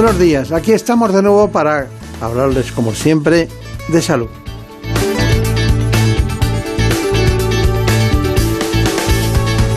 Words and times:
Buenos 0.00 0.16
días, 0.20 0.52
aquí 0.52 0.70
estamos 0.70 1.12
de 1.12 1.22
nuevo 1.22 1.50
para 1.50 1.88
hablarles 2.20 2.70
como 2.70 2.92
siempre 2.92 3.48
de 3.88 4.00
salud. 4.00 4.28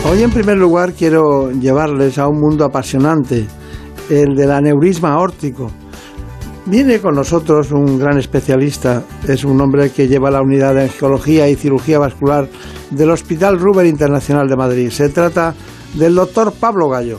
Hoy 0.08 0.22
en 0.22 0.30
primer 0.30 0.58
lugar 0.58 0.92
quiero 0.92 1.50
llevarles 1.50 2.18
a 2.18 2.28
un 2.28 2.38
mundo 2.38 2.64
apasionante, 2.64 3.48
el 4.10 4.36
del 4.36 4.52
aneurisma 4.52 5.14
aórtico. 5.14 5.72
Viene 6.66 7.00
con 7.00 7.16
nosotros 7.16 7.72
un 7.72 7.98
gran 7.98 8.16
especialista, 8.16 9.02
es 9.26 9.42
un 9.42 9.60
hombre 9.60 9.90
que 9.90 10.06
lleva 10.06 10.30
la 10.30 10.40
unidad 10.40 10.76
de 10.76 10.82
angiología 10.82 11.48
y 11.48 11.56
cirugía 11.56 11.98
vascular 11.98 12.48
del 12.90 13.10
Hospital 13.10 13.58
Ruber 13.58 13.86
Internacional 13.86 14.46
de 14.46 14.54
Madrid. 14.54 14.90
Se 14.90 15.08
trata 15.08 15.52
del 15.94 16.14
doctor 16.14 16.52
Pablo 16.52 16.88
Gallo. 16.88 17.18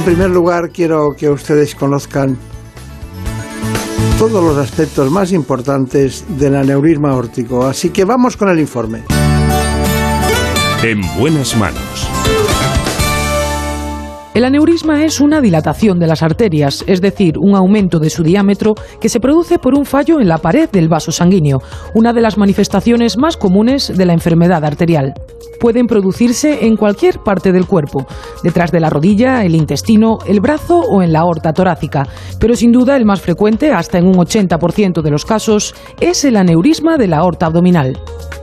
En 0.00 0.06
primer 0.06 0.30
lugar, 0.30 0.70
quiero 0.70 1.14
que 1.14 1.28
ustedes 1.28 1.74
conozcan 1.74 2.38
todos 4.18 4.42
los 4.42 4.56
aspectos 4.56 5.10
más 5.10 5.30
importantes 5.30 6.24
del 6.26 6.56
aneurisma 6.56 7.10
aórtico, 7.10 7.66
así 7.66 7.90
que 7.90 8.06
vamos 8.06 8.34
con 8.34 8.48
el 8.48 8.58
informe. 8.58 9.02
En 10.82 11.02
buenas 11.18 11.54
manos. 11.54 12.08
El 14.40 14.46
aneurisma 14.46 15.04
es 15.04 15.20
una 15.20 15.42
dilatación 15.42 15.98
de 15.98 16.06
las 16.06 16.22
arterias, 16.22 16.82
es 16.86 17.02
decir, 17.02 17.34
un 17.36 17.54
aumento 17.54 17.98
de 17.98 18.08
su 18.08 18.22
diámetro 18.22 18.74
que 18.98 19.10
se 19.10 19.20
produce 19.20 19.58
por 19.58 19.74
un 19.74 19.84
fallo 19.84 20.18
en 20.18 20.28
la 20.28 20.38
pared 20.38 20.66
del 20.70 20.88
vaso 20.88 21.12
sanguíneo, 21.12 21.58
una 21.94 22.14
de 22.14 22.22
las 22.22 22.38
manifestaciones 22.38 23.18
más 23.18 23.36
comunes 23.36 23.94
de 23.94 24.06
la 24.06 24.14
enfermedad 24.14 24.64
arterial. 24.64 25.12
Pueden 25.60 25.86
producirse 25.86 26.64
en 26.64 26.76
cualquier 26.76 27.18
parte 27.18 27.52
del 27.52 27.66
cuerpo, 27.66 28.06
detrás 28.42 28.72
de 28.72 28.80
la 28.80 28.88
rodilla, 28.88 29.44
el 29.44 29.54
intestino, 29.54 30.16
el 30.26 30.40
brazo 30.40 30.80
o 30.80 31.02
en 31.02 31.12
la 31.12 31.20
aorta 31.20 31.52
torácica, 31.52 32.08
pero 32.38 32.54
sin 32.56 32.72
duda 32.72 32.96
el 32.96 33.04
más 33.04 33.20
frecuente, 33.20 33.70
hasta 33.72 33.98
en 33.98 34.06
un 34.06 34.14
80% 34.14 35.02
de 35.02 35.10
los 35.10 35.26
casos, 35.26 35.74
es 36.00 36.24
el 36.24 36.38
aneurisma 36.38 36.96
de 36.96 37.08
la 37.08 37.18
aorta 37.18 37.44
abdominal. 37.44 38.00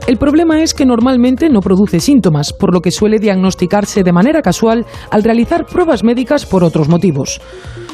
El 0.08 0.16
problema 0.16 0.62
es 0.62 0.72
que 0.72 0.86
normalmente 0.86 1.50
no 1.50 1.60
produce 1.60 2.00
síntomas, 2.00 2.54
por 2.54 2.72
lo 2.72 2.80
que 2.80 2.90
suele 2.90 3.18
diagnosticarse 3.18 4.02
de 4.02 4.12
manera 4.12 4.40
casual 4.40 4.86
al 5.10 5.22
realizar 5.22 5.66
pruebas 5.66 5.87
médicas 6.04 6.46
por 6.46 6.64
otros 6.64 6.88
motivos. 6.88 7.40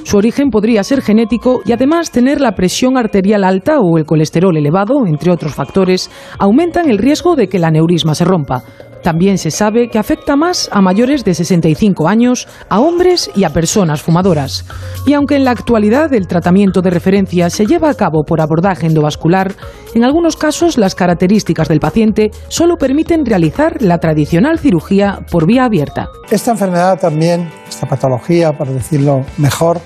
Su 0.05 0.19
origen 0.19 0.51
podría 0.51 0.85
ser 0.85 1.01
genético 1.01 1.61
y 1.65 1.73
además 1.73 2.11
tener 2.11 2.41
la 2.41 2.53
presión 2.53 2.99
arterial 2.99 3.43
alta 3.43 3.81
o 3.81 3.97
el 3.97 4.05
colesterol 4.05 4.57
elevado, 4.57 5.07
entre 5.07 5.33
otros 5.33 5.55
factores, 5.55 6.11
aumentan 6.39 6.91
el 6.91 6.99
riesgo 6.99 7.37
de 7.37 7.49
que 7.49 7.57
el 7.57 7.65
aneurisma 7.65 8.15
se 8.15 8.25
rompa. 8.25 8.63
También 9.05 9.37
se 9.37 9.51
sabe 9.51 9.91
que 9.91 9.99
afecta 9.99 10.35
más 10.35 10.71
a 10.73 10.81
mayores 10.81 11.25
de 11.25 11.35
65 11.35 12.09
años, 12.09 12.49
a 12.71 12.81
hombres 12.81 13.31
y 13.37 13.45
a 13.45 13.51
personas 13.51 14.01
fumadoras. 14.01 14.65
Y 15.07 15.13
aunque 15.13 15.37
en 15.37 15.45
la 15.45 15.51
actualidad 15.51 16.15
el 16.15 16.27
tratamiento 16.27 16.81
de 16.81 16.89
referencia 16.89 17.51
se 17.51 17.67
lleva 17.67 17.91
a 17.91 17.95
cabo 17.95 18.25
por 18.25 18.41
abordaje 18.41 18.87
endovascular, 18.87 19.53
en 19.95 20.05
algunos 20.05 20.39
casos 20.39 20.79
las 20.79 20.95
características 20.95 21.69
del 21.69 21.81
paciente 21.81 22.31
solo 22.49 22.77
permiten 22.79 23.27
realizar 23.27 23.83
la 23.83 23.99
tradicional 23.99 24.59
cirugía 24.59 25.19
por 25.31 25.47
vía 25.47 25.67
abierta. 25.67 26.09
Esta 26.31 26.53
enfermedad 26.53 26.99
también, 26.99 27.51
esta 27.69 27.87
patología, 27.87 28.53
para 28.53 28.73
decirlo 28.73 29.21
mejor, 29.37 29.83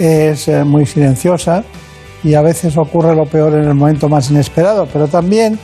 es 0.00 0.48
eh, 0.48 0.64
muy 0.64 0.86
silenciosa 0.86 1.62
y 2.24 2.34
a 2.34 2.42
veces 2.42 2.76
ocurre 2.76 3.14
lo 3.14 3.26
peor 3.26 3.54
en 3.54 3.68
el 3.68 3.74
momento 3.74 4.08
más 4.08 4.28
inesperado, 4.28 4.88
pero 4.92 5.06
también 5.06 5.56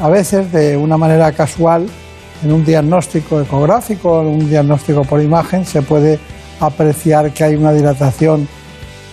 a 0.00 0.08
veces 0.08 0.50
de 0.50 0.78
una 0.78 0.96
manera 0.96 1.30
casual 1.32 1.86
en 2.42 2.52
un 2.52 2.64
diagnóstico 2.64 3.40
ecográfico, 3.40 4.20
en 4.20 4.28
un 4.28 4.48
diagnóstico 4.48 5.02
por 5.02 5.20
imagen, 5.22 5.64
se 5.64 5.82
puede 5.82 6.18
apreciar 6.60 7.32
que 7.32 7.44
hay 7.44 7.56
una 7.56 7.72
dilatación 7.72 8.48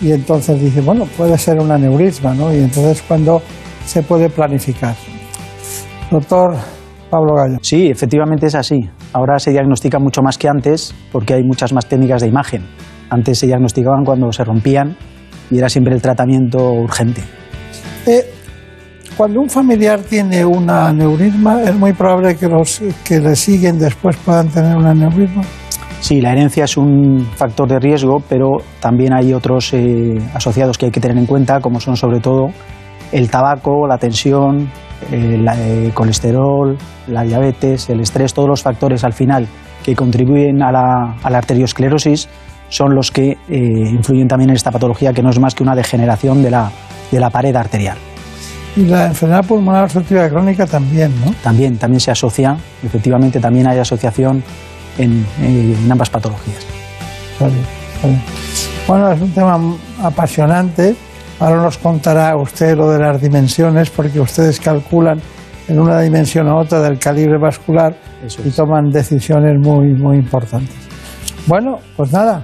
y 0.00 0.12
entonces 0.12 0.60
dice, 0.60 0.80
bueno, 0.80 1.06
puede 1.16 1.38
ser 1.38 1.58
un 1.58 1.70
aneurisma, 1.70 2.34
¿no? 2.34 2.52
Y 2.52 2.58
entonces 2.58 3.02
cuando 3.06 3.42
se 3.84 4.02
puede 4.02 4.28
planificar. 4.28 4.94
Doctor 6.10 6.56
Pablo 7.10 7.34
Gallo. 7.34 7.58
Sí, 7.62 7.88
efectivamente 7.88 8.46
es 8.46 8.54
así. 8.54 8.80
Ahora 9.12 9.38
se 9.38 9.50
diagnostica 9.50 9.98
mucho 9.98 10.22
más 10.22 10.38
que 10.38 10.48
antes 10.48 10.94
porque 11.12 11.34
hay 11.34 11.42
muchas 11.42 11.72
más 11.72 11.86
técnicas 11.86 12.22
de 12.22 12.28
imagen. 12.28 12.62
Antes 13.10 13.38
se 13.38 13.46
diagnosticaban 13.46 14.04
cuando 14.04 14.30
se 14.32 14.44
rompían 14.44 14.96
y 15.50 15.58
era 15.58 15.68
siempre 15.68 15.94
el 15.94 16.02
tratamiento 16.02 16.72
urgente. 16.72 17.22
Eh, 18.06 18.35
cuando 19.16 19.40
un 19.40 19.48
familiar 19.48 20.00
tiene 20.00 20.44
un 20.44 20.68
aneurisma, 20.68 21.62
es 21.62 21.74
muy 21.74 21.92
probable 21.92 22.36
que 22.36 22.48
los 22.48 22.82
que 23.04 23.18
le 23.18 23.34
siguen 23.34 23.78
después 23.78 24.16
puedan 24.16 24.48
tener 24.48 24.76
un 24.76 24.86
aneurisma. 24.86 25.42
Sí, 26.00 26.20
la 26.20 26.32
herencia 26.32 26.64
es 26.64 26.76
un 26.76 27.26
factor 27.34 27.68
de 27.68 27.78
riesgo, 27.78 28.22
pero 28.28 28.58
también 28.80 29.14
hay 29.14 29.32
otros 29.32 29.72
eh, 29.72 30.18
asociados 30.34 30.76
que 30.78 30.86
hay 30.86 30.92
que 30.92 31.00
tener 31.00 31.16
en 31.16 31.26
cuenta, 31.26 31.60
como 31.60 31.80
son 31.80 31.96
sobre 31.96 32.20
todo 32.20 32.48
el 33.12 33.30
tabaco, 33.30 33.86
la 33.86 33.98
tensión, 33.98 34.70
el, 35.10 35.48
el 35.48 35.92
colesterol, 35.94 36.76
la 37.08 37.22
diabetes, 37.22 37.88
el 37.88 38.00
estrés, 38.00 38.34
todos 38.34 38.48
los 38.48 38.62
factores 38.62 39.04
al 39.04 39.12
final 39.14 39.48
que 39.82 39.94
contribuyen 39.94 40.62
a 40.62 40.72
la, 40.72 41.16
a 41.22 41.30
la 41.30 41.38
arteriosclerosis 41.38 42.28
son 42.68 42.94
los 42.94 43.10
que 43.10 43.30
eh, 43.30 43.36
influyen 43.48 44.28
también 44.28 44.50
en 44.50 44.56
esta 44.56 44.70
patología, 44.70 45.12
que 45.12 45.22
no 45.22 45.30
es 45.30 45.38
más 45.38 45.54
que 45.54 45.62
una 45.62 45.74
degeneración 45.74 46.42
de 46.42 46.50
la, 46.50 46.70
de 47.10 47.20
la 47.20 47.30
pared 47.30 47.54
arterial. 47.54 47.96
Y 48.76 48.84
la 48.84 49.06
enfermedad 49.06 49.44
pulmonar 49.46 49.84
obstructiva 49.84 50.28
crónica 50.28 50.66
también, 50.66 51.12
¿no? 51.24 51.32
También, 51.42 51.78
también 51.78 52.00
se 52.00 52.10
asocia, 52.10 52.56
efectivamente 52.84 53.40
también 53.40 53.66
hay 53.66 53.78
asociación 53.78 54.42
en, 54.98 55.24
en 55.40 55.90
ambas 55.90 56.10
patologías. 56.10 56.58
Está 57.32 57.46
bien. 57.46 58.20
Bueno, 58.86 59.10
es 59.10 59.20
un 59.20 59.32
tema 59.32 59.58
apasionante. 60.02 60.94
Ahora 61.40 61.62
nos 61.62 61.78
contará 61.78 62.36
usted 62.36 62.76
lo 62.76 62.90
de 62.90 62.98
las 62.98 63.20
dimensiones, 63.20 63.90
porque 63.90 64.20
ustedes 64.20 64.60
calculan 64.60 65.20
en 65.68 65.80
una 65.80 66.00
dimensión 66.00 66.46
u 66.48 66.56
otra 66.58 66.80
del 66.80 66.98
calibre 66.98 67.38
vascular 67.38 67.94
Eso 68.24 68.42
y 68.44 68.48
es. 68.48 68.56
toman 68.56 68.90
decisiones 68.90 69.58
muy, 69.58 69.94
muy 69.94 70.16
importantes. 70.18 70.74
Bueno, 71.46 71.78
pues 71.96 72.12
nada, 72.12 72.42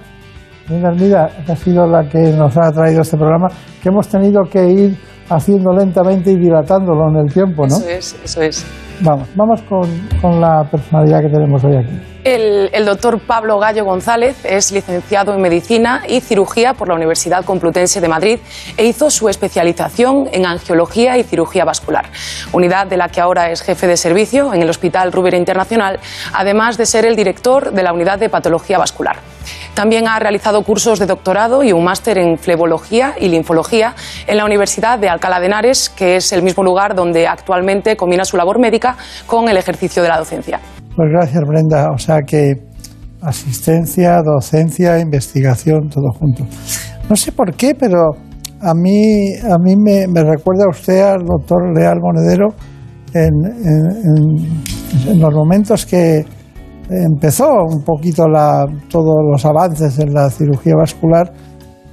Mira, 0.69 1.29
que 1.45 1.53
ha 1.53 1.57
sido 1.57 1.87
la 1.87 2.09
que 2.09 2.19
nos 2.33 2.57
ha 2.57 2.71
traído 2.71 3.03
este 3.03 3.17
programa, 3.17 3.49
que 3.83 3.89
hemos 3.89 4.09
tenido 4.09 4.43
que 4.45 4.65
ir 4.65 4.97
haciendo 5.29 5.73
lentamente 5.73 6.31
y 6.31 6.37
dilatándolo 6.37 7.09
en 7.09 7.27
el 7.27 7.33
tiempo, 7.33 7.67
¿no? 7.67 7.77
Eso 7.77 7.89
es, 7.89 8.17
eso 8.25 8.43
es. 8.43 8.67
Vamos, 9.01 9.29
vamos 9.35 9.63
con, 9.63 9.83
con 10.21 10.41
la 10.41 10.65
personalidad 10.71 11.23
que 11.23 11.29
tenemos 11.29 11.65
hoy 11.65 11.77
aquí. 11.77 12.01
El, 12.25 12.71
el 12.73 12.85
doctor 12.85 13.19
Pablo 13.27 13.59
Gallo 13.59 13.85
González 13.85 14.45
es 14.45 14.71
licenciado 14.71 15.35
en 15.35 15.41
Medicina 15.41 16.03
y 16.09 16.21
Cirugía 16.21 16.73
por 16.75 16.87
la 16.89 16.95
Universidad 16.95 17.45
Complutense 17.45 18.01
de 18.01 18.07
Madrid 18.07 18.39
e 18.77 18.87
hizo 18.87 19.11
su 19.11 19.29
especialización 19.29 20.29
en 20.31 20.47
Angiología 20.47 21.19
y 21.19 21.25
Cirugía 21.25 21.65
Vascular, 21.65 22.05
unidad 22.53 22.87
de 22.87 22.97
la 22.97 23.09
que 23.09 23.21
ahora 23.21 23.51
es 23.51 23.63
jefe 23.63 23.89
de 23.89 23.97
servicio 23.97 24.55
en 24.55 24.63
el 24.63 24.71
Hospital 24.71 25.11
Ruber 25.11 25.35
Internacional, 25.35 25.99
además 26.33 26.77
de 26.79 26.87
ser 26.87 27.05
el 27.07 27.17
director 27.17 27.73
de 27.73 27.83
la 27.83 27.93
Unidad 27.93 28.21
de 28.21 28.29
Patología 28.29 28.79
Vascular. 28.79 29.17
También 29.75 30.07
ha 30.07 30.19
realizado 30.19 30.63
cursos 30.65 30.99
de 30.99 31.07
doctorado 31.07 31.63
y 31.63 31.73
un 31.73 31.83
máster 31.83 32.19
en 32.19 32.37
flebología 32.37 33.15
y 33.19 33.29
linfología 33.29 33.95
en 34.27 34.37
la 34.37 34.45
Universidad 34.45 34.99
de 34.99 35.09
Alcalá 35.09 35.41
de 35.41 35.47
Henares, 35.47 35.89
que 35.89 36.17
es 36.17 36.31
el 36.33 36.43
mismo 36.43 36.63
lugar 36.63 36.95
donde 36.95 37.27
actualmente 37.27 37.97
combina 37.97 38.27
su 38.27 38.37
labor 38.37 38.61
médica 38.61 38.97
con 39.27 39.49
el 39.49 39.57
ejercicio 39.57 40.03
de 40.03 40.11
la 40.11 40.19
docencia. 40.19 40.61
Pues 40.95 41.09
gracias, 41.11 41.43
Brenda. 41.49 41.89
O 41.95 41.99
sea 41.99 42.19
que 42.27 42.53
asistencia, 43.23 44.21
docencia, 44.23 44.99
investigación, 44.99 45.89
todo 45.89 46.11
junto. 46.19 46.45
No 47.09 47.17
sé 47.17 47.33
por 47.33 47.55
qué, 47.55 47.75
pero 47.75 48.11
a 48.61 48.75
mí, 48.75 49.33
a 49.43 49.57
mí 49.59 49.75
me, 49.77 50.07
recuerda 50.23 50.69
usted 50.69 51.01
al 51.01 51.25
doctor 51.25 51.75
Leal 51.75 51.99
Monedero 51.99 52.49
en 53.15 53.33
los 55.19 55.35
momentos 55.35 55.87
que 55.87 56.25
empezó 57.05 57.49
un 57.65 57.83
poquito 57.83 58.25
todos 58.89 59.21
los 59.31 59.45
avances 59.45 59.99
en 59.99 60.13
la 60.13 60.31
cirugía 60.31 60.75
vascular, 60.77 61.33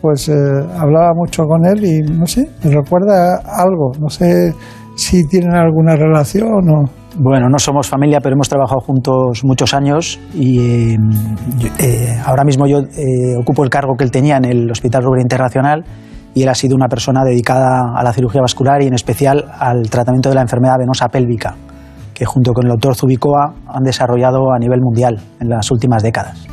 pues 0.02 0.30
eh, 0.30 0.34
hablaba 0.34 1.14
mucho 1.16 1.44
con 1.44 1.66
él 1.66 1.84
y 1.86 2.02
no 2.02 2.26
sé, 2.26 2.50
me 2.64 2.72
recuerda 2.72 3.38
algo, 3.46 3.92
no 4.00 4.10
sé 4.10 4.54
si 4.96 5.26
tienen 5.28 5.56
alguna 5.56 5.96
relación 5.96 6.70
o... 6.70 6.90
Bueno, 7.18 7.50
no 7.50 7.58
somos 7.58 7.90
familia, 7.90 8.20
pero 8.22 8.36
hemos 8.36 8.48
trabajado 8.48 8.82
juntos 8.82 9.44
muchos 9.44 9.74
años 9.74 10.20
y 10.34 10.94
eh, 11.80 12.18
ahora 12.24 12.44
mismo 12.44 12.68
yo 12.68 12.82
eh, 12.82 13.36
ocupo 13.36 13.64
el 13.64 13.70
cargo 13.70 13.96
que 13.98 14.04
él 14.04 14.12
tenía 14.12 14.38
en 14.38 14.46
el 14.46 14.70
Hospital 14.70 15.04
Rubén 15.04 15.24
Internacional 15.24 15.84
y 16.36 16.44
él 16.44 16.50
ha 16.50 16.54
sido 16.54 16.76
una 16.76 16.88
persona 16.88 17.24
dedicada 17.26 17.94
a 17.96 18.04
la 18.04 18.14
cirugía 18.14 18.42
vascular 18.42 18.84
y 18.84 18.88
en 18.88 18.94
especial 18.94 19.46
al 19.58 19.90
tratamiento 19.90 20.30
de 20.30 20.36
la 20.36 20.42
enfermedad 20.42 20.78
venosa 20.78 21.10
pélvica, 21.10 21.56
que 22.20 22.26
junto 22.26 22.52
con 22.52 22.66
el 22.66 22.72
doctor 22.72 22.98
Zubicoa 22.98 23.54
han 23.66 23.84
desarrollado 23.84 24.52
a 24.52 24.60
nivel 24.60 24.82
mundial 24.82 25.16
en 25.40 25.48
las 25.48 25.72
últimas 25.72 26.04
décadas. 26.04 26.46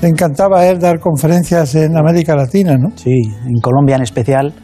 Le 0.00 0.08
encantaba 0.08 0.64
él 0.64 0.78
dar 0.78 0.98
conferencias 0.98 1.74
en 1.74 1.98
América 1.98 2.34
Latina, 2.34 2.78
¿no? 2.78 2.88
Sí, 2.96 3.10
en 3.44 3.60
Colombia 3.60 3.96
en 3.96 4.02
especial. 4.02 4.54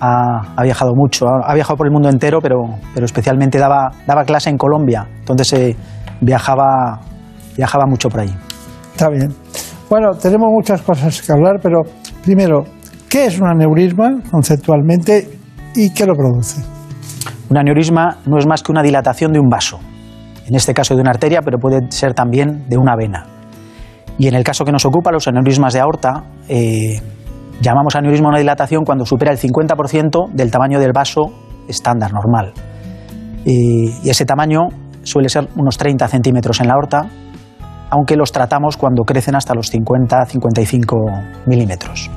Ha, 0.00 0.62
viajado 0.62 0.92
mucho, 0.94 1.26
ha, 1.26 1.54
viajado 1.54 1.76
por 1.76 1.86
el 1.86 1.92
mundo 1.92 2.08
entero, 2.08 2.38
pero, 2.40 2.64
pero 2.94 3.04
especialmente 3.04 3.58
daba, 3.58 3.90
daba 4.06 4.24
clase 4.24 4.50
en 4.50 4.56
Colombia, 4.56 5.06
entonces 5.18 5.52
eh, 5.54 5.76
viajaba, 6.20 7.00
viajaba 7.56 7.84
mucho 7.86 8.08
por 8.08 8.20
ahí. 8.20 8.34
Está 8.92 9.08
bien. 9.10 9.28
Bueno, 9.88 10.12
tenemos 10.12 10.48
muchas 10.50 10.82
cosas 10.82 11.20
que 11.20 11.32
hablar, 11.32 11.60
pero 11.62 11.82
primero, 12.22 12.64
¿qué 13.08 13.26
es 13.26 13.38
un 13.40 13.48
aneurisma 13.48 14.20
conceptualmente 14.30 15.30
y 15.74 15.90
qué 15.90 16.04
lo 16.04 16.14
produce? 16.14 16.75
Un 17.50 17.58
aneurisma 17.58 18.18
no 18.26 18.38
es 18.38 18.46
más 18.46 18.62
que 18.62 18.72
una 18.72 18.82
dilatación 18.82 19.32
de 19.32 19.40
un 19.40 19.48
vaso, 19.48 19.78
en 20.46 20.54
este 20.54 20.74
caso 20.74 20.94
de 20.94 21.00
una 21.00 21.10
arteria, 21.10 21.40
pero 21.42 21.58
puede 21.58 21.90
ser 21.90 22.14
también 22.14 22.68
de 22.68 22.76
una 22.76 22.96
vena. 22.96 23.26
Y 24.18 24.28
en 24.28 24.34
el 24.34 24.44
caso 24.44 24.64
que 24.64 24.72
nos 24.72 24.84
ocupa, 24.84 25.12
los 25.12 25.28
aneurismas 25.28 25.74
de 25.74 25.80
aorta, 25.80 26.24
eh, 26.48 27.00
llamamos 27.60 27.94
aneurisma 27.96 28.28
una 28.28 28.38
dilatación 28.38 28.84
cuando 28.84 29.04
supera 29.04 29.32
el 29.32 29.38
50% 29.38 30.30
del 30.32 30.50
tamaño 30.50 30.78
del 30.80 30.92
vaso 30.92 31.32
estándar, 31.68 32.12
normal. 32.12 32.52
Y, 33.44 34.08
ese 34.08 34.24
tamaño 34.24 34.68
suele 35.02 35.28
ser 35.28 35.48
unos 35.56 35.76
30 35.76 36.08
centímetros 36.08 36.60
en 36.60 36.68
la 36.68 36.74
aorta, 36.74 37.06
aunque 37.90 38.16
los 38.16 38.32
tratamos 38.32 38.76
cuando 38.76 39.04
crecen 39.04 39.36
hasta 39.36 39.54
los 39.54 39.72
50-55 39.72 41.46
milímetros. 41.46 42.10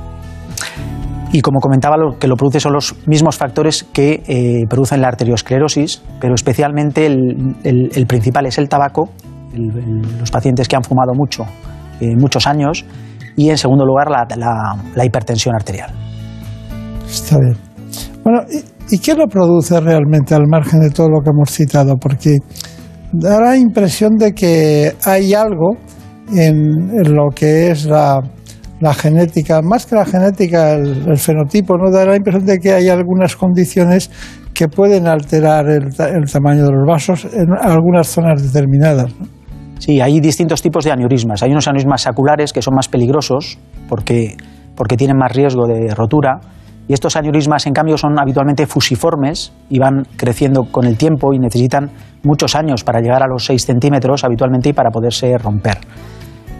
Y 1.32 1.42
como 1.42 1.60
comentaba, 1.60 1.96
lo 1.96 2.18
que 2.18 2.26
lo 2.26 2.36
produce 2.36 2.58
son 2.58 2.72
los 2.72 2.96
mismos 3.06 3.36
factores 3.36 3.84
que 3.84 4.22
eh, 4.26 4.66
producen 4.68 5.00
la 5.00 5.08
arteriosclerosis, 5.08 6.02
pero 6.20 6.34
especialmente 6.34 7.06
el, 7.06 8.06
principal 8.08 8.46
es 8.46 8.58
el 8.58 8.68
tabaco, 8.68 9.10
los 9.52 10.30
pacientes 10.30 10.66
que 10.66 10.76
han 10.76 10.82
fumado 10.82 11.12
mucho 11.14 11.44
eh, 12.00 12.16
muchos 12.16 12.46
años 12.46 12.84
y 13.36 13.50
en 13.50 13.58
segundo 13.58 13.84
lugar 13.84 14.08
la, 14.10 15.04
hipertensión 15.04 15.54
arterial. 15.54 15.90
Está 17.06 17.38
bien. 17.38 17.56
Bueno, 18.24 18.40
¿y, 18.90 18.98
qué 18.98 19.14
lo 19.14 19.26
produce 19.26 19.78
realmente 19.80 20.34
al 20.34 20.46
margen 20.46 20.80
de 20.80 20.90
todo 20.90 21.08
lo 21.08 21.20
que 21.22 21.30
hemos 21.30 21.50
citado? 21.50 21.96
Porque 21.96 22.38
da 23.12 23.40
la 23.40 23.56
impresión 23.56 24.16
de 24.16 24.32
que 24.32 24.94
hay 25.04 25.34
algo 25.34 25.76
en, 26.34 27.14
lo 27.14 27.28
que 27.34 27.70
es 27.70 27.84
la, 27.84 28.20
genética, 28.94 29.60
más 29.62 29.86
que 29.86 29.94
la 29.94 30.04
genética, 30.04 30.72
el, 30.72 31.16
fenotipo, 31.18 31.76
¿no? 31.76 31.90
Da 31.90 32.04
la 32.06 32.16
impresión 32.16 32.46
de 32.46 32.58
que 32.58 32.72
hay 32.72 32.88
algunas 32.88 33.36
condiciones 33.36 34.10
que 34.54 34.68
pueden 34.68 35.06
alterar 35.06 35.68
el, 35.68 35.84
el 35.84 36.30
tamaño 36.30 36.64
de 36.64 36.72
los 36.72 36.86
vasos 36.86 37.26
en 37.32 37.48
algunas 37.60 38.08
zonas 38.08 38.42
determinadas. 38.42 39.14
¿no? 39.18 39.40
Sí, 39.80 39.98
hay 39.98 40.20
distintos 40.20 40.60
tipos 40.60 40.84
de 40.84 40.92
aneurismas. 40.92 41.42
Hay 41.42 41.50
unos 41.52 41.66
aneurismas 41.66 42.02
saculares 42.02 42.52
que 42.52 42.60
son 42.60 42.74
más 42.74 42.88
peligrosos 42.88 43.58
porque, 43.88 44.36
porque 44.76 44.96
tienen 44.98 45.16
más 45.16 45.32
riesgo 45.32 45.66
de 45.66 45.94
rotura. 45.94 46.38
Y 46.86 46.92
estos 46.92 47.16
aneurismas, 47.16 47.66
en 47.66 47.72
cambio, 47.72 47.96
son 47.96 48.18
habitualmente 48.20 48.66
fusiformes 48.66 49.54
y 49.70 49.78
van 49.78 50.02
creciendo 50.16 50.64
con 50.70 50.86
el 50.86 50.98
tiempo 50.98 51.32
y 51.32 51.38
necesitan 51.38 51.90
muchos 52.22 52.56
años 52.56 52.84
para 52.84 53.00
llegar 53.00 53.22
a 53.22 53.26
los 53.26 53.46
6 53.46 53.64
centímetros 53.64 54.22
habitualmente 54.22 54.68
y 54.68 54.72
para 54.74 54.90
poderse 54.90 55.38
romper. 55.38 55.78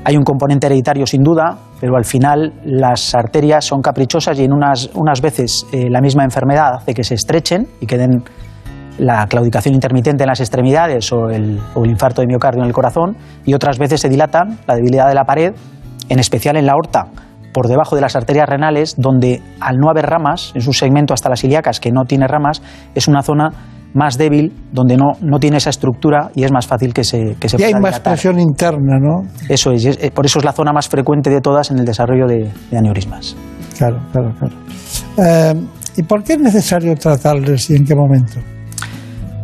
Hay 0.03 0.17
un 0.17 0.23
componente 0.23 0.67
hereditario 0.67 1.07
sin 1.07 1.23
duda, 1.23 1.59
pero 1.79 1.97
al 1.97 2.05
final 2.05 2.55
las 2.65 3.15
arterias 3.15 3.67
son 3.67 3.83
caprichosas 3.83 4.39
y 4.39 4.45
en 4.45 4.53
unas, 4.53 4.91
unas 4.95 5.21
veces 5.21 5.67
eh, 5.73 5.91
la 5.91 6.01
misma 6.01 6.25
enfermedad 6.25 6.75
hace 6.77 6.95
que 6.95 7.05
se 7.05 7.15
estrechen 7.15 7.67
y 7.81 7.87
queden 7.87 8.25
la 8.99 9.27
claudicación 9.27 9.75
intermitente 9.75 10.25
en 10.25 10.29
las 10.29 10.41
extremidades 10.41 11.13
o 11.13 11.29
el, 11.29 11.59
infarto 11.85 12.23
de 12.23 12.27
miocardio 12.27 12.63
en 12.63 12.69
el 12.69 12.73
corazón 12.73 13.17
y 13.45 13.55
otras 13.55 13.79
veces 13.79 14.01
se 14.01 14.09
dilatan 14.09 14.59
la 14.67 14.75
debilidad 14.75 15.09
de 15.09 15.15
la 15.15 15.25
pared, 15.25 15.53
en 16.09 16.19
especial 16.19 16.57
en 16.57 16.67
la 16.67 16.73
aorta, 16.73 17.07
por 17.53 17.69
debajo 17.69 17.95
de 17.95 18.03
las 18.03 18.17
arterias 18.17 18.49
renales, 18.49 18.95
donde 18.97 19.43
al 19.61 19.77
no 19.79 19.91
haber 19.91 20.07
ramas, 20.07 20.53
en 20.55 20.63
su 20.63 20.73
segmento 20.73 21.15
hasta 21.15 21.29
las 21.29 21.43
ilíacas 21.45 21.81
que 21.81 21.91
no 21.91 22.05
tiene 22.05 22.27
ramas, 22.27 22.63
es 22.95 23.07
una 23.09 23.23
zona 23.23 23.51
más 23.95 24.17
débil, 24.17 24.53
donde 24.73 24.97
no, 24.97 25.13
no 25.21 25.39
tiene 25.39 25.57
esa 25.57 25.71
estructura 25.71 26.31
y 26.35 26.45
es 26.45 26.53
más 26.53 26.67
fácil 26.67 26.95
que 26.95 27.05
se 27.05 27.37
que 27.41 27.49
se 27.49 27.61
Y 27.61 27.65
hay 27.65 27.75
más 27.75 28.01
presión 28.01 28.39
interna, 28.39 28.99
¿no? 28.99 29.23
Eso 29.49 29.73
es, 29.73 29.99
por 30.15 30.27
eso 30.27 30.39
es 30.39 30.45
la 30.45 30.53
zona 30.53 30.73
más 30.73 30.89
frecuente 30.89 31.31
de 31.31 31.41
todas 31.41 31.71
en 31.71 31.79
el 31.79 31.85
desarrollo 31.85 32.27
de, 32.27 32.51
aneurismas. 32.77 33.37
Claro, 33.77 33.99
claro, 34.13 34.33
claro. 34.39 34.55
Eh, 35.19 35.55
¿Y 35.97 36.03
por 36.03 36.23
qué 36.23 36.35
es 36.35 36.41
necesario 36.41 36.95
tratarles 36.95 37.71
y 37.71 37.77
en 37.77 37.85
qué 37.85 37.95
momento? 37.95 38.41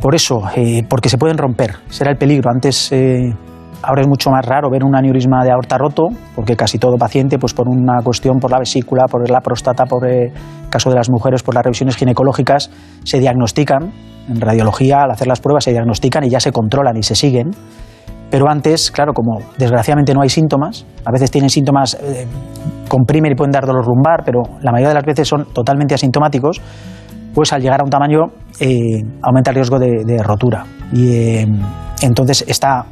Por 0.00 0.14
eso, 0.14 0.42
eh, 0.54 0.84
porque 0.88 1.08
se 1.08 1.18
pueden 1.18 1.36
romper, 1.36 1.74
será 1.88 2.12
el 2.12 2.16
peligro. 2.16 2.50
Antes, 2.50 2.92
eh, 2.92 3.34
ahora 3.82 4.02
es 4.02 4.08
mucho 4.08 4.30
más 4.30 4.44
raro 4.44 4.70
ver 4.70 4.84
un 4.84 4.94
aneurisma 4.94 5.44
de 5.44 5.50
aorta 5.50 5.78
roto, 5.78 6.08
porque 6.34 6.56
casi 6.56 6.78
todo 6.78 6.96
paciente, 6.96 7.38
pues 7.38 7.54
por 7.54 7.68
una 7.68 8.00
cuestión, 8.02 8.38
por 8.38 8.50
la 8.50 8.58
vesícula, 8.58 9.06
por 9.06 9.28
la 9.30 9.40
próstata, 9.40 9.84
por 9.84 10.06
el 10.06 10.28
eh, 10.28 10.32
caso 10.70 10.90
de 10.90 10.96
las 10.96 11.10
mujeres, 11.10 11.42
por 11.42 11.54
las 11.54 11.64
revisiones 11.64 11.96
ginecológicas, 11.96 12.70
se 13.04 13.18
diagnostican 13.18 13.92
en 14.28 14.40
radiología, 14.40 15.02
al 15.02 15.10
hacer 15.10 15.28
las 15.28 15.40
pruebas 15.40 15.64
se 15.64 15.70
diagnostican 15.70 16.24
y 16.24 16.30
ya 16.30 16.40
se 16.40 16.52
controlan 16.52 16.96
y 16.96 17.02
se 17.02 17.14
siguen. 17.14 17.50
Pero 18.30 18.48
antes, 18.48 18.90
claro, 18.90 19.12
como 19.12 19.38
desgraciadamente 19.56 20.12
no 20.12 20.20
hay 20.20 20.28
síntomas, 20.28 20.84
a 21.04 21.12
veces 21.12 21.30
tienen 21.30 21.48
síntomas, 21.48 21.96
comprimen 22.88 23.32
y 23.32 23.34
pueden 23.36 23.52
dar 23.52 23.66
dolor 23.66 23.86
lumbar, 23.86 24.22
pero 24.24 24.42
la 24.62 24.72
mayoría 24.72 24.88
de 24.88 24.94
las 24.94 25.04
veces 25.04 25.28
son 25.28 25.46
totalmente 25.52 25.94
asintomáticos, 25.94 26.60
pues 27.34 27.52
al 27.52 27.60
llegar 27.60 27.80
a 27.80 27.84
un 27.84 27.90
tamaño 27.90 28.24
eh, 28.60 29.02
aumenta 29.22 29.50
el 29.50 29.56
riesgo 29.56 29.78
de, 29.78 30.22
rotura. 30.22 30.64
Y 30.92 31.12
eh, 31.12 31.46
entonces 32.00 32.44
está, 32.48 32.86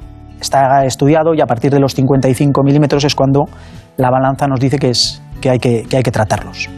está 0.45 0.85
estudiado 0.85 1.35
y 1.35 1.41
a 1.41 1.47
partir 1.47 1.73
de 1.73 1.81
los 1.81 1.95
55 1.95 2.63
milímetros 2.63 3.05
es 3.05 3.15
cuando 3.15 3.45
la 3.97 4.11
balanza 4.11 4.47
nos 4.47 4.61
dice 4.61 4.79
que, 4.79 4.91
es, 4.91 5.23
que, 5.41 5.51
hay, 5.51 5.59
que, 5.59 5.83
que 5.83 5.97
hay 5.97 6.03
que 6.03 6.11
tratarlos. 6.11 6.69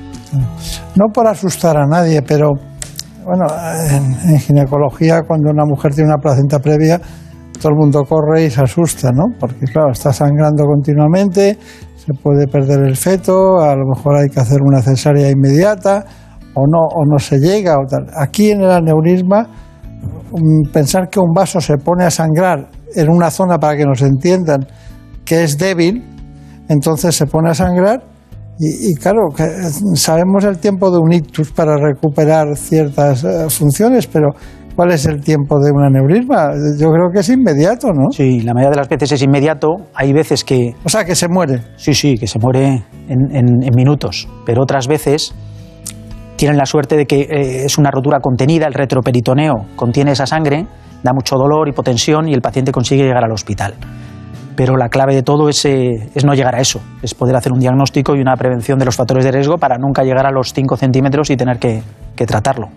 No 0.94 1.06
por 1.12 1.26
asustar 1.26 1.76
a 1.76 1.86
nadie, 1.86 2.22
pero 2.22 2.52
bueno, 3.24 3.44
en, 3.90 4.38
ginecología 4.38 5.22
cuando 5.26 5.50
una 5.50 5.64
mujer 5.64 5.92
tiene 5.94 6.10
una 6.10 6.18
placenta 6.18 6.58
previa, 6.58 7.00
todo 7.60 7.70
el 7.70 7.76
mundo 7.76 8.02
corre 8.04 8.44
y 8.44 8.50
se 8.50 8.62
asusta, 8.62 9.10
¿no? 9.12 9.24
Porque 9.38 9.66
claro, 9.66 9.90
está 9.90 10.12
sangrando 10.12 10.64
continuamente, 10.64 11.58
se 11.96 12.12
puede 12.22 12.46
perder 12.46 12.86
el 12.86 12.96
feto, 12.96 13.58
a 13.60 13.74
lo 13.74 13.84
mejor 13.94 14.16
hay 14.16 14.28
que 14.28 14.40
hacer 14.40 14.58
una 14.62 14.80
cesárea 14.80 15.30
inmediata 15.30 16.04
o 16.54 16.66
no, 16.66 16.86
o 16.94 17.04
no 17.04 17.18
se 17.18 17.38
llega. 17.38 17.76
Aquí 18.16 18.50
en 18.50 18.62
el 18.62 18.70
aneurisma, 18.70 19.48
pensar 20.72 21.08
que 21.08 21.18
un 21.18 21.32
vaso 21.34 21.60
se 21.60 21.76
pone 21.78 22.04
a 22.04 22.10
sangrar 22.10 22.68
en 22.96 23.10
una 23.10 23.30
zona 23.30 23.58
para 23.58 23.76
que 23.76 23.84
nos 23.84 24.02
entiendan 24.02 24.66
que 25.24 25.44
es 25.44 25.58
débil, 25.58 26.04
entonces 26.68 27.14
se 27.14 27.26
pone 27.26 27.50
a 27.50 27.54
sangrar 27.54 28.02
y, 28.58 28.94
claro, 28.94 29.28
sabemos 29.94 30.44
el 30.44 30.58
tiempo 30.58 30.90
de 30.90 30.98
un 30.98 31.12
ictus 31.12 31.52
para 31.52 31.76
recuperar 31.76 32.56
ciertas 32.56 33.22
eh, 33.22 33.50
funciones, 33.50 34.06
pero 34.06 34.30
¿cuál 34.74 34.92
es 34.92 35.04
el 35.04 35.20
tiempo 35.20 35.60
de 35.60 35.70
un 35.72 35.84
aneurisma? 35.84 36.52
Yo 36.78 36.90
creo 36.90 37.10
que 37.12 37.20
es 37.20 37.28
inmediato, 37.28 37.88
¿no? 37.88 38.10
Sí, 38.12 38.40
la 38.40 38.54
mayoría 38.54 38.70
de 38.70 38.76
las 38.76 38.88
veces 38.88 39.12
es 39.12 39.22
inmediato. 39.22 39.74
Hay 39.94 40.14
veces 40.14 40.42
que... 40.42 40.72
O 40.84 40.88
sea, 40.88 41.04
que 41.04 41.14
se 41.14 41.28
muere. 41.28 41.64
Sí, 41.76 41.92
sí, 41.92 42.14
que 42.16 42.26
se 42.26 42.38
muere 42.38 42.82
en 43.08 43.74
minutos, 43.74 44.26
pero 44.46 44.62
otras 44.62 44.88
veces 44.88 45.34
tienen 46.36 46.58
la 46.58 46.66
suerte 46.66 46.96
de 46.96 47.06
que 47.06 47.20
eh, 47.22 47.64
es 47.64 47.78
una 47.78 47.90
rotura 47.90 48.20
contenida, 48.20 48.66
el 48.66 48.74
retroperitoneo 48.74 49.54
contiene 49.74 50.12
esa 50.12 50.26
sangre, 50.26 50.66
da 51.06 51.12
mucho 51.12 51.36
dolor, 51.36 51.68
hipotensión 51.68 52.28
y 52.28 52.34
el 52.34 52.40
paciente 52.40 52.72
consigue 52.72 53.04
llegar 53.04 53.24
al 53.24 53.32
hospital. 53.32 53.74
Pero 54.56 54.76
la 54.76 54.88
clave 54.88 55.14
de 55.14 55.22
todo 55.22 55.48
es, 55.48 55.64
eh, 55.66 56.10
no 56.24 56.34
llegar 56.34 56.56
a 56.56 56.60
eso, 56.60 56.80
es 57.02 57.14
poder 57.14 57.36
hacer 57.36 57.52
un 57.52 57.60
diagnóstico 57.60 58.16
y 58.16 58.20
una 58.20 58.34
prevención 58.36 58.78
de 58.78 58.86
los 58.86 58.96
factores 58.96 59.24
de 59.24 59.30
riesgo 59.30 59.56
para 59.58 59.76
nunca 59.78 60.02
llegar 60.02 60.26
a 60.26 60.32
los 60.32 60.52
5 60.52 60.76
centímetros 60.76 61.30
y 61.30 61.36
tener 61.36 61.58
que, 61.58 61.82
tratarlo. 62.26 62.68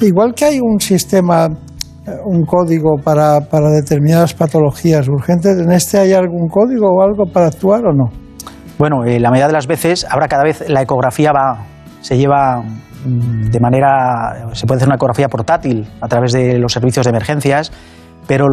Igual 0.00 0.34
que 0.34 0.44
hay 0.44 0.58
un 0.60 0.78
sistema, 0.78 1.46
eh, 1.46 2.10
un 2.26 2.44
código 2.44 2.96
para, 3.02 3.40
para 3.40 3.70
determinadas 3.70 4.34
patologías 4.34 5.08
urgentes, 5.08 5.58
¿en 5.58 5.72
este 5.72 5.98
hay 5.98 6.12
algún 6.12 6.48
código 6.48 6.86
o 6.88 7.02
algo 7.02 7.24
para 7.32 7.46
actuar 7.46 7.86
o 7.86 7.92
no? 7.92 8.10
Bueno, 8.78 9.02
la 9.04 9.30
mayoría 9.30 9.46
de 9.46 9.52
las 9.54 9.66
veces, 9.66 10.06
ahora 10.08 10.28
cada 10.28 10.44
vez 10.44 10.68
la 10.68 10.82
ecografía 10.82 11.30
va, 11.32 11.64
se 12.00 12.18
lleva 12.18 12.62
de 13.04 13.60
manera, 13.60 14.48
se 14.52 14.66
puede 14.66 14.78
hacer 14.78 14.88
una 14.88 14.96
ecografía 14.96 15.28
portátil 15.28 15.86
a 16.00 16.08
través 16.08 16.32
de 16.32 16.58
los 16.58 16.72
servicios 16.72 17.04
de 17.04 17.10
emergencias, 17.10 17.70
pero 18.26 18.46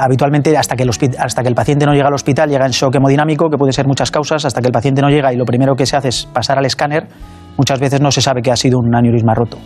habitualmente 0.00 0.56
hasta 0.56 0.76
que, 0.76 0.84
el 0.84 0.90
hasta 1.18 1.42
que 1.42 1.48
el 1.48 1.54
paciente 1.54 1.84
no 1.86 1.92
llega 1.92 2.08
al 2.08 2.14
hospital 2.14 2.48
llega 2.48 2.64
en 2.64 2.72
shock 2.72 2.94
hemodinámico, 2.94 3.50
que 3.50 3.56
puede 3.56 3.72
ser 3.72 3.86
muchas 3.86 4.10
causas, 4.10 4.44
hasta 4.44 4.60
que 4.60 4.68
el 4.68 4.72
paciente 4.72 5.02
no 5.02 5.08
llega 5.08 5.32
y 5.32 5.36
lo 5.36 5.44
primero 5.44 5.74
que 5.74 5.86
se 5.86 5.96
hace 5.96 6.08
es 6.08 6.26
pasar 6.26 6.58
al 6.58 6.66
escáner, 6.66 7.08
muchas 7.56 7.80
veces 7.80 8.00
no 8.00 8.10
se 8.10 8.20
sabe 8.20 8.42
que 8.42 8.52
ha 8.52 8.56
sido 8.56 8.78
un 8.78 8.94
aneurisma 8.94 9.34
roto. 9.34 9.58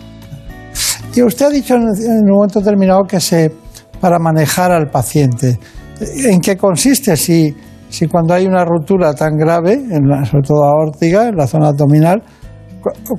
Y 1.15 1.23
usted 1.23 1.47
ha 1.47 1.51
dicho 1.51 1.75
en 1.75 1.83
un 1.83 2.31
momento 2.31 2.61
determinado 2.61 3.03
que 3.03 3.21
se 3.21 3.53
para 4.01 4.19
manejar 4.19 4.73
al 4.73 4.89
paciente. 4.89 5.59
¿En 6.01 6.41
qué 6.41 6.57
consiste 6.57 7.17
si, 7.17 7.55
si 7.89 8.07
cuando 8.07 8.33
hay 8.33 8.47
una 8.47 8.65
ruptura 8.65 9.13
tan 9.13 9.37
grave, 9.37 9.75
en 9.75 10.09
la, 10.09 10.25
sobre 10.25 10.43
todo 10.43 10.65
aórtica, 10.65 11.29
en 11.29 11.37
la 11.37 11.47
zona 11.47 11.69
abdominal, 11.69 12.23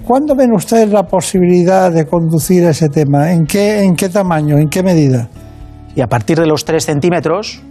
¿cuándo 0.03 0.35
ven 0.35 0.53
ustedes 0.53 0.91
la 0.91 1.03
posibilidad 1.03 1.91
de 1.91 2.05
conducir 2.05 2.63
ese 2.65 2.89
tema? 2.89 3.31
¿En 3.31 3.45
qué, 3.45 3.83
en 3.83 3.95
qué 3.95 4.09
tamaño? 4.09 4.57
¿En 4.57 4.69
qué 4.69 4.83
medida? 4.83 5.27
Y 5.95 6.01
a 6.01 6.07
partir 6.07 6.39
de 6.39 6.47
los 6.47 6.65
3 6.65 6.83
centímetros 6.83 7.61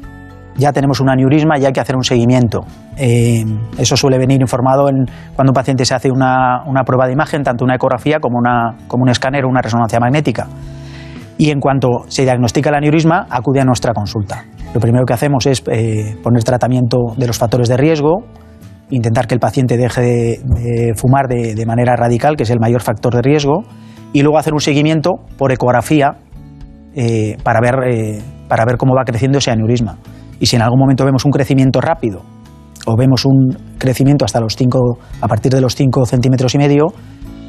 ya 0.56 0.72
tenemos 0.72 1.00
un 1.00 1.08
aneurisma 1.08 1.58
y 1.58 1.64
hay 1.64 1.72
que 1.72 1.80
hacer 1.80 1.96
un 1.96 2.04
seguimiento. 2.04 2.60
Eh, 2.96 3.44
eso 3.78 3.96
suele 3.96 4.18
venir 4.18 4.40
informado 4.40 4.88
en, 4.88 5.06
cuando 5.34 5.50
un 5.50 5.54
paciente 5.54 5.84
se 5.84 5.94
hace 5.94 6.10
una, 6.10 6.62
una, 6.66 6.82
prueba 6.84 7.06
de 7.06 7.12
imagen, 7.12 7.42
tanto 7.42 7.64
una 7.64 7.76
ecografía 7.76 8.18
como, 8.20 8.38
una, 8.38 8.76
como 8.86 9.02
un 9.04 9.08
escáner 9.08 9.44
o 9.44 9.48
una 9.48 9.62
resonancia 9.62 9.98
magnética. 9.98 10.48
Y 11.38 11.50
en 11.50 11.60
cuanto 11.60 11.88
se 12.08 12.22
diagnostica 12.22 12.68
el 12.68 12.76
aneurisma, 12.76 13.26
acude 13.30 13.60
a 13.60 13.64
nuestra 13.64 13.94
consulta. 13.94 14.44
Lo 14.74 14.80
primero 14.80 15.06
que 15.06 15.14
hacemos 15.14 15.46
es 15.46 15.62
eh, 15.70 16.16
poner 16.22 16.44
tratamiento 16.44 16.98
de 17.16 17.26
los 17.26 17.38
factores 17.38 17.68
de 17.68 17.78
riesgo, 17.78 18.24
intentar 18.90 19.26
que 19.26 19.34
el 19.34 19.40
paciente 19.40 19.76
deje 19.76 20.00
de, 20.00 20.92
fumar 20.96 21.26
de, 21.28 21.64
manera 21.66 21.96
radical, 21.96 22.36
que 22.36 22.42
es 22.42 22.50
el 22.50 22.60
mayor 22.60 22.82
factor 22.82 23.14
de 23.14 23.22
riesgo, 23.22 23.62
y 24.12 24.22
luego 24.22 24.38
hacer 24.38 24.52
un 24.52 24.60
seguimiento 24.60 25.12
por 25.38 25.52
ecografía 25.52 26.18
eh, 26.94 27.36
para, 27.42 27.60
ver, 27.60 28.22
para 28.48 28.64
ver 28.64 28.76
cómo 28.76 28.94
va 28.94 29.04
creciendo 29.04 29.38
ese 29.38 29.50
aneurisma. 29.50 29.98
Y 30.40 30.46
si 30.46 30.56
en 30.56 30.62
algún 30.62 30.80
momento 30.80 31.04
vemos 31.04 31.24
un 31.24 31.30
crecimiento 31.30 31.80
rápido 31.80 32.22
o 32.86 32.96
vemos 32.96 33.24
un 33.24 33.56
crecimiento 33.78 34.24
hasta 34.24 34.40
los 34.40 34.56
5, 34.56 34.98
a 35.20 35.28
partir 35.28 35.52
de 35.52 35.60
los 35.60 35.74
5 35.74 36.06
centímetros 36.06 36.54
y 36.54 36.58
medio, 36.58 36.86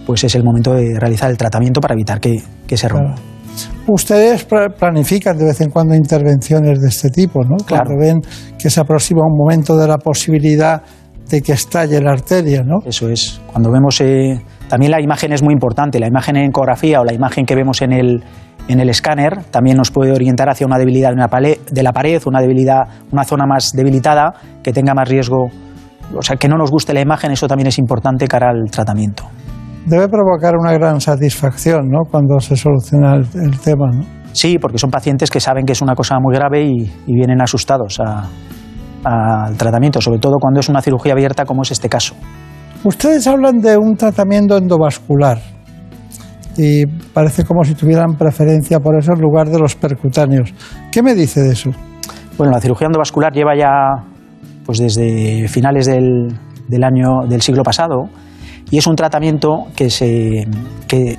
pues 0.06 0.24
es 0.24 0.36
el 0.36 0.44
momento 0.44 0.74
de 0.74 1.00
realizar 1.00 1.32
el 1.32 1.38
tratamiento 1.38 1.80
para 1.80 1.94
evitar 1.94 2.20
que, 2.20 2.42
se 2.76 2.88
rompa. 2.88 3.16
Ustedes 3.88 4.46
planifican 4.78 5.38
de 5.38 5.46
vez 5.46 5.62
en 5.62 5.70
cuando 5.70 5.96
intervenciones 5.96 6.80
de 6.80 6.88
este 6.88 7.10
tipo, 7.10 7.44
¿no? 7.44 7.58
Claro. 7.66 7.84
Cuando 7.86 8.02
ven 8.02 8.22
que 8.58 8.70
se 8.70 8.80
aproxima 8.80 9.22
un 9.26 9.38
momento 9.38 9.76
de 9.78 9.88
la 9.88 9.98
posibilidad 9.98 10.82
de 11.32 11.42
que 11.42 11.54
estalle 11.54 12.00
la 12.02 12.12
arteria, 12.12 12.64
¿no? 12.64 12.80
Eso 12.86 13.10
es. 13.10 13.42
Cuando 13.48 13.72
vemos 13.72 14.00
eh, 14.02 14.42
también 14.68 14.92
la 14.92 15.02
imagen 15.02 15.32
es 15.32 15.42
muy 15.42 15.54
importante, 15.54 16.00
la 16.00 16.08
imagen 16.08 16.36
en 16.36 16.50
ecografía 16.50 17.00
o 17.00 17.06
la 17.06 17.14
imagen 17.14 17.46
que 17.46 17.56
vemos 17.56 17.82
en 17.82 17.94
el, 17.94 18.24
en 18.68 18.80
el 18.80 18.90
escáner 18.90 19.44
también 19.50 19.78
nos 19.78 19.92
puede 19.92 20.12
orientar 20.12 20.50
hacia 20.50 20.68
una 20.68 20.78
debilidad 20.78 21.10
de, 21.10 21.16
una 21.16 21.28
de 21.28 21.84
la 21.84 21.94
pared, 21.94 22.22
una 22.26 22.42
debilidad, 22.42 22.82
una 23.12 23.24
zona 23.24 23.46
más 23.46 23.72
debilitada 23.74 24.34
que 24.62 24.74
tenga 24.74 24.94
más 24.94 25.08
riesgo, 25.08 25.48
o 26.16 26.22
sea, 26.22 26.36
que 26.36 26.48
no 26.48 26.58
nos 26.58 26.70
guste 26.70 26.94
la 26.94 27.02
imagen, 27.02 27.32
eso 27.32 27.48
también 27.48 27.68
es 27.68 27.80
importante 27.80 28.28
cara 28.28 28.50
al 28.50 28.70
tratamiento. 28.70 29.24
Debe 29.86 30.08
provocar 30.10 30.56
una 30.56 30.74
gran 30.74 31.02
satisfacción, 31.02 31.90
¿no? 31.90 32.02
Cuando 32.10 32.40
se 32.40 32.56
soluciona 32.56 33.16
el, 33.16 33.60
tema, 33.60 33.90
¿no? 33.92 34.06
Sí, 34.32 34.60
porque 34.60 34.78
son 34.78 34.92
pacientes 34.92 35.32
que 35.32 35.40
saben 35.40 35.66
que 35.66 35.72
es 35.72 35.82
una 35.82 35.96
cosa 35.96 36.18
muy 36.20 36.36
grave 36.36 36.64
y, 36.64 36.92
vienen 37.08 37.42
asustados 37.42 38.00
al 39.04 39.58
tratamiento, 39.58 40.02
sobre 40.02 40.20
todo 40.20 40.38
cuando 40.40 40.60
es 40.60 40.70
una 40.70 40.82
cirugía 40.82 41.14
abierta 41.14 41.46
como 41.46 41.64
es 41.64 41.72
este 41.72 41.90
caso. 41.90 42.16
Ustedes 42.84 43.28
hablan 43.28 43.60
de 43.60 43.78
un 43.78 43.96
tratamiento 43.96 44.58
endovascular 44.58 45.40
y 46.58 46.86
parece 46.86 47.44
como 47.44 47.64
si 47.64 47.76
tuvieran 47.76 48.16
preferencia 48.16 48.80
por 48.80 48.98
eso 48.98 49.14
en 49.14 49.22
lugar 49.22 49.50
de 49.50 49.60
los 49.60 49.76
percutáneos. 49.76 50.54
¿Qué 50.92 51.02
me 51.02 51.14
dice 51.14 51.42
de 51.42 51.52
eso? 51.52 51.72
Bueno, 52.38 52.54
la 52.54 52.60
cirugía 52.60 52.88
endovascular 52.88 53.32
lleva 53.34 53.56
ya 53.56 53.70
pues 54.66 54.80
desde 54.80 55.48
finales 55.48 55.86
del, 55.86 56.28
del 56.68 56.84
año 56.84 57.28
del 57.28 57.42
siglo 57.42 57.64
pasado 57.64 58.06
y 58.70 58.78
es 58.78 58.88
un 58.88 58.96
tratamiento 58.96 59.66
que, 59.76 59.90
se, 59.90 60.48
que 60.88 61.18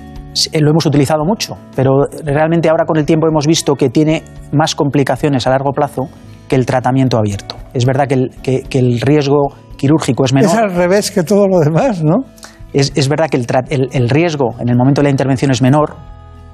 lo 0.60 0.70
hemos 0.70 0.86
utilizado 0.86 1.24
mucho, 1.24 1.56
pero 1.76 2.06
realmente 2.24 2.68
ahora 2.68 2.84
con 2.86 2.96
el 2.96 3.04
tiempo 3.04 3.28
hemos 3.28 3.46
visto 3.46 3.74
que 3.74 3.90
tiene 3.90 4.22
más 4.52 4.74
complicaciones 4.74 5.46
a 5.46 5.50
largo 5.50 5.72
plazo 5.72 6.08
que 6.52 6.56
el 6.56 6.66
tratamiento 6.66 7.16
abierto. 7.16 7.56
Es 7.73 7.87
verdad 7.87 8.06
que 8.06 8.12
el, 8.12 8.30
que, 8.42 8.61
que 8.64 8.78
el 8.78 9.00
riesgo 9.00 9.54
quirúrgico 9.78 10.26
es 10.26 10.35
menor. 10.35 10.50
Es 10.50 10.59
al 10.59 10.75
revés 10.75 11.11
que 11.11 11.23
todo 11.23 11.49
lo 11.49 11.61
demás, 11.61 12.04
¿no? 12.04 12.26
Es, 12.75 13.09
verdad 13.09 13.28
que 13.30 13.38
el, 13.38 14.09
riesgo 14.11 14.50
en 14.61 14.68
el 14.68 14.76
momento 14.76 15.00
de 15.00 15.04
la 15.04 15.11
intervención 15.11 15.50
es 15.50 15.62
menor, 15.62 15.97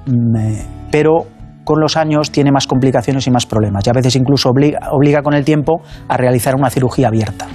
mm, 0.05 0.37
eh, 0.37 0.65
pero 0.89 1.25
con 1.65 1.81
los 1.81 1.97
años 1.97 2.31
tiene 2.31 2.49
más 2.49 2.65
complicaciones 2.65 3.27
y 3.27 3.31
más 3.31 3.45
problemas. 3.45 3.85
Y 3.85 3.89
a 3.89 3.93
veces 3.93 4.15
incluso 4.15 4.49
obliga, 4.49 5.21
con 5.21 5.33
el 5.33 5.43
tiempo 5.43 5.81
a 6.07 6.15
realizar 6.15 6.55
una 6.55 6.69
cirugía 6.69 7.09
abierta. 7.09 7.47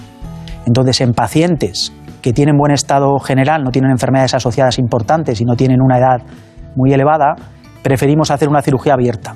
Entonces, 0.67 1.01
en 1.01 1.15
pacientes 1.15 1.95
que 2.21 2.35
tienen 2.35 2.59
buen 2.59 2.73
estado 2.73 3.19
general, 3.21 3.65
no 3.65 3.71
tienen 3.71 3.91
enfermedades 3.91 4.35
asociadas 4.35 4.79
importantes 4.79 5.41
y 5.41 5.47
no 5.47 5.57
tienen 5.57 5.81
una 5.81 5.97
edad 5.97 6.19
muy 6.77 6.93
elevada, 6.93 7.37
preferimos 7.83 8.31
hacer 8.31 8.51
una 8.51 8.61
cirugía 8.61 8.93
abierta. 8.93 9.35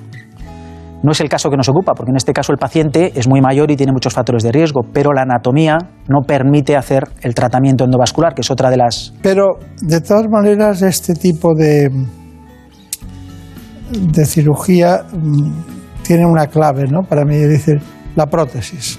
No 1.03 1.13
es 1.13 1.21
el 1.21 1.29
caso 1.29 1.49
que 1.49 1.57
nos 1.57 1.69
ocupa, 1.69 1.95
porque 1.95 2.11
en 2.11 2.17
este 2.17 2.33
caso 2.33 2.53
el 2.53 2.59
paciente 2.59 3.13
es 3.15 3.29
muy 3.29 3.41
mayor 3.41 3.71
y 3.71 3.77
tiene 3.77 3.93
muchos 3.93 4.15
factores 4.15 4.43
de 4.43 4.51
riesgo, 4.51 4.81
pero 4.93 5.13
la 5.13 5.23
anatomía 5.23 5.79
no 6.09 6.23
permite 6.27 6.77
hacer 6.77 7.05
el 7.23 7.35
tratamiento 7.35 7.85
endovascular, 7.85 8.35
que 8.35 8.41
es 8.41 8.51
otra 8.51 8.69
de 8.69 8.79
las... 8.79 9.15
Pero, 9.23 9.59
de 9.81 10.01
todas 10.01 10.27
maneras, 10.29 10.83
este 10.83 11.15
tipo 11.15 11.55
de, 11.55 11.89
de 13.91 14.27
cirugía 14.27 15.05
mm, 15.13 16.03
tiene 16.03 16.27
una 16.27 16.49
clave, 16.49 16.87
¿no? 16.89 17.03
Para 17.03 17.25
mí, 17.25 17.37
es 17.37 17.49
decir, 17.49 17.81
la 18.17 18.27
prótesis. 18.27 18.99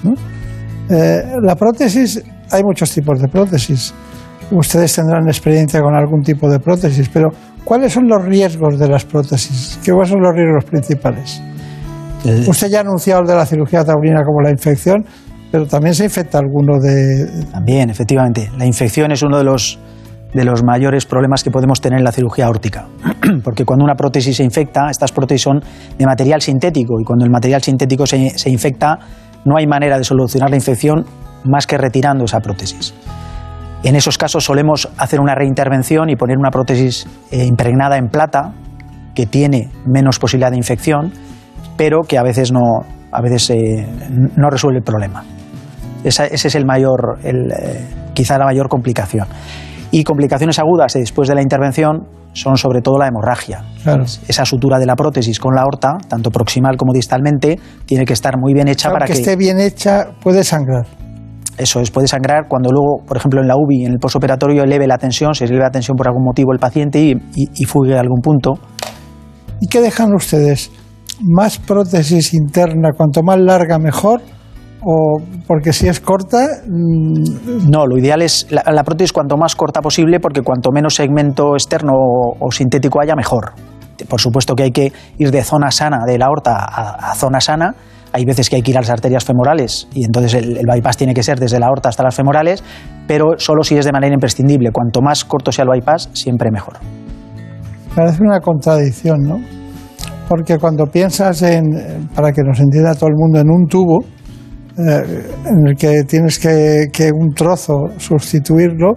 Eh, 0.90 1.22
la 1.42 1.56
prótesis, 1.56 2.24
hay 2.50 2.64
muchos 2.64 2.92
tipos 2.92 3.20
de 3.20 3.28
prótesis. 3.28 3.94
Ustedes 4.52 4.96
tendrán 4.96 5.28
experiencia 5.28 5.82
con 5.82 5.94
algún 5.96 6.22
tipo 6.22 6.50
de 6.50 6.60
prótesis, 6.60 7.10
pero 7.10 7.30
¿cuáles 7.66 7.92
son 7.92 8.08
los 8.08 8.24
riesgos 8.24 8.80
de 8.80 8.88
las 8.88 9.04
prótesis? 9.04 9.80
¿Cuáles 9.86 10.10
son 10.10 10.22
los 10.22 10.34
riesgos 10.34 10.64
principales? 10.64 11.42
Eh, 12.26 12.46
Usted 12.48 12.70
ya 12.70 12.80
ha 12.80 12.82
anunciado 12.82 13.22
el 13.22 13.28
de 13.28 13.36
la 13.36 13.46
cirugía 13.46 13.84
taurina 13.84 14.24
como 14.24 14.42
la 14.42 14.52
infección, 14.52 15.06
pero 15.52 15.66
también 15.66 15.96
se 15.96 16.06
infecta 16.06 16.40
alguno 16.40 16.80
de... 16.80 17.46
También, 17.52 17.90
efectivamente. 17.90 18.52
La 18.58 18.66
infección 18.66 19.12
es 19.12 19.24
uno 19.24 19.38
de 19.38 19.44
los, 19.44 19.80
de 20.34 20.44
los 20.44 20.64
mayores 20.64 21.06
problemas 21.06 21.44
que 21.44 21.50
podemos 21.50 21.82
tener 21.82 22.00
en 22.00 22.06
la 22.06 22.12
cirugía 22.12 22.46
aórtica. 22.46 22.88
Porque 23.44 23.66
cuando 23.66 23.84
una 23.86 23.96
prótesis 23.96 24.38
se 24.38 24.44
infecta, 24.44 24.90
estas 24.90 25.12
prótesis 25.12 25.44
son 25.44 25.62
de 25.98 26.06
material 26.06 26.42
sintético 26.42 27.00
y 27.00 27.04
cuando 27.04 27.26
el 27.26 27.32
material 27.32 27.62
sintético 27.62 28.06
se, 28.06 28.38
se 28.38 28.50
infecta, 28.50 29.00
no 29.46 29.58
hay 29.58 29.66
manera 29.66 29.98
de 29.98 30.04
solucionar 30.04 30.50
la 30.50 30.58
infección 30.58 31.06
más 31.46 31.66
que 31.66 31.78
retirando 31.78 32.26
esa 32.26 32.40
prótesis. 32.40 32.94
En 33.82 33.96
esos 33.96 34.18
casos 34.18 34.44
solemos 34.44 34.90
hacer 34.98 35.22
una 35.22 35.36
reintervención 35.36 36.10
y 36.10 36.18
poner 36.18 36.38
una 36.38 36.52
prótesis 36.52 37.08
eh, 37.32 37.46
impregnada 37.46 37.98
en 37.98 38.10
plata 38.10 38.54
que 39.16 39.26
tiene 39.26 39.70
menos 39.86 40.20
posibilidad 40.20 40.52
de 40.52 40.58
infección 40.58 41.14
pero 41.80 42.02
que 42.02 42.18
a 42.18 42.24
veces 42.24 42.52
no, 42.52 42.82
a 43.10 43.22
veces, 43.22 43.52
eh, 43.52 43.88
no 44.36 44.50
resuelve 44.50 44.80
el 44.80 44.84
problema. 44.84 45.24
ese 46.04 46.28
es 46.30 46.56
el 46.56 46.66
mayor, 46.66 47.20
el, 47.24 47.50
eh, 47.54 47.88
quizá 48.14 48.38
la 48.38 48.44
mayor 48.44 48.68
complicación. 48.68 49.26
Y 49.90 50.04
complicaciones 50.04 50.60
agudas 50.60 50.92
después 50.94 51.30
de 51.30 51.36
la 51.36 51.42
intervención 51.42 52.06
son 52.34 52.58
sobre 52.58 52.82
todo 52.82 52.98
la 52.98 53.08
hemorragia. 53.08 53.64
Esa 54.28 54.44
sutura 54.44 54.78
de 54.78 54.86
la 54.86 54.98
prótesis 54.98 55.40
con 55.40 55.56
la 55.56 55.62
aorta, 55.62 55.98
tanto 56.10 56.32
proximal 56.32 56.76
como 56.76 56.92
distalmente, 56.92 57.58
tiene 57.86 58.04
que 58.04 58.12
estar 58.12 58.38
muy 58.38 58.54
bien 58.54 58.68
hecha 58.68 58.92
para 58.92 59.06
que... 59.06 59.14
esté 59.14 59.38
bien 59.38 59.58
hecha, 59.58 60.08
puede 60.22 60.44
sangrar. 60.44 60.86
Eso 61.58 61.80
es, 61.80 61.92
puede 61.92 62.10
sangrar 62.10 62.50
cuando 62.50 62.72
luego, 62.72 63.06
por 63.08 63.16
ejemplo, 63.16 63.40
en 63.40 63.48
la 63.48 63.56
UBI, 63.56 63.86
en 63.86 63.94
el 63.94 64.00
postoperatorio, 64.00 64.64
eleve 64.64 64.86
la 64.86 64.98
tensión, 64.98 65.34
se 65.34 65.46
eleve 65.46 65.62
la 65.62 65.72
tensión 65.72 65.96
por 65.96 66.10
algún 66.10 66.26
motivo 66.26 66.52
el 66.52 66.60
paciente 66.60 67.00
y, 67.00 67.12
y, 67.36 67.50
y 67.56 67.64
fugue 67.64 67.96
a 67.96 68.02
algún 68.02 68.20
punto. 68.20 68.56
¿Y 69.62 69.68
qué 69.68 69.80
dejan 69.80 70.14
ustedes? 70.14 70.72
Más 71.22 71.58
prótesis 71.60 72.34
interna, 72.34 72.90
cuanto 72.96 73.22
más 73.24 73.40
larga 73.40 73.78
mejor, 73.78 74.22
o 74.82 75.18
porque 75.48 75.74
si 75.74 75.88
es 75.88 76.00
corta... 76.00 76.62
Mm, 76.66 77.70
no, 77.70 77.86
lo 77.86 77.98
ideal 77.98 78.22
es 78.22 78.48
la, 78.50 78.84
prótesis 78.84 79.12
cuanto 79.12 79.38
más 79.38 79.56
corta 79.56 79.82
posible 79.82 80.20
porque 80.20 80.42
cuanto 80.42 80.72
menos 80.72 80.96
segmento 80.96 81.54
externo 81.54 81.94
o, 81.94 82.52
sintético 82.52 83.02
haya, 83.02 83.16
mejor. 83.16 83.54
Por 84.08 84.22
supuesto 84.22 84.56
que 84.56 84.64
hay 84.64 84.72
que 84.72 84.94
ir 85.18 85.32
de 85.32 85.44
zona 85.44 85.72
sana 85.72 86.06
de 86.06 86.18
la 86.18 86.28
aorta 86.28 86.56
a, 86.56 87.14
zona 87.16 87.42
sana. 87.42 87.76
Hay 88.12 88.26
veces 88.26 88.50
que 88.50 88.56
hay 88.56 88.62
que 88.62 88.72
ir 88.72 88.78
a 88.78 88.82
las 88.82 88.90
arterias 88.90 89.24
femorales 89.24 89.88
y 89.94 90.04
entonces 90.04 90.34
el, 90.34 90.58
el, 90.58 90.66
bypass 90.66 90.98
tiene 90.98 91.14
que 91.14 91.22
ser 91.22 91.40
desde 91.40 91.60
la 91.60 91.68
aorta 91.68 91.90
hasta 91.90 92.02
las 92.02 92.16
femorales, 92.16 92.64
pero 93.08 93.38
solo 93.38 93.62
si 93.64 93.78
es 93.78 93.86
de 93.86 93.92
manera 93.92 94.14
imprescindible. 94.14 94.72
Cuanto 94.72 95.02
más 95.02 95.26
corto 95.26 95.52
sea 95.52 95.64
el 95.64 95.70
bypass, 95.70 96.10
siempre 96.14 96.50
mejor. 96.52 96.78
Parece 97.94 98.24
una 98.24 98.40
contradicción, 98.40 99.20
¿no? 99.22 99.59
Porque 100.30 100.60
cuando 100.60 100.86
piensas 100.86 101.42
en, 101.42 102.08
para 102.14 102.32
que 102.32 102.44
nos 102.44 102.60
entienda 102.60 102.94
todo 102.94 103.10
el 103.10 103.16
mundo, 103.16 103.40
en 103.40 103.50
un 103.50 103.66
tubo, 103.66 104.06
eh, 104.78 105.28
en 105.48 105.68
el 105.68 105.76
que 105.76 106.04
tienes 106.04 106.38
que, 106.38 107.12
un 107.12 107.34
trozo 107.34 107.88
sustituirlo, 107.98 108.94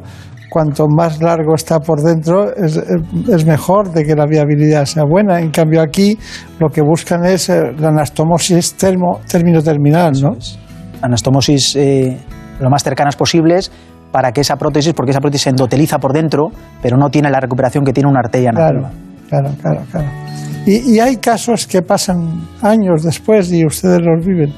cuanto 0.51 0.87
más 0.87 1.23
largo 1.23 1.55
está 1.55 1.81
por 1.81 2.03
dentro, 2.03 2.55
es, 2.55 3.47
mejor 3.47 3.91
de 3.93 4.05
que 4.05 4.15
la 4.15 4.27
viabilidad 4.27 4.85
sea 4.85 5.05
buena. 5.05 5.41
En 5.41 5.51
cambio, 5.51 5.81
aquí 5.81 6.19
lo 6.61 6.69
que 6.69 6.83
buscan 6.83 7.25
es 7.25 7.49
eh, 7.49 7.73
la 7.79 7.89
anastomosis 7.89 8.75
termo, 8.75 9.21
término 9.27 9.63
terminal, 9.63 10.13
¿no? 10.21 10.37
Anastomosis 11.01 11.77
eh, 11.77 12.19
lo 12.61 12.69
más 12.69 12.85
cercanas 12.85 13.17
posibles 13.17 13.73
para 14.13 14.33
que 14.33 14.43
esa 14.43 14.57
prótesis, 14.57 14.93
porque 14.93 15.13
esa 15.13 15.21
prótesis 15.21 15.45
se 15.45 15.51
endoteliza 15.51 15.99
por 15.99 16.13
dentro, 16.13 16.49
pero 16.83 16.99
no 16.99 17.09
tiene 17.09 17.31
la 17.31 17.41
recuperación 17.41 17.85
que 17.85 17.95
tiene 17.95 18.11
una 18.11 18.21
arteria 18.21 18.51
claro, 18.51 18.91
Claro, 19.33 19.51
claro, 19.63 19.83
claro. 19.91 20.09
Y, 20.67 20.95
y 20.95 21.01
hay 21.01 21.17
casos 21.17 21.67
que 21.67 21.81
pasan 21.81 22.47
años 22.61 23.03
después 23.03 23.51
y 23.51 23.65
ustedes 23.65 24.01
los 24.03 24.27
viven 24.27 24.53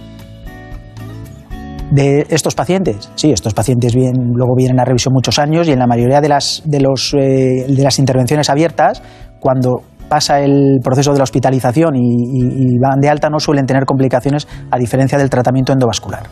de 1.93 2.27
estos 2.29 2.57
pacientes. 2.57 3.09
Sí, 3.15 3.31
estos 3.31 3.55
pacientes 3.55 3.95
bien, 3.95 4.15
luego 4.35 4.57
vienen 4.57 4.81
a 4.81 4.85
revisión 4.85 5.15
muchos 5.15 5.39
años 5.39 5.69
y 5.69 5.73
en 5.73 5.79
la 5.79 5.87
mayoría 5.87 6.21
de 6.21 6.29
las, 6.29 6.61
de, 6.65 6.81
los, 6.81 7.15
eh, 7.15 7.67
de 7.69 7.83
las 7.85 8.01
intervenciones 8.01 8.51
abiertas, 8.51 9.01
cuando 9.39 9.83
pasa 10.09 10.41
el 10.41 10.81
proceso 10.83 11.13
de 11.13 11.19
la 11.19 11.23
hospitalización 11.25 11.95
y, 11.95 12.77
van 12.81 12.99
de 12.99 13.09
alta, 13.09 13.31
no 13.31 13.39
suelen 13.39 13.65
tener 13.65 13.85
complicaciones 13.85 14.49
a 14.73 14.77
diferencia 14.77 15.17
del 15.19 15.31
tratamiento 15.31 15.73
endovascular. 15.73 16.25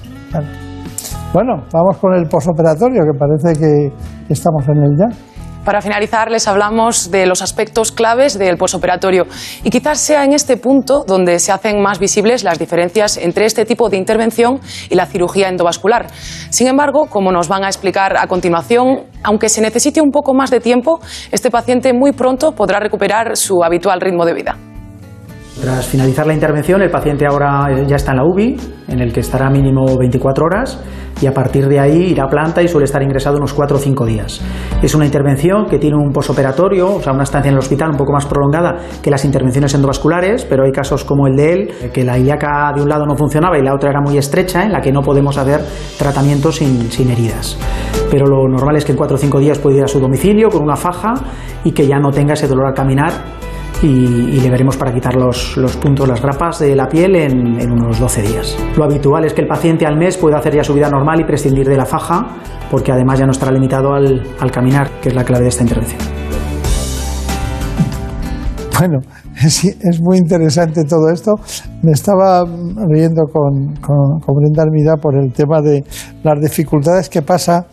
Bueno, 1.32 1.62
vamos 1.72 1.96
con 1.98 2.12
el 2.14 2.26
posoperatorio, 2.26 3.02
que 3.04 3.16
parece 3.16 3.58
que 3.58 4.32
estamos 4.32 4.68
en 4.68 4.82
el 4.82 4.98
ya. 4.98 5.31
Para 5.64 5.80
finalizar, 5.80 6.28
les 6.28 6.48
hablamos 6.48 7.12
de 7.12 7.24
los 7.24 7.40
aspectos 7.40 7.92
claves 7.92 8.36
del 8.36 8.56
posoperatorio 8.56 9.26
y 9.62 9.70
quizás 9.70 10.00
sea 10.00 10.24
en 10.24 10.32
este 10.32 10.56
punto 10.56 11.04
donde 11.06 11.38
se 11.38 11.52
hacen 11.52 11.80
más 11.80 12.00
visibles 12.00 12.42
las 12.42 12.58
diferencias 12.58 13.16
entre 13.16 13.44
este 13.44 13.64
tipo 13.64 13.88
de 13.88 13.96
intervención 13.96 14.60
y 14.90 14.96
la 14.96 15.06
cirugía 15.06 15.48
endovascular. 15.48 16.08
Sin 16.50 16.66
embargo, 16.66 17.06
como 17.06 17.30
nos 17.30 17.46
van 17.46 17.62
a 17.62 17.68
explicar 17.68 18.16
a 18.16 18.26
continuación, 18.26 19.04
aunque 19.22 19.48
se 19.48 19.60
necesite 19.60 20.00
un 20.00 20.10
poco 20.10 20.34
más 20.34 20.50
de 20.50 20.58
tiempo, 20.58 21.00
este 21.30 21.50
paciente 21.50 21.92
muy 21.92 22.10
pronto 22.10 22.52
podrá 22.52 22.80
recuperar 22.80 23.36
su 23.36 23.62
habitual 23.62 24.00
ritmo 24.00 24.24
de 24.24 24.34
vida. 24.34 24.71
Tras 25.60 25.86
finalizar 25.86 26.26
la 26.26 26.34
intervención, 26.34 26.82
el 26.82 26.90
paciente 26.90 27.26
ahora 27.26 27.68
ya 27.86 27.96
está 27.96 28.12
en 28.12 28.16
la 28.16 28.24
UBI, 28.24 28.56
en 28.88 29.00
el 29.00 29.12
que 29.12 29.20
estará 29.20 29.48
mínimo 29.50 29.96
24 29.98 30.44
horas, 30.44 30.80
y 31.20 31.26
a 31.26 31.32
partir 31.32 31.68
de 31.68 31.78
ahí 31.78 32.10
irá 32.10 32.24
a 32.24 32.28
planta 32.28 32.62
y 32.62 32.68
suele 32.68 32.86
estar 32.86 33.02
ingresado 33.02 33.36
unos 33.36 33.52
4 33.52 33.76
o 33.76 33.78
5 33.78 34.06
días. 34.06 34.40
Es 34.82 34.94
una 34.94 35.04
intervención 35.04 35.66
que 35.66 35.78
tiene 35.78 35.96
un 35.96 36.10
posoperatorio, 36.10 36.96
o 36.96 37.00
sea, 37.00 37.12
una 37.12 37.22
estancia 37.22 37.50
en 37.50 37.54
el 37.54 37.60
hospital 37.60 37.90
un 37.90 37.96
poco 37.96 38.12
más 38.12 38.26
prolongada 38.26 38.76
que 39.00 39.10
las 39.10 39.24
intervenciones 39.24 39.72
endovasculares, 39.74 40.44
pero 40.44 40.64
hay 40.64 40.72
casos 40.72 41.04
como 41.04 41.28
el 41.28 41.36
de 41.36 41.52
él, 41.52 41.68
que 41.92 42.02
la 42.02 42.18
ilíaca 42.18 42.72
de 42.74 42.82
un 42.82 42.88
lado 42.88 43.06
no 43.06 43.14
funcionaba 43.14 43.56
y 43.56 43.62
la 43.62 43.74
otra 43.74 43.90
era 43.90 44.00
muy 44.00 44.18
estrecha, 44.18 44.64
en 44.64 44.72
la 44.72 44.80
que 44.80 44.90
no 44.90 45.02
podemos 45.02 45.36
hacer 45.38 45.60
tratamiento 45.96 46.50
sin, 46.50 46.90
sin 46.90 47.10
heridas. 47.10 47.56
Pero 48.10 48.26
lo 48.26 48.48
normal 48.48 48.76
es 48.76 48.84
que 48.84 48.92
en 48.92 48.98
4 48.98 49.14
o 49.14 49.18
5 49.18 49.38
días 49.38 49.58
puede 49.58 49.76
ir 49.76 49.84
a 49.84 49.88
su 49.88 50.00
domicilio 50.00 50.48
con 50.48 50.62
una 50.62 50.76
faja 50.76 51.14
y 51.62 51.70
que 51.70 51.86
ya 51.86 51.98
no 51.98 52.10
tenga 52.10 52.32
ese 52.32 52.48
dolor 52.48 52.66
al 52.66 52.74
caminar 52.74 53.12
y, 53.82 54.40
le 54.40 54.50
veremos 54.50 54.76
para 54.76 54.92
quitar 54.92 55.14
los, 55.16 55.56
puntos, 55.80 56.08
las 56.08 56.22
grapas 56.22 56.60
de 56.60 56.76
la 56.76 56.88
piel 56.88 57.16
en, 57.16 57.70
unos 57.70 57.98
12 57.98 58.22
días. 58.22 58.56
Lo 58.76 58.84
habitual 58.84 59.24
es 59.24 59.34
que 59.34 59.42
el 59.42 59.48
paciente 59.48 59.86
al 59.86 59.96
mes 59.96 60.16
pueda 60.16 60.38
hacer 60.38 60.54
ya 60.54 60.64
su 60.64 60.74
vida 60.74 60.88
normal 60.88 61.20
y 61.20 61.24
prescindir 61.24 61.68
de 61.68 61.76
la 61.76 61.84
faja, 61.84 62.36
porque 62.70 62.92
además 62.92 63.18
ya 63.18 63.26
no 63.26 63.32
estará 63.32 63.52
limitado 63.52 63.92
al, 63.92 64.50
caminar, 64.52 65.00
que 65.00 65.08
es 65.08 65.14
la 65.14 65.24
clave 65.24 65.44
de 65.44 65.48
esta 65.48 65.62
intervención. 65.62 66.00
Bueno, 68.78 69.00
es, 69.44 70.00
muy 70.00 70.18
interesante 70.18 70.84
todo 70.84 71.10
esto. 71.12 71.34
Me 71.82 71.92
estaba 71.92 72.44
riendo 72.88 73.22
con, 73.32 73.74
con, 73.76 74.20
con 74.20 74.34
Brenda 74.36 74.62
Armida 74.62 74.96
por 74.96 75.16
el 75.16 75.32
tema 75.32 75.60
de 75.60 75.84
las 76.22 76.40
dificultades 76.40 77.08
que 77.08 77.22
pasa 77.22 77.66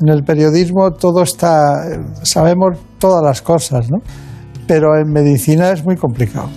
en 0.00 0.08
el 0.08 0.22
periodismo. 0.24 0.90
Todo 0.92 1.22
está, 1.22 1.82
sabemos 2.22 2.78
todas 2.98 3.22
las 3.24 3.42
cosas, 3.42 3.90
¿no? 3.90 3.98
Pero 4.66 4.96
en 4.98 5.10
medicina 5.10 5.70
es 5.70 5.84
muy 5.84 5.96
complicado, 5.96 6.48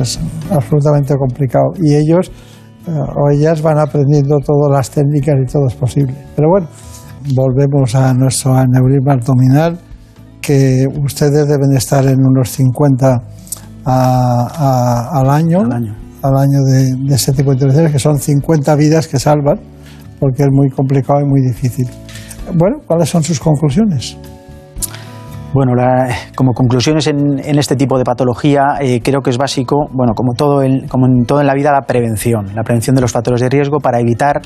es, 0.00 0.18
absolutamente 0.50 1.14
complicado. 1.16 1.72
Y 1.80 1.94
ellos 1.94 2.30
eh, 2.86 2.90
o 2.90 3.30
ellas 3.30 3.62
van 3.62 3.78
aprendiendo 3.78 4.38
todas 4.38 4.70
las 4.70 4.90
técnicas 4.90 5.34
y 5.42 5.50
todo 5.50 5.66
es 5.68 5.74
posible. 5.74 6.14
Pero 6.36 6.48
bueno, 6.50 6.68
volvemos 7.34 7.94
a 7.94 8.12
nuestro 8.12 8.54
aneurisma 8.54 9.14
abdominal, 9.14 9.78
que 10.40 10.86
ustedes 11.02 11.48
deben 11.48 11.72
estar 11.76 12.04
en 12.06 12.18
unos 12.20 12.50
50 12.50 13.22
al 13.84 15.30
año, 15.30 15.60
al 15.62 16.36
año, 16.36 16.62
de, 16.64 16.94
de 16.94 17.14
ese 17.14 17.32
tipo 17.32 17.50
de 17.50 17.56
intervenciones, 17.56 17.92
que 17.92 17.98
son 17.98 18.18
50 18.18 18.74
vidas 18.76 19.08
que 19.08 19.18
salvan, 19.18 19.58
porque 20.20 20.42
es 20.42 20.48
muy 20.50 20.68
complicado 20.70 21.20
y 21.20 21.24
muy 21.24 21.40
difícil. 21.40 21.88
Bueno, 22.54 22.78
¿cuáles 22.86 23.08
son 23.08 23.22
sus 23.22 23.40
conclusiones? 23.40 24.18
Bueno, 25.54 25.74
como 26.34 26.52
conclusiones 26.52 27.06
en, 27.06 27.38
este 27.60 27.76
tipo 27.76 27.96
de 27.96 28.02
patología, 28.02 28.74
eh, 28.80 29.00
creo 29.00 29.20
que 29.20 29.30
es 29.30 29.38
básico, 29.38 29.86
bueno, 29.92 30.12
como 30.12 30.34
todo, 30.34 30.64
en, 30.64 30.88
como 30.88 31.06
en 31.06 31.26
todo 31.26 31.40
en 31.40 31.46
la 31.46 31.54
vida, 31.54 31.70
la 31.70 31.82
prevención, 31.82 32.56
la 32.56 32.64
prevención 32.64 32.96
de 32.96 33.02
los 33.02 33.12
factores 33.12 33.40
de 33.40 33.48
riesgo 33.48 33.78
para 33.78 34.00
evitar 34.00 34.42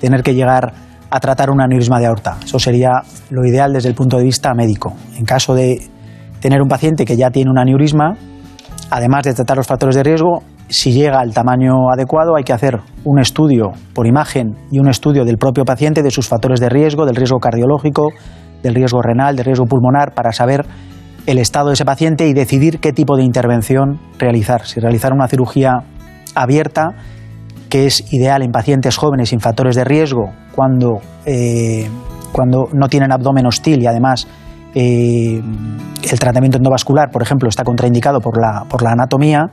tener 0.00 0.22
que 0.22 0.36
llegar 0.36 0.72
a 1.10 1.18
tratar 1.18 1.50
un 1.50 1.60
aneurisma 1.60 1.98
de 1.98 2.06
aorta. 2.06 2.36
Eso 2.44 2.60
sería 2.60 3.02
lo 3.30 3.44
ideal 3.44 3.72
desde 3.72 3.88
el 3.88 3.96
punto 3.96 4.18
de 4.18 4.22
vista 4.22 4.54
médico. 4.54 4.92
En 5.18 5.24
caso 5.24 5.52
de 5.56 5.80
tener 6.38 6.62
un 6.62 6.68
paciente 6.68 7.04
que 7.04 7.16
ya 7.16 7.30
tiene 7.30 7.50
un 7.50 7.58
aneurisma, 7.58 8.14
además 8.88 9.24
de 9.24 9.34
tratar 9.34 9.56
los 9.56 9.66
factores 9.66 9.96
de 9.96 10.04
riesgo, 10.04 10.44
si 10.68 10.92
llega 10.92 11.18
al 11.18 11.34
tamaño 11.34 11.90
adecuado 11.92 12.36
hay 12.36 12.44
que 12.44 12.52
hacer 12.52 12.78
un 13.02 13.18
estudio 13.18 13.72
por 13.94 14.06
imagen 14.06 14.54
y 14.70 14.78
un 14.78 14.88
estudio 14.88 15.24
del 15.24 15.38
propio 15.38 15.64
paciente 15.64 16.04
de 16.04 16.12
sus 16.12 16.28
factores 16.28 16.60
de 16.60 16.68
riesgo, 16.68 17.04
del 17.04 17.16
riesgo 17.16 17.40
cardiológico, 17.40 18.10
del 18.62 18.74
riesgo 18.74 19.02
renal, 19.02 19.36
del 19.36 19.44
riesgo 19.44 19.66
pulmonar, 19.66 20.14
para 20.14 20.32
saber 20.32 20.64
el 21.26 21.38
estado 21.38 21.68
de 21.68 21.74
ese 21.74 21.84
paciente 21.84 22.26
y 22.28 22.34
decidir 22.34 22.80
qué 22.80 22.92
tipo 22.92 23.16
de 23.16 23.24
intervención 23.24 24.00
realizar. 24.18 24.66
Si 24.66 24.80
realizar 24.80 25.12
una 25.12 25.28
cirugía 25.28 25.84
abierta, 26.34 26.94
que 27.68 27.86
es 27.86 28.12
ideal 28.12 28.42
en 28.42 28.52
pacientes 28.52 28.96
jóvenes 28.96 29.30
sin 29.30 29.40
factores 29.40 29.76
de 29.76 29.84
riesgo, 29.84 30.30
cuando, 30.54 30.98
eh, 31.24 31.88
cuando 32.32 32.68
no 32.72 32.88
tienen 32.88 33.12
abdomen 33.12 33.46
hostil 33.46 33.82
y 33.82 33.86
además 33.86 34.26
eh, 34.74 35.40
el 36.10 36.18
tratamiento 36.18 36.58
endovascular, 36.58 37.10
por 37.10 37.22
ejemplo, 37.22 37.48
está 37.48 37.64
contraindicado 37.64 38.20
por 38.20 38.40
la, 38.40 38.64
por 38.68 38.82
la 38.82 38.92
anatomía, 38.92 39.46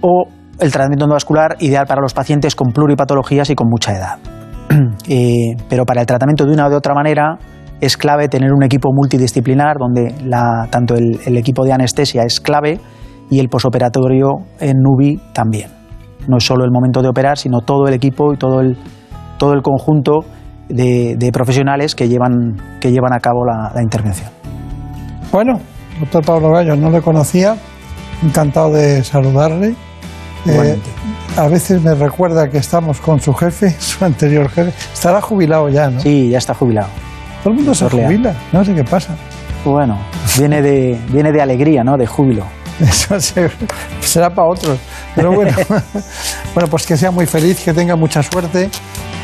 o 0.00 0.24
el 0.58 0.72
tratamiento 0.72 1.04
endovascular 1.04 1.56
ideal 1.60 1.86
para 1.86 2.00
los 2.00 2.14
pacientes 2.14 2.54
con 2.54 2.72
pluripatologías 2.72 3.50
y 3.50 3.54
con 3.54 3.68
mucha 3.68 3.92
edad. 3.92 4.18
Eh, 5.08 5.54
pero 5.68 5.84
para 5.84 6.00
el 6.00 6.06
tratamiento 6.06 6.44
de 6.44 6.52
una 6.52 6.66
o 6.66 6.70
de 6.70 6.74
otra 6.74 6.92
manera, 6.92 7.38
es 7.80 7.96
clave 7.96 8.28
tener 8.28 8.52
un 8.52 8.62
equipo 8.62 8.90
multidisciplinar 8.92 9.76
donde 9.78 10.14
tanto 10.70 10.94
el, 10.94 11.36
equipo 11.36 11.64
de 11.64 11.72
anestesia 11.72 12.22
es 12.22 12.40
clave 12.40 12.80
y 13.30 13.38
el 13.38 13.48
posoperatorio 13.48 14.38
en 14.60 14.78
NUBI 14.78 15.20
también. 15.32 15.70
No 16.28 16.38
es 16.38 16.44
solo 16.44 16.64
el 16.64 16.70
momento 16.70 17.02
de 17.02 17.08
operar, 17.08 17.38
sino 17.38 17.60
todo 17.60 17.86
el 17.86 17.94
equipo 17.94 18.32
y 18.32 18.36
todo 18.36 18.60
el, 18.60 18.76
todo 19.38 19.52
el 19.52 19.62
conjunto 19.62 20.20
de, 20.68 21.30
profesionales 21.32 21.94
que 21.94 22.08
llevan, 22.08 22.56
que 22.80 22.90
llevan 22.90 23.12
a 23.12 23.20
cabo 23.20 23.44
la, 23.44 23.82
intervención. 23.82 24.30
Bueno, 25.30 25.58
doctor 26.00 26.24
Pablo 26.24 26.50
Gallo, 26.50 26.76
no 26.76 26.90
le 26.90 27.00
conocía, 27.02 27.56
encantado 28.22 28.72
de 28.72 29.04
saludarle. 29.04 29.74
Eh, 30.46 30.78
a 31.36 31.48
veces 31.48 31.82
me 31.82 31.94
recuerda 31.94 32.48
que 32.48 32.58
estamos 32.58 33.00
con 33.00 33.20
su 33.20 33.34
jefe, 33.34 33.70
su 33.78 34.04
anterior 34.04 34.48
jefe. 34.48 34.72
Estará 34.92 35.20
jubilado 35.20 35.68
ya, 35.68 35.90
¿no? 35.90 36.00
Sí, 36.00 36.30
ya 36.30 36.38
está 36.38 36.54
jubilado. 36.54 36.88
Todo 37.46 37.52
el 37.52 37.58
mundo 37.58 37.76
se 37.76 37.88
jubila, 37.88 38.34
no 38.50 38.64
sé 38.64 38.74
qué 38.74 38.82
pasa. 38.82 39.14
Bueno, 39.64 39.96
viene 40.36 40.60
de, 40.60 40.98
viene 41.12 41.30
de 41.30 41.40
alegría, 41.40 41.84
¿no? 41.84 41.96
De 41.96 42.04
júbilo. 42.04 42.44
Eso 42.80 43.20
será 44.00 44.34
para 44.34 44.48
otros. 44.48 44.76
Pero 45.14 45.30
bueno, 45.30 45.52
bueno, 46.54 46.68
pues 46.68 46.84
que 46.84 46.96
sea 46.96 47.12
muy 47.12 47.24
feliz, 47.24 47.60
que 47.60 47.72
tenga 47.72 47.94
mucha 47.94 48.20
suerte, 48.24 48.68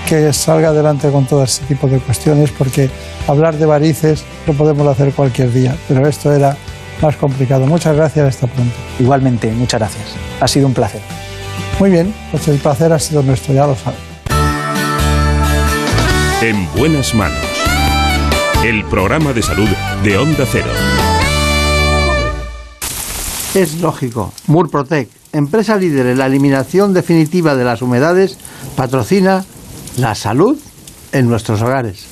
que 0.09 0.33
salga 0.33 0.69
adelante 0.69 1.11
con 1.11 1.27
todo 1.27 1.43
este 1.43 1.67
tipo 1.67 1.89
de 1.89 1.99
cuestiones, 1.99 2.53
porque 2.53 2.89
hablar 3.27 3.57
de 3.57 3.67
varices 3.67 4.23
lo 4.47 4.53
podemos 4.53 4.87
hacer 4.87 5.13
cualquier 5.15 5.53
día, 5.53 5.75
pero 5.89 6.07
esto 6.07 6.33
era 6.33 6.57
más 7.03 7.17
complicado. 7.17 7.67
Muchas 7.67 7.97
gracias, 7.97 8.29
hasta 8.29 8.47
pronto. 8.47 8.77
Igualmente, 9.01 9.51
muchas 9.51 9.81
gracias. 9.81 10.05
Ha 10.39 10.47
sido 10.47 10.69
un 10.69 10.75
placer. 10.75 11.01
Muy 11.81 11.91
bien, 11.91 12.15
pues 12.31 12.47
el 12.47 12.59
placer 12.59 12.93
ha 12.93 13.01
sido 13.01 13.25
nuestro, 13.25 13.53
ya 13.53 13.67
lo 13.67 13.75
saben. 13.75 13.99
En 16.41 16.73
buenas 16.77 17.13
manos 17.17 17.52
el 18.65 18.85
programa 18.85 19.33
de 19.33 19.43
salud 19.43 19.69
de 20.05 20.17
Onda 20.17 20.47
Cero. 20.47 20.71
Es 23.55 23.81
lógico. 23.81 24.33
Murprotec, 24.47 25.09
empresa 25.33 25.77
líder 25.77 26.07
en 26.07 26.19
la 26.19 26.27
eliminación 26.27 26.95
definitiva 26.95 27.57
de 27.57 27.65
las 27.65 27.83
humedades, 27.83 28.39
patrocina 28.77 29.45
la 29.97 30.15
salud 30.15 30.57
en 31.11 31.29
nuestros 31.29 31.61
hogares. 31.61 32.12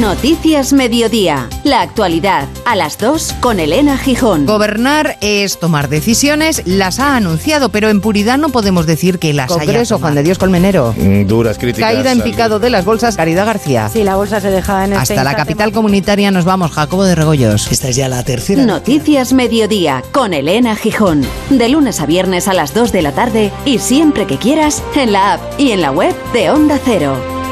Noticias 0.00 0.72
Mediodía. 0.72 1.48
La 1.62 1.80
actualidad 1.80 2.48
a 2.64 2.74
las 2.74 2.98
2 2.98 3.36
con 3.40 3.60
Elena 3.60 3.96
Gijón. 3.96 4.44
Gobernar 4.44 5.16
es 5.20 5.60
tomar 5.60 5.88
decisiones, 5.88 6.62
las 6.66 6.98
ha 6.98 7.16
anunciado, 7.16 7.68
pero 7.68 7.88
en 7.90 8.00
puridad 8.00 8.36
no 8.36 8.48
podemos 8.48 8.86
decir 8.86 9.20
que 9.20 9.32
las 9.32 9.52
haya 9.52 9.64
Congreso, 9.64 9.98
Juan 10.00 10.16
de 10.16 10.24
Dios 10.24 10.38
Colmenero. 10.38 10.94
Mm, 10.96 11.26
duras 11.26 11.58
críticas. 11.58 11.92
Caída 11.92 12.10
en 12.10 12.22
picado 12.22 12.58
de 12.58 12.70
las 12.70 12.84
bolsas, 12.84 13.16
Caridad 13.16 13.46
García. 13.46 13.88
Sí, 13.88 14.02
la 14.02 14.16
bolsa 14.16 14.40
se 14.40 14.50
deja 14.50 14.84
en 14.84 14.94
este 14.94 15.14
Hasta 15.14 15.24
la 15.24 15.36
capital 15.36 15.70
comunitaria 15.70 16.32
nos 16.32 16.44
vamos, 16.44 16.72
Jacobo 16.72 17.04
de 17.04 17.14
Regoyos. 17.14 17.70
Esta 17.70 17.88
es 17.88 17.96
ya 17.96 18.08
la 18.08 18.24
tercera. 18.24 18.66
Noticias 18.66 19.32
Mediodía 19.32 20.02
con 20.10 20.34
Elena 20.34 20.74
Gijón. 20.74 21.24
De 21.50 21.68
lunes 21.68 22.00
a 22.00 22.06
viernes 22.06 22.48
a 22.48 22.54
las 22.54 22.74
2 22.74 22.90
de 22.90 23.02
la 23.02 23.12
tarde 23.12 23.52
y 23.64 23.78
siempre 23.78 24.26
que 24.26 24.38
quieras 24.38 24.82
en 24.96 25.12
la 25.12 25.34
app 25.34 25.40
y 25.60 25.70
en 25.70 25.80
la 25.80 25.92
web 25.92 26.14
de 26.32 26.50
Onda 26.50 26.80
Cero. 26.84 27.33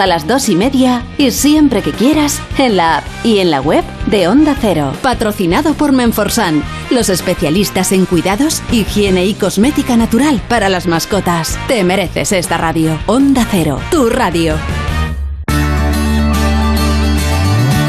a 0.00 0.06
las 0.06 0.26
2 0.26 0.50
y 0.50 0.56
media 0.56 1.04
y 1.16 1.30
siempre 1.30 1.82
que 1.82 1.92
quieras 1.92 2.40
en 2.58 2.76
la 2.76 2.98
app 2.98 3.04
y 3.24 3.38
en 3.38 3.50
la 3.50 3.60
web 3.60 3.84
de 4.06 4.28
Onda 4.28 4.56
Cero. 4.60 4.92
Patrocinado 5.02 5.74
por 5.74 5.92
Menforsan, 5.92 6.62
los 6.90 7.08
especialistas 7.08 7.92
en 7.92 8.04
cuidados, 8.04 8.62
higiene 8.72 9.24
y 9.24 9.34
cosmética 9.34 9.96
natural 9.96 10.42
para 10.48 10.68
las 10.68 10.86
mascotas. 10.86 11.58
Te 11.68 11.84
mereces 11.84 12.32
esta 12.32 12.58
radio. 12.58 12.98
Onda 13.06 13.46
Cero, 13.50 13.80
tu 13.90 14.08
radio. 14.08 14.56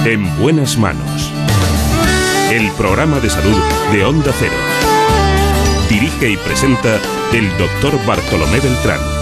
En 0.06 0.40
buenas 0.40 0.78
manos. 0.78 1.32
El 2.52 2.72
programa 2.72 3.20
de 3.20 3.30
salud 3.30 3.62
de 3.92 4.06
Onda 4.06 4.32
Cero. 4.38 4.56
Dirige 5.90 6.32
y 6.32 6.38
presenta 6.38 7.00
el 7.34 7.50
doctor 7.58 7.94
Bartolomé 8.06 8.60
Beltrán. 8.60 9.17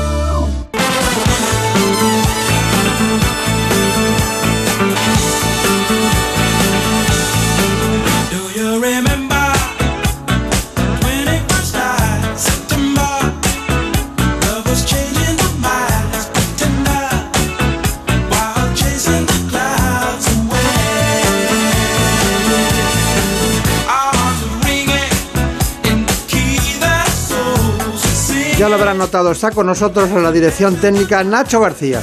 Habrán 28.86 29.00
notado, 29.00 29.32
está 29.32 29.50
con 29.50 29.66
nosotros 29.66 30.12
en 30.12 30.22
la 30.22 30.32
dirección 30.32 30.76
técnica 30.76 31.24
Nacho 31.24 31.60
García. 31.60 32.02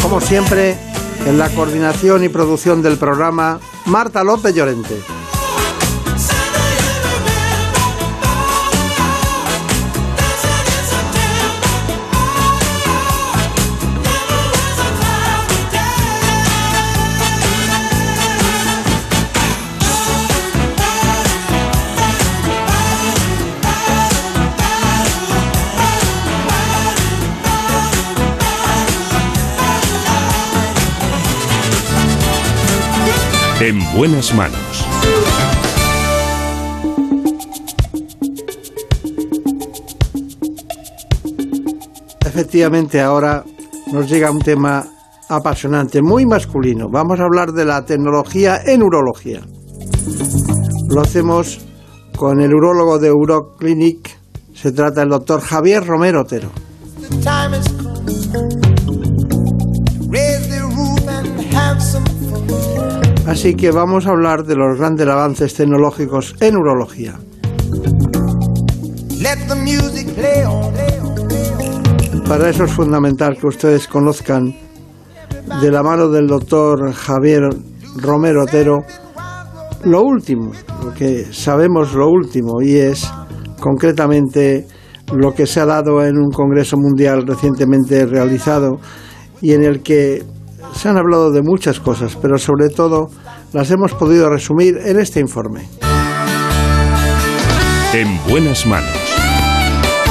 Como 0.00 0.20
siempre, 0.20 0.78
en 1.26 1.36
la 1.36 1.48
coordinación 1.48 2.22
y 2.22 2.28
producción 2.28 2.80
del 2.80 2.98
programa, 2.98 3.58
Marta 3.86 4.22
López 4.22 4.54
Llorente. 4.54 5.21
En 33.64 33.78
buenas 33.94 34.34
manos. 34.34 34.84
Efectivamente, 42.26 43.00
ahora 43.00 43.44
nos 43.92 44.10
llega 44.10 44.32
un 44.32 44.40
tema 44.40 44.84
apasionante, 45.28 46.02
muy 46.02 46.26
masculino. 46.26 46.88
Vamos 46.88 47.20
a 47.20 47.22
hablar 47.22 47.52
de 47.52 47.64
la 47.64 47.84
tecnología 47.84 48.60
en 48.66 48.82
urología. 48.82 49.42
Lo 50.88 51.00
hacemos 51.00 51.60
con 52.16 52.40
el 52.40 52.52
urólogo 52.52 52.98
de 52.98 53.12
Uroclinic. 53.12 54.10
Se 54.54 54.72
trata 54.72 55.02
del 55.02 55.10
doctor 55.10 55.40
Javier 55.40 55.86
Romero 55.86 56.22
Otero. 56.22 56.50
Así 63.32 63.54
que 63.54 63.70
vamos 63.70 64.06
a 64.06 64.10
hablar 64.10 64.44
de 64.44 64.54
los 64.54 64.78
grandes 64.78 65.08
avances 65.08 65.54
tecnológicos 65.54 66.36
en 66.40 66.54
urología. 66.54 67.18
Para 72.28 72.50
eso 72.50 72.64
es 72.64 72.72
fundamental 72.72 73.38
que 73.40 73.46
ustedes 73.46 73.88
conozcan 73.88 74.54
de 75.62 75.70
la 75.70 75.82
mano 75.82 76.10
del 76.10 76.26
doctor 76.26 76.92
Javier 76.92 77.48
Romero 77.96 78.42
Otero 78.42 78.80
lo 79.84 80.02
último, 80.02 80.52
lo 80.84 80.92
que 80.92 81.24
sabemos 81.32 81.94
lo 81.94 82.10
último 82.10 82.60
y 82.60 82.76
es 82.76 83.10
concretamente 83.60 84.66
lo 85.10 85.32
que 85.32 85.46
se 85.46 85.58
ha 85.60 85.64
dado 85.64 86.04
en 86.04 86.18
un 86.18 86.28
congreso 86.30 86.76
mundial 86.76 87.26
recientemente 87.26 88.04
realizado 88.04 88.78
y 89.40 89.54
en 89.54 89.64
el 89.64 89.82
que 89.82 90.22
se 90.74 90.88
han 90.88 90.96
hablado 90.96 91.30
de 91.30 91.42
muchas 91.42 91.80
cosas, 91.80 92.16
pero 92.20 92.38
sobre 92.38 92.68
todo 92.68 93.08
las 93.52 93.70
hemos 93.70 93.92
podido 93.94 94.28
resumir 94.28 94.76
en 94.84 94.98
este 94.98 95.20
informe. 95.20 95.68
En 97.92 98.18
buenas 98.28 98.66
manos. 98.66 98.96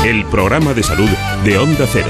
El 0.06 0.26
programa 0.26 0.74
de 0.74 0.84
salud 0.84 1.10
de 1.44 1.58
Onda 1.58 1.86
Cero. 1.92 2.10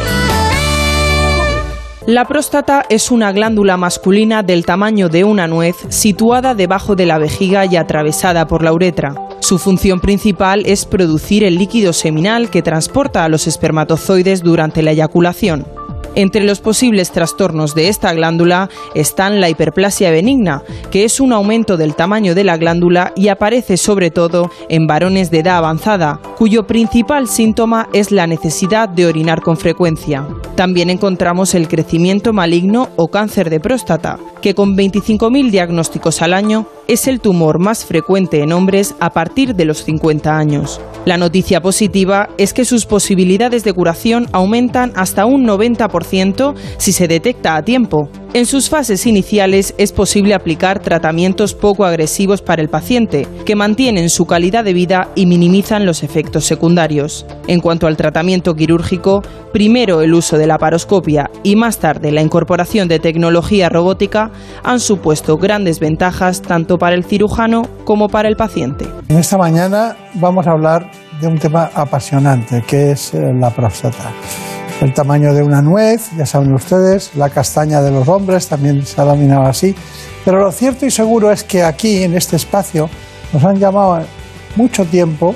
La 2.08 2.26
próstata 2.26 2.84
es 2.90 3.12
una 3.12 3.32
glándula 3.32 3.78
masculina 3.78 4.42
del 4.42 4.66
tamaño 4.66 5.08
de 5.08 5.24
una 5.24 5.48
nuez 5.48 5.76
situada 5.90 6.56
debajo 6.56 6.96
de 6.96 7.06
la 7.06 7.20
vejiga 7.20 7.66
y 7.66 7.76
atravesada 7.76 8.48
por 8.48 8.64
la 8.64 8.74
uretra. 8.74 9.14
Su 9.40 9.60
función 9.60 10.00
principal 10.00 10.64
es 10.66 10.86
producir 10.86 11.44
el 11.44 11.58
líquido 11.58 11.94
seminal 11.94 12.50
que 12.50 12.64
transporta 12.64 13.24
a 13.24 13.30
los 13.30 13.46
espermatozoides 13.46 14.42
durante 14.42 14.82
la 14.82 14.92
eyaculación. 14.92 15.68
Entre 16.16 16.44
los 16.44 16.60
posibles 16.60 17.12
trastornos 17.12 17.74
de 17.74 17.88
esta 17.88 18.14
glándula 18.14 18.70
están 18.96 19.40
la 19.40 19.50
hiperplasia 19.50 20.12
benigna, 20.12 20.62
que 20.92 21.06
es 21.06 21.22
un 21.22 21.32
aumento 21.32 21.78
del 21.78 21.96
tamaño 21.96 22.36
de 22.36 22.44
la 22.44 22.58
glándula 22.58 23.14
y 23.16 23.30
aparece 23.30 23.78
sobre 23.78 24.12
todo 24.12 24.52
en 24.68 24.88
varones 24.88 25.32
de 25.32 25.40
edad 25.40 25.58
avanzada, 25.58 26.20
cuyo 26.38 26.68
principal 26.68 27.30
síntoma 27.30 27.88
es 27.94 28.12
la 28.12 28.28
necesidad 28.28 28.90
de 28.90 29.06
orinar 29.06 29.42
con 29.42 29.56
frecuencia. 29.56 30.28
También 30.56 30.90
encontramos 30.90 31.56
el 31.56 31.70
crecimiento 31.70 32.34
maligno 32.34 32.90
o 32.98 33.08
cáncer 33.08 33.50
de 33.50 33.62
próstata, 33.62 34.20
que 34.42 34.54
con 34.54 34.76
25.000 34.76 35.50
diagnósticos 35.50 36.22
al 36.22 36.34
año 36.34 36.68
es 36.88 37.08
el 37.08 37.20
tumor 37.20 37.60
más 37.60 37.86
frecuente 37.86 38.42
en 38.42 38.52
hombres 38.52 38.96
a 39.00 39.12
partir 39.12 39.56
de 39.56 39.66
los 39.66 39.84
50 39.84 40.38
años. 40.38 40.82
La 41.06 41.18
noticia 41.18 41.62
positiva 41.62 42.30
es 42.38 42.54
que 42.54 42.66
sus 42.66 42.86
posibilidades 42.86 43.64
de 43.64 43.74
curación 43.74 44.28
aumentan 44.32 44.92
hasta 44.96 45.26
un 45.26 45.46
90% 45.46 46.56
si 46.78 46.92
se 46.92 47.08
detecta 47.08 47.56
a 47.56 47.64
tiempo. 47.64 48.10
En 48.34 48.46
sus 48.46 48.70
fases 48.70 49.06
iniciales 49.08 49.76
es 49.78 49.92
posible 49.92 50.34
aplicar 50.34 50.80
tratamientos 50.80 51.54
poco 51.54 51.84
agresivos 51.84 52.42
para 52.42 52.62
el 52.62 52.70
paciente, 52.70 53.28
que 53.46 53.58
mantienen 53.58 54.10
su 54.10 54.26
calidad 54.26 54.64
de 54.64 54.72
vida 54.72 55.10
y 55.16 55.26
minimizan 55.26 55.86
los 55.86 56.02
efectos 56.02 56.46
secundarios. 56.46 57.26
En 57.48 57.60
cuanto 57.60 57.88
al 57.88 57.98
tratamiento 57.98 58.56
quirúrgico, 58.56 59.22
primero 59.52 60.02
el 60.02 60.14
uso 60.14 60.38
de 60.38 60.48
la 60.48 60.58
paroscopia 60.58 61.30
y 61.44 61.58
más 61.58 61.80
tarde 61.80 62.14
la 62.14 62.22
incorporación 62.22 62.88
de 62.88 63.00
tecnología 63.00 63.68
robótica 63.68 64.32
han 64.64 64.80
supuesto 64.80 65.36
grandes 65.36 65.82
ventajas 65.82 66.42
tanto 66.42 66.78
para 66.78 66.96
el 66.96 67.04
cirujano 67.04 67.64
como 67.84 68.08
para 68.08 68.30
el 68.30 68.38
paciente. 68.38 68.86
En 69.10 69.18
esta 69.18 69.38
mañana 69.38 69.98
vamos 70.14 70.48
a 70.48 70.52
hablar 70.52 70.90
de 71.20 71.28
un 71.28 71.38
tema 71.38 71.70
apasionante, 71.76 72.64
que 72.66 72.92
es 72.92 73.14
eh, 73.14 73.34
la 73.38 73.50
próstata. 73.50 74.14
El 74.82 74.96
tamaño 74.96 75.32
de 75.36 75.44
una 75.44 75.62
nuez, 75.62 76.10
ya 76.18 76.26
saben 76.26 76.56
ustedes, 76.56 77.16
la 77.16 77.30
castaña 77.30 77.84
de 77.84 77.92
los 77.92 78.08
hombres, 78.08 78.48
también 78.48 78.84
se 78.84 79.00
ha 79.00 79.04
dominado 79.04 79.44
así. 79.44 79.76
Pero 80.26 80.40
lo 80.40 80.52
cierto 80.52 80.88
y 80.88 80.92
seguro 80.92 81.32
es 81.32 81.44
que 81.44 81.62
aquí, 81.62 82.02
en 82.02 82.16
este 82.16 82.36
espacio, 82.36 82.90
nos 83.32 83.44
han 83.44 83.60
llamado 83.60 84.02
mucho 84.56 84.84
tiempo. 84.86 85.36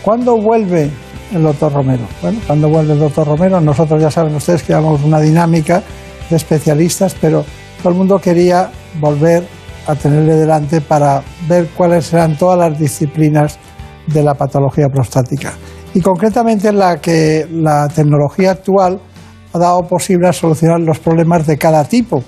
¿Cuándo 0.00 0.36
vuelve 0.40 0.92
el 1.32 1.42
doctor 1.42 1.72
Romero? 1.72 2.04
Bueno, 2.22 2.38
cuando 2.46 2.68
vuelve 2.68 2.92
el 2.92 3.00
doctor 3.00 3.26
Romero, 3.26 3.60
nosotros 3.60 4.00
ya 4.00 4.12
saben 4.12 4.32
ustedes 4.36 4.62
que 4.62 4.68
llevamos 4.68 5.02
una 5.02 5.18
dinámica 5.18 5.82
de 6.30 6.36
especialistas, 6.36 7.16
pero 7.20 7.44
todo 7.82 7.88
el 7.88 7.98
mundo 7.98 8.20
quería 8.20 8.70
volver 9.00 9.44
a 9.88 9.96
tenerle 9.96 10.36
delante 10.36 10.80
para 10.80 11.20
ver 11.48 11.66
cuáles 11.76 12.12
eran 12.12 12.38
todas 12.38 12.56
las 12.56 12.78
disciplinas 12.78 13.58
de 14.06 14.22
la 14.22 14.34
patología 14.34 14.88
prostática. 14.88 15.52
Y 15.94 16.00
concretamente 16.00 16.72
la 16.72 16.96
que 16.96 17.46
la 17.50 17.88
tecnología 17.88 18.50
actual 18.50 19.00
ha 19.52 19.58
dado 19.58 19.82
posible 19.82 20.28
a 20.28 20.32
solucionar 20.32 20.80
los 20.80 20.98
problemas 20.98 21.46
de 21.46 21.56
cada 21.56 21.84
tipo. 21.84 22.24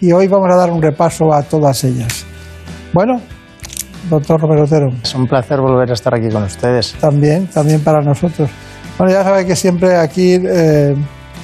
Y 0.00 0.10
hoy 0.12 0.26
vamos 0.26 0.52
a 0.52 0.56
dar 0.56 0.70
un 0.70 0.82
repaso 0.82 1.32
a 1.32 1.42
todas 1.42 1.84
ellas. 1.84 2.26
Bueno, 2.92 3.20
doctor 4.10 4.40
Romero 4.40 4.64
Otero. 4.64 4.88
Es 5.02 5.14
un 5.14 5.26
placer 5.26 5.60
volver 5.60 5.90
a 5.90 5.94
estar 5.94 6.12
aquí 6.12 6.28
con 6.28 6.42
ustedes. 6.42 6.94
También, 6.94 7.46
también 7.46 7.80
para 7.82 8.02
nosotros. 8.02 8.50
Bueno, 8.98 9.12
ya 9.12 9.22
sabe 9.22 9.46
que 9.46 9.54
siempre 9.54 9.96
aquí 9.96 10.34
eh, 10.34 10.94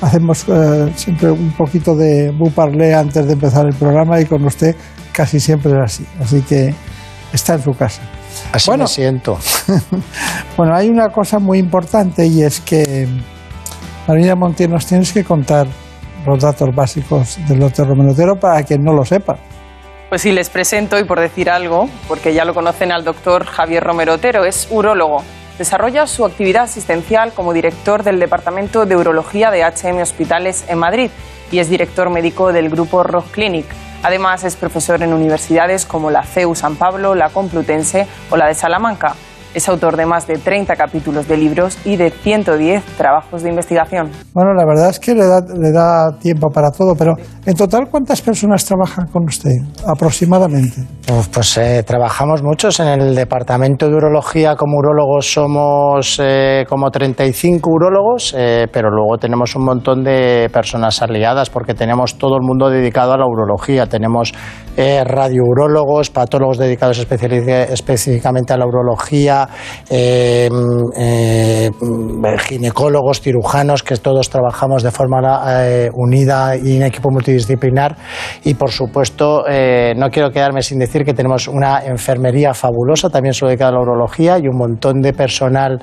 hacemos 0.01 0.45
eh, 0.49 0.93
siempre 0.97 1.31
un 1.31 1.53
poquito 1.57 1.95
de 1.95 2.33
buparlé 2.37 2.95
antes 2.95 3.27
de 3.27 3.33
empezar 3.33 3.67
el 3.67 3.75
programa 3.75 4.21
y 4.21 4.27
con 4.27 4.45
usted 4.45 4.75
casi 5.13 5.39
siempre 5.39 5.73
es 5.73 5.79
así. 5.79 6.07
Así 6.21 6.43
que 6.43 6.75
está 7.33 7.55
en 7.55 7.63
su 7.63 7.73
casa. 7.73 8.03
Así 8.53 8.71
Bueno. 8.71 8.85
me 8.85 8.89
siento. 8.89 9.39
Bueno, 10.57 10.75
hay 10.77 10.89
una 10.89 11.09
cosa 11.09 11.39
muy 11.39 11.59
importante 11.59 12.27
y 12.27 12.43
es 12.43 12.61
que, 12.61 13.09
Marina 14.07 14.35
Montiel, 14.35 14.71
nos 14.71 14.85
tienes 14.85 15.11
que 15.13 15.25
contar 15.25 15.67
los 16.27 16.43
datos 16.43 16.69
básicos 16.75 17.39
del 17.49 17.61
doctor 17.61 17.89
Romero 17.89 18.13
Otero 18.13 18.37
para 18.39 18.63
quien 18.63 18.83
no 18.83 18.93
lo 18.93 19.05
sepa. 19.05 19.39
Pues 20.11 20.23
sí, 20.23 20.33
les 20.33 20.51
presento 20.51 20.99
y 20.99 21.05
por 21.05 21.19
decir 21.21 21.49
algo, 21.49 21.89
porque 22.09 22.35
ya 22.35 22.45
lo 22.45 22.53
conocen 22.53 22.93
al 22.93 23.05
doctor 23.05 23.47
Javier 23.47 23.83
Romero 23.83 24.15
Otero, 24.15 24.45
es 24.45 24.69
urólogo. 24.71 25.23
Desarrolla 25.57 26.07
su 26.07 26.25
actividad 26.25 26.65
asistencial 26.65 27.33
como 27.33 27.53
director 27.53 28.03
del 28.03 28.19
Departamento 28.19 28.87
de 28.87 28.97
Urología 28.97 29.51
de 29.51 29.63
HM 29.63 30.01
Hospitales 30.03 30.65
en 30.69 30.79
Madrid 30.79 31.11
y 31.53 31.59
es 31.59 31.71
director 31.71 32.11
médico 32.11 32.53
del 32.53 32.69
grupo 32.71 33.03
Rock 33.03 33.31
Clinic. 33.31 33.67
Además, 34.03 34.45
es 34.45 34.57
profesor 34.57 35.03
en 35.03 35.13
universidades 35.13 35.85
como 35.85 36.11
la 36.11 36.23
CEU 36.23 36.55
San 36.55 36.77
Pablo, 36.77 37.15
la 37.15 37.29
Complutense 37.29 38.07
o 38.31 38.37
la 38.37 38.47
de 38.47 38.55
Salamanca. 38.55 39.15
Es 39.53 39.69
autor 39.69 39.97
de 39.97 40.07
más 40.07 40.27
de 40.27 40.39
30 40.39 40.77
capítulos 40.77 41.27
de 41.27 41.37
libros 41.37 41.77
y 41.85 41.97
de 41.97 42.11
110 42.11 42.85
trabajos 42.97 43.43
de 43.43 43.49
investigación. 43.49 44.11
Bueno, 44.33 44.55
la 44.55 44.65
verdad 44.65 44.91
es 44.91 45.01
que 45.01 45.13
le 45.13 45.27
da, 45.27 45.41
le 45.41 45.73
da 45.73 46.17
tiempo 46.21 46.49
para 46.51 46.71
todo, 46.71 46.95
pero 46.95 47.15
en 47.45 47.55
total, 47.55 47.89
¿cuántas 47.91 48.23
personas 48.23 48.65
trabajan 48.65 49.07
con 49.09 49.25
usted 49.25 49.51
aproximadamente? 49.87 50.87
Pues 51.33 51.59
eh, 51.59 51.83
trabajamos 51.85 52.43
muchos 52.45 52.79
en 52.79 52.89
el 52.89 53.15
departamento 53.17 53.89
de 53.89 53.97
urología. 53.97 54.55
Como 54.55 54.79
urólogos 54.79 55.33
somos 55.33 56.21
eh, 56.23 56.65
como 56.69 56.91
35 56.91 57.69
urólogos, 57.69 58.35
eh, 58.39 58.69
pero 58.73 58.91
luego 58.91 59.19
tenemos 59.19 59.57
un 59.57 59.65
montón 59.65 60.05
de 60.05 60.49
personas 60.53 61.03
aliadas 61.03 61.51
porque 61.51 61.75
tenemos 61.75 62.19
todo 62.19 62.37
el 62.37 62.43
mundo 62.43 62.69
dedicado 62.69 63.15
a 63.15 63.19
la 63.19 63.27
urología. 63.27 63.87
Tenemos 63.87 64.33
eh, 64.77 65.03
radiourólogos, 65.05 66.11
patólogos 66.11 66.59
dedicados 66.59 66.99
específicamente 66.99 68.53
a 68.53 68.57
la 68.57 68.67
urología, 68.67 69.49
eh, 69.91 70.49
eh, 70.97 71.71
ginecólogos, 72.39 73.21
cirujanos, 73.21 73.83
que 73.83 73.97
todos 73.97 74.31
trabajamos 74.31 74.83
de 74.83 74.91
forma 74.91 75.21
eh, 75.65 75.89
unida 75.95 76.57
y 76.57 76.77
en 76.77 76.83
equipo 76.85 77.11
multidisciplinar. 77.11 77.97
Y 78.45 78.55
por 78.55 78.71
supuesto, 78.71 79.45
no 79.97 80.09
quiero 80.11 80.31
quedarme 80.31 80.63
sin 80.63 80.79
decir 80.79 81.05
que 81.05 81.15
tenemos 81.15 81.49
una 81.49 81.85
enfermería 81.85 82.55
fabulosa, 82.55 83.11
también 83.11 83.35
solo 83.35 83.51
dedicada 83.51 83.71
a 83.71 83.75
la 83.75 83.81
urología, 83.83 84.39
y 84.39 84.49
un 84.49 84.57
montón 84.57 85.01
de 85.01 85.13
personal 85.13 85.83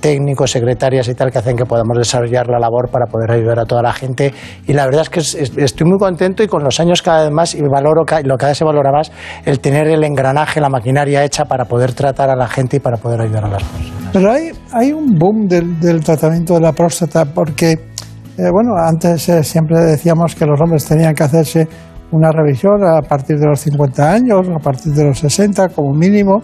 técnico, 0.00 0.46
secretarias 0.46 1.08
y 1.08 1.14
tal, 1.14 1.30
que 1.30 1.38
hacen 1.38 1.56
que 1.56 1.64
podamos 1.64 1.96
desarrollar 1.96 2.48
la 2.48 2.58
labor 2.58 2.90
para 2.90 3.06
poder 3.06 3.30
ayudar 3.30 3.58
a 3.60 3.64
toda 3.64 3.82
la 3.82 3.92
gente. 3.92 4.32
Y 4.66 4.72
la 4.72 4.84
verdad 4.84 5.02
es 5.02 5.10
que 5.10 5.20
es- 5.20 5.34
es- 5.34 5.56
estoy 5.56 5.86
muy 5.88 5.98
contento 5.98 6.42
y 6.42 6.46
con 6.48 6.62
los 6.64 6.80
años 6.80 7.02
cada 7.02 7.22
vez 7.24 7.32
más, 7.32 7.56
valoro, 7.70 8.04
ca- 8.22 8.28
lo 8.28 8.36
cada 8.36 8.50
vez 8.50 8.58
se 8.58 8.64
valora 8.64 8.90
más, 8.92 9.10
el 9.44 9.60
tener 9.60 9.86
el 9.88 10.04
engranaje, 10.04 10.60
la 10.60 10.68
maquinaria 10.68 11.24
hecha 11.24 11.44
para 11.44 11.64
poder 11.64 11.92
tratar 11.92 12.30
a 12.30 12.36
la 12.36 12.46
gente 12.48 12.76
y 12.76 12.80
para 12.80 12.96
poder 12.96 13.20
ayudar 13.20 13.44
a 13.44 13.48
las 13.48 13.62
personas. 13.64 13.92
Pero 14.12 14.32
hay, 14.32 14.50
hay 14.72 14.92
un 14.92 15.14
boom 15.18 15.46
del, 15.48 15.78
del 15.80 16.02
tratamiento 16.02 16.54
de 16.54 16.60
la 16.60 16.72
próstata 16.72 17.24
porque, 17.26 17.72
eh, 17.72 18.50
bueno, 18.52 18.74
antes 18.76 19.28
eh, 19.28 19.42
siempre 19.44 19.78
decíamos 19.80 20.34
que 20.34 20.46
los 20.46 20.60
hombres 20.60 20.84
tenían 20.86 21.14
que 21.14 21.24
hacerse 21.24 21.68
una 22.10 22.30
revisión 22.32 22.82
a 22.86 23.02
partir 23.02 23.38
de 23.38 23.46
los 23.46 23.60
50 23.60 24.10
años, 24.12 24.48
a 24.48 24.58
partir 24.58 24.92
de 24.94 25.04
los 25.04 25.18
60 25.18 25.68
como 25.68 25.92
mínimo. 25.92 26.40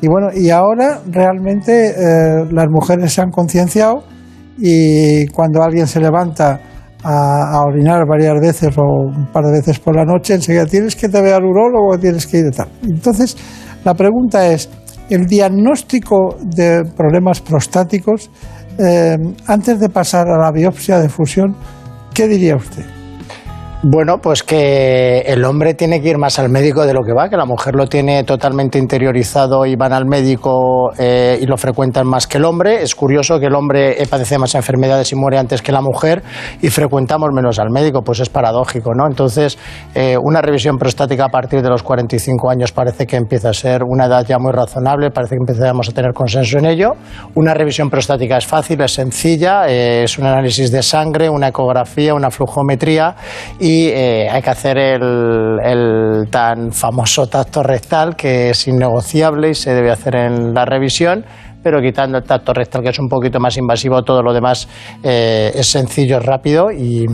Y 0.00 0.06
bueno, 0.06 0.28
y 0.32 0.50
ahora 0.50 1.00
realmente 1.10 1.88
eh, 1.90 2.44
las 2.52 2.66
mujeres 2.70 3.12
se 3.12 3.20
han 3.20 3.30
concienciado 3.30 4.04
y 4.56 5.26
cuando 5.28 5.62
alguien 5.62 5.86
se 5.88 6.00
levanta 6.00 6.60
a, 7.04 7.62
orinar 7.66 8.06
varias 8.08 8.40
veces 8.40 8.76
o 8.76 8.82
un 8.82 9.26
par 9.32 9.44
de 9.44 9.52
veces 9.52 9.78
por 9.78 9.94
la 9.94 10.04
noche, 10.04 10.34
enseguida 10.34 10.66
tienes 10.66 10.96
que 10.96 11.08
te 11.08 11.20
ver 11.20 11.34
al 11.34 11.44
urólogo, 11.44 11.98
tienes 11.98 12.26
que 12.26 12.38
ir 12.38 12.44
de 12.44 12.50
tal. 12.50 12.68
Entonces, 12.82 13.36
la 13.84 13.94
pregunta 13.94 14.46
es, 14.46 14.68
el 15.08 15.26
diagnóstico 15.26 16.36
de 16.42 16.84
problemas 16.96 17.40
prostáticos, 17.40 18.30
eh, 18.78 19.16
antes 19.46 19.80
de 19.80 19.88
pasar 19.88 20.28
a 20.28 20.38
la 20.38 20.50
biopsia 20.52 20.98
de 20.98 21.08
fusión, 21.08 21.56
¿qué 22.12 22.28
diría 22.28 22.56
usted? 22.56 22.84
Bueno, 23.80 24.18
pues 24.20 24.42
que 24.42 25.20
el 25.20 25.44
hombre 25.44 25.72
tiene 25.72 26.00
que 26.02 26.08
ir 26.08 26.18
más 26.18 26.40
al 26.40 26.48
médico 26.48 26.84
de 26.84 26.92
lo 26.92 27.04
que 27.04 27.12
va, 27.12 27.28
que 27.28 27.36
la 27.36 27.44
mujer 27.44 27.76
lo 27.76 27.86
tiene 27.86 28.24
totalmente 28.24 28.76
interiorizado 28.76 29.64
y 29.66 29.76
van 29.76 29.92
al 29.92 30.04
médico 30.04 30.90
eh, 30.98 31.38
y 31.40 31.46
lo 31.46 31.56
frecuentan 31.56 32.04
más 32.04 32.26
que 32.26 32.38
el 32.38 32.44
hombre. 32.44 32.82
Es 32.82 32.96
curioso 32.96 33.38
que 33.38 33.46
el 33.46 33.54
hombre 33.54 34.02
eh, 34.02 34.06
padece 34.10 34.36
más 34.36 34.56
enfermedades 34.56 35.12
y 35.12 35.14
muere 35.14 35.38
antes 35.38 35.62
que 35.62 35.70
la 35.70 35.80
mujer 35.80 36.24
y 36.60 36.70
frecuentamos 36.70 37.28
menos 37.32 37.60
al 37.60 37.70
médico, 37.70 38.02
pues 38.02 38.18
es 38.18 38.28
paradójico, 38.28 38.94
¿no? 38.96 39.06
Entonces, 39.06 39.56
eh, 39.94 40.16
una 40.20 40.42
revisión 40.42 40.76
prostática 40.76 41.26
a 41.26 41.28
partir 41.28 41.62
de 41.62 41.68
los 41.68 41.84
45 41.84 42.50
años 42.50 42.72
parece 42.72 43.06
que 43.06 43.14
empieza 43.14 43.50
a 43.50 43.54
ser 43.54 43.84
una 43.84 44.06
edad 44.06 44.26
ya 44.26 44.40
muy 44.40 44.50
razonable, 44.50 45.12
parece 45.12 45.36
que 45.36 45.52
empezamos 45.52 45.88
a 45.88 45.92
tener 45.92 46.12
consenso 46.12 46.58
en 46.58 46.66
ello. 46.66 46.94
Una 47.36 47.54
revisión 47.54 47.90
prostática 47.90 48.38
es 48.38 48.46
fácil, 48.46 48.80
es 48.80 48.92
sencilla, 48.92 49.68
es 49.68 50.18
un 50.18 50.26
análisis 50.26 50.72
de 50.72 50.82
sangre, 50.82 51.30
una 51.30 51.46
ecografía, 51.46 52.12
una 52.12 52.32
flujometría 52.32 53.14
eh, 53.70 54.28
hay 54.30 54.40
que 54.42 54.50
hacer 54.50 54.78
el, 54.78 55.58
el 55.62 56.30
tan 56.30 56.72
famoso 56.72 57.26
tacto 57.26 57.62
rectal 57.62 58.16
que 58.16 58.50
es 58.50 58.68
innegociable 58.68 59.50
y 59.50 59.54
se 59.54 59.74
debe 59.74 59.90
hacer 59.90 60.16
en 60.16 60.54
la 60.54 60.64
revisión. 60.64 61.24
Pero 61.60 61.80
quitando 61.80 62.18
el 62.18 62.24
tacto 62.24 62.52
rectal, 62.54 62.82
que 62.82 62.90
es 62.90 62.98
un 63.00 63.08
poquito 63.08 63.40
más 63.40 63.56
invasivo, 63.56 64.02
todo 64.02 64.22
lo 64.22 64.32
demás 64.32 64.68
eh, 65.02 65.50
es 65.54 65.66
sencillo, 65.66 66.18
es 66.18 66.24
rápido 66.24 66.70
y, 66.70 67.04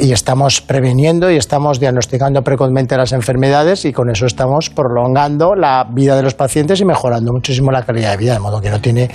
y 0.00 0.12
estamos 0.12 0.60
previniendo 0.60 1.30
y 1.30 1.36
estamos 1.36 1.78
diagnosticando 1.78 2.42
precozmente 2.42 2.96
las 2.96 3.12
enfermedades 3.12 3.84
y 3.84 3.92
con 3.92 4.10
eso 4.10 4.26
estamos 4.26 4.68
prolongando 4.68 5.54
la 5.54 5.86
vida 5.90 6.16
de 6.16 6.22
los 6.22 6.34
pacientes 6.34 6.80
y 6.80 6.84
mejorando 6.84 7.32
muchísimo 7.32 7.70
la 7.70 7.82
calidad 7.82 8.10
de 8.10 8.16
vida, 8.16 8.32
de 8.34 8.40
modo 8.40 8.60
que 8.60 8.68
no 8.68 8.80
tiene 8.80 9.08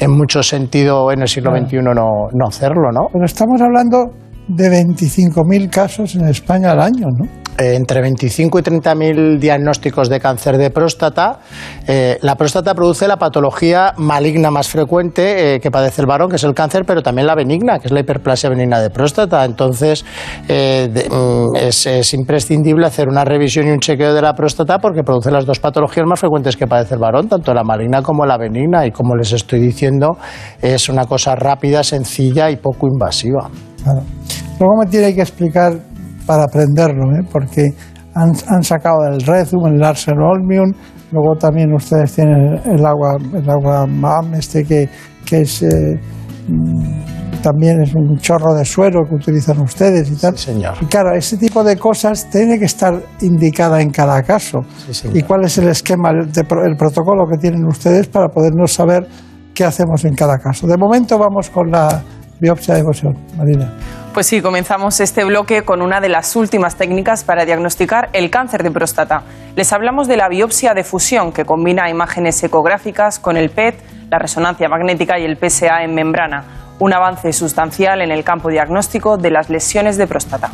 en 0.00 0.10
mucho 0.10 0.42
sentido 0.42 1.12
en 1.12 1.20
el 1.20 1.28
siglo 1.28 1.54
XXI 1.54 1.76
no, 1.82 2.28
no 2.32 2.46
hacerlo, 2.48 2.90
¿no? 2.90 3.08
Pero 3.12 3.26
estamos 3.26 3.60
hablando 3.60 4.12
de 4.48 4.84
25.000 4.84 5.70
casos 5.70 6.14
en 6.14 6.28
España 6.28 6.72
al 6.72 6.80
año, 6.80 7.08
¿no? 7.10 7.42
Eh, 7.58 7.74
entre 7.74 8.00
25 8.00 8.58
y 8.58 8.62
30 8.62 8.94
mil 8.94 9.38
diagnósticos 9.38 10.08
de 10.08 10.18
cáncer 10.18 10.56
de 10.56 10.70
próstata. 10.70 11.40
Eh, 11.86 12.18
la 12.22 12.34
próstata 12.34 12.74
produce 12.74 13.06
la 13.06 13.18
patología 13.18 13.92
maligna 13.98 14.50
más 14.50 14.68
frecuente 14.68 15.56
eh, 15.56 15.60
que 15.60 15.70
padece 15.70 16.00
el 16.00 16.06
varón, 16.06 16.30
que 16.30 16.36
es 16.36 16.44
el 16.44 16.54
cáncer, 16.54 16.84
pero 16.86 17.02
también 17.02 17.26
la 17.26 17.34
benigna, 17.34 17.78
que 17.78 17.88
es 17.88 17.92
la 17.92 18.00
hiperplasia 18.00 18.48
benigna 18.48 18.80
de 18.80 18.88
próstata. 18.88 19.44
Entonces, 19.44 20.02
mm, 20.48 21.56
es, 21.56 22.14
imprescindible 22.14 22.86
hacer 22.86 23.08
una 23.08 23.24
revisión 23.24 23.66
y 23.66 23.70
un 23.70 23.80
chequeo 23.80 24.14
de 24.14 24.22
la 24.22 24.32
próstata 24.32 24.78
porque 24.78 25.02
produce 25.02 25.30
las 25.30 25.44
dos 25.44 25.60
patologías 25.60 26.06
más 26.06 26.20
frecuentes 26.20 26.56
que 26.56 26.66
padece 26.66 26.94
el 26.94 27.00
varón, 27.00 27.28
tanto 27.28 27.52
la 27.52 27.64
maligna 27.64 28.00
como 28.00 28.24
la 28.24 28.38
benigna. 28.38 28.86
Y 28.86 28.92
como 28.92 29.14
les 29.14 29.30
estoy 29.32 29.60
diciendo, 29.60 30.16
es 30.62 30.88
una 30.88 31.04
cosa 31.04 31.34
rápida, 31.36 31.82
sencilla 31.82 32.50
y 32.50 32.56
poco 32.56 32.86
invasiva. 32.86 33.50
Luego 34.58 34.76
me 34.80 34.86
tiene 34.90 35.14
que 35.14 35.22
explicar 35.22 35.72
para 36.26 36.44
aprenderlo, 36.44 37.12
¿eh? 37.16 37.26
porque 37.30 37.70
han, 38.14 38.32
han, 38.46 38.62
sacado 38.62 39.06
el 39.10 39.20
Rezum, 39.20 39.66
el 39.66 39.78
Larsen 39.78 40.18
Olmium, 40.18 40.72
luego 41.10 41.34
también 41.36 41.72
ustedes 41.72 42.12
tienen 42.14 42.60
el 42.64 42.84
agua, 42.86 43.16
el 43.34 43.48
agua 43.48 43.86
MAM, 43.86 44.34
este 44.34 44.64
que, 44.64 44.88
que 45.24 45.40
es... 45.42 45.62
Eh, 45.62 45.98
mm, 46.48 47.22
también 47.42 47.82
es 47.82 47.92
un 47.94 48.16
chorro 48.18 48.54
de 48.54 48.64
suero 48.64 49.00
que 49.08 49.16
utilizan 49.16 49.60
ustedes 49.60 50.08
y 50.10 50.14
tal. 50.14 50.38
señor. 50.38 50.74
Y 50.80 50.86
claro, 50.86 51.12
ese 51.16 51.36
tipo 51.36 51.64
de 51.64 51.76
cosas 51.76 52.30
tiene 52.30 52.56
que 52.56 52.66
estar 52.66 52.94
indicada 53.20 53.82
en 53.82 53.90
cada 53.90 54.22
caso. 54.22 54.60
¿Y 55.12 55.22
cuál 55.22 55.44
es 55.44 55.58
el 55.58 55.66
esquema, 55.66 56.10
el, 56.10 56.28
el 56.28 56.76
protocolo 56.76 57.26
que 57.28 57.38
tienen 57.38 57.64
ustedes 57.66 58.06
para 58.06 58.28
podernos 58.28 58.72
saber 58.72 59.08
qué 59.52 59.64
hacemos 59.64 60.04
en 60.04 60.14
cada 60.14 60.38
caso? 60.38 60.68
De 60.68 60.76
momento 60.76 61.18
vamos 61.18 61.50
con 61.50 61.68
la 61.70 62.00
biopsia 62.42 62.74
de 62.74 62.82
fusión, 62.82 63.16
Marina. 63.36 63.72
Pues 64.12 64.26
sí, 64.26 64.42
comenzamos 64.42 64.98
este 64.98 65.24
bloque 65.24 65.62
con 65.62 65.80
una 65.80 66.00
de 66.00 66.08
las 66.08 66.34
últimas 66.34 66.74
técnicas 66.76 67.22
para 67.22 67.44
diagnosticar 67.44 68.10
el 68.12 68.30
cáncer 68.30 68.64
de 68.64 68.70
próstata. 68.72 69.22
Les 69.54 69.72
hablamos 69.72 70.08
de 70.08 70.16
la 70.16 70.28
biopsia 70.28 70.74
de 70.74 70.82
fusión, 70.82 71.32
que 71.32 71.44
combina 71.44 71.88
imágenes 71.88 72.42
ecográficas 72.42 73.20
con 73.20 73.36
el 73.36 73.48
PET, 73.50 73.76
la 74.10 74.18
resonancia 74.18 74.68
magnética 74.68 75.20
y 75.20 75.24
el 75.24 75.38
PSA 75.38 75.84
en 75.84 75.94
membrana, 75.94 76.44
un 76.80 76.92
avance 76.92 77.32
sustancial 77.32 78.02
en 78.02 78.10
el 78.10 78.24
campo 78.24 78.50
diagnóstico 78.50 79.16
de 79.16 79.30
las 79.30 79.48
lesiones 79.48 79.96
de 79.96 80.08
próstata. 80.08 80.50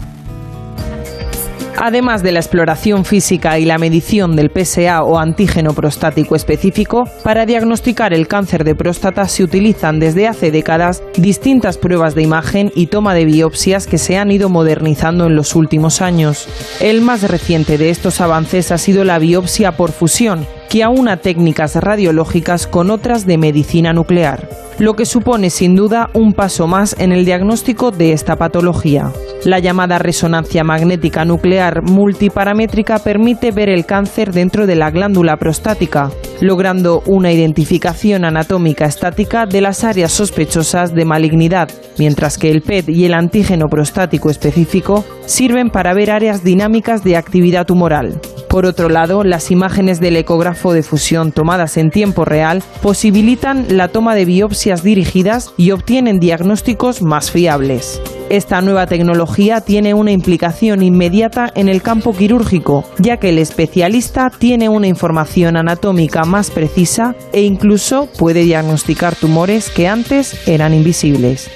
Además 1.81 2.25
de 2.25 2.33
la 2.33 2.41
exploración 2.41 3.05
física 3.05 3.57
y 3.61 3.65
la 3.65 3.79
medición 3.79 4.35
del 4.35 4.51
PSA 4.51 5.05
o 5.05 5.17
antígeno 5.17 5.75
prostático 5.75 6.35
específico, 6.35 7.09
para 7.23 7.47
diagnosticar 7.47 8.13
el 8.13 8.27
cáncer 8.27 8.65
de 8.65 8.75
próstata 8.75 9.29
se 9.29 9.45
utilizan 9.45 10.01
desde 10.01 10.27
hace 10.27 10.51
décadas 10.51 11.05
distintas 11.17 11.79
pruebas 11.79 12.17
de 12.17 12.23
imagen 12.23 12.73
y 12.75 12.89
toma 12.89 13.15
de 13.15 13.27
biopsias 13.27 13.87
que 13.87 13.99
se 13.99 14.17
han 14.17 14.33
ido 14.33 14.49
modernizando 14.49 15.27
en 15.27 15.37
los 15.37 15.55
últimos 15.55 16.03
años. 16.03 16.49
El 16.81 17.01
más 17.01 17.23
reciente 17.23 17.79
de 17.79 17.91
estos 17.91 18.21
avances 18.21 18.73
ha 18.73 18.79
sido 18.79 19.05
la 19.05 19.21
biopsia 19.21 19.77
por 19.77 19.93
fusión, 19.93 20.47
que 20.69 20.83
aúna 20.83 21.17
técnicas 21.17 21.77
radiológicas 21.77 22.67
con 22.67 22.91
otras 22.91 23.27
de 23.27 23.39
medicina 23.39 23.93
nuclear, 23.93 24.49
lo 24.79 24.95
que 24.95 25.07
supone 25.07 25.51
sin 25.51 25.75
duda 25.75 26.11
un 26.13 26.35
paso 26.35 26.67
más 26.67 26.95
en 26.99 27.13
el 27.13 27.25
diagnóstico 27.25 27.91
de 27.91 28.13
esta 28.13 28.37
patología. 28.37 29.13
La 29.45 29.59
llamada 29.59 29.99
resonancia 29.99 30.65
magnética 30.65 31.25
nuclear 31.25 31.83
multiparamétrica 31.83 32.99
permite 32.99 33.51
ver 33.51 33.69
el 33.69 33.87
cáncer 33.87 34.33
dentro 34.33 34.67
de 34.67 34.77
la 34.77 34.91
glándula 34.91 35.37
prostática, 35.37 36.11
logrando 36.41 37.03
una 37.07 37.33
identificación 37.33 38.25
anatómica 38.25 38.85
estática 38.85 39.47
de 39.47 39.61
las 39.61 39.85
áreas 39.85 40.13
sospechosas 40.13 40.95
de 40.95 41.05
malignidad, 41.05 41.69
mientras 41.99 42.39
que 42.39 42.51
el 42.51 42.63
PET 42.63 42.89
y 42.89 43.05
el 43.05 43.15
antígeno 43.15 43.69
prostático 43.69 44.31
específico 44.31 45.05
sirven 45.27 45.71
para 45.71 45.95
ver 45.95 46.11
áreas 46.11 46.45
dinámicas 46.45 47.05
de 47.05 47.17
actividad 47.17 47.67
tumoral. 47.67 48.21
Por 48.49 48.65
otro 48.65 48.89
lado, 48.89 49.25
las 49.25 49.51
imágenes 49.51 50.01
del 50.01 50.17
ecógrafo 50.17 50.73
de 50.73 50.83
fusión 50.83 51.33
tomadas 51.33 51.77
en 51.77 51.91
tiempo 51.91 52.25
real 52.25 52.63
posibilitan 52.83 53.77
la 53.77 53.89
toma 53.89 54.15
de 54.15 54.25
biopsias 54.25 54.83
dirigidas 54.83 55.53
y 55.57 55.73
obtienen 55.73 56.19
diagnósticos 56.19 57.03
más 57.03 57.31
fiables. 57.31 58.01
Esta 58.31 58.61
nueva 58.61 58.87
tecnología 58.87 59.63
tiene 59.63 59.95
una 59.95 60.13
implicación 60.13 60.83
inmediata 60.83 61.51
en 61.55 61.71
el 61.71 61.81
campo 61.81 62.13
quirúrgico, 62.13 62.85
ya 62.99 63.17
que 63.17 63.31
el 63.31 63.39
especialista 63.39 64.31
tiene 64.31 64.69
una 64.69 64.87
información 64.87 65.57
anatómica 65.57 66.25
más 66.25 66.51
precisa 66.51 67.15
e 67.33 67.43
incluso 67.43 68.07
puede 68.19 68.43
diagnosticar 68.43 69.15
tumores 69.15 69.71
que 69.71 69.89
antes 69.89 70.47
eran 70.47 70.75
invisibles. 70.75 71.51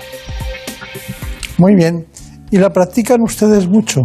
Muy 1.59 1.75
bien. 1.75 2.07
¿Y 2.51 2.57
la 2.57 2.71
practican 2.71 3.21
ustedes 3.21 3.69
mucho? 3.69 4.01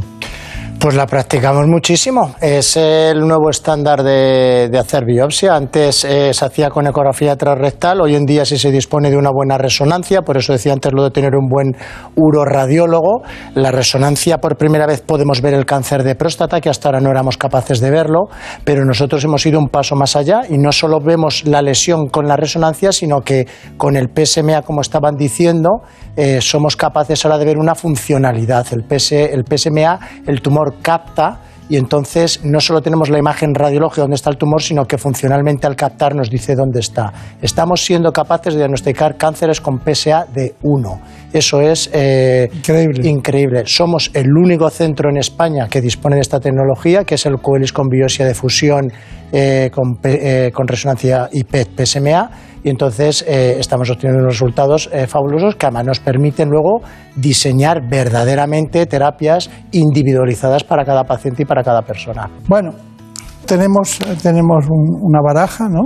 Pues 0.80 0.94
la 0.94 1.08
practicamos 1.08 1.66
muchísimo. 1.66 2.36
Es 2.40 2.78
el 2.78 3.22
nuevo 3.22 3.50
estándar 3.50 4.04
de, 4.04 4.70
hacer 4.80 5.06
biopsia. 5.06 5.56
Antes 5.56 6.06
eh, 6.06 6.32
se 6.36 6.46
hacía 6.46 6.70
con 6.70 6.86
ecografía 6.86 7.36
transrectal, 7.36 8.00
hoy 8.00 8.16
en 8.16 8.26
día 8.26 8.46
sí 8.46 8.60
se 8.60 8.70
dispone 8.70 9.10
de 9.10 9.18
una 9.18 9.32
buena 9.32 9.58
resonancia, 9.58 10.22
por 10.22 10.38
eso 10.38 10.54
decía 10.54 10.74
antes 10.74 10.94
lo 10.94 11.04
de 11.04 11.10
tener 11.10 11.36
un 11.36 11.50
buen 11.50 11.76
uroradiólogo. 12.16 13.24
La 13.56 13.72
resonancia, 13.72 14.38
por 14.38 14.56
primera 14.56 14.86
vez 14.86 15.02
podemos 15.02 15.42
ver 15.42 15.56
el 15.56 15.66
cáncer 15.66 16.04
de 16.04 16.14
próstata, 16.14 16.62
que 16.62 16.70
hasta 16.70 16.90
ahora 16.90 17.02
no 17.02 17.10
éramos 17.10 17.38
capaces 17.38 17.80
de 17.80 17.90
verlo, 17.90 18.28
pero 18.64 18.86
nosotros 18.86 19.24
hemos 19.24 19.44
ido 19.48 19.60
un 19.60 19.70
paso 19.70 19.96
más 19.96 20.16
allá 20.16 20.42
y 20.48 20.60
no 20.60 20.72
solo 20.72 21.00
vemos 21.00 21.44
la 21.46 21.64
lesión 21.64 22.08
con 22.08 22.28
la 22.28 22.38
resonancia, 22.38 22.92
sino 22.92 23.22
que 23.22 23.48
con 23.78 23.96
el 23.96 24.10
PSMA, 24.10 24.62
como 24.62 24.82
estaban 24.82 25.16
diciendo, 25.16 25.82
eh, 26.16 26.40
somos 26.40 26.76
capaces 26.76 27.26
ahora 27.26 27.40
de 27.40 27.46
ver 27.46 27.58
una 27.58 27.74
funcionalidad. 27.74 28.68
El, 28.72 28.86
el 28.90 29.44
PSMA, 29.44 30.00
el 30.28 30.42
tumor 30.42 30.67
capta 30.82 31.40
y 31.70 31.76
entonces 31.76 32.44
no 32.46 32.62
solo 32.62 32.82
tenemos 32.82 33.10
la 33.10 33.20
imagen 33.20 33.54
radiológica 33.54 34.02
donde 34.02 34.16
está 34.16 34.30
el 34.30 34.38
tumor, 34.38 34.62
sino 34.62 34.86
que 34.86 34.98
funcionalmente 34.98 35.68
al 35.68 35.76
captar 35.76 36.16
nos 36.16 36.30
dice 36.30 36.56
dónde 36.56 36.80
está. 36.80 37.12
Estamos 37.42 37.84
siendo 37.84 38.14
capaces 38.14 38.54
de 38.54 38.60
diagnosticar 38.60 39.18
cánceres 39.18 39.60
con 39.60 39.80
PSA 39.80 40.26
de 40.34 40.56
1. 40.62 41.02
Eso 41.34 41.62
es 41.62 41.90
eh, 41.94 42.50
increíble. 43.04 43.64
Somos 43.66 44.12
el 44.14 44.36
único 44.36 44.70
centro 44.70 45.10
en 45.10 45.18
España 45.18 45.68
que 45.70 45.82
dispone 45.82 46.16
de 46.16 46.22
esta 46.22 46.40
tecnología, 46.40 47.04
que 47.04 47.16
es 47.16 47.26
el 47.26 47.38
Coelis 47.42 47.74
con 47.74 47.88
biopsia 47.90 48.26
de 48.26 48.34
fusión 48.34 48.92
eh, 49.32 49.70
con, 49.74 50.00
con 50.54 50.68
resonancia 50.68 51.30
y 51.32 51.44
PET-PSMA 51.44 52.32
y 52.68 52.70
entonces 52.70 53.24
eh, 53.28 53.56
estamos 53.60 53.90
obteniendo 53.90 54.24
unos 54.24 54.34
resultados 54.34 54.90
eh, 54.92 55.08
fabulosos 55.08 55.56
que 55.56 55.68
además 55.68 55.86
nos 55.86 56.00
permiten 56.02 56.50
luego 56.50 56.82
diseñar 57.16 57.88
verdaderamente 57.90 58.86
terapias 58.86 59.50
individualizadas 59.72 60.66
para 60.66 60.84
cada 60.84 61.06
paciente 61.06 61.44
y 61.44 61.46
para 61.46 61.64
cada 61.64 61.82
persona. 61.82 62.30
Bueno, 62.48 62.72
tenemos, 63.46 64.00
tenemos 64.22 64.66
una 64.70 65.20
baraja, 65.22 65.70
¿no? 65.70 65.84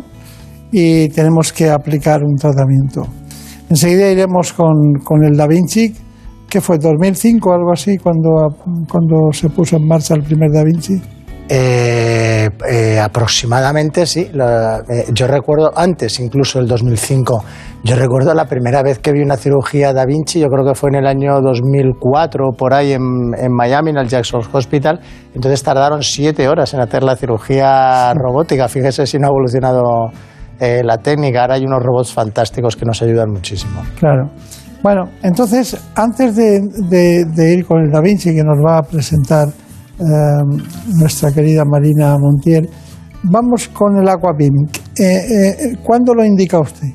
Y 0.72 1.10
tenemos 1.10 1.54
que 1.54 1.70
aplicar 1.70 2.24
un 2.24 2.36
tratamiento. 2.36 3.06
Enseguida 3.72 4.12
iremos 4.12 4.52
con, 4.52 5.00
con 5.02 5.24
el 5.24 5.38
Da 5.38 5.48
Vinci, 5.48 5.94
que 6.50 6.60
fue 6.60 6.78
2005 6.78 7.50
o 7.50 7.54
algo 7.54 7.72
así, 7.72 7.98
cuando, 7.98 8.50
cuando 8.90 9.32
se 9.32 9.48
puso 9.48 9.78
en 9.78 9.88
marcha 9.88 10.14
el 10.14 10.24
primer 10.24 10.52
Da 10.52 10.62
Vinci. 10.66 11.02
Eh, 11.48 12.50
eh, 12.70 13.00
aproximadamente, 13.00 14.06
sí. 14.06 14.30
Eh, 14.30 15.06
yo 15.14 15.26
recuerdo 15.26 15.72
antes, 15.74 16.20
incluso 16.20 16.60
el 16.60 16.68
2005, 16.68 17.46
yo 17.86 17.96
recuerdo 17.96 18.34
la 18.34 18.44
primera 18.44 18.84
vez 18.84 19.00
que 19.00 19.14
vi 19.14 19.22
una 19.22 19.38
cirugía 19.38 19.94
Da 19.94 20.06
Vinci, 20.06 20.42
yo 20.42 20.48
creo 20.48 20.66
que 20.66 20.76
fue 20.76 20.90
en 20.90 20.96
el 20.96 21.08
año 21.08 21.40
2004, 21.40 22.50
por 22.58 22.74
ahí 22.74 22.92
en, 22.92 23.54
Miami, 23.54 23.92
en 23.92 24.00
el 24.00 24.10
Jackson 24.10 24.42
Hospital. 24.52 25.00
Entonces 25.34 25.64
tardaron 25.64 26.04
siete 26.04 26.50
horas 26.50 26.74
en 26.74 26.82
hacer 26.82 27.04
la 27.04 27.16
cirugía 27.16 28.14
robótica. 28.16 28.68
Fíjese 28.68 29.06
si 29.06 29.18
no 29.18 29.28
ha 29.28 29.30
evolucionado 29.30 30.12
la 30.62 30.98
técnica. 30.98 31.42
Ahora 31.42 31.56
hay 31.56 31.66
unos 31.66 31.82
robots 31.82 32.14
fantásticos 32.14 32.76
que 32.76 32.86
nos 32.86 33.02
ayudan 33.02 33.32
muchísimo. 33.32 33.82
Claro. 34.00 34.30
Bueno, 34.84 35.06
entonces, 35.24 35.78
antes 35.96 36.36
de 36.36 37.54
ir 37.54 37.66
con 37.66 37.82
el 37.82 37.92
Da 37.92 38.02
Vinci, 38.02 38.34
que 38.36 38.44
nos 38.44 38.58
va 38.58 38.78
a 38.78 38.84
presentar 38.84 39.48
eh, 40.02 40.44
nuestra 40.98 41.32
querida 41.32 41.64
Marina 41.64 42.18
Montiel. 42.18 42.68
Vamos 43.22 43.68
con 43.68 43.98
el 43.98 44.10
Aquabim. 44.10 44.66
Eh, 44.98 45.04
eh, 45.06 45.78
¿Cuándo 45.84 46.16
lo 46.16 46.26
indica 46.26 46.60
usted? 46.60 46.88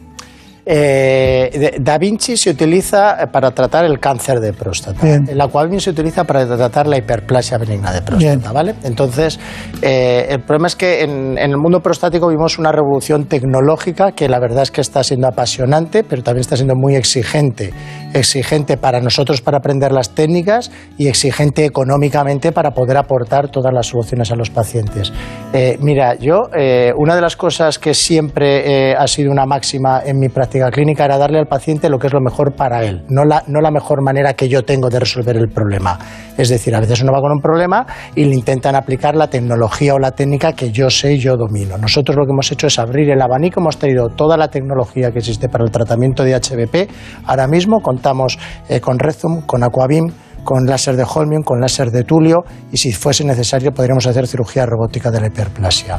Eh, 0.68 1.76
da 1.80 1.96
Vinci 1.96 2.36
se 2.36 2.50
utiliza 2.50 3.28
para 3.30 3.52
tratar 3.52 3.84
el 3.84 4.00
cáncer 4.00 4.40
de 4.40 4.52
próstata. 4.52 5.06
El 5.06 5.40
Aquabim 5.40 5.78
se 5.78 5.90
utiliza 5.90 6.24
para 6.24 6.44
tratar 6.44 6.88
la 6.88 6.98
hiperplasia 6.98 7.56
benigna 7.56 7.92
de 7.92 8.02
próstata, 8.02 8.50
¿vale? 8.50 8.74
Entonces, 8.82 9.38
eh, 9.80 10.26
el 10.28 10.40
problema 10.40 10.66
es 10.66 10.74
que 10.74 11.04
en, 11.04 11.38
el 11.38 11.56
mundo 11.56 11.78
prostático 11.78 12.26
vimos 12.26 12.58
una 12.58 12.72
revolución 12.72 13.26
tecnológica 13.26 14.10
que 14.10 14.28
la 14.28 14.40
verdad 14.40 14.64
es 14.64 14.72
que 14.72 14.80
está 14.80 15.04
siendo 15.04 15.28
apasionante, 15.28 16.02
pero 16.02 16.24
también 16.24 16.40
está 16.40 16.56
siendo 16.56 16.74
muy 16.74 16.96
exigente. 16.96 17.72
Exigente 18.12 18.76
para 18.76 19.00
nosotros 19.00 19.42
para 19.42 19.58
aprender 19.58 19.92
las 19.92 20.16
técnicas 20.16 20.72
y 20.98 21.06
exigente 21.06 21.64
económicamente 21.64 22.50
para 22.50 22.72
poder 22.72 22.96
aportar 22.96 23.50
todas 23.50 23.72
las 23.72 23.86
soluciones 23.86 24.32
a 24.32 24.34
los 24.34 24.50
pacientes. 24.50 25.12
Eh, 25.52 25.78
mira, 25.80 26.16
yo, 26.16 26.48
una 26.96 27.14
de 27.14 27.20
las 27.20 27.36
cosas 27.36 27.78
que 27.78 27.94
siempre 27.94 28.96
ha 28.96 29.06
sido 29.06 29.30
una 29.30 29.46
máxima 29.46 30.02
en 30.04 30.18
mi 30.18 30.28
práctica 30.28 30.55
práctica 30.56 30.70
clínica 30.70 31.04
era 31.04 31.18
darle 31.18 31.38
al 31.38 31.46
paciente 31.46 31.88
lo 31.88 31.98
que 31.98 32.06
es 32.06 32.12
lo 32.12 32.20
mejor 32.20 32.54
para 32.54 32.84
él, 32.84 33.04
no 33.08 33.24
la, 33.24 33.42
no 33.46 33.60
la 33.60 33.70
mejor 33.70 34.02
manera 34.02 34.34
que 34.34 34.48
yo 34.48 34.64
tengo 34.64 34.88
de 34.88 35.00
resolver 35.00 35.36
el 35.36 35.48
problema. 35.48 35.98
Es 36.36 36.48
decir, 36.48 36.74
a 36.74 36.80
veces 36.80 37.02
uno 37.02 37.12
va 37.12 37.20
con 37.20 37.32
un 37.32 37.40
problema 37.40 37.86
y 38.14 38.24
le 38.24 38.34
intentan 38.34 38.74
aplicar 38.74 39.16
la 39.16 39.28
tecnología 39.28 39.94
o 39.94 39.98
la 39.98 40.12
técnica 40.12 40.52
que 40.52 40.70
yo 40.70 40.90
sé 40.90 41.14
y 41.14 41.18
yo 41.18 41.36
domino. 41.36 41.76
Nosotros 41.78 42.16
lo 42.16 42.24
que 42.24 42.32
hemos 42.32 42.50
hecho 42.52 42.66
es 42.66 42.78
abrir 42.78 43.10
el 43.10 43.20
abanico, 43.20 43.60
hemos 43.60 43.78
traído 43.78 44.08
toda 44.08 44.36
la 44.36 44.48
tecnología 44.48 45.10
que 45.10 45.18
existe 45.18 45.48
para 45.48 45.64
el 45.64 45.70
tratamiento 45.70 46.22
de 46.24 46.34
HBP. 46.34 46.90
Ahora 47.26 47.46
mismo 47.46 47.80
contamos 47.80 48.38
eh, 48.68 48.80
con 48.80 48.98
Rezum, 48.98 49.42
con 49.42 49.62
Aquabim, 49.62 50.10
con 50.44 50.64
láser 50.66 50.96
de 50.96 51.04
Holmium, 51.04 51.42
con 51.42 51.60
láser 51.60 51.90
de 51.90 52.04
Tulio 52.04 52.44
y 52.70 52.76
si 52.76 52.92
fuese 52.92 53.24
necesario 53.24 53.72
podríamos 53.72 54.06
hacer 54.06 54.26
cirugía 54.26 54.64
robótica 54.64 55.10
de 55.10 55.20
la 55.20 55.26
hiperplasia. 55.26 55.98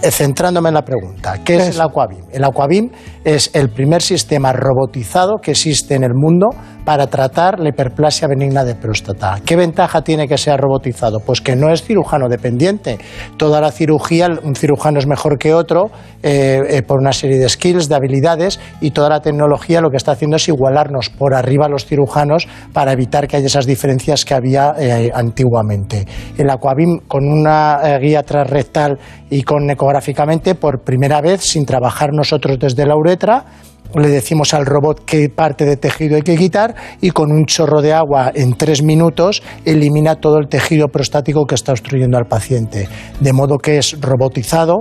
Eh, 0.00 0.12
Centrándome 0.12 0.68
en 0.68 0.74
la 0.74 0.84
pregunta, 0.84 1.40
¿qué 1.44 1.56
es 1.56 1.74
el 1.74 1.80
Aquabim? 1.80 2.22
El 2.30 2.44
Aquabim 2.44 2.88
es 3.24 3.50
el 3.52 3.68
primer 3.70 4.00
sistema 4.00 4.52
robotizado 4.52 5.38
que 5.42 5.50
existe 5.50 5.96
en 5.96 6.04
el 6.04 6.14
mundo 6.14 6.50
para 6.84 7.08
tratar 7.08 7.58
la 7.58 7.68
hiperplasia 7.68 8.28
benigna 8.28 8.64
de 8.64 8.74
próstata. 8.74 9.40
¿Qué 9.44 9.56
ventaja 9.56 10.00
tiene 10.00 10.26
que 10.26 10.38
sea 10.38 10.56
robotizado? 10.56 11.18
Pues 11.20 11.42
que 11.42 11.54
no 11.54 11.70
es 11.70 11.82
cirujano 11.82 12.28
dependiente. 12.30 12.96
Toda 13.36 13.60
la 13.60 13.72
cirugía, 13.72 14.28
un 14.42 14.54
cirujano 14.54 14.98
es 14.98 15.06
mejor 15.06 15.36
que 15.36 15.52
otro 15.52 15.90
eh, 16.22 16.62
eh, 16.66 16.82
por 16.82 17.00
una 17.00 17.12
serie 17.12 17.38
de 17.38 17.48
skills, 17.48 17.90
de 17.90 17.94
habilidades 17.94 18.58
y 18.80 18.92
toda 18.92 19.10
la 19.10 19.20
tecnología 19.20 19.82
lo 19.82 19.90
que 19.90 19.98
está 19.98 20.12
haciendo 20.12 20.36
es 20.36 20.48
igualarnos 20.48 21.10
por 21.10 21.34
arriba 21.34 21.66
a 21.66 21.68
los 21.68 21.84
cirujanos 21.84 22.48
para 22.72 22.92
evitar 22.92 23.28
que 23.28 23.36
haya 23.36 23.46
esas 23.48 23.66
diferencias 23.66 24.24
que 24.24 24.32
había 24.32 24.74
eh, 24.78 25.10
antiguamente. 25.12 26.06
El 26.38 26.48
Aquabim 26.48 27.00
con 27.06 27.28
una 27.28 27.98
guía 27.98 28.22
transrectal 28.22 28.98
y 29.28 29.42
con 29.42 29.68
ecográficamente 29.88 30.54
por 30.54 30.82
primera 30.82 31.22
vez 31.22 31.40
sin 31.40 31.64
trabajar 31.64 32.10
nosotros 32.12 32.58
desde 32.60 32.84
la 32.84 32.94
uretra 32.94 33.46
le 33.94 34.08
decimos 34.08 34.52
al 34.52 34.66
robot 34.66 35.02
qué 35.06 35.30
parte 35.30 35.64
de 35.64 35.78
tejido 35.78 36.16
hay 36.16 36.22
que 36.22 36.36
quitar 36.36 36.74
y 37.00 37.10
con 37.10 37.32
un 37.32 37.46
chorro 37.46 37.80
de 37.80 37.94
agua 37.94 38.30
en 38.34 38.52
tres 38.52 38.82
minutos 38.82 39.42
elimina 39.64 40.16
todo 40.16 40.36
el 40.40 40.48
tejido 40.48 40.88
prostático 40.88 41.46
que 41.46 41.54
está 41.54 41.72
obstruyendo 41.72 42.18
al 42.18 42.26
paciente. 42.26 42.86
De 43.20 43.32
modo 43.32 43.56
que 43.56 43.78
es 43.78 43.98
robotizado, 43.98 44.80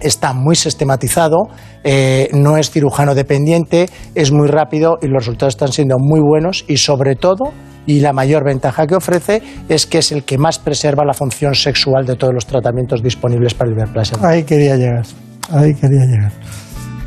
está 0.00 0.34
muy 0.34 0.54
sistematizado, 0.54 1.48
eh, 1.82 2.28
no 2.34 2.58
es 2.58 2.70
cirujano 2.70 3.14
dependiente, 3.14 3.86
es 4.14 4.32
muy 4.32 4.48
rápido 4.48 4.98
y 5.00 5.06
los 5.06 5.24
resultados 5.24 5.54
están 5.54 5.72
siendo 5.72 5.96
muy 5.98 6.20
buenos 6.20 6.66
y 6.68 6.76
sobre 6.76 7.16
todo, 7.16 7.54
y 7.86 8.00
la 8.00 8.12
mayor 8.12 8.44
ventaja 8.44 8.86
que 8.86 8.96
ofrece 8.96 9.42
es 9.68 9.86
que 9.86 9.98
es 9.98 10.12
el 10.12 10.24
que 10.24 10.38
más 10.38 10.58
preserva 10.58 11.04
la 11.04 11.14
función 11.14 11.54
sexual 11.54 12.04
de 12.04 12.16
todos 12.16 12.34
los 12.34 12.46
tratamientos 12.46 13.02
disponibles 13.02 13.54
para 13.54 13.70
el 13.70 13.76
hiperplasia. 13.76 14.18
Ahí 14.22 14.44
quería 14.44 14.76
llegar, 14.76 15.04
ahí 15.50 15.74
quería 15.74 16.04
llegar. 16.04 16.32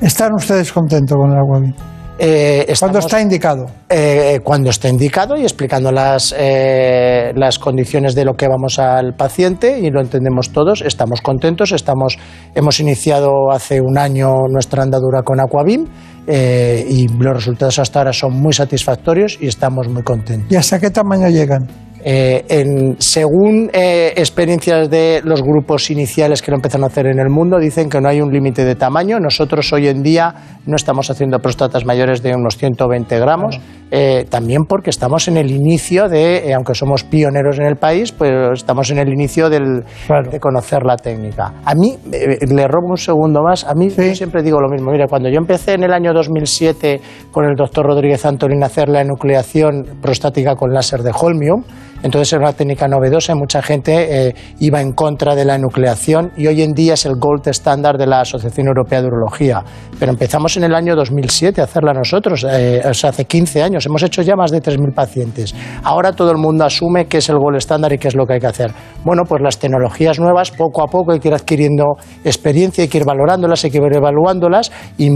¿Están 0.01 0.33
ustedes 0.33 0.71
contentos 0.71 1.17
con 1.17 1.31
el 1.31 1.37
Aquabim? 1.37 1.73
Eh, 2.21 2.73
Cuando 2.77 2.99
está 2.99 3.21
indicado. 3.21 3.65
Eh, 3.87 4.41
cuando 4.43 4.69
está 4.69 4.89
indicado 4.89 5.37
y 5.37 5.43
explicando 5.43 5.89
las, 5.91 6.35
eh, 6.37 7.31
las 7.35 7.57
condiciones 7.57 8.13
de 8.13 8.25
lo 8.25 8.33
que 8.33 8.47
vamos 8.47 8.77
al 8.77 9.13
paciente 9.13 9.79
y 9.79 9.89
lo 9.89 10.01
entendemos 10.01 10.51
todos, 10.51 10.81
estamos 10.81 11.21
contentos, 11.21 11.71
estamos, 11.71 12.17
hemos 12.55 12.79
iniciado 12.81 13.51
hace 13.51 13.79
un 13.79 13.97
año 13.97 14.47
nuestra 14.49 14.83
andadura 14.83 15.21
con 15.23 15.39
Aquabim 15.39 15.87
eh, 16.27 16.85
y 16.89 17.07
los 17.07 17.33
resultados 17.33 17.79
hasta 17.79 17.99
ahora 17.99 18.13
son 18.13 18.33
muy 18.33 18.51
satisfactorios 18.51 19.37
y 19.39 19.47
estamos 19.47 19.87
muy 19.87 20.03
contentos. 20.03 20.51
¿Y 20.51 20.57
hasta 20.57 20.77
qué 20.77 20.89
tamaño 20.89 21.29
llegan? 21.29 21.67
Eh, 22.03 22.45
en- 22.47 22.95
según 22.99 23.69
eh, 23.73 24.13
experiencias 24.15 24.89
de 24.89 25.21
los 25.23 25.41
grupos 25.41 25.89
iniciales 25.91 26.41
que 26.41 26.51
lo 26.51 26.55
empezaron 26.57 26.85
a 26.85 26.87
hacer 26.87 27.07
en 27.07 27.19
el 27.19 27.29
mundo, 27.29 27.59
dicen 27.59 27.89
que 27.89 27.99
no 27.99 28.07
hay 28.09 28.21
un 28.21 28.31
límite 28.31 28.63
de 28.63 28.75
tamaño. 28.75 29.19
Nosotros 29.19 29.71
hoy 29.73 29.87
en 29.87 30.01
día 30.01 30.33
no 30.65 30.75
estamos 30.75 31.09
haciendo 31.09 31.39
próstatas 31.39 31.85
mayores 31.85 32.21
de 32.23 32.33
unos 32.35 32.57
120 32.57 33.19
gramos, 33.19 33.59
eh, 33.91 34.25
también 34.29 34.63
porque 34.67 34.89
estamos 34.91 35.27
en 35.27 35.37
el 35.37 35.51
inicio 35.51 36.07
de, 36.07 36.53
aunque 36.55 36.73
somos 36.75 37.03
pioneros 37.03 37.59
en 37.59 37.65
el 37.65 37.75
país, 37.75 38.11
pues 38.11 38.31
estamos 38.53 38.89
en 38.91 38.99
el 38.99 39.09
inicio 39.09 39.49
del- 39.49 39.83
de 40.31 40.39
conocer 40.39 40.83
la 40.85 40.95
técnica. 40.95 41.53
A 41.65 41.75
mí, 41.75 41.97
le 42.11 42.67
robo 42.67 42.91
un 42.91 42.97
segundo 42.97 43.41
más, 43.41 43.65
a 43.65 43.73
mí 43.73 43.89
yo 43.89 44.15
siempre 44.15 44.41
digo 44.43 44.59
lo 44.61 44.69
mismo. 44.69 44.91
Mira, 44.91 45.07
cuando 45.07 45.29
yo 45.29 45.37
empecé 45.37 45.73
en 45.73 45.83
el 45.83 45.91
año 45.91 46.13
2007 46.13 47.01
con 47.31 47.45
el 47.45 47.55
doctor 47.55 47.85
Rodríguez 47.85 48.25
Antolín 48.25 48.63
a 48.63 48.67
hacer 48.67 48.87
la 48.89 49.01
enucleación 49.01 49.83
prostática 50.01 50.55
con 50.55 50.71
láser 50.71 51.01
de 51.01 51.11
Holmium, 51.19 51.63
entonces 52.03 52.33
era 52.33 52.41
una 52.41 52.53
técnica 52.53 52.87
novedosa 52.87 53.33
y 53.33 53.35
mucha 53.35 53.61
gente 53.61 54.27
eh, 54.27 54.35
iba 54.59 54.81
en 54.81 54.93
contra 54.93 55.35
de 55.35 55.45
la 55.45 55.55
enucleación 55.55 56.31
y 56.37 56.47
hoy 56.47 56.61
en 56.61 56.73
día 56.73 56.93
es 56.93 57.05
el 57.05 57.15
gold 57.17 57.47
estándar 57.47 57.97
de 57.97 58.07
la 58.07 58.21
Asociación 58.21 58.67
Europea 58.67 59.01
de 59.01 59.07
Urología. 59.07 59.63
Pero 59.99 60.11
empezamos 60.11 60.55
en 60.57 60.63
el 60.63 60.75
año 60.75 60.95
2007 60.95 61.61
a 61.61 61.65
hacerla 61.65 61.93
nosotros, 61.93 62.45
eh, 62.49 62.81
hace 62.83 63.25
15 63.25 63.63
años. 63.63 63.85
Hemos 63.85 64.03
hecho 64.03 64.21
ya 64.21 64.35
más 64.35 64.51
de 64.51 64.61
3.000 64.61 64.93
pacientes. 64.93 65.53
Ahora 65.83 66.13
todo 66.13 66.31
el 66.31 66.37
mundo 66.37 66.65
asume 66.65 67.05
que 67.05 67.17
es 67.17 67.29
el 67.29 67.37
gold 67.37 67.57
estándar 67.57 67.91
y 67.93 67.97
qué 67.97 68.07
es 68.07 68.15
lo 68.15 68.25
que 68.25 68.33
hay 68.33 68.39
que 68.39 68.47
hacer. 68.47 68.71
Bueno, 69.03 69.23
pues 69.27 69.41
las 69.41 69.57
tecnologías 69.57 70.19
nuevas, 70.19 70.51
poco 70.51 70.83
a 70.83 70.87
poco 70.87 71.11
hay 71.11 71.19
que 71.19 71.27
ir 71.27 71.33
adquiriendo 71.33 71.95
experiencia, 72.23 72.83
hay 72.83 72.87
que 72.87 72.99
ir 72.99 73.05
valorándolas, 73.05 73.63
hay 73.65 73.71
que 73.71 73.77
ir 73.77 73.95
evaluándolas 73.95 74.71
y 74.97 75.09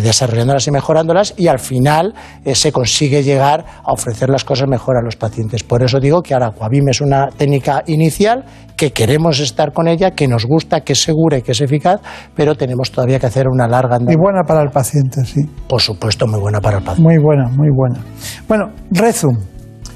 desarrollándolas 0.00 0.66
y 0.66 0.70
mejorándolas 0.70 1.34
y 1.36 1.48
al 1.48 1.58
final 1.58 2.14
eh, 2.44 2.54
se 2.54 2.72
consigue 2.72 3.22
llegar 3.22 3.64
a 3.82 3.92
ofrecer 3.92 4.28
las 4.28 4.44
cosas 4.44 4.68
mejor 4.68 4.96
a 4.96 5.02
los 5.02 5.16
pacientes. 5.16 5.62
Por 5.62 5.82
eso 5.82 5.97
digo 6.00 6.22
que 6.22 6.34
ahora 6.34 6.48
Aquabim 6.48 6.88
es 6.88 7.00
una 7.00 7.28
técnica 7.28 7.82
inicial 7.86 8.44
que 8.76 8.92
queremos 8.92 9.40
estar 9.40 9.72
con 9.72 9.88
ella, 9.88 10.12
que 10.12 10.28
nos 10.28 10.44
gusta, 10.46 10.82
que 10.82 10.92
es 10.92 11.02
segura 11.02 11.38
y 11.38 11.42
que 11.42 11.52
es 11.52 11.60
eficaz, 11.60 12.00
pero 12.36 12.54
tenemos 12.54 12.92
todavía 12.92 13.18
que 13.18 13.26
hacer 13.26 13.48
una 13.48 13.66
larga 13.66 13.96
Y 13.96 13.98
andadura. 13.98 14.22
buena 14.22 14.42
para 14.46 14.62
el 14.62 14.70
paciente, 14.70 15.24
sí. 15.24 15.40
Por 15.68 15.80
supuesto, 15.80 16.26
muy 16.28 16.38
buena 16.40 16.60
para 16.60 16.78
el 16.78 16.84
paciente. 16.84 17.02
Muy 17.02 17.18
buena, 17.22 17.48
muy 17.48 17.68
buena. 17.74 17.98
Bueno, 18.46 18.70
Rezum, 18.92 19.36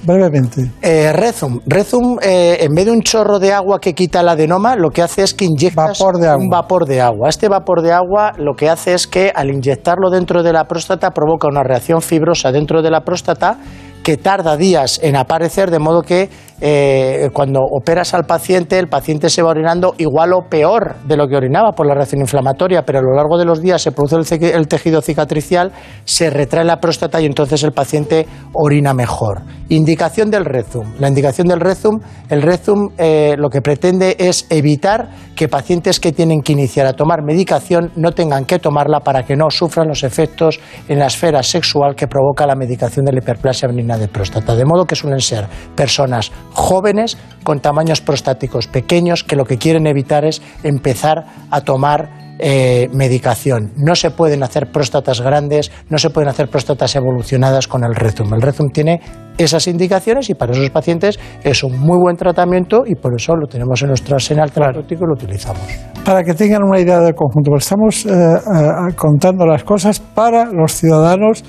brevemente. 0.05 0.69
Eh, 0.83 1.13
Rezum, 1.13 1.61
Rezum 1.65 2.19
eh, 2.21 2.57
en 2.61 2.75
vez 2.75 2.87
de 2.87 2.91
un 2.91 3.03
chorro 3.03 3.39
de 3.39 3.53
agua 3.53 3.79
que 3.81 3.95
quita 3.95 4.21
el 4.21 4.29
adenoma, 4.29 4.75
lo 4.75 4.91
que 4.91 5.03
hace 5.03 5.23
es 5.23 5.33
que 5.33 5.45
inyectas 5.45 6.01
un 6.01 6.49
vapor 6.51 6.87
de 6.87 7.01
agua. 7.01 7.29
Este 7.29 7.49
vapor 7.49 7.83
de 7.83 7.93
agua 7.93 8.33
lo 8.37 8.55
que 8.57 8.69
hace 8.69 8.95
es 8.95 9.07
que 9.07 9.31
al 9.33 9.51
inyectarlo 9.51 10.11
dentro 10.11 10.43
de 10.43 10.53
la 10.53 10.65
próstata 10.65 11.13
provoca 11.13 11.47
una 11.47 11.63
reacción 11.63 12.03
fibrosa 12.03 12.51
dentro 12.51 12.83
de 12.83 12.91
la 12.91 13.03
próstata 13.03 13.59
que 14.03 14.17
tarda 14.17 14.57
días 14.57 15.01
en 15.03 15.17
aparecer, 15.17 15.71
de 15.71 15.79
modo 15.79 16.03
que 16.03 16.29
eh, 16.65 17.31
cuando 17.33 17.59
operas 17.61 18.15
al 18.15 18.25
paciente, 18.25 18.79
el 18.79 18.87
paciente 18.87 19.29
se 19.31 19.43
va 19.43 19.51
orinando 19.51 19.97
igual 19.99 20.33
o 20.33 20.49
peor 20.49 20.95
de 21.05 21.17
lo 21.17 21.27
que 21.27 21.37
orinaba 21.37 21.73
por 21.73 21.89
la 21.89 21.95
reacción 21.95 22.21
inflamatoria, 22.21 22.85
pero 22.85 23.01
a 23.01 23.03
lo 23.03 23.17
largo 23.17 23.37
de 23.37 23.45
los 23.45 23.61
días 23.61 23.83
se 23.83 23.91
produce 23.91 24.37
el, 24.55 24.69
tejido 24.69 25.03
cicatricial, 25.03 25.73
se 26.05 26.31
retrae 26.31 26.65
la 26.65 26.77
próstata 26.77 27.21
y 27.21 27.27
entonces 27.27 27.65
el 27.65 27.73
paciente 27.73 28.29
orina 28.53 28.95
mejor. 28.95 29.43
Indicación 29.71 30.31
del 30.31 30.45
Rezum. 30.45 30.87
La 31.01 31.09
indicación 31.09 31.49
del 31.49 31.59
Rezum, 31.59 31.99
el 32.29 32.43
Rezum 32.43 32.91
eh, 32.97 33.35
lo 33.37 33.51
que 33.51 33.61
pretende 33.61 34.15
es 34.21 34.47
evitar 34.49 35.09
que 35.35 35.49
pacientes 35.49 35.99
que 35.99 36.13
tienen 36.13 36.43
que 36.43 36.53
iniciar 36.53 36.87
a 36.87 36.93
tomar 36.93 37.25
medicación 37.25 37.91
no 37.97 38.13
tengan 38.13 38.45
que 38.45 38.61
tomarla 38.61 39.01
para 39.01 39.25
que 39.25 39.35
no 39.35 39.51
sufran 39.51 39.89
los 39.89 40.05
efectos 40.05 40.61
en 40.89 41.01
la 41.01 41.07
esfera 41.07 41.43
sexual 41.43 41.97
que 41.97 42.07
provoca 42.07 42.47
la 42.47 42.55
medicación 42.55 43.05
de 43.05 43.13
la 43.13 43.19
hiperplasia 43.19 43.67
de 43.97 44.09
próstata. 44.09 44.55
De 44.55 44.65
modo 44.65 44.87
que 44.87 44.97
suelen 44.97 45.21
ser 45.21 45.47
personas 45.75 46.33
jóvenes 46.53 47.17
con 47.45 47.61
tamaños 47.61 48.01
prostáticos 48.01 48.67
pequeños 48.67 49.25
que 49.25 49.37
lo 49.37 49.45
que 49.45 49.59
quieren 49.59 49.87
evitar 49.87 50.25
es 50.25 50.43
empezar 50.63 51.27
a 51.51 51.61
tomar 51.63 52.23
eh, 52.45 52.89
medicación. 52.93 53.71
No 53.77 53.95
se 53.95 54.11
pueden 54.11 54.43
hacer 54.43 54.73
próstatas 54.73 55.21
grandes, 55.21 55.71
no 55.91 55.99
se 55.99 56.11
pueden 56.11 56.29
hacer 56.29 56.49
próstatas 56.49 56.97
evolucionadas 56.97 57.69
con 57.69 57.85
el 57.85 57.95
Rezum. 57.95 58.35
El 58.35 58.43
Rezum 58.43 58.71
tiene 58.71 59.01
esas 59.39 59.69
indicaciones 59.69 60.29
y 60.29 60.35
para 60.35 60.53
esos 60.53 60.69
pacientes 60.71 61.21
es 61.45 61.63
un 61.63 61.79
muy 61.79 61.99
buen 61.99 62.17
tratamiento 62.17 62.83
y 62.85 62.97
por 62.97 63.15
eso 63.15 63.37
lo 63.37 63.47
tenemos 63.47 63.81
en 63.83 63.89
nuestro 63.89 64.17
arsenal 64.17 64.51
terapéutico 64.51 65.05
y 65.05 65.07
lo 65.07 65.15
utilizamos. 65.15 65.63
Para 66.05 66.25
que 66.25 66.35
tengan 66.35 66.65
una 66.65 66.81
idea 66.81 66.99
del 66.99 67.15
conjunto, 67.15 67.55
estamos 67.57 68.07
eh, 68.07 68.11
eh, 68.11 68.95
contando 68.97 69.47
las 69.47 69.63
cosas 69.63 70.01
para 70.01 70.47
los 70.47 70.73
ciudadanos 70.73 71.45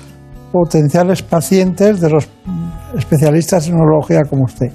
potenciales 0.54 1.20
pacientes 1.20 2.00
de 2.00 2.08
los 2.08 2.28
especialistas 2.96 3.66
en 3.66 3.74
urología 3.74 4.22
como 4.30 4.44
usted. 4.44 4.68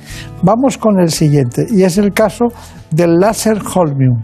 Vamos 0.44 0.78
con 0.78 1.00
el 1.00 1.10
siguiente, 1.10 1.68
y 1.72 1.84
es 1.84 1.98
el 1.98 2.12
caso 2.12 2.48
del 2.92 3.18
láser 3.18 3.60
Holmium. 3.74 4.22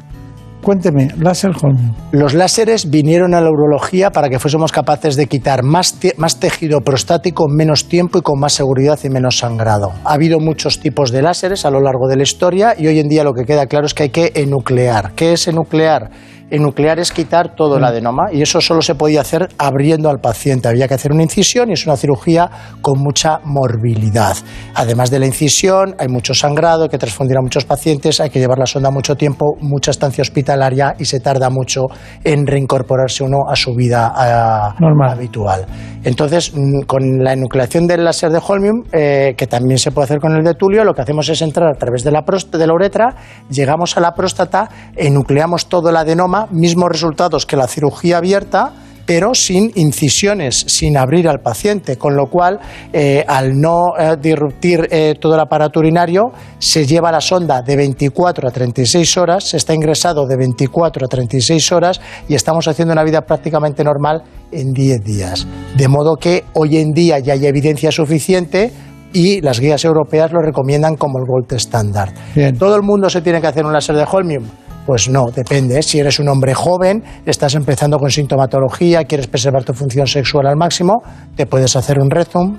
Cuénteme, 0.61 1.07
láser 1.17 1.51
Holmium. 1.51 1.93
Los 2.11 2.33
láseres 2.33 2.89
vinieron 2.89 3.33
a 3.33 3.39
la 3.39 3.49
urología 3.49 4.11
para 4.11 4.27
que 4.27 4.37
fuésemos 4.37 4.73
capaces 4.73 5.15
de 5.15 5.27
quitar 5.27 5.63
más, 5.63 5.97
más 6.17 6.41
tejido 6.41 6.81
prostático 6.81 7.45
en 7.49 7.55
menos 7.55 7.87
tiempo 7.87 8.17
y 8.17 8.21
con 8.21 8.37
más 8.37 8.51
seguridad 8.51 8.99
y 9.05 9.09
menos 9.09 9.37
sangrado. 9.37 9.93
Ha 10.03 10.15
habido 10.15 10.41
muchos 10.41 10.81
tipos 10.81 11.09
de 11.11 11.21
láseres 11.21 11.65
a 11.65 11.71
lo 11.71 11.79
largo 11.79 12.09
de 12.09 12.17
la 12.17 12.23
historia 12.23 12.75
y 12.77 12.87
hoy 12.87 12.99
en 12.99 13.07
día 13.07 13.23
lo 13.23 13.31
que 13.31 13.45
queda 13.45 13.67
claro 13.67 13.85
es 13.85 13.93
que 13.93 14.03
hay 14.03 14.09
que 14.09 14.33
enuclear. 14.35 15.13
¿Qué 15.15 15.31
es 15.31 15.47
enuclear? 15.47 16.09
Enuclear 16.49 16.99
es 16.99 17.11
quitar 17.11 17.55
todo 17.55 17.77
el 17.77 17.83
adenoma 17.83 18.31
y 18.31 18.41
eso 18.41 18.61
solo 18.61 18.81
se 18.81 18.95
podía 18.95 19.21
hacer 19.21 19.49
abriendo 19.57 20.09
al 20.09 20.19
paciente. 20.19 20.67
Había 20.67 20.87
que 20.87 20.93
hacer 20.93 21.11
una 21.11 21.23
incisión 21.23 21.69
y 21.69 21.73
es 21.73 21.85
una 21.85 21.97
cirugía 21.97 22.49
con 22.81 22.99
mucha 22.99 23.39
morbilidad. 23.43 24.35
Además 24.75 25.09
de 25.09 25.19
la 25.19 25.25
incisión, 25.25 25.95
hay 25.99 26.07
mucho 26.07 26.33
sangrado, 26.33 26.83
hay 26.83 26.89
que 26.89 26.97
transfundir 26.97 27.37
a 27.37 27.41
muchos 27.41 27.65
pacientes, 27.65 28.19
hay 28.19 28.29
que 28.29 28.39
llevar 28.39 28.59
la 28.59 28.65
sonda 28.65 28.91
mucho 28.91 29.15
tiempo, 29.15 29.55
mucha 29.59 29.91
estancia 29.91 30.21
hospitalaria 30.21 30.95
y 30.99 31.05
se 31.05 31.19
tarda 31.19 31.49
mucho 31.49 31.85
en 32.23 32.45
reincorporarse 32.45 33.23
uno 33.23 33.39
a 33.49 33.55
su 33.55 33.73
vida 33.73 34.11
ah, 34.15 34.75
habitual. 35.09 35.65
Entonces, 36.03 36.53
mm, 36.55 36.81
con 36.85 37.23
la 37.23 37.33
enucleación 37.33 37.87
del 37.87 38.03
láser 38.03 38.31
de 38.31 38.39
Holmium, 38.45 38.83
eh, 38.91 39.33
que 39.35 39.47
también 39.47 39.79
se 39.79 39.91
puede 39.91 40.05
hacer 40.05 40.19
con 40.19 40.35
el 40.35 40.43
de 40.43 40.53
Tulio, 40.53 40.83
lo 40.83 40.93
que 40.93 41.01
hacemos 41.01 41.27
es 41.29 41.41
entrar 41.41 41.69
a 41.69 41.77
través 41.77 42.03
de 42.03 42.11
la, 42.11 42.21
de 42.21 42.67
la 42.67 42.73
uretra, 42.73 43.15
llegamos 43.49 43.97
a 43.97 44.01
la 44.01 44.11
próstata, 44.13 44.69
enucleamos 44.95 45.67
todo 45.67 45.89
el 45.89 45.97
adenoma, 45.97 46.34
mismos 46.51 46.89
resultados 46.89 47.45
que 47.45 47.55
la 47.55 47.67
cirugía 47.67 48.17
abierta, 48.17 48.73
pero 49.05 49.33
sin 49.33 49.71
incisiones, 49.75 50.65
sin 50.67 50.97
abrir 50.97 51.29
al 51.29 51.39
paciente, 51.39 51.97
con 51.97 52.15
lo 52.15 52.27
cual, 52.27 52.59
eh, 52.91 53.23
al 53.27 53.59
no 53.59 53.97
eh, 53.97 54.15
disruptir 54.19 54.87
eh, 54.89 55.13
todo 55.19 55.35
el 55.35 55.39
aparato 55.39 55.79
urinario, 55.79 56.31
se 56.57 56.85
lleva 56.85 57.11
la 57.11 57.21
sonda 57.21 57.61
de 57.61 57.75
24 57.75 58.47
a 58.47 58.51
36 58.51 59.17
horas, 59.17 59.43
se 59.43 59.57
está 59.57 59.73
ingresado 59.73 60.25
de 60.25 60.35
24 60.37 61.05
a 61.05 61.07
36 61.07 61.71
horas 61.71 62.01
y 62.27 62.33
estamos 62.33 62.67
haciendo 62.67 62.93
una 62.93 63.03
vida 63.03 63.21
prácticamente 63.21 63.83
normal 63.83 64.23
en 64.51 64.71
10 64.71 65.03
días. 65.03 65.47
De 65.77 65.87
modo 65.87 66.15
que 66.15 66.43
hoy 66.53 66.77
en 66.77 66.91
día 66.91 67.19
ya 67.19 67.33
hay 67.33 67.45
evidencia 67.45 67.91
suficiente 67.91 68.71
y 69.13 69.39
las 69.41 69.59
guías 69.59 69.85
europeas 69.85 70.31
lo 70.31 70.41
recomiendan 70.41 70.95
como 70.95 71.19
el 71.19 71.25
gold 71.25 71.53
standard. 71.53 72.11
¿Todo 72.57 72.75
el 72.75 72.81
mundo 72.81 73.09
se 73.09 73.21
tiene 73.21 73.39
que 73.39 73.47
hacer 73.47 73.65
un 73.65 73.71
láser 73.71 73.95
de 73.95 74.05
Holmium? 74.11 74.43
Pues 74.85 75.09
no, 75.09 75.25
depende. 75.33 75.81
Si 75.81 75.99
eres 75.99 76.19
un 76.19 76.29
hombre 76.29 76.53
joven, 76.53 77.03
estás 77.25 77.55
empezando 77.55 77.97
con 77.97 78.11
sintomatología, 78.11 79.03
quieres 79.05 79.27
preservar 79.27 79.63
tu 79.63 79.73
función 79.73 80.05
sexual 80.05 80.45
al 80.47 80.55
máximo, 80.57 81.01
te 81.35 81.47
puedes 81.47 81.75
hacer 81.75 81.99
un 81.99 82.11
Rezum, 82.11 82.57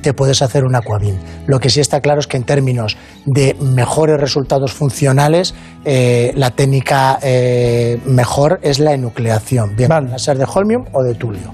te 0.00 0.14
puedes 0.14 0.40
hacer 0.40 0.64
un 0.64 0.74
Aquavin. 0.74 1.18
Lo 1.46 1.60
que 1.60 1.68
sí 1.68 1.80
está 1.80 2.00
claro 2.00 2.20
es 2.20 2.26
que 2.26 2.36
en 2.36 2.44
términos 2.44 2.96
de 3.26 3.54
mejores 3.60 4.18
resultados 4.18 4.72
funcionales, 4.72 5.54
eh, 5.84 6.32
la 6.34 6.50
técnica 6.50 7.18
eh, 7.22 7.98
mejor 8.06 8.58
es 8.62 8.78
la 8.78 8.94
enucleación, 8.94 9.76
bien 9.76 9.88
vale. 9.88 10.18
ser 10.18 10.38
de 10.38 10.46
holmium 10.50 10.84
o 10.92 11.02
de 11.02 11.14
tulio. 11.14 11.52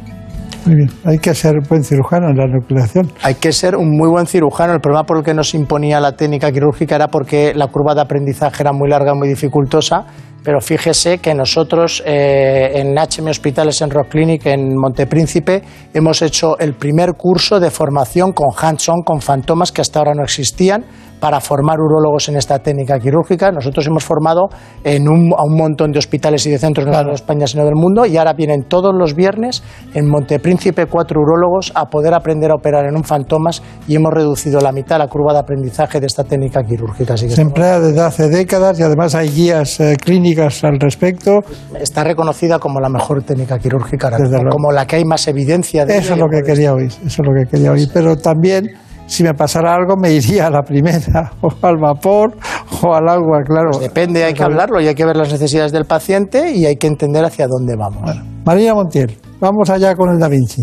Hay 1.04 1.18
que 1.18 1.34
ser 1.34 1.54
buen 1.68 1.84
cirujano 1.84 2.28
en 2.30 2.36
la 2.36 2.46
nucleación. 2.46 3.10
Hay 3.22 3.34
que 3.34 3.52
ser 3.52 3.76
un 3.76 3.96
muy 3.96 4.08
buen 4.08 4.26
cirujano. 4.26 4.74
El 4.74 4.80
problema 4.80 5.04
por 5.04 5.18
el 5.18 5.24
que 5.24 5.34
nos 5.34 5.54
imponía 5.54 6.00
la 6.00 6.12
técnica 6.12 6.50
quirúrgica 6.50 6.96
era 6.96 7.08
porque 7.08 7.52
la 7.54 7.68
curva 7.68 7.94
de 7.94 8.00
aprendizaje 8.00 8.62
era 8.62 8.72
muy 8.72 8.88
larga, 8.88 9.14
muy 9.14 9.28
dificultosa. 9.28 10.04
Pero 10.42 10.60
fíjese 10.60 11.18
que 11.18 11.34
nosotros 11.34 12.04
eh, 12.06 12.70
en 12.74 12.94
HM 12.96 13.28
Hospitales 13.28 13.82
en 13.82 13.90
Rock 13.90 14.10
Clinic 14.10 14.46
en 14.46 14.76
Montepríncipe 14.76 15.62
hemos 15.92 16.22
hecho 16.22 16.56
el 16.58 16.74
primer 16.74 17.14
curso 17.14 17.58
de 17.58 17.70
formación 17.70 18.32
con 18.32 18.48
hands-on, 18.56 19.02
con 19.02 19.20
fantomas 19.20 19.72
que 19.72 19.80
hasta 19.80 19.98
ahora 19.98 20.14
no 20.14 20.22
existían 20.22 20.84
para 21.20 21.40
formar 21.40 21.78
urólogos 21.80 22.28
en 22.28 22.36
esta 22.36 22.58
técnica 22.58 22.98
quirúrgica. 22.98 23.50
Nosotros 23.50 23.86
hemos 23.86 24.04
formado 24.04 24.48
en 24.84 25.08
un, 25.08 25.32
a 25.36 25.44
un 25.44 25.56
montón 25.56 25.92
de 25.92 25.98
hospitales 25.98 26.46
y 26.46 26.50
de 26.50 26.58
centros, 26.58 26.86
no 26.86 26.94
solo 26.94 27.08
de 27.10 27.14
España, 27.14 27.46
sino 27.46 27.64
del 27.64 27.74
mundo, 27.74 28.06
y 28.06 28.16
ahora 28.16 28.32
vienen 28.32 28.64
todos 28.64 28.94
los 28.94 29.14
viernes 29.14 29.62
en 29.94 30.08
Montepríncipe 30.08 30.86
cuatro 30.86 31.20
urólogos 31.20 31.72
a 31.74 31.86
poder 31.86 32.14
aprender 32.14 32.50
a 32.50 32.54
operar 32.54 32.86
en 32.86 32.96
un 32.96 33.04
fantomas 33.04 33.62
y 33.88 33.96
hemos 33.96 34.12
reducido 34.12 34.60
la 34.60 34.72
mitad 34.72 34.98
la 34.98 35.08
curva 35.08 35.32
de 35.32 35.40
aprendizaje 35.40 36.00
de 36.00 36.06
esta 36.06 36.24
técnica 36.24 36.62
quirúrgica. 36.62 37.14
Así 37.14 37.26
que 37.26 37.34
Se 37.34 37.42
emplea 37.42 37.80
desde 37.80 38.00
hace 38.00 38.28
décadas 38.28 38.78
y 38.78 38.82
además 38.82 39.14
hay 39.14 39.28
guías 39.28 39.80
eh, 39.80 39.96
clínicas 40.02 40.64
al 40.64 40.78
respecto. 40.78 41.40
Está 41.78 42.04
reconocida 42.04 42.58
como 42.58 42.80
la 42.80 42.88
mejor 42.88 43.22
técnica 43.22 43.58
quirúrgica, 43.58 44.10
como 44.50 44.72
la 44.72 44.86
que 44.86 44.96
hay 44.96 45.04
más 45.04 45.26
evidencia 45.28 45.84
de 45.84 45.98
Eso 45.98 46.14
es 46.14 46.18
lo 46.18 46.28
que 46.28 46.42
quería 46.42 46.72
oír, 46.72 46.86
eso 46.86 47.22
es 47.22 47.26
lo 47.26 47.32
que 47.34 47.50
quería 47.50 47.72
oír, 47.72 47.88
pero 47.92 48.16
también 48.16 48.70
si 49.06 49.22
me 49.22 49.34
pasara 49.34 49.74
algo 49.74 49.96
me 49.96 50.12
iría 50.12 50.46
a 50.46 50.50
la 50.50 50.62
primera, 50.62 51.32
o 51.40 51.50
al 51.62 51.76
vapor, 51.78 52.36
o 52.82 52.94
al 52.94 53.08
agua, 53.08 53.42
claro. 53.44 53.70
Pues 53.72 53.82
depende, 53.82 54.24
hay 54.24 54.34
que 54.34 54.42
hablarlo 54.42 54.80
y 54.80 54.88
hay 54.88 54.94
que 54.94 55.04
ver 55.04 55.16
las 55.16 55.32
necesidades 55.32 55.72
del 55.72 55.84
paciente 55.84 56.52
y 56.52 56.66
hay 56.66 56.76
que 56.76 56.86
entender 56.86 57.24
hacia 57.24 57.46
dónde 57.46 57.74
vamos. 57.76 58.02
Bueno, 58.02 58.22
María 58.44 58.74
Montiel, 58.74 59.18
vamos 59.40 59.70
allá 59.70 59.94
con 59.94 60.10
el 60.10 60.18
Da 60.18 60.28
Vinci. 60.28 60.62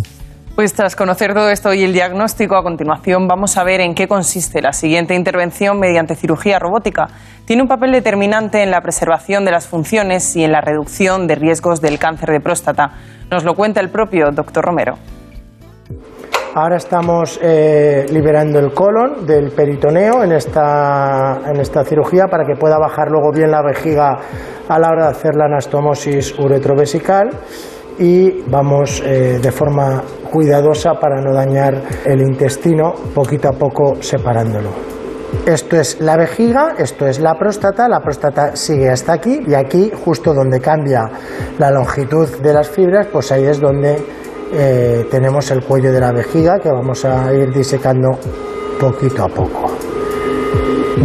Pues 0.55 0.73
tras 0.73 0.95
conocer 0.95 1.33
todo 1.33 1.49
esto 1.49 1.73
y 1.73 1.81
el 1.81 1.93
diagnóstico, 1.93 2.55
a 2.55 2.61
continuación 2.61 3.27
vamos 3.27 3.57
a 3.57 3.63
ver 3.63 3.81
en 3.81 3.95
qué 3.95 4.07
consiste 4.07 4.61
la 4.61 4.71
siguiente 4.71 5.15
intervención 5.15 5.79
mediante 5.79 6.15
cirugía 6.15 6.59
robótica. 6.59 7.07
Tiene 7.45 7.63
un 7.63 7.67
papel 7.67 7.91
determinante 7.91 8.61
en 8.61 8.69
la 8.69 8.81
preservación 8.81 9.45
de 9.45 9.51
las 9.51 9.65
funciones 9.65 10.35
y 10.35 10.43
en 10.43 10.51
la 10.51 10.61
reducción 10.61 11.25
de 11.25 11.35
riesgos 11.35 11.81
del 11.81 11.97
cáncer 11.97 12.29
de 12.29 12.39
próstata. 12.39 12.91
Nos 13.31 13.43
lo 13.43 13.55
cuenta 13.55 13.81
el 13.81 13.89
propio 13.89 14.29
doctor 14.31 14.63
Romero. 14.63 14.99
Ahora 16.55 16.77
estamos 16.77 17.39
eh, 17.41 18.05
liberando 18.11 18.59
el 18.59 18.71
colon 18.73 19.25
del 19.25 19.49
peritoneo 19.49 20.23
en 20.23 20.33
esta, 20.33 21.41
en 21.47 21.59
esta 21.59 21.83
cirugía 21.83 22.27
para 22.27 22.45
que 22.45 22.55
pueda 22.55 22.77
bajar 22.77 23.09
luego 23.09 23.31
bien 23.31 23.49
la 23.49 23.63
vejiga 23.63 24.19
a 24.67 24.79
la 24.79 24.89
hora 24.89 25.05
de 25.05 25.11
hacer 25.13 25.35
la 25.35 25.45
anastomosis 25.45 26.37
uretrovesical 26.37 27.31
y 27.97 28.43
vamos 28.51 29.01
eh, 29.03 29.39
de 29.41 29.51
forma 29.51 30.03
cuidadosa 30.29 30.93
para 30.93 31.19
no 31.21 31.33
dañar 31.33 31.73
el 32.05 32.21
intestino, 32.21 32.93
poquito 33.15 33.49
a 33.49 33.53
poco 33.53 33.95
separándolo. 33.99 34.69
Esto 35.47 35.77
es 35.77 35.99
la 36.01 36.17
vejiga, 36.17 36.75
esto 36.77 37.07
es 37.07 37.19
la 37.19 37.33
próstata, 37.33 37.89
la 37.89 37.99
próstata 37.99 38.55
sigue 38.55 38.91
hasta 38.91 39.13
aquí 39.13 39.41
y 39.47 39.55
aquí, 39.55 39.91
justo 40.05 40.35
donde 40.35 40.59
cambia 40.59 41.09
la 41.57 41.71
longitud 41.71 42.29
de 42.43 42.53
las 42.53 42.69
fibras, 42.69 43.07
pues 43.11 43.31
ahí 43.31 43.45
es 43.45 43.59
donde 43.59 43.97
eh, 44.55 45.07
tenemos 45.09 45.49
el 45.51 45.63
cuello 45.63 45.91
de 45.91 45.99
la 45.99 46.11
vejiga 46.11 46.59
que 46.59 46.69
vamos 46.69 47.03
a 47.05 47.33
ir 47.33 47.51
disecando 47.51 48.11
poquito 48.79 49.23
a 49.23 49.27
poco. 49.27 49.71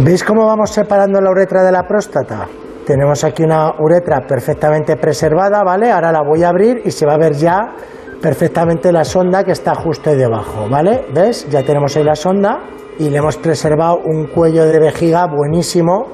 ¿Veis 0.03 0.23
cómo 0.23 0.45
vamos 0.45 0.69
separando 0.69 1.19
la 1.19 1.31
uretra 1.31 1.63
de 1.63 1.71
la 1.71 1.83
próstata? 1.83 2.47
Tenemos 2.85 3.23
aquí 3.23 3.43
una 3.43 3.73
uretra 3.79 4.21
perfectamente 4.27 4.97
preservada, 4.97 5.63
¿vale? 5.63 5.91
Ahora 5.91 6.11
la 6.11 6.21
voy 6.21 6.43
a 6.43 6.49
abrir 6.49 6.81
y 6.85 6.91
se 6.91 7.05
va 7.05 7.15
a 7.15 7.17
ver 7.17 7.33
ya 7.33 7.73
perfectamente 8.21 8.91
la 8.91 9.03
sonda 9.03 9.43
que 9.43 9.51
está 9.51 9.73
justo 9.73 10.11
ahí 10.11 10.15
debajo, 10.15 10.69
¿vale? 10.69 11.05
¿Ves? 11.13 11.47
Ya 11.49 11.63
tenemos 11.63 11.95
ahí 11.97 12.03
la 12.03 12.15
sonda 12.15 12.59
y 12.99 13.09
le 13.09 13.17
hemos 13.17 13.37
preservado 13.37 13.99
un 14.05 14.27
cuello 14.27 14.65
de 14.65 14.79
vejiga 14.79 15.25
buenísimo 15.25 16.07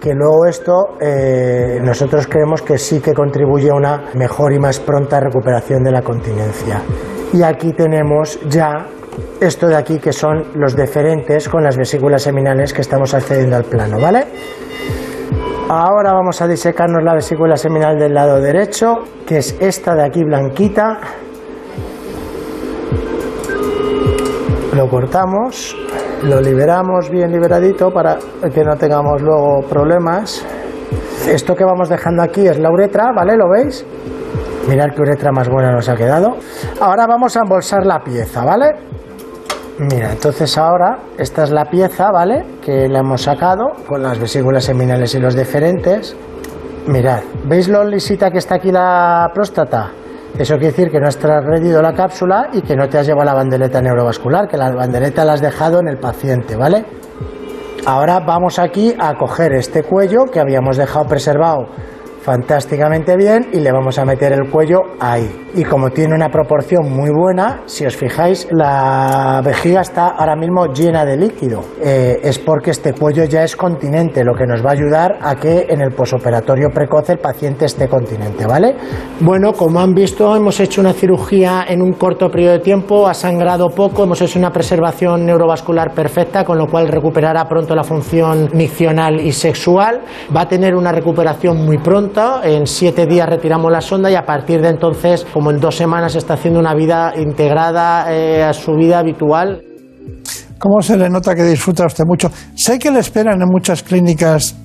que 0.00 0.14
luego 0.14 0.46
esto 0.46 0.96
eh, 1.00 1.78
nosotros 1.82 2.26
creemos 2.26 2.62
que 2.62 2.78
sí 2.78 3.00
que 3.00 3.12
contribuye 3.12 3.70
a 3.70 3.74
una 3.74 4.04
mejor 4.14 4.52
y 4.52 4.58
más 4.58 4.78
pronta 4.80 5.20
recuperación 5.20 5.82
de 5.82 5.90
la 5.90 6.02
continencia. 6.02 6.82
Y 7.32 7.42
aquí 7.42 7.72
tenemos 7.72 8.38
ya 8.48 8.86
esto 9.40 9.68
de 9.68 9.76
aquí 9.76 9.98
que 9.98 10.12
son 10.12 10.52
los 10.54 10.74
deferentes 10.74 11.48
con 11.48 11.62
las 11.62 11.76
vesículas 11.76 12.22
seminales 12.22 12.72
que 12.72 12.80
estamos 12.80 13.14
accediendo 13.14 13.56
al 13.56 13.64
plano, 13.64 14.00
¿vale? 14.00 14.26
Ahora 15.68 16.14
vamos 16.14 16.40
a 16.40 16.48
disecarnos 16.48 17.04
la 17.04 17.14
vesícula 17.14 17.56
seminal 17.56 17.98
del 17.98 18.14
lado 18.14 18.40
derecho, 18.40 18.94
que 19.26 19.38
es 19.38 19.56
esta 19.60 19.94
de 19.94 20.06
aquí 20.06 20.24
blanquita. 20.24 20.98
Lo 24.74 24.88
cortamos 24.88 25.76
lo 26.22 26.40
liberamos 26.40 27.10
bien 27.10 27.30
liberadito 27.30 27.90
para 27.90 28.18
que 28.52 28.64
no 28.64 28.76
tengamos 28.76 29.22
luego 29.22 29.60
problemas. 29.68 30.44
Esto 31.28 31.54
que 31.54 31.64
vamos 31.64 31.88
dejando 31.88 32.22
aquí 32.22 32.46
es 32.46 32.58
la 32.58 32.70
uretra, 32.70 33.12
¿vale? 33.14 33.36
¿Lo 33.36 33.48
veis? 33.50 33.84
Mirad 34.68 34.94
qué 34.94 35.02
uretra 35.02 35.32
más 35.32 35.48
buena 35.48 35.72
nos 35.72 35.88
ha 35.88 35.94
quedado. 35.94 36.36
Ahora 36.80 37.06
vamos 37.06 37.36
a 37.36 37.40
embolsar 37.40 37.86
la 37.86 38.00
pieza, 38.00 38.44
¿vale? 38.44 38.72
Mira, 39.78 40.12
entonces 40.12 40.58
ahora 40.58 40.98
esta 41.16 41.44
es 41.44 41.50
la 41.50 41.64
pieza, 41.66 42.10
¿vale? 42.10 42.44
Que 42.60 42.88
la 42.88 43.00
hemos 43.00 43.22
sacado 43.22 43.72
con 43.86 44.02
las 44.02 44.18
vesículas 44.18 44.64
seminales 44.64 45.14
y 45.14 45.20
los 45.20 45.34
deferentes. 45.34 46.16
Mirad, 46.86 47.20
¿veis 47.44 47.68
lo 47.68 47.84
lisita 47.84 48.30
que 48.30 48.38
está 48.38 48.56
aquí 48.56 48.72
la 48.72 49.30
próstata? 49.32 49.90
Eso 50.38 50.54
quiere 50.54 50.68
decir 50.68 50.90
que 50.90 51.00
no 51.00 51.08
has 51.08 51.18
transgredido 51.18 51.82
la 51.82 51.92
cápsula 51.92 52.50
y 52.52 52.62
que 52.62 52.76
no 52.76 52.88
te 52.88 52.96
has 52.96 53.06
llevado 53.06 53.24
la 53.24 53.34
bandereta 53.34 53.82
neurovascular, 53.82 54.46
que 54.46 54.56
la 54.56 54.70
bandereta 54.70 55.24
la 55.24 55.32
has 55.32 55.40
dejado 55.40 55.80
en 55.80 55.88
el 55.88 55.98
paciente, 55.98 56.54
¿vale? 56.54 56.84
Ahora 57.84 58.20
vamos 58.20 58.60
aquí 58.60 58.94
a 59.00 59.14
coger 59.14 59.54
este 59.54 59.82
cuello 59.82 60.26
que 60.32 60.38
habíamos 60.38 60.76
dejado 60.76 61.06
preservado 61.06 61.66
fantásticamente 62.28 63.16
bien 63.16 63.48
y 63.54 63.60
le 63.60 63.72
vamos 63.72 63.98
a 63.98 64.04
meter 64.04 64.34
el 64.34 64.50
cuello 64.50 64.80
ahí. 65.00 65.46
Y 65.54 65.64
como 65.64 65.88
tiene 65.88 66.14
una 66.14 66.28
proporción 66.28 66.92
muy 66.92 67.08
buena, 67.08 67.62
si 67.64 67.86
os 67.86 67.96
fijáis, 67.96 68.46
la 68.50 69.40
vejiga 69.42 69.80
está 69.80 70.08
ahora 70.08 70.36
mismo 70.36 70.66
llena 70.66 71.06
de 71.06 71.16
líquido. 71.16 71.64
Eh, 71.82 72.20
es 72.22 72.38
porque 72.38 72.72
este 72.72 72.92
cuello 72.92 73.24
ya 73.24 73.44
es 73.44 73.56
continente, 73.56 74.22
lo 74.24 74.34
que 74.34 74.44
nos 74.44 74.62
va 74.62 74.70
a 74.70 74.72
ayudar 74.74 75.18
a 75.22 75.36
que 75.36 75.68
en 75.70 75.80
el 75.80 75.92
posoperatorio 75.92 76.68
precoz 76.68 77.08
el 77.08 77.18
paciente 77.18 77.64
esté 77.64 77.88
continente, 77.88 78.46
¿vale? 78.46 78.76
Bueno, 79.20 79.54
como 79.54 79.80
han 79.80 79.94
visto, 79.94 80.36
hemos 80.36 80.60
hecho 80.60 80.82
una 80.82 80.92
cirugía 80.92 81.64
en 81.66 81.80
un 81.80 81.94
corto 81.94 82.28
periodo 82.28 82.52
de 82.52 82.58
tiempo, 82.58 83.08
ha 83.08 83.14
sangrado 83.14 83.70
poco, 83.70 84.04
hemos 84.04 84.20
hecho 84.20 84.38
una 84.38 84.52
preservación 84.52 85.24
neurovascular 85.24 85.94
perfecta, 85.94 86.44
con 86.44 86.58
lo 86.58 86.66
cual 86.66 86.88
recuperará 86.88 87.48
pronto 87.48 87.74
la 87.74 87.84
función 87.84 88.50
miccional 88.52 89.18
y 89.18 89.32
sexual, 89.32 90.02
va 90.36 90.42
a 90.42 90.48
tener 90.48 90.74
una 90.76 90.92
recuperación 90.92 91.64
muy 91.64 91.78
pronta 91.78 92.17
en 92.42 92.66
siete 92.66 93.06
días 93.06 93.28
retiramos 93.28 93.70
la 93.70 93.80
sonda 93.80 94.10
y 94.10 94.14
a 94.14 94.24
partir 94.26 94.60
de 94.60 94.68
entonces, 94.68 95.24
como 95.32 95.50
en 95.50 95.60
dos 95.60 95.76
semanas, 95.76 96.16
está 96.16 96.34
haciendo 96.34 96.58
una 96.58 96.74
vida 96.74 97.12
integrada 97.16 98.12
eh, 98.12 98.42
a 98.42 98.52
su 98.52 98.72
vida 98.74 98.98
habitual. 98.98 99.62
¿Cómo 100.58 100.80
se 100.82 100.96
le 100.96 101.08
nota 101.08 101.34
que 101.34 101.44
disfruta 101.44 101.86
usted 101.86 102.04
mucho? 102.06 102.30
Sé 102.54 102.78
que 102.78 102.90
le 102.90 102.98
esperan 103.00 103.40
en 103.40 103.48
muchas 103.48 103.82
clínicas 103.82 104.56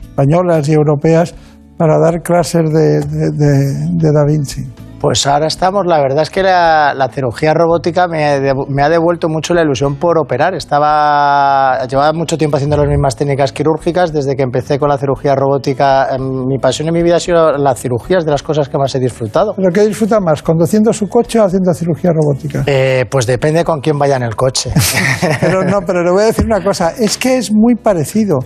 españolas 0.00 0.68
y 0.68 0.72
europeas 0.74 1.34
para 1.76 1.98
dar 1.98 2.22
clases 2.22 2.70
de- 2.72 3.00
de 3.00 4.12
Da 4.12 4.24
Vinci. 4.24 4.62
Pues 5.02 5.26
ahora 5.26 5.48
estamos, 5.48 5.84
la 5.84 5.98
verdad 5.98 6.22
es 6.22 6.30
que 6.30 6.44
la, 6.44 6.94
la 6.94 7.08
cirugía 7.08 7.52
robótica 7.54 8.06
me, 8.06 8.40
me 8.68 8.82
ha 8.84 8.88
devuelto 8.88 9.28
mucho 9.28 9.52
la 9.52 9.62
ilusión 9.62 9.96
por 9.96 10.16
operar. 10.16 10.54
Estaba, 10.54 11.84
llevaba 11.88 12.12
mucho 12.12 12.38
tiempo 12.38 12.56
haciendo 12.56 12.76
las 12.76 12.86
mismas 12.86 13.16
técnicas 13.16 13.50
quirúrgicas. 13.50 14.12
Desde 14.12 14.36
que 14.36 14.44
empecé 14.44 14.78
con 14.78 14.88
la 14.88 14.98
cirugía 14.98 15.34
robótica, 15.34 16.14
em, 16.14 16.46
mi 16.46 16.58
pasión 16.58 16.86
en 16.86 16.94
mi 16.94 17.02
vida 17.02 17.16
ha 17.16 17.18
sido 17.18 17.50
las 17.50 17.80
cirugías, 17.80 18.24
de 18.24 18.30
las 18.30 18.44
cosas 18.44 18.68
que 18.68 18.78
más 18.78 18.94
he 18.94 19.00
disfrutado. 19.00 19.54
¿Pero 19.56 19.70
qué 19.72 19.80
disfruta 19.88 20.20
más, 20.20 20.40
conduciendo 20.40 20.92
su 20.92 21.08
coche 21.08 21.40
o 21.40 21.46
haciendo 21.46 21.74
cirugía 21.74 22.12
robótica? 22.12 22.62
Eh, 22.68 23.04
pues 23.10 23.26
depende 23.26 23.64
con 23.64 23.80
quién 23.80 23.98
vaya 23.98 24.14
en 24.14 24.22
el 24.22 24.36
coche. 24.36 24.70
Pero 25.40 25.64
no, 25.64 25.80
pero 25.84 26.04
le 26.04 26.12
voy 26.12 26.22
a 26.22 26.26
decir 26.26 26.44
una 26.46 26.62
cosa, 26.62 26.92
es 26.96 27.18
que 27.18 27.38
es 27.38 27.50
muy 27.50 27.74
parecido, 27.74 28.38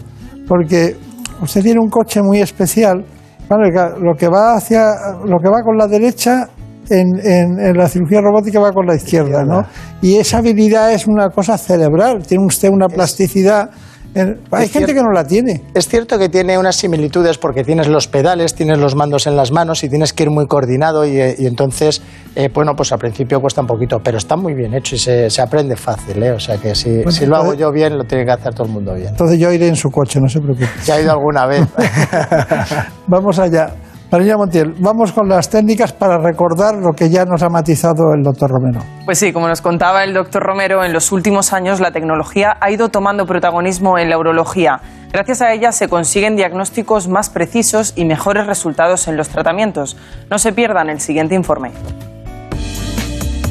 porque 0.49 0.97
usted 1.43 1.63
tiene 1.63 1.81
un 1.81 1.91
coche 1.91 2.23
muy 2.23 2.41
especial, 2.41 3.05
Vale, 3.49 3.71
lo 4.01 4.15
que 4.15 4.29
va 4.29 4.57
hacia, 4.57 4.95
lo 5.25 5.39
que 5.39 5.49
va 5.49 5.63
con 5.63 5.77
la 5.77 5.87
derecha 5.87 6.49
en, 6.89 7.19
en- 7.25 7.59
en 7.61 7.77
la 7.77 7.89
cirugía 7.89 8.21
robótica 8.21 8.61
va 8.61 8.73
con 8.73 8.87
la 8.87 8.95
izquierda, 8.97 9.45
¿no? 9.45 9.63
Y 10.03 10.17
esa 10.17 10.39
habilidad 10.39 10.93
es 10.93 11.07
una 11.07 11.31
cosa 11.31 11.57
cerebral, 11.59 12.27
tiene 12.27 12.45
usted 12.45 12.69
una 12.71 12.87
plasticidad. 12.89 13.71
Hay 14.51 14.65
Es 14.65 14.73
gente 14.73 14.95
que 14.95 15.03
no 15.03 15.13
la 15.13 15.27
tiene. 15.27 15.63
Es 15.75 15.89
cierto 15.89 16.19
que 16.19 16.29
tiene 16.29 16.59
unas 16.59 16.77
similitudes 16.77 17.39
porque 17.39 17.65
tienes 17.65 17.89
los 17.89 18.09
pedales, 18.09 18.55
tienes 18.55 18.79
los 18.79 18.95
mandos 18.95 19.27
en 19.27 19.37
las 19.37 19.53
manos 19.53 19.85
y 19.85 19.89
tienes 19.89 20.13
que 20.13 20.25
ir 20.25 20.31
muy 20.31 20.47
coordinado 20.47 21.07
y, 21.07 21.21
eh, 21.21 21.37
y 21.39 21.47
entonces, 21.47 22.03
eh, 22.35 22.49
bueno, 22.53 22.75
pues 22.75 22.93
al 22.93 22.99
principio 22.99 23.41
cuesta 23.41 23.61
un 23.61 23.67
poquito, 23.67 24.01
pero 24.03 24.19
está 24.19 24.37
muy 24.37 24.55
bien 24.55 24.75
hecho 24.75 24.95
y 24.95 24.99
se, 24.99 25.29
se 25.31 25.43
aprende 25.43 25.77
fácil, 25.77 26.23
¿eh? 26.23 26.33
O 26.33 26.41
sea 26.41 26.57
que 26.59 26.75
si, 26.75 26.97
Bueno, 26.97 27.13
si 27.13 27.27
lo 27.27 27.37
hago 27.37 27.55
yo 27.55 27.71
bien, 27.73 27.97
lo 27.97 28.05
tiene 28.05 28.25
que 28.25 28.33
hacer 28.33 28.55
todo 28.55 28.67
el 28.67 28.73
mundo 28.73 28.95
bien. 28.95 29.09
Entonces 29.09 29.39
yo 29.39 29.53
iré 29.53 29.69
en 29.69 29.77
su 29.77 29.91
coche, 29.91 30.21
no 30.21 30.29
se 30.29 30.41
preocupe. 30.41 30.69
Ya 30.85 30.99
he 30.99 31.03
ido 31.03 31.13
alguna 31.13 31.47
vez. 31.47 31.67
Vamos 33.07 33.39
allá. 33.39 33.75
Marina 34.11 34.37
Montiel, 34.37 34.73
vamos 34.79 35.11
con 35.11 35.29
las 35.29 35.51
técnicas 35.51 35.93
para 35.93 36.19
recordar 36.19 36.77
lo 36.77 36.93
que 36.93 37.11
ya 37.11 37.25
nos 37.25 37.43
ha 37.43 37.49
matizado 37.49 38.15
el 38.15 38.23
doctor 38.23 38.49
Romero. 38.51 38.81
Pues 39.05 39.19
sí, 39.19 39.33
como 39.33 39.49
nos 39.49 39.61
contaba 39.61 40.05
el 40.05 40.15
doctor 40.15 40.45
Romero, 40.45 40.85
en 40.85 40.93
los 40.93 41.11
últimos 41.11 41.53
años 41.53 41.81
la 41.81 41.91
tecnología 41.91 42.57
ha 42.61 42.71
ido 42.71 42.89
tomando 42.89 43.27
protagonismo 43.27 43.99
en 43.99 44.09
la 44.09 44.17
urología. 44.17 44.81
Gracias 45.13 45.43
a 45.43 45.53
ella 45.53 45.73
se 45.73 45.89
consiguen 45.89 46.37
diagnósticos 46.37 47.09
más 47.09 47.31
precisos 47.31 47.95
y 47.97 48.05
mejores 48.05 48.47
resultados 48.47 49.09
en 49.09 49.17
los 49.17 49.29
tratamientos. 49.29 49.97
No 50.31 50.39
se 50.39 50.53
pierdan 50.53 50.89
el 50.89 51.01
siguiente 51.01 51.35
informe. 51.35 51.73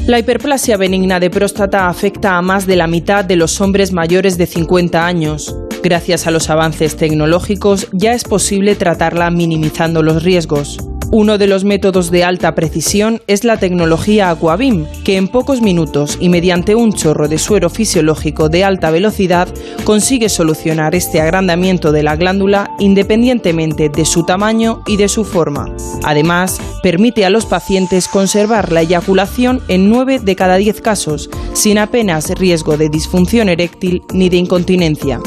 La 0.06 0.18
hiperplasia 0.18 0.78
benigna 0.78 1.20
de 1.20 1.28
próstata 1.28 1.86
afecta 1.86 2.38
a 2.38 2.40
más 2.40 2.66
de 2.66 2.76
la 2.76 2.86
mitad 2.86 3.26
de 3.26 3.36
los 3.36 3.60
hombres 3.60 3.92
mayores 3.92 4.38
de 4.38 4.46
50 4.46 5.04
años. 5.04 5.54
Gracias 5.82 6.26
a 6.26 6.30
los 6.30 6.50
avances 6.50 6.96
tecnológicos 6.96 7.88
ya 7.92 8.12
es 8.12 8.24
posible 8.24 8.74
tratarla 8.74 9.30
minimizando 9.30 10.02
los 10.02 10.22
riesgos. 10.22 10.78
Uno 11.12 11.38
de 11.38 11.46
los 11.46 11.62
métodos 11.62 12.10
de 12.10 12.24
alta 12.24 12.54
precisión 12.56 13.22
es 13.28 13.44
la 13.44 13.58
tecnología 13.58 14.28
Aquabim, 14.28 14.86
que 15.04 15.16
en 15.16 15.28
pocos 15.28 15.62
minutos 15.62 16.18
y 16.20 16.28
mediante 16.28 16.74
un 16.74 16.92
chorro 16.92 17.28
de 17.28 17.38
suero 17.38 17.70
fisiológico 17.70 18.48
de 18.48 18.64
alta 18.64 18.90
velocidad 18.90 19.48
consigue 19.84 20.28
solucionar 20.28 20.96
este 20.96 21.20
agrandamiento 21.20 21.92
de 21.92 22.02
la 22.02 22.16
glándula 22.16 22.70
independientemente 22.80 23.88
de 23.88 24.04
su 24.04 24.26
tamaño 24.26 24.82
y 24.86 24.96
de 24.96 25.08
su 25.08 25.24
forma. 25.24 25.66
Además, 26.02 26.60
permite 26.82 27.24
a 27.24 27.30
los 27.30 27.46
pacientes 27.46 28.08
conservar 28.08 28.72
la 28.72 28.82
eyaculación 28.82 29.62
en 29.68 29.88
9 29.88 30.18
de 30.18 30.36
cada 30.36 30.56
10 30.56 30.80
casos, 30.80 31.30
sin 31.52 31.78
apenas 31.78 32.30
riesgo 32.30 32.76
de 32.76 32.88
disfunción 32.88 33.48
eréctil 33.48 34.02
ni 34.12 34.28
de 34.28 34.38
incontinencia. 34.38 35.20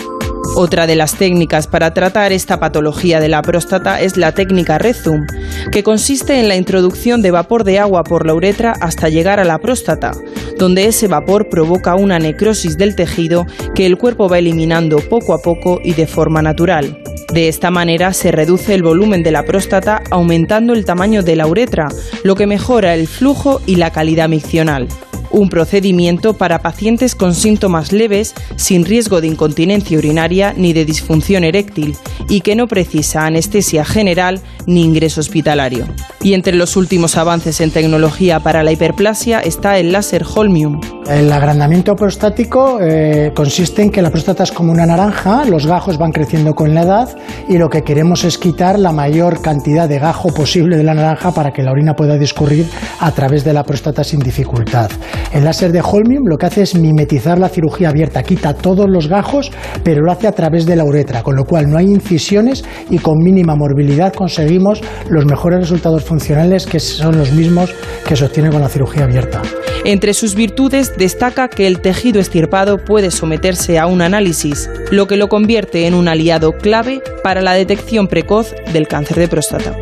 Otra 0.56 0.88
de 0.88 0.96
las 0.96 1.16
técnicas 1.16 1.68
para 1.68 1.94
tratar 1.94 2.34
esta 2.34 2.60
patología 2.60 3.20
de 3.20 3.30
la 3.30 3.42
próstata 3.42 4.02
es 4.02 4.18
la 4.18 4.34
técnica 4.34 4.78
Rezum, 4.78 5.26
que 5.72 5.84
consiste 5.84 6.40
en 6.40 6.50
la 6.50 6.56
introducción 6.56 7.22
de 7.22 7.32
vapor 7.32 7.64
de 7.64 7.80
agua 7.80 8.04
por 8.04 8.26
la 8.26 8.34
uretra 8.34 8.74
hasta 8.82 9.10
llegar 9.10 9.40
a 9.40 9.46
la 9.46 9.60
próstata, 9.60 10.12
donde 10.58 10.86
ese 10.86 11.08
vapor 11.08 11.48
provoca 11.50 11.96
una 11.96 12.20
necrosis 12.20 12.78
del 12.78 12.96
tejido 12.96 13.46
que 13.74 13.86
el 13.86 13.98
cuerpo 13.98 14.28
va 14.28 14.40
eliminando 14.40 14.98
poco 14.98 15.34
a 15.34 15.42
poco 15.42 15.80
y 15.84 15.94
de 15.94 16.08
forma 16.08 16.42
natural. 16.42 17.02
De 17.34 17.48
esta 17.48 17.70
manera 17.70 18.12
se 18.12 18.32
reduce 18.32 18.74
el 18.74 18.84
volumen 18.84 19.24
de 19.24 19.32
la 19.32 19.44
próstata 19.44 20.02
aumentando 20.10 20.74
el 20.74 20.84
tamaño 20.84 21.22
de 21.24 21.36
la 21.36 21.48
uretra, 21.48 21.88
lo 22.24 22.36
que 22.36 22.48
mejora 22.48 22.96
el 22.96 23.08
flujo 23.08 23.62
y 23.66 23.76
la 23.76 23.92
calidad 23.92 24.28
miccional. 24.28 24.88
Un 25.32 25.50
procedimiento 25.50 26.34
para 26.34 26.60
pacientes 26.60 27.16
con 27.16 27.36
síntomas 27.36 27.92
leves, 27.92 28.34
sin 28.56 28.86
riesgo 28.86 29.22
de 29.22 29.28
incontinencia 29.28 29.98
urinaria 29.98 30.54
ni 30.56 30.74
de 30.74 30.86
disfunción 30.86 31.44
eréctil, 31.44 31.96
y 32.28 32.42
que 32.42 32.56
no 32.56 32.68
precisa 32.68 33.26
anestesia 33.26 33.86
general 33.86 34.42
ni 34.66 34.84
ingreso 34.84 35.22
hospitalario. 35.22 35.86
Y 36.22 36.34
entre 36.34 36.56
los 36.56 36.76
últimos 36.76 37.18
avances 37.18 37.62
en 37.62 37.72
tecnología 37.72 38.40
para 38.40 38.64
la 38.64 38.72
hiperplasia 38.72 39.40
está 39.40 39.78
el 39.78 39.92
láser 39.92 40.24
Holmium. 40.36 40.82
El 41.08 41.32
agrandamiento 41.32 41.96
prostático 41.96 42.80
eh, 42.82 43.32
consiste 43.36 43.82
en 43.82 43.90
que 43.90 44.02
la 44.02 44.12
próstata 44.12 44.44
es 44.44 44.52
como 44.52 44.72
una 44.72 44.86
naranja, 44.86 45.44
los 45.46 45.66
gajos 45.66 45.98
van 45.98 46.12
creciendo 46.12 46.54
con 46.54 46.76
la 46.76 46.84
edad 46.84 47.18
y 47.48 47.58
lo 47.58 47.70
que 47.70 47.82
queremos 47.82 48.24
es 48.26 48.38
quitar 48.38 48.78
la 48.78 48.92
mayor 48.92 49.42
cantidad 49.42 49.90
de 49.90 49.98
gajo 49.98 50.30
posible 50.34 50.78
de 50.78 50.84
la 50.84 50.94
naranja 50.94 51.32
para 51.32 51.52
que 51.52 51.64
la 51.64 51.72
orina 51.72 51.96
pueda 51.96 52.18
discurrir 52.18 52.68
a 53.00 53.12
través 53.12 53.44
de 53.44 53.54
la 53.54 53.64
próstata 53.64 54.04
sin 54.04 54.20
dificultad. 54.20 54.92
El 55.34 55.44
láser 55.44 55.72
de 55.72 55.82
Holmium 55.82 56.24
lo 56.26 56.38
que 56.38 56.48
hace 56.48 56.64
es 56.64 56.76
mimetizar 56.76 57.38
la 57.38 57.50
cirugía 57.50 57.90
abierta, 57.90 58.24
quita 58.24 58.54
todos 58.54 58.90
los 58.90 59.08
gajos, 59.08 59.52
pero 59.84 60.02
lo 60.02 60.12
hace 60.12 60.28
a 60.28 60.32
través 60.32 60.66
de 60.66 60.76
la 60.76 60.84
uretra, 60.84 61.22
con 61.24 61.36
lo 61.36 61.46
cual 61.46 61.70
no 61.70 61.78
hay 61.78 61.86
incisiones 61.86 62.64
y 62.90 62.98
con 62.98 63.18
mínima 63.20 63.56
morbilidad 63.56 64.14
conseguimos 64.14 64.82
los 65.10 65.26
mejores 65.26 65.60
resultados 65.60 66.04
funcionales 66.04 66.66
que 66.66 66.80
son 66.80 67.18
los 67.18 67.32
mismos 67.32 67.74
que 68.08 68.16
se 68.16 68.26
obtienen 68.26 68.52
con 68.52 68.62
la 68.62 68.70
cirugía 68.70 69.04
abierta. 69.04 69.42
Entre 69.86 70.14
sus 70.14 70.36
virtudes 70.36 70.94
destaca 70.98 71.48
que 71.48 71.68
el 71.68 71.80
tejido 71.80 72.20
estirpado 72.20 72.78
puede 72.78 73.12
someterse 73.12 73.80
a 73.80 73.86
un 73.86 74.02
análisis, 74.02 74.70
lo 74.92 75.08
que 75.08 75.16
lo 75.16 75.30
convierte 75.30 75.88
en 75.88 75.94
un 75.94 76.08
aliado 76.08 76.52
clave 76.52 77.02
para 77.24 77.42
la 77.42 77.54
detección 77.54 78.08
precoz 78.08 78.54
del 78.74 78.88
cáncer 78.88 79.18
de 79.18 79.28
próstata. 79.28 79.76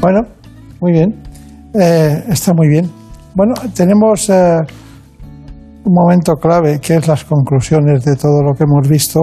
Bueno, 0.00 0.22
muy 0.80 0.92
bien. 0.92 1.14
Eh, 1.74 2.24
está 2.28 2.52
muy 2.54 2.68
bien. 2.68 3.01
Bueno, 3.34 3.54
tenemos 3.74 4.28
eh, 4.28 4.58
un 5.84 5.92
momento 5.94 6.34
clave 6.34 6.78
que 6.80 6.96
es 6.96 7.08
las 7.08 7.24
conclusiones 7.24 8.04
de 8.04 8.16
todo 8.16 8.42
lo 8.42 8.52
que 8.54 8.64
hemos 8.64 8.88
visto 8.88 9.20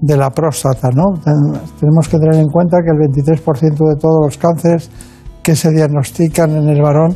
de 0.00 0.16
la 0.16 0.30
próstata, 0.30 0.90
¿no? 0.90 1.12
Ten- 1.24 1.60
Tenemos 1.80 2.08
que 2.08 2.18
tener 2.18 2.34
en 2.36 2.48
cuenta 2.48 2.78
que 2.84 2.90
el 2.90 2.98
23% 2.98 3.88
de 3.88 3.96
todos 4.00 4.18
los 4.24 4.36
cánceres 4.38 4.90
que 5.42 5.54
se 5.54 5.70
diagnostican 5.70 6.50
en 6.50 6.68
el 6.68 6.82
varón 6.82 7.14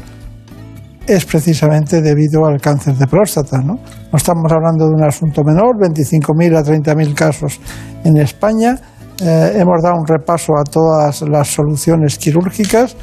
es 1.06 1.24
precisamente 1.24 2.02
debido 2.02 2.44
al 2.46 2.60
cáncer 2.60 2.94
de 2.94 3.06
próstata, 3.06 3.58
¿no? 3.58 3.74
No 3.74 4.16
estamos 4.16 4.52
hablando 4.52 4.86
de 4.86 4.92
un 4.94 5.02
asunto 5.04 5.42
menor, 5.42 5.76
25.000 5.80 6.56
a 6.56 6.62
30.000 6.62 7.14
casos 7.14 7.60
en 8.04 8.16
España. 8.18 8.76
Eh, 9.20 9.52
hemos 9.56 9.82
dado 9.82 9.96
un 9.98 10.06
repaso 10.06 10.52
a 10.56 10.64
todas 10.64 11.22
las 11.22 11.48
soluciones 11.48 12.16
quirúrgicas. 12.18 12.94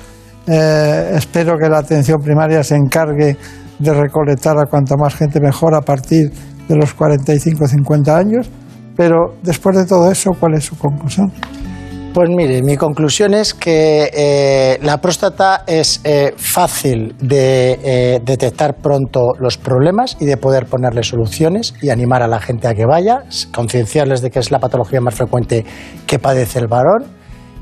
Eh, 0.47 1.11
espero 1.15 1.57
que 1.57 1.67
la 1.69 1.79
atención 1.79 2.21
primaria 2.21 2.63
se 2.63 2.75
encargue 2.75 3.37
de 3.79 3.93
recolectar 3.93 4.57
a 4.57 4.65
cuanta 4.69 4.95
más 4.95 5.15
gente 5.15 5.39
mejor 5.39 5.75
a 5.75 5.81
partir 5.81 6.31
de 6.67 6.75
los 6.75 6.93
45 6.93 7.63
o 7.63 7.67
50 7.67 8.17
años. 8.17 8.49
Pero 8.95 9.35
después 9.43 9.75
de 9.75 9.85
todo 9.85 10.11
eso, 10.11 10.31
¿cuál 10.39 10.53
es 10.53 10.65
su 10.65 10.77
conclusión? 10.77 11.31
Pues 12.13 12.29
mire, 12.29 12.61
mi 12.61 12.77
conclusión 12.77 13.33
es 13.33 13.53
que 13.53 14.09
eh, 14.13 14.79
la 14.81 15.01
próstata 15.01 15.65
es 15.67 15.99
eh, 16.05 16.33
fácil 16.37 17.13
de 17.19 18.21
detectar 18.23 18.75
pronto 18.75 19.33
los 19.37 19.57
problemas 19.57 20.15
y 20.21 20.25
de 20.25 20.37
poder 20.37 20.65
ponerle 20.67 21.03
soluciones 21.03 21.73
y 21.81 21.89
animar 21.89 22.23
a 22.23 22.29
la 22.29 22.39
gente 22.39 22.69
a 22.69 22.73
que 22.73 22.85
vaya, 22.85 23.23
concienciarles 23.53 24.21
de 24.21 24.29
que 24.29 24.39
es 24.39 24.49
la 24.49 24.59
patología 24.59 25.01
más 25.01 25.15
frecuente 25.15 25.65
que 26.07 26.17
padece 26.17 26.59
el 26.59 26.67
varón 26.67 27.03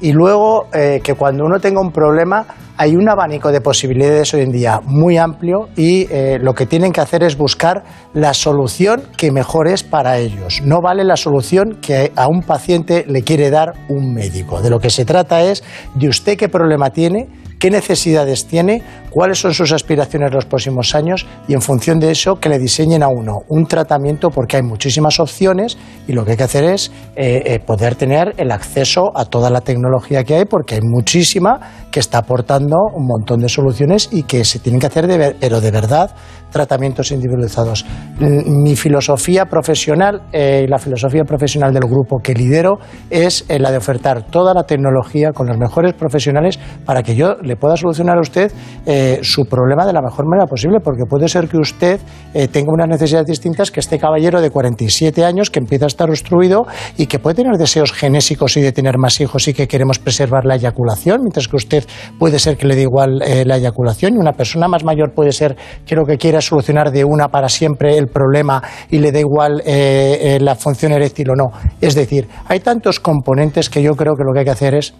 y 0.01 0.11
luego 0.11 0.67
eh, 0.73 1.01
que 1.03 1.15
cuando 1.15 1.45
uno 1.45 1.59
tenga 1.59 1.81
un 1.81 1.91
problema 1.91 2.45
hay 2.77 2.95
un 2.95 3.07
abanico 3.07 3.51
de 3.51 3.61
posibilidades 3.61 4.33
hoy 4.33 4.41
en 4.41 4.51
día 4.51 4.81
muy 4.83 5.17
amplio 5.17 5.69
y 5.75 6.07
eh, 6.11 6.39
lo 6.41 6.53
que 6.53 6.65
tienen 6.65 6.91
que 6.91 7.01
hacer 7.01 7.23
es 7.23 7.37
buscar 7.37 7.83
la 8.13 8.33
solución 8.33 9.03
que 9.15 9.31
mejor 9.31 9.67
es 9.67 9.83
para 9.83 10.17
ellos. 10.17 10.61
No 10.65 10.81
vale 10.81 11.03
la 11.03 11.15
solución 11.15 11.77
que 11.81 12.11
a 12.15 12.27
un 12.27 12.41
paciente 12.41 13.05
le 13.07 13.21
quiere 13.21 13.51
dar 13.51 13.73
un 13.89 14.13
médico. 14.13 14.61
De 14.61 14.69
lo 14.69 14.79
que 14.79 14.89
se 14.89 15.05
trata 15.05 15.43
es 15.43 15.63
de 15.93 16.07
usted 16.07 16.37
qué 16.37 16.49
problema 16.49 16.89
tiene, 16.89 17.29
qué 17.63 17.71
necesidades 17.71 18.45
tiene, 18.45 18.81
cuáles 19.09 19.39
son 19.39 19.53
sus 19.53 19.71
aspiraciones 19.71 20.33
los 20.33 20.43
próximos 20.43 20.93
años 20.95 21.25
y 21.47 21.53
en 21.53 21.61
función 21.61 21.97
de 21.97 22.11
eso 22.11 22.35
que 22.35 22.49
le 22.49 22.59
diseñen 22.59 23.03
a 23.03 23.07
uno 23.07 23.43
un 23.47 23.65
tratamiento 23.67 24.31
porque 24.31 24.57
hay 24.57 24.63
muchísimas 24.63 25.17
opciones 25.21 25.77
y 26.05 26.11
lo 26.11 26.25
que 26.25 26.31
hay 26.31 26.37
que 26.37 26.43
hacer 26.43 26.65
es 26.65 26.91
eh, 27.15 27.41
eh, 27.45 27.59
poder 27.65 27.95
tener 27.95 28.33
el 28.35 28.51
acceso 28.51 29.13
a 29.15 29.23
toda 29.23 29.49
la 29.49 29.61
tecnología 29.61 30.25
que 30.25 30.35
hay 30.35 30.43
porque 30.43 30.75
hay 30.75 30.81
muchísima 30.83 31.85
que 31.89 32.01
está 32.01 32.17
aportando 32.17 32.75
un 32.93 33.07
montón 33.07 33.39
de 33.39 33.47
soluciones 33.47 34.09
y 34.11 34.23
que 34.23 34.43
se 34.43 34.59
tienen 34.59 34.81
que 34.81 34.87
hacer 34.87 35.07
de, 35.07 35.17
ver- 35.17 35.35
pero 35.39 35.61
de 35.61 35.71
verdad 35.71 36.11
tratamientos 36.53 37.11
individualizados. 37.11 37.85
L- 38.21 38.43
Mi 38.45 38.75
filosofía 38.77 39.45
profesional 39.45 40.21
eh, 40.31 40.61
y 40.65 40.67
la 40.67 40.77
filosofía 40.79 41.23
profesional 41.25 41.73
del 41.73 41.83
grupo 41.83 42.19
que 42.23 42.33
lidero 42.33 42.77
es 43.09 43.43
eh, 43.49 43.59
la 43.59 43.71
de 43.71 43.77
ofertar 43.77 44.27
toda 44.27 44.53
la 44.53 44.63
tecnología 44.63 45.31
con 45.33 45.47
los 45.47 45.57
mejores 45.57 45.93
profesionales 45.93 46.57
para 46.85 47.03
que 47.03 47.15
yo 47.15 47.35
le 47.41 47.57
pueda 47.57 47.75
solucionar 47.75 48.17
a 48.17 48.21
usted 48.21 48.51
eh, 48.85 49.19
su 49.23 49.45
problema 49.45 49.85
de 49.85 49.93
la 49.93 50.01
mejor 50.01 50.25
manera 50.29 50.45
posible, 50.47 50.79
porque 50.81 51.03
puede 51.09 51.27
ser 51.27 51.47
que 51.49 51.57
usted 51.57 51.99
eh, 52.33 52.47
tenga 52.47 52.71
unas 52.71 52.87
necesidades 52.87 53.27
distintas 53.27 53.71
que 53.71 53.79
este 53.79 53.97
caballero 53.99 54.39
de 54.39 54.49
47 54.51 55.25
años 55.25 55.49
que 55.49 55.59
empieza 55.59 55.85
a 55.85 55.87
estar 55.87 56.09
obstruido 56.09 56.65
y 56.97 57.07
que 57.07 57.19
puede 57.19 57.35
tener 57.35 57.57
deseos 57.57 57.91
genésicos 57.91 58.55
y 58.57 58.61
de 58.61 58.71
tener 58.71 58.97
más 58.99 59.19
hijos 59.19 59.47
y 59.47 59.53
que 59.53 59.67
queremos 59.67 59.97
preservar 59.97 60.45
la 60.45 60.55
eyaculación, 60.55 61.21
mientras 61.21 61.47
que 61.47 61.55
usted 61.55 61.83
puede 62.19 62.37
ser 62.37 62.57
que 62.57 62.67
le 62.67 62.75
dé 62.75 62.83
igual 62.83 63.21
eh, 63.25 63.43
la 63.45 63.57
eyaculación 63.57 64.13
y 64.15 64.17
una 64.17 64.33
persona 64.33 64.67
más 64.67 64.83
mayor 64.83 65.13
puede 65.15 65.31
ser 65.31 65.55
que 65.85 65.95
lo 65.95 66.05
que 66.05 66.17
quiera 66.17 66.41
solucionar 66.43 66.91
de 66.91 67.03
una 67.03 67.29
para 67.29 67.49
siempre 67.49 67.97
el 67.97 68.07
problema 68.07 68.61
y 68.89 68.99
le 68.99 69.11
da 69.11 69.19
igual 69.19 69.61
eh, 69.65 70.35
eh, 70.35 70.39
la 70.39 70.55
función 70.55 70.91
eréctil 70.91 71.31
o 71.31 71.35
no. 71.35 71.51
Es 71.81 71.95
decir, 71.95 72.27
hay 72.47 72.59
tantos 72.59 72.99
componentes 72.99 73.69
que 73.69 73.81
yo 73.81 73.95
creo 73.95 74.13
que 74.15 74.23
lo 74.23 74.33
que 74.33 74.39
hay 74.39 74.45
que 74.45 74.51
hacer 74.51 74.75
es 74.75 74.93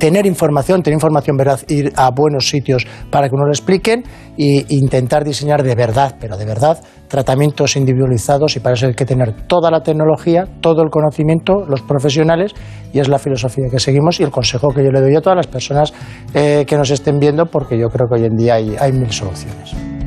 tener 0.00 0.24
información, 0.24 0.82
tener 0.82 0.96
información 0.96 1.36
veraz, 1.36 1.64
ir 1.68 1.92
a 1.94 2.10
buenos 2.10 2.48
sitios 2.48 2.86
para 3.10 3.28
que 3.28 3.36
nos 3.36 3.46
lo 3.46 3.52
expliquen 3.52 4.02
e 4.36 4.64
intentar 4.70 5.24
diseñar 5.24 5.62
de 5.62 5.74
verdad, 5.74 6.16
pero 6.18 6.38
de 6.38 6.46
verdad, 6.46 6.82
tratamientos 7.06 7.76
individualizados 7.76 8.56
y 8.56 8.60
para 8.60 8.74
eso 8.74 8.86
hay 8.86 8.94
que 8.94 9.04
tener 9.04 9.46
toda 9.46 9.70
la 9.70 9.82
tecnología, 9.82 10.46
todo 10.62 10.82
el 10.82 10.88
conocimiento, 10.88 11.66
los 11.68 11.82
profesionales 11.82 12.54
y 12.94 12.98
es 12.98 13.08
la 13.08 13.18
filosofía 13.18 13.66
que 13.70 13.78
seguimos 13.78 14.18
y 14.20 14.22
el 14.22 14.30
consejo 14.30 14.68
que 14.70 14.82
yo 14.82 14.90
le 14.90 15.02
doy 15.02 15.14
a 15.16 15.20
todas 15.20 15.36
las 15.36 15.46
personas 15.46 15.92
eh, 16.32 16.64
que 16.66 16.76
nos 16.76 16.90
estén 16.90 17.18
viendo 17.18 17.44
porque 17.44 17.78
yo 17.78 17.88
creo 17.88 18.08
que 18.08 18.20
hoy 18.20 18.26
en 18.26 18.36
día 18.36 18.54
hay 18.54 18.92
mil 18.92 19.12
soluciones. 19.12 19.99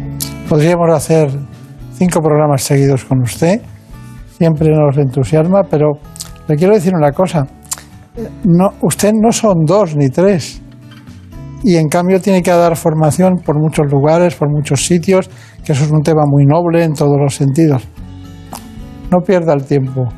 Podríamos 0.49 0.89
hacer 0.93 1.29
cinco 1.93 2.21
programas 2.21 2.63
seguidos 2.63 3.05
con 3.05 3.21
usted. 3.21 3.61
Siempre 4.37 4.69
nos 4.69 4.97
entusiasma, 4.97 5.63
pero 5.69 5.93
le 6.47 6.55
quiero 6.55 6.73
decir 6.73 6.93
una 6.95 7.11
cosa. 7.11 7.47
No, 8.43 8.69
usted 8.81 9.13
no 9.13 9.31
son 9.31 9.65
dos 9.65 9.95
ni 9.95 10.09
tres. 10.09 10.61
Y 11.63 11.77
en 11.77 11.87
cambio 11.87 12.19
tiene 12.19 12.41
que 12.41 12.51
dar 12.51 12.75
formación 12.75 13.35
por 13.45 13.57
muchos 13.57 13.89
lugares, 13.89 14.35
por 14.35 14.49
muchos 14.49 14.85
sitios, 14.85 15.29
que 15.63 15.71
eso 15.71 15.85
es 15.85 15.91
un 15.91 16.01
tema 16.01 16.23
muy 16.27 16.45
noble 16.45 16.83
en 16.83 16.93
todos 16.93 17.17
los 17.17 17.35
sentidos. 17.35 17.87
No 19.09 19.19
pierda 19.19 19.53
el 19.53 19.63
tiempo. 19.63 20.09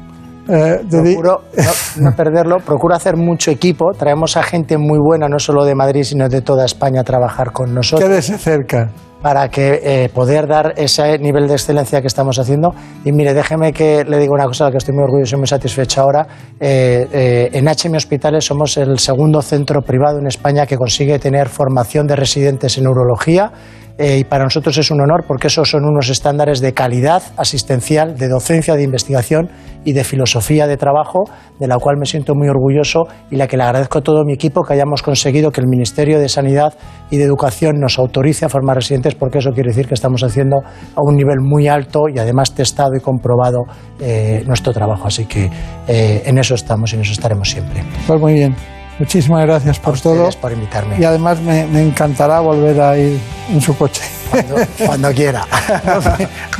Eh, 0.48 0.80
Procuro 0.90 1.42
no, 1.98 2.10
no 2.10 2.16
perderlo, 2.16 2.58
procuro 2.58 2.96
hacer 2.96 3.16
mucho 3.16 3.50
equipo, 3.52 3.92
traemos 3.98 4.38
a 4.38 4.44
gente 4.44 4.78
muy 4.78 5.00
buena, 5.00 5.28
no 5.28 5.40
solo 5.40 5.66
de 5.66 5.74
Madrid, 5.74 6.04
sino 6.04 6.30
de 6.30 6.42
toda 6.42 6.66
España 6.66 7.02
a 7.02 7.04
trabajar 7.04 7.52
con 7.52 7.74
nosotros. 7.74 8.08
Quédese 8.08 8.38
cerca. 8.38 8.92
Para 9.26 9.50
que 9.50 9.82
eh, 9.82 10.10
poder 10.10 10.46
dar 10.46 10.76
ese 10.78 11.18
nivel 11.18 11.48
de 11.48 11.54
excelencia 11.54 12.00
que 12.00 12.06
estamos 12.06 12.38
haciendo. 12.38 12.76
Y 13.04 13.12
mire, 13.12 13.34
déjeme 13.34 13.74
que 13.74 14.04
le 14.04 14.20
diga 14.20 14.32
una 14.32 14.46
cosa 14.46 14.66
a 14.66 14.68
la 14.68 14.74
que 14.74 14.78
estoy 14.78 14.94
muy 14.94 15.04
orgulloso 15.04 15.36
y 15.36 15.40
muy 15.40 15.48
satisfecho 15.48 16.02
ahora. 16.02 16.28
Eh, 16.60 17.08
eh, 17.12 17.50
en 17.52 17.66
HM 17.66 17.96
Hospitales 17.96 18.46
somos 18.46 18.78
el 18.78 19.00
segundo 19.00 19.42
centro 19.42 19.82
privado 19.82 20.20
en 20.20 20.28
España 20.28 20.68
que 20.68 20.78
consigue 20.78 21.18
tener 21.18 21.50
formación 21.50 22.06
de 22.06 22.16
residentes 22.16 22.78
en 22.78 22.84
neurología. 22.84 23.52
Eh, 23.98 24.20
y 24.20 24.24
para 24.26 24.44
nosotros 24.44 24.78
es 24.78 24.92
un 24.92 25.00
honor 25.02 25.24
porque 25.26 25.48
esos 25.48 25.70
son 25.70 25.86
unos 25.86 26.10
estándares 26.10 26.60
de 26.60 26.74
calidad 26.74 27.24
asistencial, 27.38 28.18
de 28.18 28.28
docencia, 28.28 28.76
de 28.76 28.84
investigación 28.84 29.50
y 29.86 29.94
de 29.94 30.04
filosofía 30.04 30.68
de 30.68 30.76
trabajo, 30.76 31.24
de 31.60 31.68
la 31.68 31.78
cual 31.78 31.96
me 31.98 32.06
siento 32.06 32.34
muy 32.36 32.50
orgulloso 32.50 33.08
y 33.32 33.38
la 33.38 33.48
que 33.48 33.56
le 33.56 33.64
agradezco 33.64 34.00
a 34.00 34.02
todo 34.02 34.26
mi 34.26 34.34
equipo 34.34 34.64
que 34.64 34.74
hayamos 34.74 35.02
conseguido 35.02 35.52
que 35.52 35.62
el 35.62 35.68
Ministerio 35.68 36.20
de 36.20 36.28
Sanidad 36.28 36.74
y 37.10 37.18
de 37.18 37.24
Educación 37.24 37.80
nos 37.80 37.98
autorice 37.98 38.46
a 38.46 38.50
formar 38.50 38.76
residentes, 38.76 39.16
porque 39.16 39.38
eso 39.38 39.52
quiere 39.52 39.70
decir 39.70 39.88
que 39.88 39.94
estamos 39.94 40.24
haciendo 40.24 40.58
a 40.58 41.02
un 41.02 41.16
nivel 41.16 41.40
muy 41.40 41.68
alto 41.68 42.10
y 42.14 42.20
además 42.20 42.54
testado 42.54 42.96
y 42.98 43.00
comprobado 43.00 43.64
eh, 44.02 44.44
nuestro 44.46 44.74
trabajo. 44.74 45.08
Así 45.08 45.26
que 45.26 45.50
eh, 45.88 46.24
en 46.26 46.38
eso 46.38 46.56
estamos 46.56 46.92
y 46.92 46.96
en 46.96 47.02
eso 47.04 47.14
estaremos 47.14 47.50
siempre. 47.50 47.84
Pues 48.08 48.20
muy 48.20 48.34
bien. 48.34 48.75
Muchísimas 49.00 49.46
gracias 49.46 49.78
por 49.80 50.00
todo. 50.00 50.30
por 50.40 50.52
invitarme. 50.52 50.98
Y 51.00 51.04
además 51.04 51.40
me, 51.42 51.66
me 51.68 51.82
encantará 51.82 52.40
volver 52.40 52.80
a 52.82 52.98
ir 52.98 53.20
en 53.52 53.62
su 53.62 53.76
coche. 53.78 54.02
Cuando, 54.32 54.56
cuando 54.86 55.12
quiera. 55.14 55.46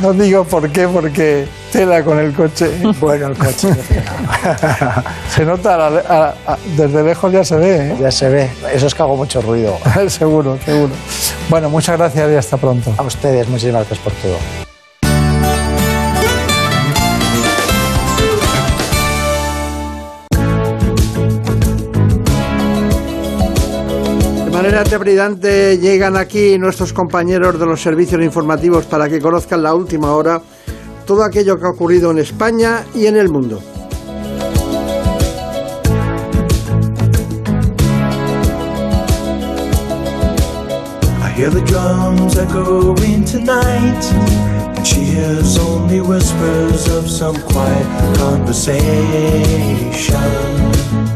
No, 0.00 0.12
no 0.12 0.22
digo 0.22 0.44
por 0.44 0.70
qué, 0.70 0.86
porque 0.86 1.46
tela 1.72 2.02
con 2.04 2.18
el 2.18 2.32
coche. 2.34 2.70
Bueno, 3.00 3.28
el 3.28 3.36
coche. 3.38 3.68
se 5.34 5.44
nota, 5.44 5.74
a 5.74 5.88
a- 5.88 6.34
a- 6.46 6.58
desde 6.76 7.02
lejos 7.02 7.32
ya 7.32 7.42
se 7.44 7.56
ve. 7.56 7.76
¿eh? 7.92 7.96
Ya 8.00 8.10
se 8.10 8.28
ve. 8.28 8.50
Eso 8.72 8.86
es 8.86 8.94
que 8.94 9.02
hago 9.02 9.16
mucho 9.16 9.40
ruido. 9.40 9.78
seguro, 10.08 10.58
seguro. 10.64 10.92
Bueno, 11.48 11.70
muchas 11.70 11.96
gracias 11.96 12.30
y 12.30 12.34
hasta 12.36 12.56
pronto. 12.56 12.92
A 12.98 13.02
ustedes, 13.02 13.48
muchísimas 13.48 13.86
gracias 13.86 13.98
por 14.00 14.12
todo. 14.14 14.65
Manera 24.66 24.82
trepidante 24.82 25.78
llegan 25.78 26.16
aquí 26.16 26.58
nuestros 26.58 26.92
compañeros 26.92 27.56
de 27.56 27.66
los 27.66 27.80
servicios 27.80 28.20
informativos 28.20 28.84
para 28.86 29.08
que 29.08 29.20
conozcan 29.20 29.62
la 29.62 29.72
última 29.72 30.10
hora 30.10 30.42
todo 31.06 31.22
aquello 31.22 31.56
que 31.56 31.66
ha 31.66 31.70
ocurrido 31.70 32.10
en 32.10 32.18
España 32.18 32.84
y 32.92 33.06
en 33.06 33.16
el 33.16 33.28
mundo. 33.28 33.62
I 41.22 41.28
hear 41.36 41.50
the 41.50 41.60
drums 41.60 42.36
echoing 42.36 43.24
tonight, 43.24 44.02
she 44.84 45.14
hears 45.14 45.56
only 45.58 46.00
whispers 46.00 46.88
of 46.88 47.08
some 47.08 47.40
quiet 47.42 47.86
conversation. 48.18 51.15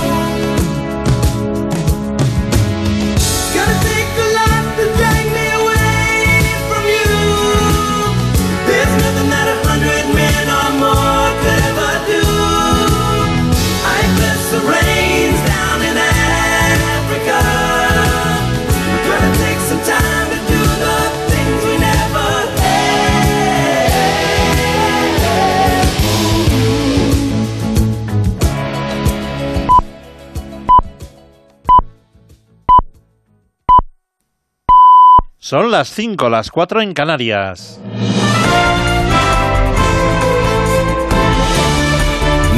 Son 35.51 35.69
las 35.69 35.89
5, 35.89 36.29
las 36.29 36.49
4 36.49 36.79
en 36.79 36.93
Canarias. 36.93 37.77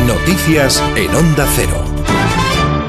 Noticias 0.06 0.80
en 0.96 1.16
Onda 1.16 1.48
Cero. 1.56 1.84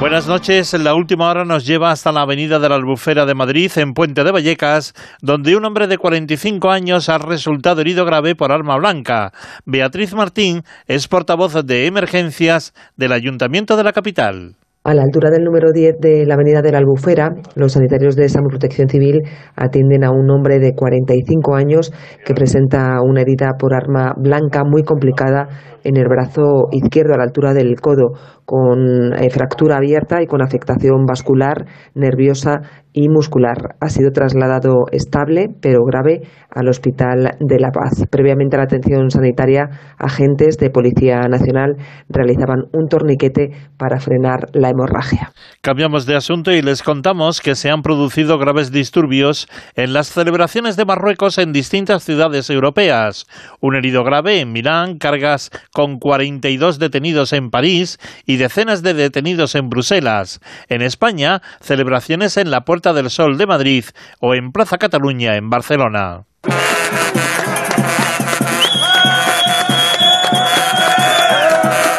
Buenas 0.00 0.26
noches. 0.26 0.74
La 0.74 0.94
última 0.94 1.30
hora 1.30 1.46
nos 1.46 1.64
lleva 1.64 1.90
hasta 1.90 2.12
la 2.12 2.20
Avenida 2.20 2.58
de 2.58 2.68
la 2.68 2.74
Albufera 2.74 3.24
de 3.24 3.32
Madrid, 3.32 3.72
en 3.76 3.94
Puente 3.94 4.24
de 4.24 4.30
Vallecas, 4.30 4.92
donde 5.22 5.56
un 5.56 5.64
hombre 5.64 5.86
de 5.86 5.96
45 5.96 6.70
años 6.70 7.08
ha 7.08 7.16
resultado 7.16 7.80
herido 7.80 8.04
grave 8.04 8.34
por 8.34 8.52
arma 8.52 8.76
blanca. 8.76 9.32
Beatriz 9.64 10.12
Martín 10.12 10.64
es 10.86 11.08
portavoz 11.08 11.64
de 11.64 11.86
emergencias 11.86 12.74
del 12.98 13.12
Ayuntamiento 13.12 13.74
de 13.78 13.84
la 13.84 13.94
capital. 13.94 14.56
A 14.86 14.92
la 14.92 15.02
altura 15.02 15.30
del 15.30 15.44
número 15.44 15.72
10 15.72 15.94
de 15.98 16.26
la 16.26 16.34
avenida 16.34 16.60
de 16.60 16.70
la 16.70 16.76
Albufera, 16.76 17.30
los 17.54 17.72
sanitarios 17.72 18.16
de 18.16 18.28
Salud 18.28 18.50
Protección 18.50 18.90
Civil 18.90 19.22
atienden 19.56 20.04
a 20.04 20.10
un 20.10 20.28
hombre 20.30 20.58
de 20.58 20.74
45 20.74 21.54
años 21.54 21.90
que 22.22 22.34
presenta 22.34 23.00
una 23.02 23.22
herida 23.22 23.52
por 23.58 23.72
arma 23.72 24.12
blanca 24.18 24.62
muy 24.62 24.82
complicada 24.82 25.48
en 25.84 25.96
el 25.96 26.08
brazo 26.08 26.68
izquierdo 26.72 27.14
a 27.14 27.18
la 27.18 27.24
altura 27.24 27.54
del 27.54 27.80
codo, 27.80 28.12
con 28.44 29.14
eh, 29.14 29.30
fractura 29.30 29.76
abierta 29.76 30.22
y 30.22 30.26
con 30.26 30.42
afectación 30.42 31.06
vascular, 31.06 31.66
nerviosa 31.94 32.60
y 32.92 33.08
muscular. 33.08 33.74
Ha 33.80 33.88
sido 33.88 34.10
trasladado 34.12 34.84
estable, 34.92 35.48
pero 35.60 35.84
grave, 35.84 36.22
al 36.50 36.68
Hospital 36.68 37.36
de 37.40 37.58
La 37.58 37.70
Paz. 37.70 38.06
Previamente 38.08 38.56
a 38.56 38.60
la 38.60 38.64
atención 38.64 39.10
sanitaria, 39.10 39.68
agentes 39.98 40.58
de 40.58 40.70
Policía 40.70 41.20
Nacional 41.28 41.76
realizaban 42.08 42.66
un 42.72 42.86
torniquete 42.88 43.50
para 43.76 43.98
frenar 43.98 44.46
la 44.52 44.70
hemorragia. 44.70 45.32
Cambiamos 45.60 46.06
de 46.06 46.14
asunto 46.14 46.52
y 46.52 46.62
les 46.62 46.82
contamos 46.82 47.40
que 47.40 47.56
se 47.56 47.70
han 47.70 47.82
producido 47.82 48.38
graves 48.38 48.70
disturbios 48.70 49.48
en 49.74 49.92
las 49.92 50.08
celebraciones 50.08 50.76
de 50.76 50.84
Marruecos 50.84 51.38
en 51.38 51.52
distintas 51.52 52.04
ciudades 52.04 52.48
europeas. 52.48 53.26
Un 53.60 53.74
herido 53.74 54.04
grave 54.04 54.40
en 54.40 54.52
Milán, 54.52 54.98
cargas 54.98 55.50
con 55.74 55.98
42 55.98 56.78
detenidos 56.78 57.32
en 57.32 57.50
París 57.50 57.98
y 58.24 58.36
decenas 58.36 58.82
de 58.82 58.94
detenidos 58.94 59.56
en 59.56 59.68
Bruselas. 59.68 60.40
En 60.68 60.82
España, 60.82 61.42
celebraciones 61.60 62.36
en 62.36 62.52
la 62.52 62.64
Puerta 62.64 62.92
del 62.92 63.10
Sol 63.10 63.36
de 63.36 63.46
Madrid 63.46 63.84
o 64.20 64.34
en 64.34 64.52
Plaza 64.52 64.78
Cataluña 64.78 65.34
en 65.34 65.50
Barcelona. 65.50 66.26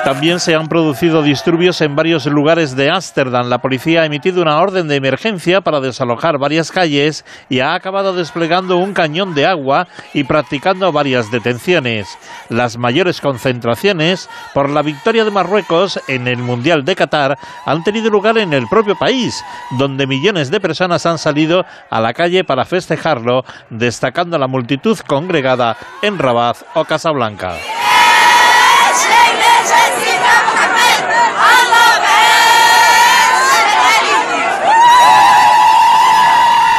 También 0.05 0.39
se 0.39 0.53
han 0.53 0.67
producido 0.67 1.23
disturbios 1.23 1.81
en 1.81 1.95
varios 1.95 2.27
lugares 2.27 2.75
de 2.75 2.91
Ámsterdam. 2.91 3.49
La 3.49 3.57
policía 3.57 4.03
ha 4.03 4.05
emitido 4.05 4.39
una 4.43 4.59
orden 4.59 4.87
de 4.87 4.97
emergencia 4.97 5.61
para 5.61 5.79
desalojar 5.79 6.37
varias 6.37 6.71
calles 6.71 7.25
y 7.49 7.61
ha 7.61 7.73
acabado 7.73 8.13
desplegando 8.13 8.77
un 8.77 8.93
cañón 8.93 9.33
de 9.33 9.47
agua 9.47 9.87
y 10.13 10.23
practicando 10.23 10.91
varias 10.91 11.31
detenciones. 11.31 12.19
Las 12.49 12.77
mayores 12.77 13.19
concentraciones 13.19 14.29
por 14.53 14.69
la 14.69 14.83
victoria 14.83 15.25
de 15.25 15.31
Marruecos 15.31 15.99
en 16.07 16.27
el 16.27 16.37
Mundial 16.37 16.85
de 16.85 16.95
Qatar 16.95 17.39
han 17.65 17.83
tenido 17.83 18.11
lugar 18.11 18.37
en 18.37 18.53
el 18.53 18.67
propio 18.67 18.95
país, 18.95 19.43
donde 19.71 20.05
millones 20.05 20.51
de 20.51 20.59
personas 20.59 21.07
han 21.07 21.17
salido 21.17 21.65
a 21.89 21.99
la 21.99 22.13
calle 22.13 22.43
para 22.43 22.65
festejarlo, 22.65 23.43
destacando 23.71 24.37
la 24.37 24.45
multitud 24.45 24.99
congregada 24.99 25.77
en 26.03 26.19
Rabat 26.19 26.57
o 26.75 26.85
Casablanca. 26.85 27.55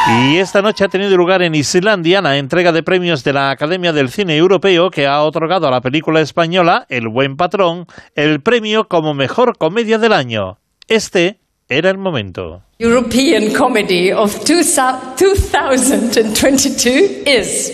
Y 0.09 0.37
esta 0.37 0.61
noche 0.61 0.85
ha 0.85 0.87
tenido 0.87 1.17
lugar 1.17 1.41
en 1.41 1.53
Islandia 1.53 2.21
la 2.21 2.37
entrega 2.37 2.71
de 2.71 2.81
premios 2.81 3.25
de 3.25 3.33
la 3.33 3.51
Academia 3.51 3.91
del 3.91 4.09
Cine 4.09 4.37
Europeo 4.37 4.89
que 4.89 5.05
ha 5.05 5.21
otorgado 5.21 5.67
a 5.67 5.71
la 5.71 5.81
película 5.81 6.21
española 6.21 6.85
El 6.87 7.09
Buen 7.09 7.35
Patrón 7.35 7.87
el 8.15 8.39
premio 8.39 8.87
como 8.87 9.13
mejor 9.13 9.57
comedia 9.57 9.97
del 9.97 10.13
año. 10.13 10.59
Este 10.87 11.41
era 11.67 11.89
el 11.89 11.97
momento. 11.97 12.61
European 12.79 13.51
Comedy 13.51 14.13
of 14.13 14.45
2022 14.45 17.25
is 17.25 17.73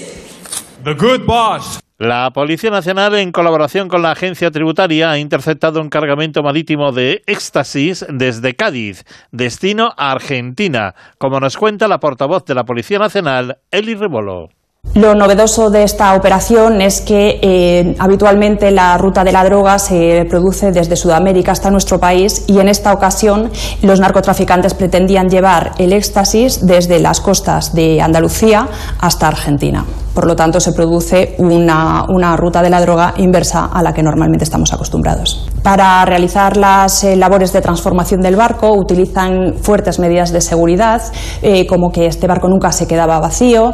The 0.84 0.96
Good 0.96 1.28
Boss. 1.28 1.83
La 2.00 2.32
Policía 2.34 2.72
Nacional, 2.72 3.14
en 3.14 3.32
colaboración 3.32 3.88
con 3.88 4.02
la 4.02 4.12
Agencia 4.12 4.50
Tributaria, 4.50 5.12
ha 5.12 5.20
interceptado 5.20 5.80
un 5.80 5.90
cargamento 5.90 6.42
marítimo 6.42 6.92
de 6.92 7.22
éxtasis 7.28 8.04
desde 8.10 8.56
Cádiz, 8.56 9.06
destino 9.32 9.94
a 9.96 10.12
Argentina, 10.12 10.96
como 11.20 11.40
nos 11.40 11.56
cuenta 11.56 11.88
la 11.88 12.00
portavoz 12.00 12.46
de 12.46 12.56
la 12.56 12.66
Policía 12.66 12.98
Nacional, 12.98 13.60
Eli 13.70 13.94
Rebolo. 13.94 14.50
Lo 14.96 15.16
novedoso 15.16 15.72
de 15.72 15.82
esta 15.82 16.14
operación 16.14 16.80
es 16.80 17.02
que 17.02 17.40
eh, 17.42 17.96
habitualmente 17.98 18.70
la 18.70 18.96
ruta 19.00 19.24
de 19.24 19.32
la 19.32 19.44
droga 19.44 19.80
se 19.80 20.24
produce 20.30 20.72
desde 20.72 20.96
Sudamérica 20.96 21.52
hasta 21.52 21.72
nuestro 21.72 22.00
país 22.00 22.44
y 22.46 22.60
en 22.60 22.70
esta 22.70 22.94
ocasión 22.94 23.50
los 23.82 24.00
narcotraficantes 24.00 24.76
pretendían 24.76 25.30
llevar 25.30 25.72
el 25.80 25.94
éxtasis 25.94 26.68
desde 26.68 27.00
las 27.00 27.22
costas 27.22 27.74
de 27.74 28.02
Andalucía 28.02 28.68
hasta 29.00 29.28
Argentina. 29.28 29.84
Por 30.14 30.28
lo 30.28 30.36
tanto, 30.36 30.60
se 30.60 30.74
produce 30.74 31.34
una, 31.40 32.06
una 32.08 32.38
ruta 32.38 32.62
de 32.62 32.70
la 32.70 32.80
droga 32.80 33.16
inversa 33.18 33.66
a 33.66 33.82
la 33.82 33.94
que 33.94 34.04
normalmente 34.04 34.44
estamos 34.44 34.72
acostumbrados. 34.72 35.50
Para 35.64 36.06
realizar 36.06 36.56
las 36.56 37.04
eh, 37.04 37.16
labores 37.16 37.52
de 37.52 37.62
transformación 37.62 38.22
del 38.22 38.36
barco 38.36 38.74
utilizan 38.74 39.56
fuertes 39.60 39.98
medidas 39.98 40.32
de 40.32 40.42
seguridad, 40.42 41.02
eh, 41.42 41.66
como 41.66 41.92
que 41.92 42.06
este 42.06 42.28
barco 42.28 42.48
nunca 42.48 42.72
se 42.72 42.86
quedaba 42.86 43.20
vacío, 43.20 43.74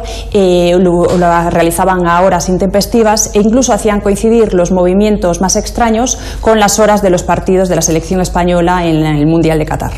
lo 1.06 1.50
realizaban 1.50 2.06
a 2.06 2.20
horas 2.22 2.48
intempestivas 2.48 3.34
e 3.34 3.40
incluso 3.40 3.72
hacían 3.72 4.00
coincidir 4.00 4.54
los 4.54 4.72
movimientos 4.72 5.40
más 5.40 5.56
extraños 5.56 6.18
con 6.40 6.58
las 6.58 6.78
horas 6.78 7.02
de 7.02 7.10
los 7.10 7.22
partidos 7.22 7.68
de 7.68 7.76
la 7.76 7.82
selección 7.82 8.20
española 8.20 8.86
en 8.86 9.04
el 9.04 9.26
Mundial 9.26 9.58
de 9.58 9.66
Qatar. 9.66 9.92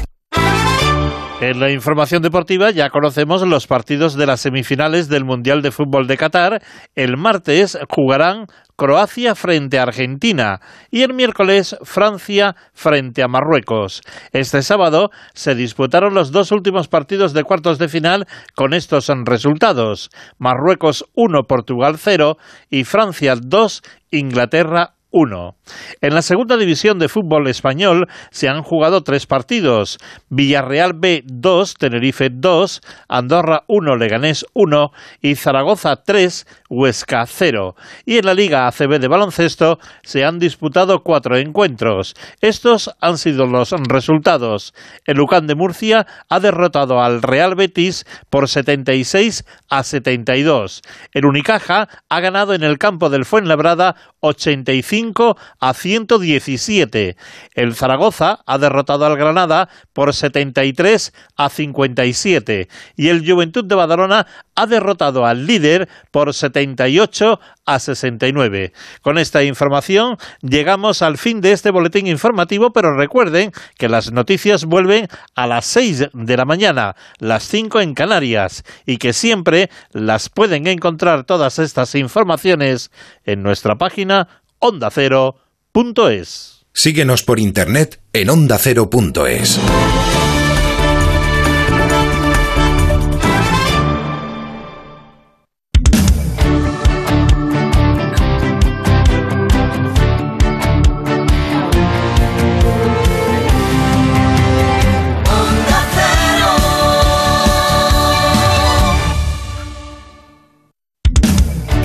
En 1.43 1.59
la 1.59 1.73
información 1.73 2.23
deportiva 2.23 2.71
ya 2.71 2.89
conocemos 2.89 3.43
los 3.43 3.67
partidos 3.67 4.15
de 4.15 4.27
las 4.27 4.43
semifinales 4.43 5.09
del 5.09 5.25
Mundial 5.25 5.61
de 5.61 5.73
Fútbol 5.73 6.07
de 6.07 6.17
Qatar. 6.17 6.63
El 6.95 7.17
martes 7.17 7.77
jugarán 7.91 8.47
Croacia 8.83 9.37
frente 9.37 9.79
a 9.79 9.85
Argentina 9.85 10.61
y 10.91 11.03
el 11.03 11.15
miércoles 11.15 11.77
Francia 11.85 12.57
frente 12.75 13.23
a 13.23 13.29
Marruecos. 13.29 14.03
Este 14.33 14.61
sábado 14.63 15.11
se 15.35 15.55
disputaron 15.55 16.15
los 16.15 16.33
dos 16.33 16.51
últimos 16.51 16.89
partidos 16.89 17.33
de 17.33 17.45
cuartos 17.45 17.79
de 17.79 17.87
final 17.87 18.27
con 18.57 18.75
estos 18.75 19.07
resultados. 19.25 20.11
Marruecos 20.37 21.05
1, 21.15 21.45
Portugal 21.45 21.95
0 21.97 22.39
y 22.71 22.83
Francia 22.83 23.37
2, 23.41 23.83
Inglaterra 24.11 24.97
1. 25.13 25.57
En 26.01 26.15
la 26.15 26.23
segunda 26.23 26.57
división 26.57 26.99
de 26.99 27.09
fútbol 27.09 27.47
español 27.49 28.09
se 28.31 28.49
han 28.49 28.63
jugado 28.63 29.03
tres 29.03 29.27
partidos. 29.27 29.99
Villarreal 30.29 30.95
B 30.95 31.23
2, 31.27 31.75
Tenerife 31.75 32.31
2, 32.33 32.81
Andorra 33.09 33.65
1, 33.69 33.97
Leganés 33.97 34.45
1 34.55 34.91
y 35.21 35.37
Zaragoza 35.37 35.97
3, 35.97 36.47
Huesca 36.69 37.25
0. 37.27 37.77
Y 38.07 38.19
en 38.19 38.27
la 38.27 38.35
Liga 38.35 38.67
ACB 38.67 38.99
de 38.99 39.09
baloncesto 39.09 39.79
se 40.03 40.25
han 40.25 40.39
disputado 40.39 41.03
cuatro 41.03 41.37
encuentros. 41.37 42.15
Estos 42.41 42.91
han 43.01 43.19
sido 43.19 43.47
los 43.47 43.71
resultados. 43.89 44.75
El 45.07 45.19
Lucán 45.19 45.47
de 45.47 45.55
Murcia 45.55 46.07
ha 46.29 46.41
derrotado 46.41 47.01
al 47.01 47.23
Real 47.23 47.55
Betis 47.55 48.07
por 48.31 48.49
76 48.49 49.45
a 49.69 49.83
72. 49.83 50.83
El 51.13 51.27
Unicaja 51.27 51.89
ha 52.09 52.21
ganado 52.21 52.55
en 52.55 52.63
el 52.63 52.79
campo 52.79 53.11
del 53.11 53.25
Fuenlabrada 53.25 53.97
85 54.23 55.37
a 55.61 55.75
117. 55.75 57.17
El 57.55 57.75
Zaragoza 57.75 58.41
ha 58.47 58.59
derrotado 58.59 59.05
al 59.05 59.17
Granada 59.17 59.69
por 59.93 60.15
73 60.15 61.13
a 61.37 61.49
57 61.49 62.69
y 62.97 63.09
el 63.09 63.29
Juventud 63.29 63.65
de 63.65 63.75
Badalona 63.75 64.27
ha 64.55 64.67
derrotado 64.67 65.27
al 65.27 65.47
líder 65.47 65.89
por 66.11 66.33
78 66.33 67.41
a 67.65 67.79
69. 67.79 68.73
Con 69.03 69.19
esta 69.19 69.43
información 69.43 70.17
llegamos 70.41 71.03
al 71.03 71.19
fin 71.19 71.41
de 71.41 71.53
este 71.53 71.71
boletín 71.71 72.07
informativo, 72.07 72.73
pero 72.73 72.97
recuerden 72.97 73.53
que 73.77 73.89
las 73.89 74.13
noticias 74.13 74.65
vuelven 74.65 75.09
a 75.35 75.47
las 75.47 75.67
6 75.67 76.11
de 76.13 76.37
la 76.37 76.45
mañana, 76.45 76.97
las 77.19 77.45
5 77.45 77.81
en 77.81 77.95
Canarias, 77.95 78.65
y 78.87 78.99
que 78.99 79.13
siempre 79.13 79.71
las 79.91 80.29
pueden 80.29 80.67
encontrar 80.67 81.25
todas 81.25 81.59
estas 81.59 81.95
informaciones 81.95 82.91
en 83.25 83.43
nuestra 83.43 83.77
página 83.77 84.12
ondacero.es. 84.59 86.67
Síguenos 86.73 87.23
por 87.23 87.39
internet 87.39 88.01
en 88.13 88.31
ondacero.es. 88.31 89.61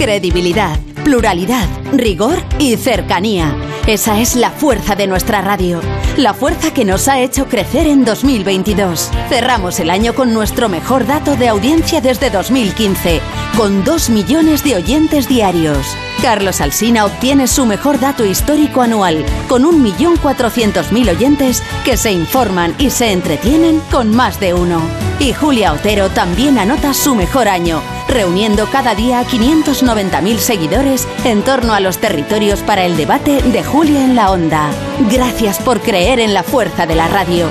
Credibilidad, 0.07 0.79
pluralidad, 1.03 1.67
rigor 1.91 2.41
y 2.59 2.77
cercanía. 2.77 3.53
Esa 3.87 4.21
es 4.21 4.37
la 4.37 4.51
fuerza 4.51 4.95
de 4.95 5.05
nuestra 5.05 5.41
radio. 5.41 5.81
La 6.15 6.33
fuerza 6.33 6.73
que 6.73 6.85
nos 6.85 7.09
ha 7.09 7.19
hecho 7.19 7.47
crecer 7.47 7.87
en 7.87 8.05
2022. 8.05 9.11
Cerramos 9.27 9.81
el 9.81 9.89
año 9.89 10.15
con 10.15 10.33
nuestro 10.33 10.69
mejor 10.69 11.05
dato 11.05 11.35
de 11.35 11.49
audiencia 11.49 11.99
desde 11.99 12.29
2015, 12.29 13.19
con 13.57 13.83
2 13.83 14.09
millones 14.11 14.63
de 14.63 14.77
oyentes 14.77 15.27
diarios. 15.27 15.85
Carlos 16.21 16.61
Alsina 16.61 17.05
obtiene 17.05 17.47
su 17.47 17.65
mejor 17.65 17.99
dato 17.99 18.25
histórico 18.25 18.81
anual, 18.81 19.25
con 19.47 19.63
1.400.000 19.63 21.09
oyentes 21.09 21.63
que 21.85 21.97
se 21.97 22.11
informan 22.11 22.75
y 22.77 22.89
se 22.89 23.11
entretienen 23.11 23.81
con 23.91 24.15
más 24.15 24.39
de 24.39 24.53
uno. 24.53 24.81
Y 25.19 25.33
Julia 25.33 25.73
Otero 25.73 26.09
también 26.09 26.59
anota 26.59 26.93
su 26.93 27.15
mejor 27.15 27.47
año, 27.47 27.81
reuniendo 28.07 28.67
cada 28.69 28.95
día 28.95 29.19
a 29.19 29.25
590.000 29.25 30.37
seguidores 30.37 31.07
en 31.23 31.41
torno 31.43 31.73
a 31.73 31.79
los 31.79 31.97
territorios 31.97 32.61
para 32.61 32.85
el 32.85 32.97
debate 32.97 33.41
de 33.41 33.63
Julia 33.63 34.03
en 34.03 34.15
la 34.15 34.31
Onda. 34.31 34.69
Gracias 35.11 35.59
por 35.59 35.81
creer 35.81 36.19
en 36.19 36.33
la 36.33 36.43
fuerza 36.43 36.85
de 36.85 36.95
la 36.95 37.07
radio. 37.07 37.47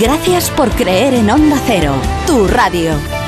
Gracias 0.00 0.50
por 0.50 0.70
creer 0.70 1.14
en 1.14 1.30
Onda 1.30 1.56
Cero, 1.66 1.94
tu 2.26 2.46
radio. 2.46 3.19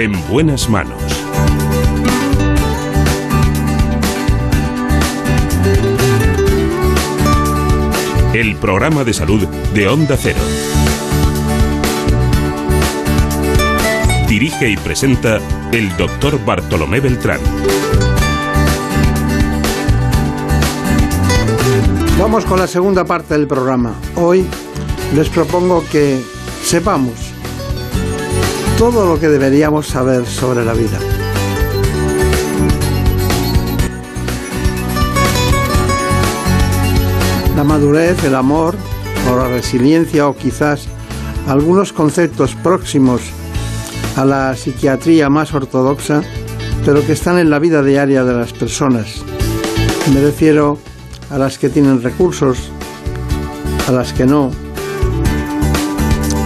En 0.00 0.12
buenas 0.30 0.66
manos. 0.70 0.98
El 8.32 8.56
programa 8.56 9.04
de 9.04 9.12
salud 9.12 9.46
de 9.74 9.88
Onda 9.88 10.16
Cero. 10.16 10.38
Dirige 14.26 14.70
y 14.70 14.78
presenta 14.78 15.38
el 15.70 15.94
doctor 15.98 16.42
Bartolomé 16.46 17.00
Beltrán. 17.00 17.40
Vamos 22.18 22.46
con 22.46 22.58
la 22.58 22.66
segunda 22.66 23.04
parte 23.04 23.34
del 23.34 23.46
programa. 23.46 23.92
Hoy 24.16 24.46
les 25.14 25.28
propongo 25.28 25.84
que 25.92 26.18
sepamos 26.64 27.29
todo 28.80 29.04
lo 29.04 29.20
que 29.20 29.28
deberíamos 29.28 29.88
saber 29.88 30.24
sobre 30.24 30.64
la 30.64 30.72
vida. 30.72 30.98
La 37.54 37.62
madurez, 37.62 38.24
el 38.24 38.34
amor 38.34 38.74
o 39.30 39.36
la 39.36 39.48
resiliencia 39.48 40.26
o 40.26 40.34
quizás 40.34 40.86
algunos 41.46 41.92
conceptos 41.92 42.54
próximos 42.54 43.20
a 44.16 44.24
la 44.24 44.56
psiquiatría 44.56 45.28
más 45.28 45.52
ortodoxa, 45.52 46.22
pero 46.86 47.04
que 47.04 47.12
están 47.12 47.38
en 47.38 47.50
la 47.50 47.58
vida 47.58 47.82
diaria 47.82 48.24
de 48.24 48.32
las 48.32 48.54
personas. 48.54 49.22
Me 50.14 50.22
refiero 50.22 50.78
a 51.28 51.36
las 51.36 51.58
que 51.58 51.68
tienen 51.68 52.02
recursos, 52.02 52.70
a 53.86 53.92
las 53.92 54.14
que 54.14 54.24
no. 54.24 54.50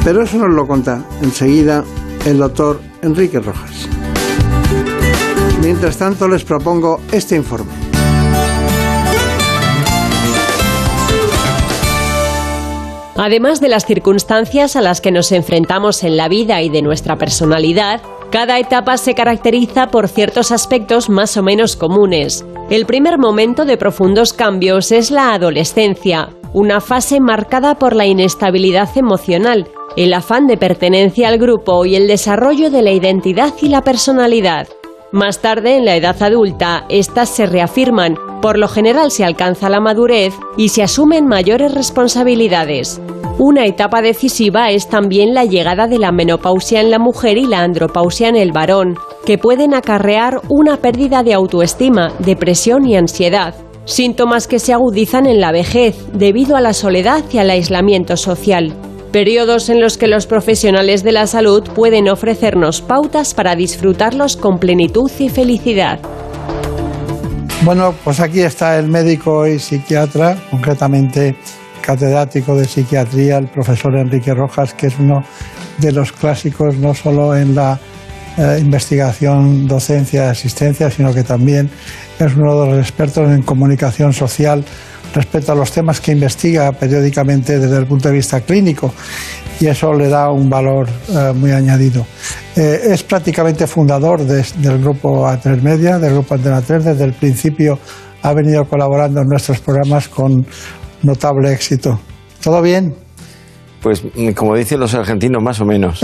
Pero 0.03 0.25
eso 0.25 0.37
nos 0.39 0.53
lo 0.53 0.67
conta 0.67 1.05
enseguida 1.23 1.85
el 2.25 2.39
doctor 2.39 2.81
Enrique 3.03 3.39
Rojas. 3.39 3.89
Mientras 5.61 5.99
tanto 5.99 6.27
les 6.27 6.43
propongo 6.45 7.01
este 7.13 7.37
informe. 7.37 7.73
Además 13.17 13.61
de 13.61 13.69
las 13.69 13.87
circunstancias 13.87 14.75
a 14.75 14.81
las 14.81 15.01
que 15.01 15.13
nos 15.13 15.33
enfrentamos 15.33 16.03
en 16.03 16.17
la 16.17 16.29
vida 16.29 16.63
y 16.63 16.69
de 16.69 16.83
nuestra 16.83 17.17
personalidad, 17.17 18.03
cada 18.31 18.59
etapa 18.59 18.97
se 18.97 19.15
caracteriza 19.15 19.89
por 19.91 20.09
ciertos 20.09 20.51
aspectos 20.51 21.09
más 21.09 21.37
o 21.37 21.43
menos 21.43 21.77
comunes. 21.77 22.45
El 22.71 22.87
primer 22.87 23.19
momento 23.19 23.65
de 23.65 23.77
profundos 23.77 24.33
cambios 24.33 24.91
es 24.91 25.11
la 25.11 25.35
adolescencia, 25.35 26.31
una 26.53 26.81
fase 26.81 27.21
marcada 27.21 27.77
por 27.77 27.95
la 27.95 28.07
inestabilidad 28.07 28.89
emocional, 28.97 29.69
el 29.97 30.13
afán 30.13 30.47
de 30.47 30.57
pertenencia 30.57 31.29
al 31.29 31.39
grupo 31.39 31.85
y 31.85 31.95
el 31.95 32.09
desarrollo 32.09 32.71
de 32.71 32.83
la 32.83 32.93
identidad 32.93 33.53
y 33.61 33.69
la 33.69 33.83
personalidad. 33.83 34.67
Más 35.13 35.39
tarde, 35.41 35.77
en 35.77 35.85
la 35.85 35.95
edad 35.95 36.21
adulta, 36.21 36.87
estas 36.89 37.29
se 37.29 37.47
reafirman, 37.47 38.17
por 38.43 38.59
lo 38.59 38.67
general 38.67 39.13
se 39.13 39.25
alcanza 39.25 39.69
la 39.69 39.79
madurez 39.79 40.35
y 40.57 40.71
se 40.71 40.83
asumen 40.83 41.27
mayores 41.27 41.73
responsabilidades. 41.73 43.01
Una 43.39 43.67
etapa 43.67 44.03
decisiva 44.03 44.71
es 44.71 44.89
también 44.89 45.33
la 45.33 45.45
llegada 45.45 45.87
de 45.87 46.01
la 46.01 46.11
menopausia 46.11 46.81
en 46.81 46.91
la 46.91 46.99
mujer 46.99 47.39
y 47.39 47.47
la 47.47 47.61
andropausia 47.61 48.29
en 48.29 48.37
el 48.37 48.51
varón, 48.51 48.97
que 49.25 49.39
pueden 49.39 49.75
acarrear 49.75 50.41
una 50.49 50.79
pérdida 50.79 51.23
de 51.23 51.35
autoestima, 51.35 52.13
depresión 52.19 52.85
y 52.85 52.97
ansiedad, 52.97 53.55
síntomas 53.85 54.49
que 54.49 54.59
se 54.59 54.73
agudizan 54.73 55.27
en 55.27 55.41
la 55.41 55.53
vejez 55.53 55.97
debido 56.13 56.57
a 56.57 56.61
la 56.61 56.73
soledad 56.73 57.23
y 57.33 57.39
al 57.39 57.51
aislamiento 57.51 58.17
social 58.17 58.75
periodos 59.15 59.69
en 59.69 59.81
los 59.81 59.97
que 59.97 60.09
los 60.09 60.27
profesionales 60.27 61.05
de 61.05 61.13
la 61.13 61.29
salud 61.29 61.63
pueden 61.73 62.09
ofrecernos 62.09 62.83
pautas 62.83 63.33
para 63.33 63.55
disfrutarlos 63.55 64.37
con 64.37 64.59
plenitud 64.59 65.09
y 65.21 65.29
felicidad. 65.29 66.01
Bueno, 67.63 67.95
pues 68.03 68.19
aquí 68.19 68.41
está 68.41 68.77
el 68.77 68.89
médico 68.89 69.47
y 69.47 69.61
psiquiatra, 69.61 70.37
concretamente 70.51 71.37
catedrático 71.81 72.57
de 72.57 72.65
psiquiatría, 72.65 73.39
el 73.39 73.47
profesor 73.47 73.95
Enrique 73.95 74.35
Rojas, 74.35 74.75
que 74.75 74.89
es 74.89 74.99
uno 74.99 75.23
de 75.79 75.93
los 75.93 76.11
clásicos 76.11 76.77
no 76.79 76.93
solo 76.93 77.37
en 77.37 77.55
la 77.55 77.79
eh, 78.37 78.59
investigación, 78.61 79.69
docencia, 79.69 80.31
asistencia, 80.31 80.91
sino 80.91 81.15
que 81.15 81.23
también 81.23 81.71
es 82.19 82.35
uno 82.35 82.63
de 82.63 82.71
los 82.71 82.79
expertos 82.81 83.31
en 83.31 83.43
comunicación 83.43 84.13
social 84.13 84.65
respecto 85.15 85.53
a 85.53 85.55
los 85.55 85.71
temas 85.71 86.01
que 86.01 86.13
investiga 86.13 86.73
periódicamente 86.73 87.59
desde 87.59 87.79
el 87.79 87.87
punto 87.87 88.09
de 88.09 88.15
vista 88.15 88.41
clínico 88.41 88.93
y 89.61 89.67
eso 89.67 89.93
le 89.95 90.09
da 90.09 90.31
un 90.31 90.51
valor 90.51 90.89
eh, 91.09 91.33
muy 91.35 91.53
añadido. 91.53 92.05
Eh, 92.57 92.81
es 92.91 93.03
prácticamente 93.05 93.67
fundador 93.67 94.25
del 94.25 94.79
grupo 94.81 95.27
A3 95.27 95.63
Media, 95.63 95.99
del 95.99 96.15
grupo 96.15 96.35
Antena 96.35 96.61
3, 96.61 96.85
desde 96.85 97.05
el 97.05 97.13
principio 97.13 97.79
ha 98.23 98.33
venido 98.33 98.65
colaborando 98.65 99.21
en 99.21 99.29
nuestros 99.29 99.61
programas 99.61 100.09
con 100.09 100.45
notable 101.03 101.53
éxito. 101.53 102.01
¿Todo 102.43 102.61
bien? 102.63 102.95
Pues 103.83 104.03
como 104.35 104.57
dicen 104.57 104.81
los 104.81 104.95
argentinos, 104.95 105.43
más 105.43 105.61
o 105.61 105.67
menos. 105.67 106.01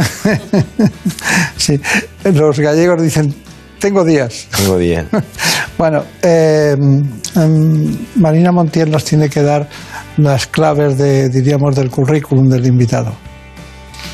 sí, 1.56 1.80
los 2.24 2.60
gallegos 2.60 3.02
dicen, 3.02 3.34
tengo 3.80 4.04
días. 4.04 4.46
Tengo 4.56 4.78
días. 4.78 5.06
bueno, 5.78 6.04
eh, 6.22 6.76
em, 6.78 8.06
Marina 8.16 8.52
Montiel 8.52 8.90
nos 8.90 9.04
tiene 9.04 9.28
que 9.28 9.42
dar 9.42 9.68
las 10.16 10.46
claves 10.46 10.96
de, 10.98 11.28
diríamos, 11.28 11.74
del 11.74 11.90
currículum 11.90 12.48
del 12.48 12.66
invitado. 12.66 13.12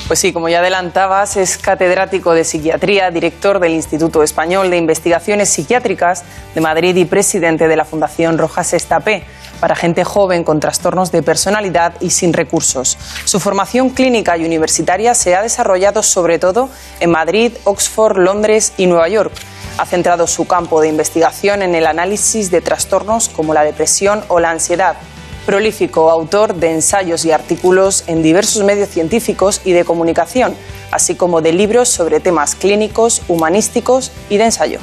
Pues 0.07 0.21
sí, 0.21 0.33
como 0.33 0.49
ya 0.49 0.61
adelantabas, 0.61 1.37
es 1.37 1.59
catedrático 1.59 2.33
de 2.33 2.45
psiquiatría, 2.45 3.11
director 3.11 3.59
del 3.59 3.73
Instituto 3.73 4.23
Español 4.23 4.71
de 4.71 4.77
Investigaciones 4.77 5.49
Psiquiátricas 5.49 6.23
de 6.55 6.61
Madrid 6.61 6.95
y 6.95 7.05
presidente 7.07 7.67
de 7.67 7.75
la 7.75 7.85
Fundación 7.85 8.39
Rojas 8.39 8.73
Estapé 8.73 9.25
para 9.59 9.75
gente 9.75 10.05
joven 10.05 10.45
con 10.45 10.61
trastornos 10.61 11.11
de 11.11 11.25
personalidad 11.25 11.95
y 12.01 12.11
sin 12.11 12.33
recursos. 12.33 12.97
Su 13.25 13.41
formación 13.41 13.91
clínica 13.91 14.37
y 14.37 14.45
universitaria 14.45 15.12
se 15.14 15.35
ha 15.35 15.43
desarrollado 15.43 16.05
sobre 16.05 16.39
todo 16.39 16.69
en 17.01 17.11
Madrid, 17.11 17.53
Oxford, 17.64 18.19
Londres 18.19 18.75
y 18.77 18.87
Nueva 18.87 19.09
York. 19.09 19.33
Ha 19.79 19.87
centrado 19.87 20.27
su 20.27 20.47
campo 20.47 20.81
de 20.81 20.89
investigación 20.89 21.62
en 21.62 21.74
el 21.74 21.87
análisis 21.87 22.51
de 22.51 22.61
trastornos 22.61 23.29
como 23.29 23.55
la 23.55 23.62
depresión 23.62 24.22
o 24.29 24.41
la 24.41 24.51
ansiedad. 24.51 24.97
Prolífico 25.45 26.11
autor 26.11 26.55
de 26.55 26.72
ensayos 26.72 27.24
y 27.24 27.31
artículos 27.31 28.05
en 28.07 28.22
diversos 28.22 28.64
medios 28.64 28.89
científicos 28.89 29.61
y 29.64 29.72
de 29.72 29.85
comunicación, 29.85 30.55
así 30.91 31.14
como 31.14 31.41
de 31.41 31.53
libros 31.53 31.89
sobre 31.89 32.20
temas 32.20 32.55
clínicos, 32.55 33.22
humanísticos 33.29 34.11
y 34.29 34.39
de 34.39 34.45
ensayo. 34.47 34.81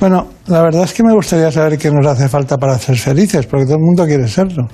Bueno, 0.00 0.28
la 0.46 0.60
verdad 0.60 0.84
es 0.84 0.92
que 0.92 1.02
me 1.02 1.14
gustaría 1.14 1.50
saber 1.50 1.78
qué 1.78 1.90
nos 1.90 2.06
hace 2.06 2.28
falta 2.28 2.58
para 2.58 2.78
ser 2.78 2.98
felices, 2.98 3.46
porque 3.46 3.64
todo 3.64 3.76
el 3.76 3.82
mundo 3.82 4.04
quiere 4.04 4.28
serlo. 4.28 4.68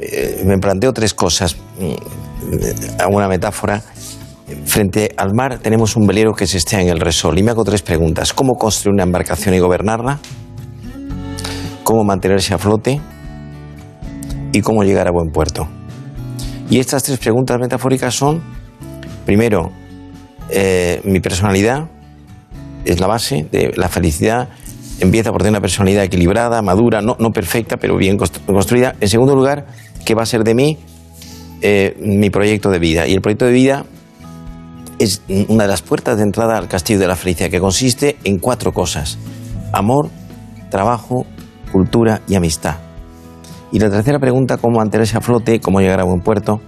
Eh, 0.00 0.42
me 0.44 0.58
planteo 0.58 0.92
tres 0.92 1.14
cosas. 1.14 1.56
Mm, 1.80 3.00
Hago 3.00 3.16
una 3.16 3.28
metáfora. 3.28 3.82
Frente 4.64 5.12
al 5.16 5.34
mar 5.34 5.58
tenemos 5.58 5.96
un 5.96 6.06
velero 6.06 6.32
que 6.34 6.46
se 6.46 6.58
estea 6.58 6.80
en 6.80 6.88
el 6.88 7.00
resol 7.00 7.38
y 7.38 7.42
me 7.42 7.50
hago 7.50 7.64
tres 7.64 7.82
preguntas. 7.82 8.32
¿Cómo 8.32 8.54
construir 8.54 8.94
una 8.94 9.02
embarcación 9.02 9.54
y 9.54 9.58
gobernarla? 9.58 10.18
¿Cómo 11.84 12.04
mantenerse 12.04 12.54
a 12.54 12.58
flote? 12.58 13.00
¿Y 14.52 14.60
cómo 14.60 14.82
llegar 14.82 15.06
a 15.08 15.10
buen 15.10 15.30
puerto? 15.30 15.68
Y 16.70 16.78
estas 16.78 17.02
tres 17.02 17.18
preguntas 17.18 17.58
metafóricas 17.60 18.14
son, 18.14 18.42
primero, 19.24 19.70
eh, 20.50 21.00
mi 21.04 21.20
personalidad 21.20 21.88
es 22.84 23.00
la 23.00 23.06
base 23.06 23.46
de 23.50 23.72
la 23.76 23.88
felicidad 23.88 24.48
empieza 25.00 25.30
por 25.30 25.42
tener 25.42 25.52
una 25.52 25.60
personalidad 25.60 26.04
equilibrada, 26.04 26.60
madura, 26.62 27.00
no, 27.00 27.16
no 27.18 27.30
perfecta, 27.30 27.76
pero 27.76 27.96
bien 27.96 28.16
construida. 28.16 28.94
En 29.00 29.08
segundo 29.08 29.34
lugar, 29.34 29.66
qué 30.04 30.14
va 30.14 30.22
a 30.22 30.26
ser 30.26 30.44
de 30.44 30.54
mí 30.54 30.78
eh, 31.60 31.96
mi 32.00 32.30
proyecto 32.30 32.70
de 32.70 32.78
vida. 32.78 33.06
Y 33.06 33.14
el 33.14 33.20
proyecto 33.20 33.46
de 33.46 33.52
vida 33.52 33.84
es 34.98 35.22
una 35.48 35.64
de 35.64 35.68
las 35.68 35.82
puertas 35.82 36.16
de 36.16 36.22
entrada 36.22 36.58
al 36.58 36.68
castillo 36.68 36.98
de 36.98 37.06
la 37.06 37.16
felicidad, 37.16 37.50
que 37.50 37.60
consiste 37.60 38.16
en 38.24 38.38
cuatro 38.38 38.72
cosas. 38.72 39.18
Amor, 39.72 40.10
trabajo, 40.70 41.24
cultura 41.72 42.22
y 42.28 42.34
amistad. 42.34 42.76
Y 43.70 43.78
la 43.78 43.90
tercera 43.90 44.18
pregunta, 44.18 44.56
cómo 44.56 44.78
mantenerse 44.78 45.16
a 45.16 45.20
flote, 45.20 45.60
cómo 45.60 45.80
llegar 45.80 46.00
a 46.00 46.04
buen 46.04 46.20
puerto, 46.20 46.60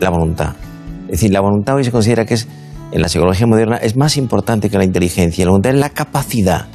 la 0.00 0.10
voluntad. 0.10 0.54
Es 1.06 1.12
decir, 1.12 1.32
la 1.32 1.40
voluntad 1.40 1.76
hoy 1.76 1.84
se 1.84 1.90
considera 1.90 2.24
que 2.26 2.34
es, 2.34 2.46
en 2.92 3.00
la 3.00 3.08
psicología 3.08 3.46
moderna, 3.46 3.76
es 3.76 3.96
más 3.96 4.16
importante 4.16 4.68
que 4.68 4.78
la 4.78 4.84
inteligencia. 4.84 5.44
La 5.44 5.50
voluntad 5.50 5.72
es 5.74 5.80
la 5.80 5.90
capacidad 5.90 6.66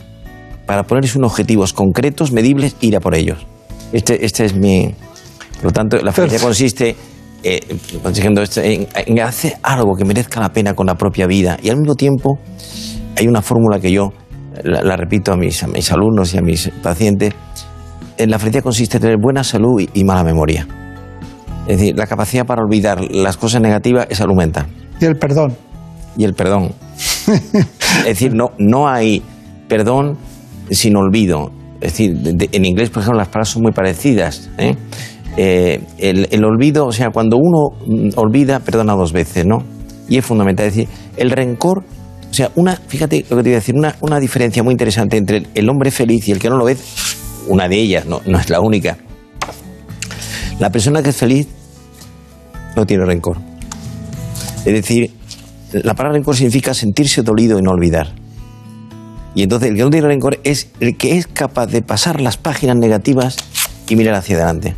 para 0.66 0.84
ponerse 0.84 1.18
unos 1.18 1.32
objetivos 1.32 1.74
concretos, 1.74 2.32
medibles, 2.32 2.76
ir 2.82 2.96
a 2.96 3.00
por 3.00 3.16
ellos. 3.16 3.46
Este, 3.92 4.26
este 4.26 4.46
es 4.46 4.56
mi... 4.56 4.96
Por 5.56 5.66
lo 5.66 5.72
tanto, 5.72 5.98
la 5.98 6.12
felicidad 6.12 6.42
consiste 6.42 6.96
eh, 7.44 7.60
consiguiendo 8.02 8.42
esto, 8.42 8.62
en, 8.62 8.88
en 8.94 9.20
hacer 9.22 9.54
algo 9.64 9.96
que 9.96 10.06
merezca 10.06 10.40
la 10.40 10.52
pena 10.52 10.74
con 10.74 10.88
la 10.88 10.96
propia 10.96 11.28
vida. 11.28 11.58
Y 11.62 11.70
al 11.70 11.78
mismo 11.78 11.96
tiempo, 11.96 12.40
hay 13.18 13.28
una 13.28 13.42
fórmula 13.42 13.80
que 13.80 13.92
yo 13.92 14.12
la, 14.64 14.82
la 14.82 14.96
repito 14.98 15.32
a 15.34 15.38
mis, 15.38 15.62
a 15.64 15.68
mis 15.68 15.92
alumnos 15.92 16.34
y 16.34 16.38
a 16.38 16.42
mis 16.42 16.70
pacientes. 16.82 17.34
En 18.18 18.30
la 18.30 18.40
felicidad 18.40 18.64
consiste 18.64 18.98
en 18.98 19.02
tener 19.02 19.18
buena 19.22 19.44
salud 19.44 19.82
y, 19.82 19.90
y 20.00 20.04
mala 20.04 20.24
memoria. 20.24 20.68
Es 21.68 21.78
decir, 21.80 21.98
la 21.98 22.08
capacidad 22.08 22.46
para 22.46 22.62
olvidar 22.62 23.00
las 23.12 23.38
cosas 23.38 23.62
negativas 23.62 24.08
es 24.10 24.18
salud 24.18 24.36
mental. 24.36 24.68
Y 25.00 25.06
el 25.06 25.16
perdón. 25.16 25.56
Y 26.18 26.26
el 26.26 26.34
perdón. 26.34 26.72
es 27.28 28.06
decir, 28.06 28.34
no, 28.36 28.52
no 28.60 28.88
hay 28.88 29.22
perdón 29.68 30.18
sin 30.70 30.96
olvido. 30.98 31.52
Es 31.82 31.92
decir, 31.94 32.16
de- 32.18 32.34
de- 32.34 32.50
en 32.52 32.66
inglés, 32.66 32.90
por 32.90 33.02
ejemplo, 33.02 33.18
las 33.20 33.28
palabras 33.30 33.50
son 33.50 33.64
muy 33.64 33.72
parecidas. 33.72 34.50
¿eh? 34.58 34.76
Eh, 35.36 35.82
el, 35.98 36.46
olvido, 36.46 36.86
o 36.86 36.92
sea, 36.92 37.10
cuando 37.10 37.38
uno 37.38 37.72
mm, 37.88 38.10
olvida, 38.18 38.60
perdona 38.60 38.94
dos 38.94 39.12
veces, 39.14 39.46
¿no? 39.46 39.64
Y 40.08 40.18
es 40.18 40.26
fundamental. 40.26 40.68
Es 40.68 40.76
decir, 40.76 40.90
el 41.18 41.32
rencor, 41.32 41.84
o 42.30 42.34
sea, 42.34 42.52
una, 42.56 42.76
fíjate 42.76 43.26
lo 43.30 43.38
que 43.38 43.44
te 43.44 43.50
voy 43.50 43.54
a 43.54 43.56
decir, 43.56 43.76
una, 43.76 43.96
una 44.02 44.20
diferencia 44.20 44.62
muy 44.62 44.74
interesante 44.74 45.18
entre 45.18 45.44
el, 45.54 45.70
hombre 45.70 45.90
feliz 45.92 46.28
y 46.28 46.32
el 46.34 46.40
que 46.40 46.50
no 46.50 46.58
lo 46.58 46.66
ve, 46.66 46.78
una 47.48 47.68
de 47.68 47.80
ellas, 47.80 48.06
no, 48.06 48.22
no 48.26 48.38
es 48.38 48.50
la 48.50 48.60
única. 48.60 48.98
La 50.60 50.70
persona 50.70 51.02
que 51.02 51.10
es 51.10 51.16
feliz 51.16 51.48
no 52.76 52.86
tiene 52.86 53.06
rencor. 53.06 53.38
Es 54.66 54.74
decir, 54.74 55.12
la 55.72 55.96
palabra 55.96 56.18
rencor 56.18 56.36
significa 56.36 56.74
sentirse 56.74 57.24
dolido 57.24 57.58
y 57.58 57.64
no 57.64 57.72
olvidar. 57.72 58.14
Y 59.36 59.42
entonces 59.42 59.70
el 59.70 59.76
que 59.76 59.82
no 59.82 59.90
tiene 59.90 60.08
rencor 60.08 60.40
es 60.44 60.70
el 60.80 60.96
que 60.96 61.18
es 61.18 61.26
capaz 61.26 61.68
de 61.68 61.82
pasar 61.82 62.22
las 62.22 62.38
páginas 62.38 62.78
negativas 62.78 63.38
y 63.90 63.96
mirar 63.96 64.14
hacia 64.14 64.36
adelante. 64.36 64.76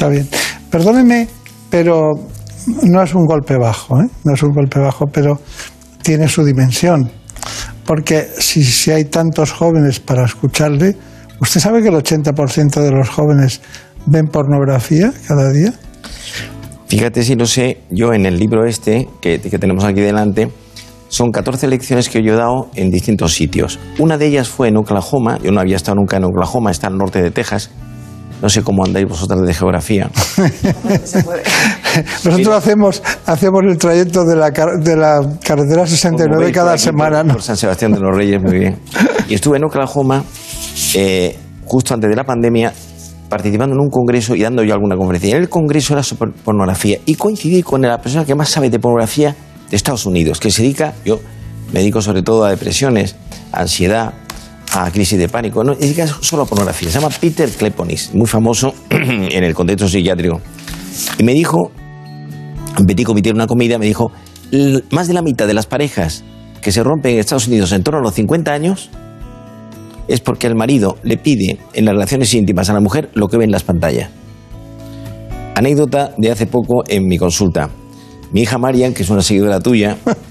Está 0.00 0.08
bien. 0.08 0.26
Perdóneme, 0.70 1.28
pero 1.68 2.12
no 2.84 3.02
es 3.02 3.14
un 3.14 3.26
golpe 3.26 3.58
bajo, 3.58 4.00
¿eh? 4.00 4.06
No 4.24 4.32
es 4.32 4.42
un 4.42 4.48
golpe 4.48 4.80
bajo, 4.80 5.04
pero 5.12 5.38
tiene 6.02 6.26
su 6.26 6.42
dimensión. 6.42 7.10
Porque 7.84 8.26
si, 8.38 8.64
si 8.64 8.92
hay 8.92 9.04
tantos 9.04 9.52
jóvenes 9.52 10.00
para 10.00 10.24
escucharle, 10.24 10.96
¿usted 11.38 11.60
sabe 11.60 11.82
que 11.82 11.88
el 11.88 11.96
80% 11.96 12.80
de 12.80 12.90
los 12.90 13.10
jóvenes 13.10 13.60
ven 14.06 14.28
pornografía 14.28 15.12
cada 15.28 15.52
día? 15.52 15.74
Fíjate 16.86 17.22
si 17.22 17.34
lo 17.34 17.44
sé, 17.44 17.82
yo 17.90 18.14
en 18.14 18.24
el 18.24 18.38
libro 18.38 18.64
este 18.64 19.06
que, 19.20 19.38
que 19.38 19.58
tenemos 19.58 19.84
aquí 19.84 20.00
delante, 20.00 20.50
son 21.08 21.30
14 21.30 21.68
lecciones 21.68 22.08
que 22.08 22.22
yo 22.22 22.32
he 22.32 22.36
dado 22.38 22.70
en 22.74 22.90
distintos 22.90 23.34
sitios. 23.34 23.78
Una 23.98 24.16
de 24.16 24.28
ellas 24.28 24.48
fue 24.48 24.68
en 24.68 24.78
Oklahoma, 24.78 25.38
yo 25.42 25.52
no 25.52 25.60
había 25.60 25.76
estado 25.76 25.96
nunca 25.96 26.16
en 26.16 26.24
Oklahoma, 26.24 26.70
está 26.70 26.86
al 26.86 26.96
norte 26.96 27.20
de 27.20 27.30
Texas. 27.30 27.70
No 28.42 28.48
sé 28.48 28.62
cómo 28.62 28.84
andáis 28.84 29.06
vosotros 29.08 29.46
de 29.46 29.52
geografía. 29.54 30.10
Nosotros 32.24 32.54
hacemos, 32.54 33.02
hacemos 33.26 33.60
el 33.64 33.76
trayecto 33.78 34.24
de 34.24 34.36
la, 34.36 34.50
car- 34.52 34.78
de 34.82 34.96
la 34.96 35.20
carretera 35.44 35.86
69 35.86 36.36
Como 36.44 36.52
cada 36.54 36.70
veis 36.72 36.82
por 36.84 36.90
aquí, 36.90 36.98
semana. 36.98 37.18
por- 37.18 37.26
¿no? 37.26 37.32
Por 37.34 37.42
San 37.42 37.56
Sebastián 37.56 37.92
de 37.92 38.00
los 38.00 38.16
Reyes, 38.16 38.40
muy 38.42 38.58
bien. 38.58 38.78
Y 39.28 39.34
estuve 39.34 39.58
en 39.58 39.64
Oklahoma 39.64 40.24
eh, 40.94 41.36
justo 41.66 41.94
antes 41.94 42.08
de 42.10 42.16
la 42.16 42.24
pandemia 42.24 42.72
participando 43.28 43.74
en 43.74 43.80
un 43.80 43.90
congreso 43.90 44.34
y 44.34 44.42
dando 44.42 44.62
yo 44.64 44.74
alguna 44.74 44.96
conferencia. 44.96 45.28
Y 45.28 45.32
en 45.32 45.38
el 45.42 45.48
congreso 45.48 45.92
era 45.94 46.02
sobre 46.02 46.32
pornografía 46.32 46.98
y 47.06 47.14
coincidí 47.14 47.62
con 47.62 47.82
la 47.82 47.98
persona 48.00 48.24
que 48.24 48.34
más 48.34 48.48
sabe 48.48 48.70
de 48.70 48.78
pornografía 48.78 49.34
de 49.70 49.76
Estados 49.76 50.04
Unidos, 50.06 50.40
que 50.40 50.50
se 50.50 50.62
dedica, 50.62 50.94
yo 51.04 51.20
me 51.72 51.78
dedico 51.80 52.02
sobre 52.02 52.22
todo 52.22 52.44
a 52.44 52.50
depresiones, 52.50 53.14
ansiedad, 53.52 54.14
a 54.72 54.90
crisis 54.90 55.18
de 55.18 55.28
pánico, 55.28 55.64
no, 55.64 55.74
dedica 55.74 56.06
solo 56.06 56.46
pornografía. 56.46 56.90
Se 56.90 57.00
llama 57.00 57.12
Peter 57.20 57.48
Kleponis, 57.50 58.14
muy 58.14 58.26
famoso 58.26 58.74
en 58.90 59.44
el 59.44 59.54
contexto 59.54 59.88
psiquiátrico. 59.88 60.40
Y 61.18 61.24
me 61.24 61.32
dijo, 61.34 61.70
petit 62.86 63.04
comité, 63.06 63.30
una 63.30 63.46
comida, 63.46 63.78
me 63.78 63.86
dijo, 63.86 64.12
"L- 64.52 64.82
más 64.90 65.08
de 65.08 65.14
la 65.14 65.22
mitad 65.22 65.46
de 65.46 65.54
las 65.54 65.66
parejas 65.66 66.24
que 66.62 66.72
se 66.72 66.82
rompen 66.82 67.14
en 67.14 67.18
Estados 67.20 67.48
Unidos 67.48 67.72
en 67.72 67.82
torno 67.82 68.00
a 68.00 68.02
los 68.02 68.14
50 68.14 68.52
años 68.52 68.90
es 70.08 70.20
porque 70.20 70.46
el 70.46 70.54
marido 70.56 70.98
le 71.02 71.16
pide 71.16 71.58
en 71.72 71.84
las 71.84 71.94
relaciones 71.94 72.32
íntimas 72.34 72.68
a 72.68 72.74
la 72.74 72.80
mujer 72.80 73.10
lo 73.14 73.28
que 73.28 73.36
ve 73.38 73.44
en 73.44 73.50
las 73.52 73.62
pantallas. 73.62 74.10
Anécdota 75.54 76.12
de 76.16 76.30
hace 76.30 76.46
poco 76.46 76.84
en 76.88 77.06
mi 77.06 77.18
consulta. 77.18 77.70
Mi 78.32 78.42
hija 78.42 78.58
Marian, 78.58 78.94
que 78.94 79.02
es 79.02 79.10
una 79.10 79.22
seguidora 79.22 79.60
tuya, 79.60 79.96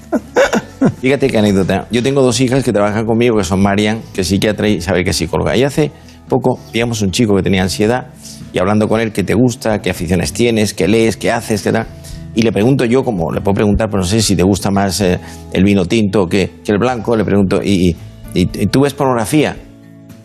fíjate 1.01 1.27
qué 1.29 1.37
anécdota. 1.37 1.87
Yo 1.91 2.01
tengo 2.03 2.21
dos 2.21 2.39
hijas 2.41 2.63
que 2.63 2.71
trabajan 2.73 3.05
conmigo, 3.05 3.37
que 3.37 3.43
son 3.43 3.61
Marian, 3.61 4.01
que 4.13 4.21
es 4.21 4.27
psiquiatra 4.27 4.67
y 4.67 4.81
sabe 4.81 5.03
que 5.03 5.11
es 5.11 5.15
psicóloga. 5.17 5.55
Y 5.55 5.63
hace 5.63 5.91
poco 6.27 6.59
veíamos 6.71 7.01
un 7.01 7.11
chico 7.11 7.35
que 7.35 7.41
tenía 7.43 7.63
ansiedad 7.63 8.07
y 8.53 8.59
hablando 8.59 8.87
con 8.87 8.99
él 9.01 9.11
qué 9.11 9.23
te 9.23 9.33
gusta, 9.33 9.81
qué 9.81 9.89
aficiones 9.89 10.33
tienes, 10.33 10.73
qué 10.73 10.87
lees, 10.87 11.17
qué 11.17 11.31
haces, 11.31 11.61
qué 11.61 11.71
tal. 11.71 11.87
Y 12.35 12.43
le 12.43 12.51
pregunto 12.51 12.85
yo, 12.85 13.03
como 13.03 13.31
le 13.31 13.41
puedo 13.41 13.55
preguntar, 13.55 13.89
pero 13.89 14.01
no 14.01 14.07
sé 14.07 14.21
si 14.21 14.35
te 14.35 14.43
gusta 14.43 14.69
más 14.69 15.01
eh, 15.01 15.19
el 15.51 15.63
vino 15.63 15.85
tinto 15.85 16.27
que, 16.27 16.51
que 16.63 16.71
el 16.71 16.77
blanco, 16.77 17.15
le 17.17 17.25
pregunto, 17.25 17.61
¿y, 17.63 17.95
y, 18.33 18.41
y 18.41 18.67
tú 18.67 18.81
ves 18.81 18.93
pornografía? 18.93 19.57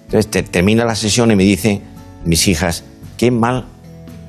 Entonces 0.05 0.31
te- 0.31 0.43
termina 0.43 0.85
la 0.85 0.95
sesión 0.95 1.31
y 1.31 1.37
me 1.37 1.45
dicen 1.45 1.81
mis 2.25 2.47
hijas, 2.47 2.85
qué 3.17 3.31
mal 3.31 3.65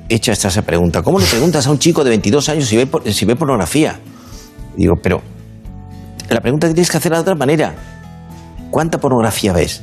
hecha 0.08 0.32
está 0.32 0.48
esa 0.48 0.62
pregunta. 0.62 1.02
¿Cómo 1.02 1.18
le 1.18 1.26
preguntas 1.26 1.66
a 1.66 1.70
un 1.70 1.78
chico 1.78 2.02
de 2.02 2.10
22 2.10 2.48
años 2.48 2.64
si 2.66 2.76
ve, 2.76 2.88
si 3.12 3.24
ve 3.26 3.36
pornografía? 3.36 4.00
Digo, 4.76 4.94
pero 5.02 5.20
la 6.28 6.40
pregunta 6.40 6.66
tienes 6.68 6.90
que 6.90 6.96
hacerla 6.96 7.18
de 7.18 7.22
otra 7.22 7.34
manera. 7.34 7.74
¿Cuánta 8.70 8.98
pornografía 8.98 9.52
ves? 9.52 9.82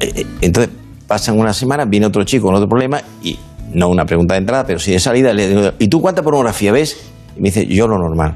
Eh, 0.00 0.12
eh, 0.14 0.26
Entonces 0.40 0.72
pasan 1.06 1.38
unas 1.38 1.56
semanas, 1.56 1.88
viene 1.88 2.06
otro 2.06 2.22
chico 2.24 2.46
con 2.46 2.54
otro 2.54 2.68
problema 2.68 3.00
y 3.22 3.38
no 3.72 3.88
una 3.88 4.04
pregunta 4.04 4.34
de 4.34 4.40
entrada, 4.40 4.64
pero 4.66 4.78
sí 4.78 4.92
de 4.92 5.00
salida, 5.00 5.32
le 5.32 5.48
digo, 5.48 5.72
¿y 5.78 5.88
tú 5.88 6.00
cuánta 6.00 6.22
pornografía 6.22 6.72
ves? 6.72 6.96
Y 7.36 7.40
me 7.40 7.48
dice, 7.48 7.66
yo 7.66 7.86
lo 7.88 7.98
normal. 7.98 8.34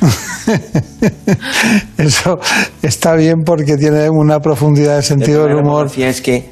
Eso 1.98 2.38
está 2.82 3.14
bien 3.14 3.42
porque 3.44 3.76
tiene 3.76 4.10
una 4.10 4.40
profundidad 4.40 4.96
de 4.96 5.02
sentido 5.02 5.44
del 5.44 5.54
La 5.54 5.60
humor. 5.62 5.72
pornografía 5.72 6.08
es 6.08 6.20
que, 6.20 6.50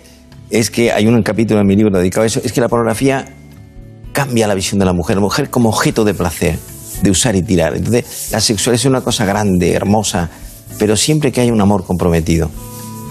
es 0.50 0.70
que 0.70 0.92
hay 0.92 1.06
un 1.06 1.22
capítulo 1.22 1.60
en 1.60 1.66
mi 1.66 1.76
libro 1.76 1.96
dedicado 1.98 2.24
a 2.24 2.26
eso, 2.26 2.40
es 2.44 2.52
que 2.52 2.60
la 2.60 2.68
pornografía 2.68 3.26
cambia 4.12 4.46
la 4.46 4.54
visión 4.54 4.78
de 4.78 4.86
la 4.86 4.92
mujer, 4.92 5.16
la 5.16 5.22
mujer 5.22 5.50
como 5.50 5.68
objeto 5.68 6.04
de 6.04 6.14
placer, 6.14 6.58
de 7.02 7.10
usar 7.10 7.34
y 7.36 7.42
tirar. 7.42 7.76
Entonces, 7.76 8.28
la 8.32 8.40
sexualidad 8.40 8.80
es 8.80 8.86
una 8.86 9.00
cosa 9.00 9.24
grande, 9.24 9.72
hermosa, 9.72 10.28
pero 10.78 10.96
siempre 10.96 11.32
que 11.32 11.40
haya 11.40 11.52
un 11.52 11.60
amor 11.60 11.84
comprometido. 11.84 12.50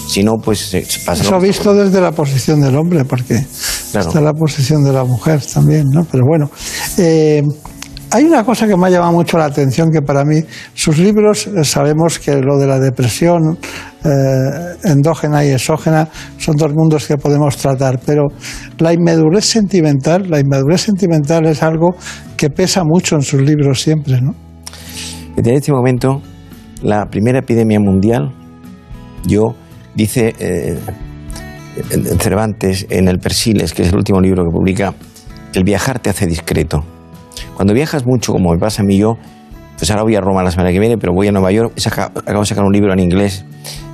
Si 0.08 0.24
no, 0.24 0.38
pues 0.38 0.60
se 0.60 0.86
pasa. 1.06 1.24
Eso 1.24 1.40
visto 1.40 1.74
desde 1.74 2.02
la 2.02 2.12
posición 2.12 2.60
del 2.62 2.76
hombre, 2.76 3.06
porque 3.06 3.46
Claro. 3.92 4.08
está 4.08 4.22
la 4.22 4.34
posición 4.34 4.84
de 4.84 4.92
la 4.92 5.04
mujer 5.04 5.42
también, 5.54 5.86
¿no? 5.90 6.06
Pero 6.12 6.26
bueno, 6.26 6.50
eh, 6.98 7.44
hay 8.10 8.26
una 8.26 8.44
cosa 8.44 8.68
que 8.68 8.76
me 8.76 8.88
ha 8.88 8.90
llamado 8.90 9.14
mucho 9.14 9.38
la 9.38 9.46
atención, 9.46 9.90
que 9.90 10.02
para 10.02 10.26
mí, 10.26 10.42
sus 10.74 10.98
libros, 10.98 11.48
eh, 11.48 11.64
sabemos 11.64 12.20
que 12.20 12.34
lo 12.36 12.58
de 12.58 12.68
la 12.68 12.78
depresión 12.78 13.58
eh, 14.04 14.10
endógena 14.84 15.46
y 15.46 15.50
exógena 15.52 16.10
son 16.38 16.58
dos 16.58 16.74
mundos 16.74 17.06
que 17.08 17.16
podemos 17.18 17.56
tratar, 17.56 18.00
pero 18.06 18.24
la 18.80 18.92
inmadurez 18.92 19.46
sentimental, 19.46 20.30
la 20.30 20.40
inmadurez 20.40 20.82
sentimental 20.82 21.46
es 21.46 21.64
algo 21.64 21.96
que 22.42 22.50
pesa 22.50 22.84
mucho 22.84 23.16
en 23.16 23.22
sus 23.22 23.40
libros 23.40 23.82
siempre, 23.84 24.20
¿no? 24.20 24.34
En 25.38 25.46
este 25.48 25.72
momento, 25.72 26.24
la 26.82 27.06
primera 27.06 27.38
epidemia 27.38 27.80
mundial, 27.80 28.34
yo, 29.28 29.54
dice 29.94 30.34
eh, 30.40 30.80
Cervantes 32.20 32.88
en 32.90 33.08
el 33.08 33.20
Persiles, 33.20 33.76
que 33.76 33.84
es 33.84 33.90
el 33.90 33.96
último 33.96 34.20
libro 34.20 34.44
que 34.44 34.50
publica, 34.50 34.96
el 35.54 35.64
viajar 35.64 36.00
te 36.00 36.10
hace 36.10 36.26
discreto. 36.26 36.84
Cuando 37.56 37.76
viajas 37.76 38.08
mucho, 38.08 38.34
como 38.34 38.52
me 38.54 38.58
pasa 38.58 38.82
a 38.82 38.86
mí 38.86 38.98
yo, 38.98 39.18
pues 39.78 39.92
ahora 39.92 40.02
voy 40.02 40.16
a 40.16 40.22
Roma 40.22 40.42
la 40.42 40.50
semana 40.50 40.72
que 40.72 40.80
viene, 40.80 40.98
pero 40.98 41.14
voy 41.14 41.28
a 41.28 41.32
Nueva 41.32 41.52
York, 41.52 41.74
saca- 41.78 42.12
acabo 42.16 42.40
de 42.40 42.46
sacar 42.48 42.64
un 42.64 42.74
libro 42.74 42.92
en 42.92 43.00
inglés, 43.02 43.46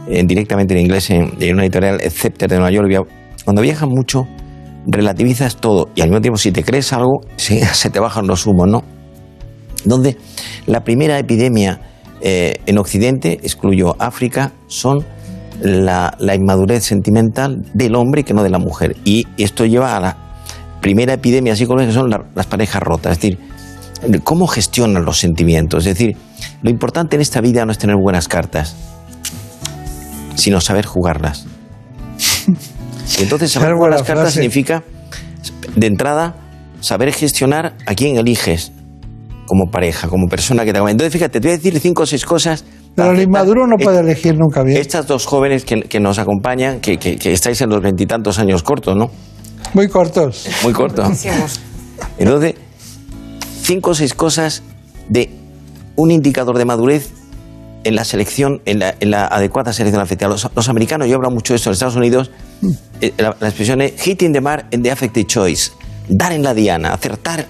en- 0.08 0.26
directamente 0.26 0.74
en 0.74 0.80
inglés, 0.80 1.10
en, 1.10 1.34
en 1.38 1.54
una 1.54 1.64
editorial, 1.64 2.00
Scepter 2.10 2.50
de 2.50 2.56
Nueva 2.56 2.72
York. 2.72 3.10
Cuando 3.44 3.62
viajas 3.62 3.90
mucho, 3.90 4.26
relativizas 4.88 5.58
todo 5.58 5.90
y 5.96 6.02
al 6.02 6.10
mismo 6.10 6.22
tiempo 6.22 6.38
si 6.38 6.52
te 6.52 6.64
crees 6.64 6.94
algo, 6.94 7.22
se, 7.38 7.90
te 7.90 8.00
bajan 8.00 8.28
los 8.28 8.46
humos, 8.46 8.68
¿no? 8.68 8.84
donde 9.86 10.18
la 10.66 10.84
primera 10.84 11.20
epidemia 11.20 11.80
eh, 12.22 12.56
en 12.66 12.78
Occidente, 12.78 13.40
excluyó 13.44 13.96
África, 14.00 14.52
son 14.68 15.06
la, 15.62 16.16
la 16.20 16.36
inmadurez 16.36 16.84
sentimental 16.84 17.64
del 17.74 17.96
hombre 17.96 18.24
que 18.24 18.34
no 18.34 18.44
de 18.44 18.50
la 18.50 18.60
mujer. 18.60 18.96
Y 19.06 19.28
esto 19.38 19.66
lleva 19.66 19.96
a 19.96 20.00
la 20.00 20.18
primera 20.82 21.14
epidemia 21.14 21.56
psicológica 21.56 21.94
son 21.94 22.10
la- 22.10 22.26
las 22.36 22.48
parejas 22.48 22.82
rotas. 22.82 23.14
Es 23.14 23.22
decir, 23.22 23.40
cómo 24.24 24.48
gestionan 24.48 25.06
los 25.06 25.20
sentimientos. 25.20 25.86
Es 25.86 25.98
decir, 25.98 26.18
lo 26.62 26.70
importante 26.70 27.16
en 27.16 27.22
esta 27.22 27.40
vida 27.40 27.66
no 27.66 27.72
es 27.72 27.78
tener 27.78 27.96
buenas 27.96 28.28
cartas, 28.28 28.76
sino 30.36 30.60
saber 30.60 30.86
jugarlas. 30.86 31.46
Y 33.20 33.24
entonces 33.24 33.52
saber 33.52 33.74
jugar 33.74 33.92
las 33.92 34.04
cartas 34.04 34.26
frase. 34.26 34.34
significa, 34.42 34.84
de 35.76 35.88
entrada, 35.88 36.36
saber 36.82 37.14
gestionar 37.14 37.76
a 37.86 37.96
quién 37.96 38.18
eliges 38.18 38.72
como 39.46 39.72
pareja, 39.72 40.08
como 40.10 40.28
persona 40.28 40.66
que 40.66 40.72
te 40.74 40.78
acompaña. 40.78 40.92
Entonces, 40.92 41.14
fíjate, 41.14 41.40
te 41.40 41.48
voy 41.48 41.54
a 41.54 41.58
decir 41.58 41.80
cinco 41.80 42.04
o 42.04 42.06
seis 42.06 42.26
cosas. 42.26 42.66
Pero 42.96 43.12
el 43.12 43.22
inmaduro 43.22 43.66
no 43.68 43.78
puede 43.78 44.00
elegir 44.00 44.36
nunca 44.38 44.64
bien. 44.64 44.78
Estas 44.78 45.08
dos 45.08 45.26
jóvenes 45.26 45.64
que, 45.64 45.82
que 45.82 46.00
nos 46.00 46.20
acompañan, 46.20 46.80
que, 46.82 46.98
que- 46.98 47.16
que 47.18 47.32
estáis 47.32 47.62
en 47.62 47.70
los 47.70 47.82
veintitantos 47.82 48.40
años 48.40 48.64
cortos, 48.64 48.98
¿no? 48.98 49.10
Muy 49.74 49.88
cortos. 49.88 50.48
Muy 50.64 50.74
cortos. 50.74 51.26
Entonces, 52.18 52.56
cinco 53.62 53.92
o 53.92 53.96
seis 53.96 54.14
cosas 54.14 54.64
de 55.10 55.30
un 55.96 56.12
indicador 56.12 56.58
de 56.58 56.66
madurez 56.66 57.12
en 57.84 57.96
la 57.96 58.04
selección, 58.04 58.62
en 58.66 58.80
la, 58.80 58.96
en 59.00 59.12
la 59.12 59.28
adecuada 59.28 59.72
selección 59.74 60.02
afectiva. 60.02 60.30
Los, 60.30 60.50
los 60.56 60.70
americanos, 60.70 61.08
yo 61.08 61.16
hablo 61.16 61.30
mucho 61.32 61.54
de 61.54 61.58
esto 61.58 61.70
en 61.70 61.74
Estados 61.74 61.96
Unidos, 61.96 62.32
la, 63.18 63.36
la 63.40 63.48
expresión 63.48 63.82
es 63.82 64.02
hitting 64.02 64.34
the 64.34 64.42
mark 64.42 64.66
in 64.72 64.82
the 64.84 64.92
affective 64.92 65.26
choice, 65.28 65.72
dar 66.10 66.32
en 66.32 66.44
la 66.44 66.54
diana, 66.54 66.94
acertar. 66.94 67.46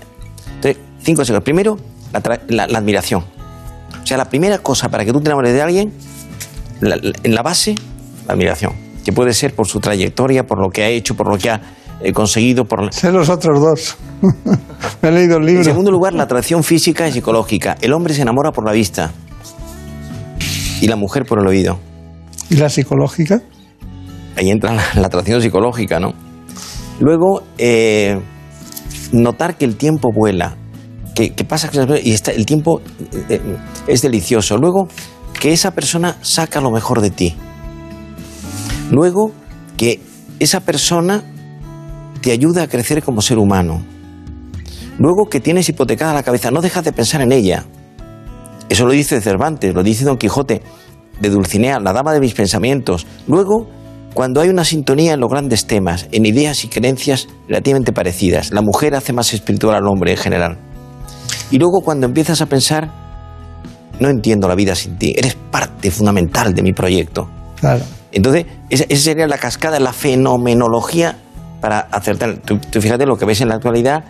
Entonces, 0.56 0.78
cinco 1.02 1.24
segundos. 1.26 1.44
Primero, 1.44 1.78
la, 2.14 2.22
la- 2.50 2.68
la 2.68 2.78
admiración. 2.80 3.24
O 4.04 4.06
sea, 4.06 4.18
la 4.18 4.30
primera 4.30 4.60
cosa 4.60 4.90
para 4.90 5.04
que 5.06 5.12
tú 5.14 5.20
te 5.22 5.28
enamores 5.30 5.54
de 5.54 5.62
alguien, 5.62 5.94
en 6.82 7.36
la 7.36 7.42
base, 7.42 7.76
la 8.28 8.34
admiración. 8.34 8.74
Que 9.04 9.12
puede 9.14 9.34
ser 9.34 9.54
por 9.56 9.68
su 9.68 9.80
trayectoria, 9.80 10.46
por 10.46 10.60
lo 10.62 10.70
que 10.70 10.84
ha 10.84 10.90
hecho, 10.90 11.16
por 11.16 11.30
lo 11.30 11.38
que 11.38 11.50
ha 11.50 11.62
eh, 12.02 12.12
conseguido, 12.14 12.66
por... 12.66 12.94
Sé 12.94 13.12
los 13.12 13.30
otros 13.30 13.60
dos. 13.62 13.98
Me 15.02 15.10
he 15.10 15.12
leído 15.12 15.38
el 15.38 15.44
En 15.44 15.48
libro. 15.48 15.64
segundo 15.64 15.92
lugar, 15.92 16.14
la 16.14 16.24
atracción 16.24 16.64
física 16.64 17.08
y 17.08 17.12
psicológica. 17.14 17.78
El 17.82 17.94
hombre 17.94 18.14
se 18.14 18.22
enamora 18.22 18.52
por 18.52 18.66
la 18.66 18.72
vista 18.74 19.12
y 20.82 20.88
la 20.88 20.96
mujer 20.96 21.26
por 21.26 21.40
el 21.40 21.48
oído. 21.48 21.80
¿Y 22.50 22.56
la 22.58 22.70
psicológica? 22.70 23.42
Ahí 24.38 24.50
entra 24.50 24.74
la, 24.74 24.84
la 24.96 25.08
atracción 25.08 25.42
psicológica, 25.42 26.00
¿no? 26.00 26.14
Luego, 27.00 27.44
eh, 27.58 28.20
notar 29.12 29.58
que 29.58 29.66
el 29.66 29.76
tiempo 29.76 30.10
vuela, 30.14 30.56
que, 31.14 31.32
pasa 31.46 31.70
y 32.04 32.14
el 32.14 32.46
tiempo 32.46 32.82
eh, 33.00 33.24
eh, 33.30 33.58
es 33.88 34.02
delicioso. 34.02 34.58
Luego, 34.58 34.88
que 35.40 35.54
esa 35.54 35.72
persona 35.72 36.18
saca 36.22 36.62
lo 36.62 36.72
mejor 36.72 37.02
de 37.02 37.10
ti. 37.10 37.36
Luego, 38.92 39.32
que 39.78 40.00
esa 40.40 40.60
persona 40.60 41.24
te 42.22 42.32
ayuda 42.32 42.64
a 42.64 42.68
crecer 42.68 43.04
como 43.04 43.22
ser 43.22 43.38
humano. 43.38 43.84
Luego, 45.00 45.30
que 45.30 45.40
tienes 45.40 45.70
hipotecada 45.70 46.14
la 46.14 46.24
cabeza, 46.24 46.52
no 46.52 46.62
dejas 46.62 46.84
de 46.84 46.92
pensar 46.92 47.22
en 47.22 47.32
ella. 47.32 47.66
Eso 48.70 48.86
lo 48.86 48.92
dice 48.92 49.22
Cervantes, 49.22 49.74
lo 49.74 49.84
dice 49.84 50.04
Don 50.04 50.18
Quijote 50.18 50.62
de 51.20 51.30
Dulcinea, 51.30 51.80
la 51.80 51.94
dama 51.94 52.14
de 52.14 52.20
mis 52.20 52.34
pensamientos. 52.34 53.06
Luego, 53.28 53.70
cuando 54.18 54.42
hay 54.42 54.50
una 54.50 54.66
sintonía 54.66 55.14
en 55.14 55.20
los 55.20 55.30
grandes 55.30 55.68
temas, 55.68 56.08
en 56.12 56.26
ideas 56.26 56.64
y 56.64 56.70
creencias 56.70 57.28
relativamente 57.48 57.94
parecidas, 57.94 58.52
la 58.52 58.64
mujer 58.64 58.96
hace 58.96 59.14
más 59.14 59.32
espiritual 59.32 59.76
al 59.76 59.86
hombre 59.86 60.10
en 60.10 60.18
general. 60.18 60.58
Y 61.52 61.60
luego 61.60 61.82
cuando 61.82 62.08
empiezas 62.08 62.42
a 62.42 62.48
pensar, 62.48 62.90
no 64.00 64.10
entiendo 64.10 64.48
la 64.48 64.56
vida 64.56 64.74
sin 64.74 64.98
ti, 64.98 65.14
eres 65.16 65.36
parte 65.36 65.92
fundamental 65.92 66.56
de 66.56 66.64
mi 66.64 66.74
proyecto. 66.74 67.30
Claro. 67.60 67.84
Entonces, 68.12 68.48
esa, 68.72 68.88
sería 68.96 69.28
la 69.28 69.38
cascada, 69.38 69.80
la 69.80 69.94
fenomenología 69.94 71.20
para 71.62 71.82
acertar. 71.82 72.40
Tú, 72.40 72.58
tú 72.58 72.82
fíjate 72.82 73.06
lo 73.06 73.18
que 73.18 73.26
ves 73.26 73.42
en 73.42 73.50
la 73.50 73.58
actualidad. 73.58 74.04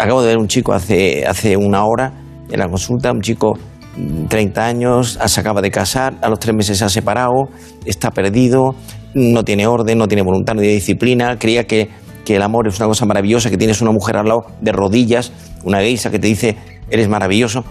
Acabo 0.00 0.22
de 0.22 0.30
ver 0.30 0.38
un 0.38 0.48
chico 0.48 0.72
hace, 0.72 1.24
hace 1.24 1.56
una 1.56 1.84
hora 1.84 2.12
en 2.50 2.58
la 2.58 2.68
consulta, 2.68 3.12
un 3.12 3.20
chico 3.20 3.52
mm, 3.96 4.24
30 4.26 4.66
años, 4.66 5.16
se 5.24 5.40
acaba 5.40 5.62
de 5.62 5.70
casar, 5.70 6.14
a 6.20 6.28
los 6.28 6.40
tres 6.40 6.56
meses 6.56 6.78
se 6.78 6.84
ha 6.84 6.88
separado, 6.88 7.50
está 7.84 8.10
perdido, 8.10 8.74
no 9.14 9.44
tiene 9.44 9.66
orden, 9.66 9.98
no 9.98 10.08
tiene 10.08 10.22
voluntad, 10.22 10.54
no 10.54 10.60
tiene 10.60 10.74
disciplina, 10.74 11.38
creía 11.38 11.64
que, 11.66 11.88
que 12.24 12.36
el 12.36 12.42
amor 12.42 12.68
es 12.68 12.78
una 12.78 12.88
cosa 12.88 13.06
maravillosa, 13.06 13.50
que 13.50 13.56
tienes 13.58 13.80
una 13.82 13.90
mujer 13.92 14.16
al 14.16 14.26
lado 14.26 14.46
de 14.60 14.72
rodillas, 14.72 15.32
una 15.64 15.80
geisa 15.80 16.10
que 16.10 16.18
te 16.18 16.26
dice, 16.28 16.56
eres 16.90 17.08
maravilloso. 17.08 17.64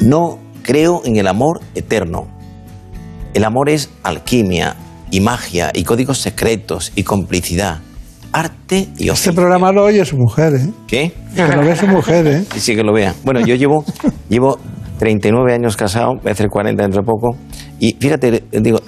No 0.00 0.38
creo 0.62 1.02
en 1.04 1.16
el 1.16 1.26
amor 1.26 1.60
eterno. 1.74 2.26
El 3.34 3.44
amor 3.44 3.68
es 3.68 3.90
alquimia 4.02 4.76
y 5.10 5.20
magia 5.20 5.70
y 5.74 5.84
códigos 5.84 6.18
secretos 6.18 6.92
y 6.96 7.02
complicidad, 7.02 7.78
arte 8.32 8.88
y 8.96 9.08
Este 9.08 9.10
oficio. 9.10 9.34
programa 9.34 9.72
lo 9.72 9.84
oye 9.84 10.04
su 10.04 10.16
mujer, 10.16 10.54
¿eh? 10.54 10.70
¿Qué? 10.86 11.12
Que 11.34 11.46
lo 11.46 11.62
ve 11.62 11.76
su 11.76 11.86
mujer, 11.86 12.26
¿eh? 12.26 12.44
Sí, 12.54 12.60
sí, 12.60 12.76
que 12.76 12.82
lo 12.82 12.92
vea. 12.92 13.14
Bueno, 13.24 13.40
yo 13.40 13.54
llevo, 13.54 13.84
llevo 14.28 14.58
39 14.98 15.52
años 15.54 15.76
casado, 15.76 16.14
voy 16.20 16.30
a 16.30 16.32
hacer 16.32 16.48
40 16.48 16.82
dentro 16.82 17.02
de 17.02 17.06
poco. 17.06 17.36
Y 17.78 17.96
fíjate, 18.00 18.44
digo, 18.52 18.80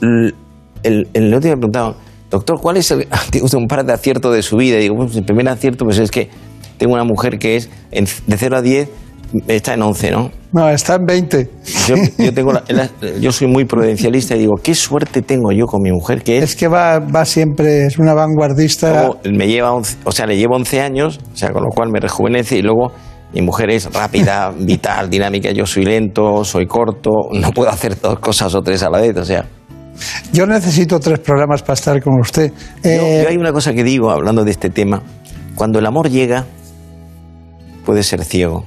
el, 0.83 1.09
el, 1.15 1.29
otro 1.35 1.41
día 1.41 1.57
me 1.57 1.61
preguntaban, 1.61 1.95
doctor, 2.31 2.61
¿cuál 2.61 2.77
es 2.77 2.91
el, 2.91 3.07
un 3.57 3.67
par 3.67 3.85
de 3.85 3.93
aciertos 3.93 4.35
de 4.35 4.43
su 4.43 4.57
vida? 4.57 4.77
Y 4.79 4.83
digo, 4.83 4.97
pues 4.97 5.17
el 5.17 5.25
primer 5.25 5.49
acierto 5.49 5.85
pues 5.85 5.99
es 5.99 6.11
que 6.11 6.29
tengo 6.79 6.95
una 6.95 7.05
mujer 7.05 7.39
que 7.39 7.57
es 7.57 7.69
en- 7.91 8.07
de 8.27 8.37
0 8.37 8.57
a 8.59 8.63
10, 8.63 8.89
está 9.47 9.75
en 9.75 9.83
11, 9.83 10.11
¿no? 10.13 10.31
No, 10.53 10.69
está 10.71 10.95
en 10.95 11.05
20. 11.05 11.51
Yo, 11.89 11.97
yo 12.25 12.33
tengo 12.33 12.53
la- 12.53 12.65
la- 12.69 12.89
yo 13.21 13.33
soy 13.33 13.49
muy 13.49 13.65
prudencialista 13.65 14.37
y 14.37 14.41
digo, 14.41 14.55
qué 14.63 14.75
suerte 14.75 15.23
tengo 15.23 15.53
yo 15.53 15.67
con 15.67 15.83
mi 15.83 15.91
mujer, 15.91 16.23
que 16.23 16.39
es 16.39 16.45
Es 16.45 16.57
que 16.57 16.69
va, 16.69 16.99
va 17.01 17.25
siempre, 17.25 17.87
es 17.87 17.99
una 17.99 18.15
vanguardista. 18.15 18.91
Luego 18.91 19.21
me 19.33 19.47
lleva 19.49 19.73
11, 19.73 19.99
o 20.05 20.13
sea, 20.13 20.27
le 20.27 20.37
llevo 20.37 20.57
11 20.57 20.81
años, 20.81 21.19
o 21.33 21.37
sea, 21.37 21.51
con 21.51 21.63
lo 21.65 21.69
cual 21.71 21.91
me 21.91 22.01
rejuvenece 22.01 22.57
y 22.59 22.63
luego 22.63 22.93
mi 23.35 23.43
mujer 23.43 23.71
es 23.71 23.93
rápida, 23.93 24.51
vital, 24.59 25.11
dinámica, 25.11 25.51
yo 25.51 25.67
soy 25.67 25.85
lento, 25.85 26.45
soy 26.45 26.67
corto, 26.67 27.11
no 27.33 27.51
puedo 27.51 27.69
hacer 27.71 28.01
dos 28.01 28.19
cosas 28.21 28.55
o 28.55 28.63
tres 28.63 28.83
a 28.83 28.89
la 28.91 29.01
vez, 29.01 29.17
o 29.17 29.25
sea. 29.25 29.45
Yo 30.33 30.47
necesito 30.47 30.99
tres 31.01 31.19
programas 31.19 31.63
para 31.63 31.75
estar 31.75 32.03
con 32.03 32.19
usted. 32.21 32.53
Yo, 32.83 32.91
Eh, 32.91 33.21
yo 33.23 33.29
hay 33.29 33.37
una 33.37 33.53
cosa 33.53 33.73
que 33.73 33.83
digo 33.85 34.11
hablando 34.11 34.45
de 34.45 34.51
este 34.51 34.71
tema, 34.71 35.03
cuando 35.55 35.79
el 35.79 35.87
amor 35.87 36.09
llega 36.11 36.45
puede 37.85 38.03
ser 38.03 38.25
ciego, 38.25 38.67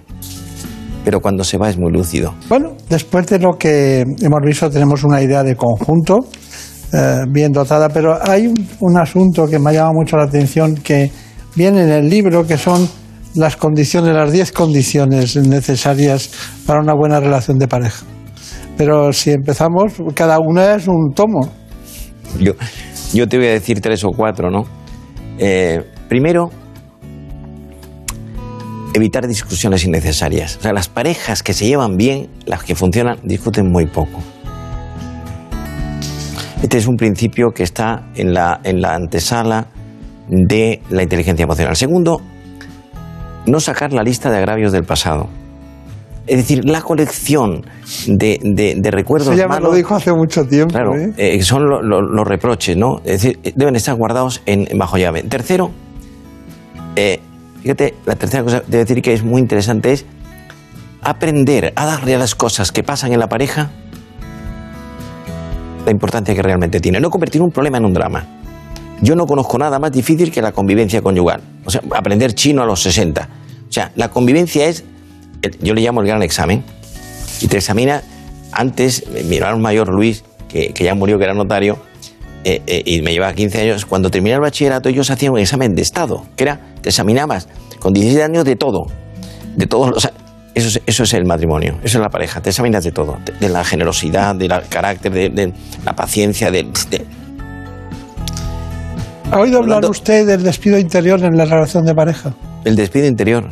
pero 1.05 1.19
cuando 1.21 1.43
se 1.43 1.57
va 1.57 1.69
es 1.69 1.77
muy 1.77 1.91
lúcido. 1.91 2.33
Bueno, 2.49 2.73
después 2.89 3.27
de 3.27 3.39
lo 3.39 3.57
que 3.57 4.01
hemos 4.01 4.39
visto, 4.43 4.69
tenemos 4.69 5.03
una 5.03 5.21
idea 5.21 5.43
de 5.43 5.55
conjunto 5.55 6.19
eh, 6.93 7.25
bien 7.29 7.51
dotada, 7.51 7.89
pero 7.89 8.17
hay 8.21 8.47
un, 8.47 8.67
un 8.79 8.97
asunto 8.97 9.47
que 9.47 9.59
me 9.59 9.69
ha 9.69 9.73
llamado 9.73 9.93
mucho 9.93 10.17
la 10.17 10.23
atención 10.23 10.75
que 10.75 11.11
viene 11.55 11.83
en 11.83 11.89
el 11.89 12.09
libro, 12.09 12.45
que 12.45 12.57
son 12.57 12.87
las 13.35 13.55
condiciones, 13.55 14.13
las 14.13 14.31
10 14.31 14.51
condiciones 14.51 15.35
necesarias 15.37 16.31
para 16.65 16.81
una 16.81 16.93
buena 16.93 17.19
relación 17.19 17.57
de 17.57 17.67
pareja. 17.67 18.03
Pero 18.81 19.13
si 19.13 19.29
empezamos, 19.29 19.93
cada 20.15 20.39
una 20.39 20.73
es 20.73 20.87
un 20.87 21.13
tomo. 21.13 21.47
Yo, 22.39 22.53
yo 23.13 23.27
te 23.27 23.37
voy 23.37 23.45
a 23.45 23.51
decir 23.51 23.79
tres 23.79 24.03
o 24.03 24.09
cuatro, 24.09 24.49
¿no? 24.49 24.63
Eh, 25.37 25.83
primero, 26.09 26.49
evitar 28.95 29.27
discusiones 29.27 29.85
innecesarias. 29.85 30.57
O 30.57 30.61
sea, 30.61 30.73
las 30.73 30.89
parejas 30.89 31.43
que 31.43 31.53
se 31.53 31.67
llevan 31.67 31.95
bien, 31.95 32.27
las 32.47 32.63
que 32.63 32.73
funcionan, 32.73 33.19
discuten 33.21 33.71
muy 33.71 33.85
poco. 33.85 34.19
Este 36.63 36.79
es 36.79 36.87
un 36.87 36.95
principio 36.95 37.51
que 37.51 37.61
está 37.61 38.07
en 38.15 38.33
la, 38.33 38.61
en 38.63 38.81
la 38.81 38.95
antesala 38.95 39.67
de 40.27 40.81
la 40.89 41.03
inteligencia 41.03 41.43
emocional. 41.43 41.75
Segundo, 41.75 42.19
no 43.45 43.59
sacar 43.59 43.93
la 43.93 44.01
lista 44.01 44.31
de 44.31 44.37
agravios 44.37 44.71
del 44.71 44.85
pasado. 44.85 45.29
Es 46.27 46.37
decir, 46.37 46.63
la 46.69 46.81
colección 46.81 47.65
de, 48.07 48.39
de- 48.43 48.75
de 48.77 48.91
recuerdos 48.91 49.29
Eso 49.29 49.37
ya 49.37 49.47
me 49.47 49.55
malos 49.55 49.71
lo 49.71 49.75
dijo 49.75 49.95
hace 49.95 50.13
mucho 50.13 50.45
tiempo. 50.45 50.71
Claro, 50.73 50.95
¿eh? 50.95 51.13
eh, 51.17 51.41
son 51.43 51.67
lo- 51.67 51.81
lo- 51.81 52.01
los 52.01 52.27
reproches, 52.27 52.77
¿no? 52.77 52.97
Es 52.99 53.21
decir, 53.23 53.39
eh, 53.43 53.53
deben 53.55 53.75
estar 53.75 53.95
guardados 53.95 54.41
en, 54.45 54.67
bajo 54.77 54.97
llave. 54.97 55.23
Tercero, 55.23 55.71
eh, 56.95 57.19
fíjate, 57.61 57.95
la 58.05 58.15
tercera 58.15 58.43
cosa 58.43 58.61
de 58.67 58.77
decir 58.77 59.01
que 59.01 59.13
es 59.13 59.23
muy 59.23 59.41
interesante 59.41 59.91
es 59.93 60.05
aprender 61.01 61.73
a 61.75 61.85
darle 61.85 62.13
a 62.15 62.19
las 62.19 62.35
cosas 62.35 62.71
que 62.71 62.83
pasan 62.83 63.11
en 63.13 63.19
la 63.19 63.27
pareja 63.27 63.71
la 65.85 65.91
importancia 65.91 66.35
que 66.35 66.41
realmente 66.43 66.79
tiene. 66.79 66.99
No 66.99 67.09
convertir 67.09 67.41
un 67.41 67.51
problema 67.51 67.77
en 67.77 67.85
un 67.85 67.93
drama. 67.93 68.25
Yo 69.01 69.15
no 69.15 69.25
conozco 69.25 69.57
nada 69.57 69.79
más 69.79 69.91
difícil 69.91 70.31
que 70.31 70.41
la 70.41 70.51
convivencia 70.51 71.01
conyugal. 71.01 71.41
O 71.65 71.71
sea, 71.71 71.81
aprender 71.95 72.35
chino 72.35 72.61
a 72.61 72.65
los 72.67 72.83
60. 72.83 73.27
O 73.67 73.71
sea, 73.71 73.91
la 73.95 74.09
convivencia 74.09 74.67
es, 74.67 74.83
yo 75.61 75.73
le 75.73 75.81
llamo 75.81 76.01
el 76.01 76.07
gran 76.07 76.21
examen. 76.23 76.63
Y 77.41 77.47
te 77.47 77.57
examina, 77.57 78.03
antes, 78.51 79.03
mi 79.25 79.37
hermano 79.37 79.57
mayor 79.59 79.89
Luis, 79.89 80.23
que, 80.47 80.73
que 80.73 80.83
ya 80.83 80.93
murió, 80.95 81.17
que 81.17 81.23
era 81.23 81.33
notario, 81.33 81.79
eh, 82.43 82.61
eh, 82.67 82.81
y 82.85 83.01
me 83.01 83.13
llevaba 83.13 83.33
15 83.33 83.61
años, 83.61 83.85
cuando 83.85 84.09
terminé 84.09 84.35
el 84.35 84.41
bachillerato 84.41 84.89
ellos 84.89 85.09
hacían 85.11 85.33
un 85.33 85.39
examen 85.39 85.75
de 85.75 85.81
Estado, 85.81 86.25
que 86.35 86.43
era, 86.43 86.59
te 86.81 86.89
examinabas 86.89 87.47
con 87.79 87.93
16 87.93 88.23
años 88.23 88.45
de 88.45 88.55
todo, 88.55 88.87
de 89.55 89.67
todos 89.67 89.89
los... 89.91 90.09
Eso 90.53 90.67
es, 90.67 90.81
eso 90.85 91.03
es 91.03 91.13
el 91.13 91.25
matrimonio, 91.25 91.77
eso 91.83 91.97
es 91.97 92.01
la 92.01 92.09
pareja, 92.09 92.41
te 92.41 92.49
examinas 92.49 92.83
de 92.83 92.91
todo, 92.91 93.17
de, 93.23 93.31
de 93.33 93.47
la 93.49 93.63
generosidad, 93.63 94.35
del 94.35 94.51
carácter, 94.69 95.11
de, 95.13 95.29
de 95.29 95.53
la 95.85 95.93
paciencia, 95.95 96.51
de, 96.51 96.63
de- 96.89 97.05
¿Ha 99.31 99.39
oído 99.39 99.59
hablar 99.59 99.85
usted 99.85 100.27
del 100.27 100.43
despido 100.43 100.77
interior 100.77 101.23
en 101.23 101.37
la 101.37 101.45
relación 101.45 101.85
de 101.85 101.95
pareja? 101.95 102.33
El 102.65 102.75
despido 102.75 103.07
interior. 103.07 103.49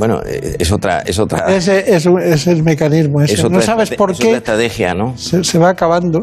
Bueno, 0.00 0.20
eh, 0.26 0.56
es 0.58 0.72
otra, 0.72 1.00
es 1.00 1.18
otra, 1.18 1.44
Ese 1.54 1.94
es, 1.94 2.06
un- 2.06 2.20
es 2.20 2.46
el 2.48 2.62
mecanismo. 2.64 3.20
ese. 3.22 3.34
es 3.34 3.44
otra 3.44 3.58
no 3.58 3.62
sabes 3.62 3.90
por 3.90 4.10
es 4.10 4.16
otra 4.18 4.30
qué 4.30 4.36
estrategia, 4.38 4.94
¿no? 4.94 5.16
se, 5.16 5.44
se 5.44 5.58
va 5.58 5.68
acabando 5.68 6.20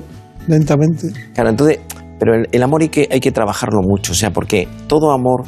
lentamente. 0.48 1.08
Claro, 1.36 1.52
entonces, 1.52 1.80
pero 2.20 2.34
el, 2.34 2.48
el 2.52 2.64
amor 2.64 2.82
hay 2.82 2.90
que, 2.90 3.08
hay 3.12 3.20
que 3.20 3.32
trabajarlo 3.32 3.82
mucho, 3.84 4.14
o 4.14 4.16
sea, 4.16 4.32
porque 4.32 4.68
todo 4.88 5.12
amor 5.12 5.44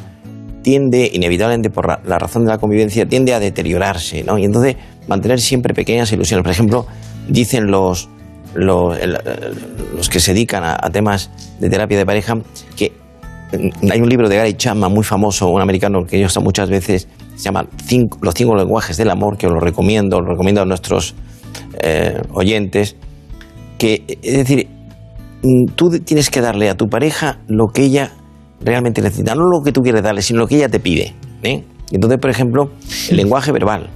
tiende, 0.62 1.10
inevitablemente 1.12 1.70
por 1.70 1.88
la, 1.88 2.00
la 2.04 2.18
razón 2.18 2.44
de 2.44 2.50
la 2.52 2.58
convivencia, 2.58 3.04
tiende 3.06 3.34
a 3.34 3.40
deteriorarse, 3.40 4.22
¿no? 4.22 4.38
Y 4.38 4.44
entonces 4.44 4.76
mantener 5.08 5.40
siempre 5.40 5.74
pequeñas 5.74 6.12
ilusiones. 6.12 6.44
Por 6.44 6.52
ejemplo, 6.52 6.86
dicen 7.28 7.66
los, 7.70 8.08
los, 8.54 8.96
los 9.96 10.08
que 10.08 10.20
se 10.20 10.34
dedican 10.34 10.62
a, 10.62 10.76
a 10.80 10.90
temas 10.90 11.30
de 11.58 11.68
terapia 11.68 11.98
de 11.98 12.06
pareja 12.06 12.34
que 12.76 12.92
mm, 13.52 13.90
hay 13.90 14.00
un 14.00 14.08
libro 14.08 14.28
de 14.28 14.36
Gary 14.36 14.54
Chapman 14.54 14.92
muy 14.92 15.02
famoso, 15.02 15.48
un 15.48 15.60
americano 15.62 16.04
que 16.06 16.20
yo 16.20 16.26
está 16.26 16.40
muchas 16.40 16.68
veces, 16.68 17.08
se 17.40 17.44
llama 17.44 17.66
Cinco- 17.86 18.18
Los 18.22 18.34
cinco 18.34 18.54
lenguajes 18.54 18.96
del 18.96 19.10
amor, 19.10 19.36
que 19.38 19.46
os 19.46 19.52
lo 19.52 19.60
recomiendo, 19.60 20.20
lo 20.20 20.28
recomiendo 20.32 20.60
a 20.62 20.64
nuestros 20.66 21.14
eh, 21.82 22.20
oyentes, 22.32 22.96
que 23.78 24.04
es 24.22 24.36
decir, 24.36 24.68
mm, 25.42 25.72
tú 25.74 25.88
tienes 26.04 26.28
que 26.30 26.40
darle 26.40 26.68
a 26.68 26.76
tu 26.76 26.88
pareja 26.88 27.38
lo 27.48 27.68
que 27.68 27.84
ella 27.84 28.12
realmente 28.60 29.00
necesita, 29.00 29.34
no 29.34 29.42
lo 29.50 29.62
que 29.64 29.72
tú 29.72 29.80
quieres 29.80 30.02
darle, 30.02 30.20
sino 30.22 30.40
lo 30.40 30.46
que 30.46 30.56
ella 30.56 30.68
te 30.68 30.80
pide. 30.80 31.14
¿eh? 31.42 31.64
Entonces, 31.90 32.18
por 32.20 32.28
ejemplo, 32.30 32.70
el 33.08 33.16
lenguaje 33.16 33.50
verbal, 33.52 33.88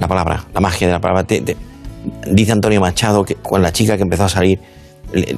la 0.00 0.08
palabra, 0.08 0.44
la 0.54 0.60
magia 0.60 0.86
de 0.86 0.92
la 0.94 1.00
palabra. 1.00 1.24
te- 1.24 1.56
dice 2.32 2.52
Antonio 2.52 2.80
Machado 2.80 3.24
que 3.24 3.34
con 3.34 3.60
la 3.62 3.72
chica 3.72 3.96
que 3.96 4.02
empezó 4.04 4.24
a 4.24 4.28
salir, 4.28 4.58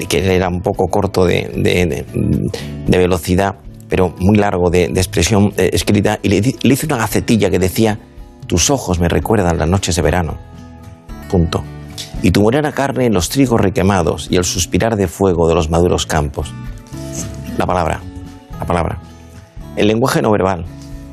que 0.09 0.37
era 0.37 0.49
un 0.49 0.61
poco 0.61 0.87
corto 0.89 1.25
de- 1.27 2.05
de 2.87 2.99
velocidad, 2.99 3.57
pero 3.89 4.15
muy 4.19 4.37
largo 4.37 4.71
de, 4.71 4.89
de 4.89 5.01
expresión 5.01 5.53
eh, 5.57 5.71
escrita, 5.73 6.19
y 6.23 6.29
le, 6.29 6.41
le 6.63 6.75
hizo 6.75 6.87
una 6.87 6.97
gacetilla 6.99 7.51
que 7.51 7.59
decía, 7.59 7.99
tus 8.47 8.71
ojos 8.71 8.99
me 9.01 9.09
recuerdan 9.09 9.59
las 9.59 9.69
noches 9.69 9.97
de 9.97 10.03
verano. 10.03 10.37
Punto. 11.31 11.63
Y 12.23 12.31
tu 12.31 12.43
morena 12.43 12.73
carne 12.73 13.07
en 13.07 13.13
los 13.15 13.29
trigos 13.29 13.61
requemados 13.61 14.29
y 14.31 14.37
el 14.37 14.45
suspirar 14.45 14.97
de 14.97 15.07
fuego 15.09 15.49
de 15.49 15.55
los 15.55 15.71
maduros 15.71 16.07
campos. 16.07 16.53
La 17.57 17.67
palabra, 17.67 18.01
la 18.59 18.65
palabra. 18.67 18.99
El 19.77 19.89
lenguaje 19.89 20.23
no 20.23 20.31
verbal. 20.31 20.65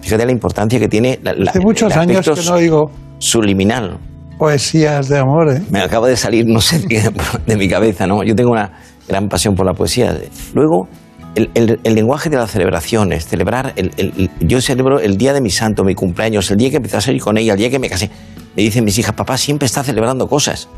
Fíjate 0.02 0.26
la 0.26 0.32
importancia 0.32 0.80
que 0.80 0.88
tiene 0.88 1.20
la, 1.24 1.34
la- 1.34 1.52
Hace 1.52 1.60
muchos 1.60 1.96
años 1.96 2.26
que 2.28 2.42
no 2.44 2.54
oigo 2.54 2.92
subliminal. 3.20 3.98
poesías 4.38 5.08
de 5.10 5.18
amor. 5.20 5.50
¿eh? 5.52 5.62
Me 5.70 5.82
acaba 5.82 6.08
de 6.08 6.16
salir, 6.18 6.46
no 6.48 6.62
sé, 6.62 6.80
de 7.48 7.56
mi 7.58 7.68
cabeza, 7.68 8.06
¿no? 8.08 8.24
Yo 8.24 8.36
tengo 8.36 8.52
una 8.52 8.72
gran 9.08 9.28
pasión 9.28 9.56
por 9.56 9.66
la 9.66 9.74
poesía. 9.74 10.16
Luego, 10.54 10.88
el, 11.36 11.52
el- 11.54 11.80
el 11.84 11.96
lenguaje 11.96 12.30
de 12.30 12.38
las 12.38 12.52
celebraciones, 12.52 13.28
celebrar, 13.28 13.74
el, 13.76 14.30
yo 14.40 14.62
celebro 14.62 15.00
el 15.00 15.18
día 15.18 15.34
de 15.34 15.42
mi 15.42 15.50
santo, 15.52 15.84
mi 15.84 15.94
cumpleaños, 15.96 16.50
el 16.52 16.58
día 16.58 16.70
que 16.70 16.78
empecé 16.78 16.98
a 16.98 17.02
salir 17.02 17.22
con 17.22 17.38
ella, 17.38 17.54
el 17.54 17.60
día 17.60 17.70
que 17.70 17.80
me 17.80 17.90
casé. 17.90 18.10
Me 18.56 18.64
dicen 18.64 18.86
mis 18.86 18.98
hijas, 18.98 19.14
papá 19.16 19.38
siempre 19.38 19.66
está 19.66 19.84
celebrando 19.84 20.28
cosas. 20.28 20.70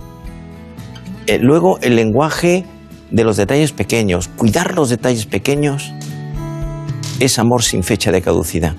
Eh, 1.27 1.37
luego, 1.39 1.77
el 1.81 1.95
lenguaje 1.95 2.65
de 3.11 3.23
los 3.23 3.37
detalles 3.37 3.71
pequeños, 3.71 4.27
cuidar 4.29 4.73
los 4.75 4.89
detalles 4.89 5.25
pequeños 5.25 5.93
es 7.19 7.37
amor 7.39 7.63
sin 7.63 7.83
fecha 7.83 8.11
de 8.11 8.21
caducidad. 8.21 8.73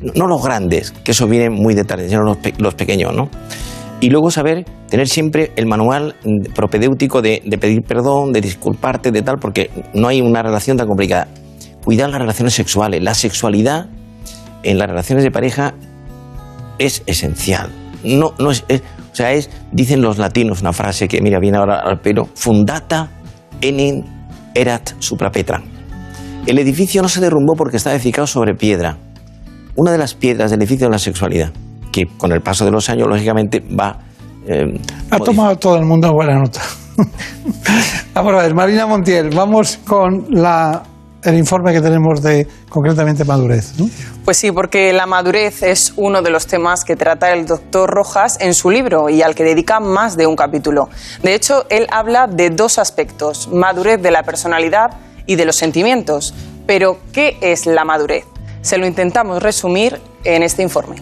No, 0.00 0.12
no 0.14 0.26
los 0.28 0.42
grandes, 0.42 0.92
que 0.92 1.10
eso 1.12 1.26
viene 1.26 1.50
muy 1.50 1.74
de 1.74 1.84
tarde, 1.84 2.08
sino 2.08 2.22
los, 2.22 2.38
los 2.58 2.74
pequeños, 2.74 3.14
¿no? 3.14 3.28
Y 4.00 4.10
luego 4.10 4.30
saber 4.30 4.64
tener 4.88 5.08
siempre 5.08 5.52
el 5.56 5.66
manual 5.66 6.14
propedéutico 6.54 7.20
de, 7.20 7.42
de 7.44 7.58
pedir 7.58 7.82
perdón, 7.82 8.32
de 8.32 8.40
disculparte, 8.40 9.10
de 9.10 9.22
tal, 9.22 9.38
porque 9.40 9.70
no 9.92 10.06
hay 10.08 10.20
una 10.20 10.42
relación 10.42 10.76
tan 10.76 10.86
complicada. 10.86 11.26
Cuidar 11.84 12.08
las 12.10 12.20
relaciones 12.20 12.54
sexuales. 12.54 13.02
La 13.02 13.14
sexualidad 13.14 13.86
en 14.62 14.78
las 14.78 14.88
relaciones 14.88 15.24
de 15.24 15.30
pareja 15.30 15.74
es 16.78 17.02
esencial. 17.06 17.70
No, 18.04 18.34
no 18.38 18.50
es, 18.52 18.64
es- 18.68 18.82
o 19.10 19.14
sea, 19.18 19.32
es, 19.32 19.50
dicen 19.72 20.00
los 20.00 20.18
latinos 20.18 20.60
una 20.60 20.72
frase 20.72 21.08
que, 21.08 21.20
mira, 21.20 21.40
viene 21.40 21.58
ahora 21.58 21.80
al 21.80 22.00
pelo, 22.00 22.28
fundata 22.34 23.10
enim 23.60 24.04
erat 24.54 24.90
suprapetra. 25.00 25.60
El 26.46 26.58
edificio 26.60 27.02
no 27.02 27.08
se 27.08 27.20
derrumbó 27.20 27.54
porque 27.56 27.78
estaba 27.78 27.96
edificado 27.96 28.28
sobre 28.28 28.54
piedra. 28.54 28.96
Una 29.74 29.90
de 29.90 29.98
las 29.98 30.14
piedras 30.14 30.52
del 30.52 30.60
edificio 30.60 30.86
es 30.86 30.92
la 30.92 30.98
sexualidad, 31.00 31.50
que 31.92 32.06
con 32.16 32.32
el 32.32 32.40
paso 32.40 32.64
de 32.64 32.70
los 32.70 32.88
años, 32.90 33.06
lógicamente, 33.08 33.60
va... 33.60 33.98
eh, 34.46 34.80
Ha 35.10 35.18
tomado 35.18 35.56
todo 35.56 35.76
el 35.76 35.84
mundo 35.84 36.12
buena 36.12 36.38
nota. 36.38 36.60
Vamos 38.14 38.34
a 38.34 38.42
ver, 38.42 38.54
Marina 38.54 38.86
Montiel, 38.86 39.30
vamos 39.30 39.78
con 39.86 40.26
la, 40.30 40.82
el 41.22 41.38
informe 41.38 41.72
que 41.72 41.80
tenemos 41.80 42.20
de 42.22 42.46
concretamente 42.68 43.24
madurez. 43.24 43.78
¿no? 43.78 43.88
Pues 44.24 44.36
sí, 44.36 44.50
porque 44.50 44.92
la 44.92 45.06
madurez 45.06 45.62
es 45.62 45.92
uno 45.96 46.22
de 46.22 46.30
los 46.30 46.46
temas 46.48 46.84
que 46.84 46.96
trata 46.96 47.32
el 47.32 47.46
doctor 47.46 47.88
Rojas 47.88 48.38
en 48.40 48.52
su 48.54 48.70
libro 48.70 49.08
y 49.08 49.22
al 49.22 49.34
que 49.36 49.44
dedica 49.44 49.78
más 49.78 50.16
de 50.16 50.26
un 50.26 50.34
capítulo. 50.34 50.88
De 51.22 51.34
hecho, 51.34 51.64
él 51.70 51.86
habla 51.92 52.26
de 52.26 52.50
dos 52.50 52.78
aspectos, 52.78 53.48
madurez 53.52 54.02
de 54.02 54.10
la 54.10 54.24
personalidad 54.24 54.90
y 55.26 55.36
de 55.36 55.44
los 55.44 55.54
sentimientos. 55.56 56.34
Pero, 56.66 56.98
¿qué 57.12 57.38
es 57.40 57.66
la 57.66 57.84
madurez? 57.84 58.24
Se 58.60 58.76
lo 58.76 58.86
intentamos 58.86 59.40
resumir 59.42 60.00
en 60.24 60.42
este 60.42 60.62
informe. 60.62 60.96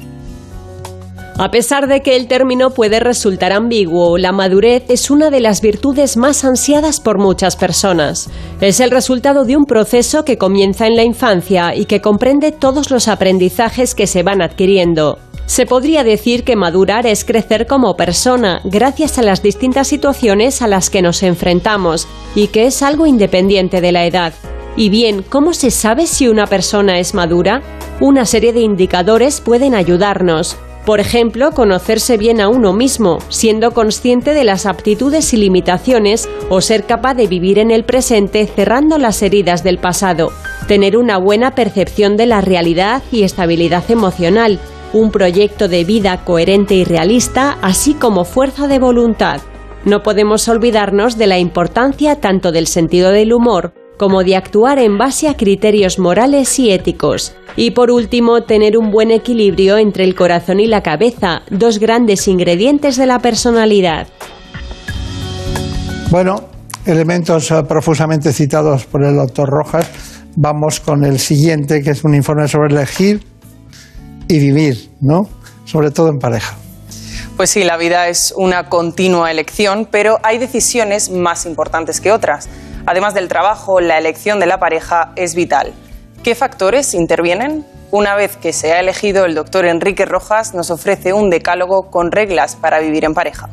A 1.39 1.51
pesar 1.51 1.87
de 1.87 2.01
que 2.01 2.17
el 2.17 2.29
término 2.29 2.71
puede 2.71 2.99
resultar 2.99 3.53
ambiguo, 3.53 4.17
la 4.17 4.33
madurez 4.33 4.85
es 4.89 5.11
una 5.11 5.29
de 5.29 5.41
las 5.41 5.61
virtudes 5.61 6.17
más 6.17 6.47
ansiadas 6.47 6.99
por 6.99 7.19
muchas 7.19 7.57
personas. 7.57 8.31
Es 8.63 8.81
el 8.81 8.91
resultado 8.91 9.45
de 9.45 9.55
un 9.55 9.67
proceso 9.67 10.25
que 10.25 10.39
comienza 10.39 10.87
en 10.87 10.97
la 10.97 11.05
infancia 11.05 11.75
y 11.75 11.85
que 11.85 12.01
comprende 12.01 12.53
todos 12.53 12.91
los 12.91 13.07
aprendizajes 13.07 13.95
que 13.95 14.07
se 14.07 14.23
van 14.23 14.41
adquiriendo. 14.41 15.19
Se 15.45 15.67
podría 15.67 16.05
decir 16.05 16.43
que 16.43 16.57
madurar 16.57 17.07
es 17.07 17.23
crecer 17.27 17.67
como 17.67 17.97
persona 17.97 18.63
gracias 18.65 19.19
a 19.19 19.23
las 19.23 19.43
distintas 19.43 19.89
situaciones 19.89 20.63
a 20.63 20.69
las 20.69 20.89
que 20.89 21.03
nos 21.03 21.23
enfrentamos 21.23 22.09
y 22.35 22.49
que 22.49 22.65
es 22.65 22.83
algo 22.83 23.05
independiente 23.07 23.83
de 23.83 23.93
la 23.93 24.07
edad. 24.07 24.33
Y 24.75 24.89
bien, 24.89 25.23
¿cómo 25.23 25.53
se 25.53 25.71
sabe 25.71 26.07
si 26.07 26.29
una 26.29 26.47
persona 26.47 26.99
es 26.99 27.13
madura? 27.13 27.61
Una 28.01 28.25
serie 28.25 28.55
de 28.55 28.61
indicadores 28.61 29.43
pueden 29.43 29.75
ayudarnos. 29.75 30.57
Por 30.87 31.01
ejemplo, 31.01 31.51
conocerse 31.51 32.17
bien 32.17 32.41
a 32.41 32.49
uno 32.49 32.73
mismo, 32.73 33.19
siendo 33.29 33.73
consciente 33.73 34.35
de 34.35 34.45
las 34.45 34.67
aptitudes 34.67 35.35
y 35.35 35.37
limitaciones, 35.37 36.29
o 36.49 36.61
ser 36.61 36.85
capaz 36.85 37.15
de 37.15 37.27
vivir 37.27 37.59
en 37.59 37.73
el 37.73 37.85
presente 37.85 38.47
cerrando 38.47 38.97
las 38.97 39.21
heridas 39.21 39.65
del 39.65 39.79
pasado. 39.79 40.31
Tener 40.69 40.97
una 40.97 41.19
buena 41.19 41.57
percepción 41.57 42.17
de 42.17 42.27
la 42.27 42.41
realidad 42.41 43.03
y 43.11 43.25
estabilidad 43.25 43.91
emocional, 43.91 44.61
un 44.93 45.11
proyecto 45.11 45.67
de 45.67 45.83
vida 45.83 46.25
coherente 46.25 46.77
y 46.77 46.85
realista, 46.85 47.59
así 47.63 47.95
como 47.95 48.25
fuerza 48.25 48.69
de 48.69 48.79
voluntad. 48.79 49.41
No 49.85 50.05
podemos 50.05 50.47
olvidarnos 50.47 51.19
de 51.19 51.27
la 51.27 51.41
importancia 51.41 52.21
tanto 52.21 52.53
del 52.53 52.69
sentido 52.69 53.11
del 53.11 53.33
humor 53.33 53.75
como 53.97 54.25
de 54.25 54.37
actuar 54.37 54.79
en 54.79 54.99
base 54.99 55.29
a 55.29 55.37
criterios 55.37 55.99
morales 55.99 56.59
y 56.59 56.71
éticos. 56.71 57.35
Y 57.57 57.71
por 57.71 57.91
último, 57.91 58.43
tener 58.43 58.77
un 58.77 58.91
buen 58.91 59.11
equilibrio 59.11 59.79
entre 59.79 60.05
el 60.05 60.15
corazón 60.15 60.61
y 60.61 60.67
la 60.67 60.83
cabeza, 60.83 61.43
dos 61.51 61.79
grandes 61.79 62.29
ingredientes 62.29 62.97
de 62.97 63.07
la 63.07 63.19
personalidad. 63.21 64.09
Bueno, 66.11 66.37
elementos 66.85 67.51
eh, 67.51 67.63
profusamente 67.67 68.33
citados 68.33 68.85
por 68.87 69.05
el 69.05 69.17
doctor 69.17 69.49
Rojas. 69.49 69.91
Vamos 70.37 70.81
con 70.81 71.05
el 71.05 71.19
siguiente, 71.19 71.83
que 71.83 71.91
es 71.91 72.05
un 72.05 72.15
informe 72.15 72.47
sobre 72.47 72.75
elegir 72.75 73.23
y 74.29 74.39
vivir, 74.39 74.91
¿no? 75.01 75.29
Sobre 75.65 75.91
todo 75.91 76.09
en 76.09 76.19
pareja. 76.19 76.57
Pues 77.37 77.51
sí, 77.51 77.65
la 77.65 77.77
vida 77.77 78.09
es 78.09 78.33
una 78.37 78.69
continua 78.69 79.31
elección, 79.31 79.89
pero 79.91 80.19
hay 80.23 80.39
decisiones 80.39 81.11
más 81.11 81.45
importantes 81.45 82.01
que 82.01 82.13
otras. 82.13 82.49
Además 82.87 83.15
del 83.15 83.27
trabajo, 83.27 83.81
la 83.81 83.99
elección 83.99 84.39
de 84.39 84.47
la 84.47 84.59
pareja 84.59 85.11
es 85.17 85.35
vital. 85.35 85.73
¿Qué 86.23 86.37
factores 86.37 86.95
intervienen? 86.95 87.67
Una 87.91 88.15
vez 88.15 88.37
que 88.37 88.53
se 88.53 88.73
ha 88.73 88.81
elegido, 88.81 89.25
el 89.25 89.35
doctor 89.35 89.65
Enrique 89.67 90.07
Rojas 90.07 90.55
nos 90.55 90.71
ofrece 90.71 91.13
un 91.13 91.29
decálogo 91.29 91.91
con 91.91 92.13
reglas 92.13 92.55
para 92.55 92.79
vivir 92.79 93.05
en 93.05 93.15
pareja. 93.15 93.49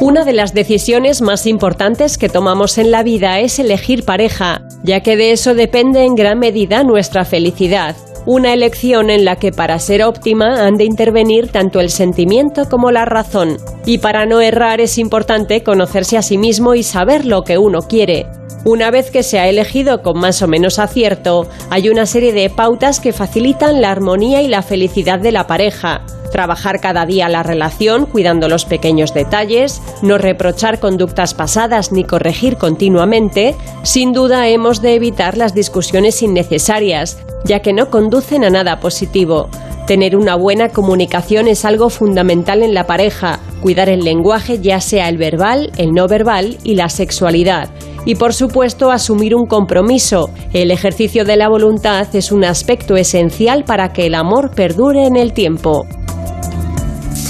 Una 0.00 0.24
de 0.24 0.32
las 0.32 0.54
decisiones 0.54 1.20
más 1.20 1.44
importantes 1.46 2.16
que 2.16 2.28
tomamos 2.28 2.78
en 2.78 2.90
la 2.90 3.02
vida 3.02 3.40
es 3.40 3.58
elegir 3.58 4.04
pareja, 4.04 4.62
ya 4.84 5.00
que 5.00 5.16
de 5.16 5.32
eso 5.32 5.54
depende 5.54 6.04
en 6.04 6.14
gran 6.14 6.38
medida 6.38 6.84
nuestra 6.84 7.24
felicidad. 7.24 7.96
Una 8.30 8.52
elección 8.52 9.08
en 9.08 9.24
la 9.24 9.36
que 9.36 9.52
para 9.52 9.78
ser 9.78 10.02
óptima 10.02 10.66
han 10.66 10.74
de 10.74 10.84
intervenir 10.84 11.48
tanto 11.48 11.80
el 11.80 11.88
sentimiento 11.88 12.68
como 12.68 12.90
la 12.90 13.06
razón. 13.06 13.56
Y 13.86 13.96
para 13.96 14.26
no 14.26 14.42
errar 14.42 14.82
es 14.82 14.98
importante 14.98 15.62
conocerse 15.62 16.18
a 16.18 16.22
sí 16.22 16.36
mismo 16.36 16.74
y 16.74 16.82
saber 16.82 17.24
lo 17.24 17.42
que 17.42 17.56
uno 17.56 17.78
quiere. 17.80 18.26
Una 18.66 18.90
vez 18.90 19.10
que 19.10 19.22
se 19.22 19.38
ha 19.38 19.48
elegido 19.48 20.02
con 20.02 20.18
más 20.20 20.42
o 20.42 20.46
menos 20.46 20.78
acierto, 20.78 21.48
hay 21.70 21.88
una 21.88 22.04
serie 22.04 22.34
de 22.34 22.50
pautas 22.50 23.00
que 23.00 23.14
facilitan 23.14 23.80
la 23.80 23.92
armonía 23.92 24.42
y 24.42 24.48
la 24.48 24.60
felicidad 24.60 25.18
de 25.18 25.32
la 25.32 25.46
pareja. 25.46 26.04
Trabajar 26.32 26.80
cada 26.80 27.06
día 27.06 27.28
la 27.28 27.42
relación, 27.42 28.06
cuidando 28.06 28.48
los 28.48 28.64
pequeños 28.64 29.14
detalles, 29.14 29.80
no 30.02 30.18
reprochar 30.18 30.78
conductas 30.78 31.34
pasadas 31.34 31.92
ni 31.92 32.04
corregir 32.04 32.56
continuamente, 32.56 33.54
sin 33.82 34.12
duda 34.12 34.48
hemos 34.48 34.82
de 34.82 34.94
evitar 34.94 35.36
las 35.36 35.54
discusiones 35.54 36.22
innecesarias, 36.22 37.18
ya 37.44 37.60
que 37.60 37.72
no 37.72 37.90
conducen 37.90 38.44
a 38.44 38.50
nada 38.50 38.80
positivo. 38.80 39.48
Tener 39.86 40.16
una 40.16 40.34
buena 40.34 40.68
comunicación 40.68 41.48
es 41.48 41.64
algo 41.64 41.88
fundamental 41.88 42.62
en 42.62 42.74
la 42.74 42.86
pareja, 42.86 43.40
cuidar 43.62 43.88
el 43.88 44.00
lenguaje 44.00 44.58
ya 44.60 44.82
sea 44.82 45.08
el 45.08 45.16
verbal, 45.16 45.72
el 45.78 45.94
no 45.94 46.06
verbal 46.06 46.58
y 46.62 46.74
la 46.74 46.90
sexualidad. 46.90 47.70
Y 48.04 48.14
por 48.16 48.34
supuesto 48.34 48.90
asumir 48.90 49.34
un 49.34 49.46
compromiso. 49.46 50.28
El 50.52 50.70
ejercicio 50.70 51.24
de 51.24 51.36
la 51.36 51.48
voluntad 51.48 52.06
es 52.14 52.32
un 52.32 52.44
aspecto 52.44 52.96
esencial 52.96 53.64
para 53.64 53.94
que 53.94 54.06
el 54.06 54.14
amor 54.14 54.50
perdure 54.50 55.06
en 55.06 55.16
el 55.16 55.32
tiempo. 55.32 55.86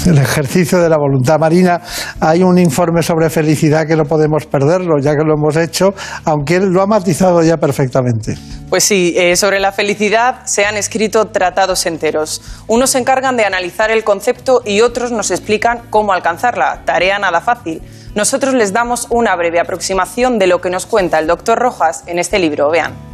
El 0.05 0.17
ejercicio 0.17 0.79
de 0.79 0.89
la 0.89 0.97
voluntad 0.97 1.37
marina. 1.39 1.81
Hay 2.19 2.41
un 2.41 2.57
informe 2.57 3.03
sobre 3.03 3.29
felicidad 3.29 3.85
que 3.85 3.95
no 3.95 4.05
podemos 4.05 4.45
perderlo, 4.45 4.95
ya 5.01 5.11
que 5.11 5.23
lo 5.23 5.33
hemos 5.33 5.55
hecho, 5.57 5.93
aunque 6.25 6.55
él 6.55 6.69
lo 6.69 6.81
ha 6.81 6.87
matizado 6.87 7.43
ya 7.43 7.57
perfectamente. 7.57 8.35
Pues 8.69 8.83
sí, 8.83 9.13
eh, 9.17 9.35
sobre 9.35 9.59
la 9.59 9.71
felicidad 9.71 10.45
se 10.45 10.65
han 10.65 10.77
escrito 10.77 11.25
tratados 11.25 11.85
enteros. 11.85 12.41
Unos 12.67 12.91
se 12.91 12.99
encargan 12.99 13.35
de 13.35 13.45
analizar 13.45 13.91
el 13.91 14.03
concepto 14.03 14.61
y 14.65 14.81
otros 14.81 15.11
nos 15.11 15.31
explican 15.31 15.81
cómo 15.89 16.13
alcanzarla. 16.13 16.83
Tarea 16.85 17.19
nada 17.19 17.41
fácil. 17.41 17.81
Nosotros 18.15 18.53
les 18.53 18.71
damos 18.71 19.07
una 19.09 19.35
breve 19.35 19.59
aproximación 19.59 20.39
de 20.39 20.47
lo 20.47 20.61
que 20.61 20.69
nos 20.69 20.85
cuenta 20.85 21.19
el 21.19 21.27
doctor 21.27 21.59
Rojas 21.59 22.03
en 22.07 22.19
este 22.19 22.39
libro. 22.39 22.69
Vean. 22.69 23.08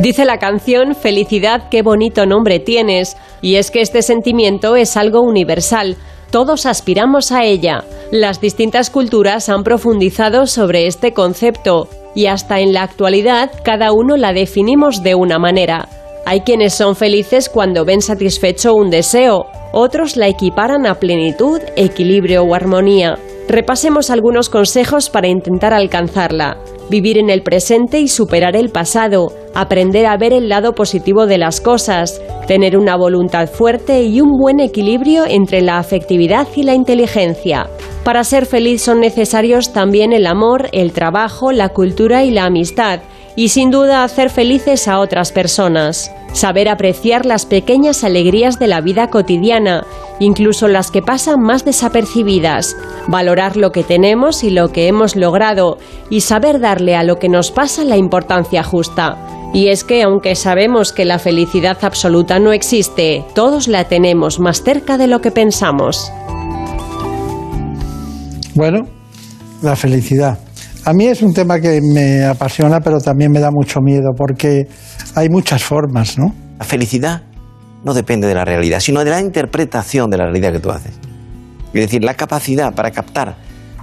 Dice 0.00 0.26
la 0.26 0.38
canción 0.38 0.94
Felicidad, 0.94 1.68
qué 1.70 1.80
bonito 1.80 2.26
nombre 2.26 2.58
tienes, 2.58 3.16
y 3.40 3.54
es 3.56 3.70
que 3.70 3.80
este 3.80 4.02
sentimiento 4.02 4.76
es 4.76 4.96
algo 4.96 5.22
universal. 5.22 5.96
Todos 6.30 6.66
aspiramos 6.66 7.32
a 7.32 7.44
ella. 7.44 7.82
Las 8.12 8.40
distintas 8.40 8.90
culturas 8.90 9.48
han 9.48 9.62
profundizado 9.62 10.46
sobre 10.46 10.86
este 10.86 11.12
concepto 11.12 11.88
y 12.14 12.26
hasta 12.26 12.60
en 12.60 12.72
la 12.72 12.82
actualidad 12.82 13.50
cada 13.64 13.92
uno 13.92 14.16
la 14.16 14.32
definimos 14.32 15.02
de 15.02 15.14
una 15.14 15.38
manera. 15.38 15.88
Hay 16.26 16.40
quienes 16.40 16.74
son 16.74 16.94
felices 16.94 17.48
cuando 17.48 17.84
ven 17.84 18.02
satisfecho 18.02 18.74
un 18.74 18.90
deseo, 18.90 19.46
otros 19.72 20.16
la 20.16 20.28
equiparan 20.28 20.86
a 20.86 20.96
plenitud, 20.96 21.60
equilibrio 21.76 22.42
o 22.42 22.54
armonía. 22.54 23.16
Repasemos 23.48 24.10
algunos 24.10 24.50
consejos 24.50 25.08
para 25.08 25.28
intentar 25.28 25.72
alcanzarla. 25.72 26.58
Vivir 26.90 27.18
en 27.18 27.30
el 27.30 27.42
presente 27.42 28.00
y 28.00 28.08
superar 28.08 28.56
el 28.56 28.70
pasado, 28.70 29.28
aprender 29.56 30.06
a 30.06 30.16
ver 30.16 30.32
el 30.32 30.48
lado 30.48 30.74
positivo 30.74 31.26
de 31.26 31.38
las 31.38 31.60
cosas, 31.60 32.20
tener 32.46 32.76
una 32.76 32.96
voluntad 32.96 33.48
fuerte 33.48 34.02
y 34.04 34.20
un 34.20 34.38
buen 34.38 34.60
equilibrio 34.60 35.24
entre 35.26 35.62
la 35.62 35.78
afectividad 35.78 36.46
y 36.54 36.62
la 36.62 36.74
inteligencia. 36.74 37.68
Para 38.04 38.22
ser 38.22 38.46
feliz 38.46 38.82
son 38.82 39.00
necesarios 39.00 39.72
también 39.72 40.12
el 40.12 40.26
amor, 40.26 40.68
el 40.72 40.92
trabajo, 40.92 41.52
la 41.52 41.70
cultura 41.70 42.22
y 42.22 42.30
la 42.30 42.44
amistad, 42.44 43.00
y 43.34 43.48
sin 43.48 43.70
duda 43.70 44.04
hacer 44.04 44.30
felices 44.30 44.88
a 44.88 45.00
otras 45.00 45.32
personas. 45.32 46.10
Saber 46.32 46.68
apreciar 46.68 47.26
las 47.26 47.46
pequeñas 47.46 48.04
alegrías 48.04 48.58
de 48.58 48.66
la 48.66 48.80
vida 48.80 49.08
cotidiana, 49.08 49.86
incluso 50.20 50.68
las 50.68 50.90
que 50.90 51.02
pasan 51.02 51.40
más 51.40 51.64
desapercibidas. 51.64 52.76
Valorar 53.08 53.56
lo 53.56 53.72
que 53.72 53.82
tenemos 53.82 54.44
y 54.44 54.50
lo 54.50 54.68
que 54.68 54.88
hemos 54.88 55.16
logrado, 55.16 55.78
y 56.10 56.20
saber 56.20 56.60
darle 56.60 56.94
a 56.94 57.02
lo 57.02 57.16
que 57.16 57.28
nos 57.28 57.50
pasa 57.50 57.84
la 57.84 57.96
importancia 57.96 58.62
justa. 58.62 59.16
Y 59.56 59.68
es 59.68 59.84
que 59.84 60.02
aunque 60.02 60.34
sabemos 60.34 60.92
que 60.92 61.06
la 61.06 61.18
felicidad 61.18 61.78
absoluta 61.80 62.38
no 62.38 62.52
existe, 62.52 63.24
todos 63.34 63.68
la 63.68 63.84
tenemos 63.84 64.38
más 64.38 64.62
cerca 64.62 64.98
de 64.98 65.06
lo 65.06 65.22
que 65.22 65.30
pensamos. 65.30 66.12
Bueno, 68.54 68.80
la 69.62 69.74
felicidad. 69.74 70.38
A 70.84 70.92
mí 70.92 71.06
es 71.06 71.22
un 71.22 71.32
tema 71.32 71.58
que 71.58 71.80
me 71.80 72.22
apasiona, 72.26 72.80
pero 72.80 73.00
también 73.00 73.32
me 73.32 73.40
da 73.40 73.50
mucho 73.50 73.80
miedo, 73.80 74.10
porque 74.14 74.68
hay 75.14 75.30
muchas 75.30 75.62
formas, 75.64 76.18
¿no? 76.18 76.34
La 76.58 76.66
felicidad 76.66 77.22
no 77.82 77.94
depende 77.94 78.26
de 78.26 78.34
la 78.34 78.44
realidad, 78.44 78.80
sino 78.80 79.02
de 79.04 79.10
la 79.10 79.22
interpretación 79.22 80.10
de 80.10 80.18
la 80.18 80.24
realidad 80.24 80.52
que 80.52 80.60
tú 80.60 80.68
haces. 80.68 80.92
Es 81.72 81.80
decir, 81.80 82.04
la 82.04 82.12
capacidad 82.12 82.74
para 82.74 82.90
captar 82.90 83.36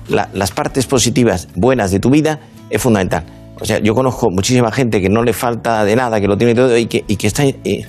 la- 0.08 0.30
las 0.34 0.52
partes 0.52 0.86
positivas, 0.86 1.48
buenas 1.56 1.90
de 1.90 2.00
tu 2.00 2.12
vida, 2.12 2.42
es 2.70 2.80
fundamental. 2.80 3.24
O 3.60 3.66
sea, 3.66 3.80
yo 3.80 3.94
conozco 3.94 4.30
muchísima 4.32 4.72
gente 4.72 5.00
que 5.00 5.10
no 5.10 5.24
le 5.24 5.32
falta 5.32 5.86
de 5.86 5.96
nada, 5.96 6.20
que 6.20 6.28
lo 6.28 6.38
tiene 6.38 6.56
todo 6.56 6.76
y 6.78 6.88
que, 6.88 7.04
y 7.08 7.16
que 7.16 7.28
está, 7.28 7.44
eh, 7.46 7.56
eh, 7.64 7.86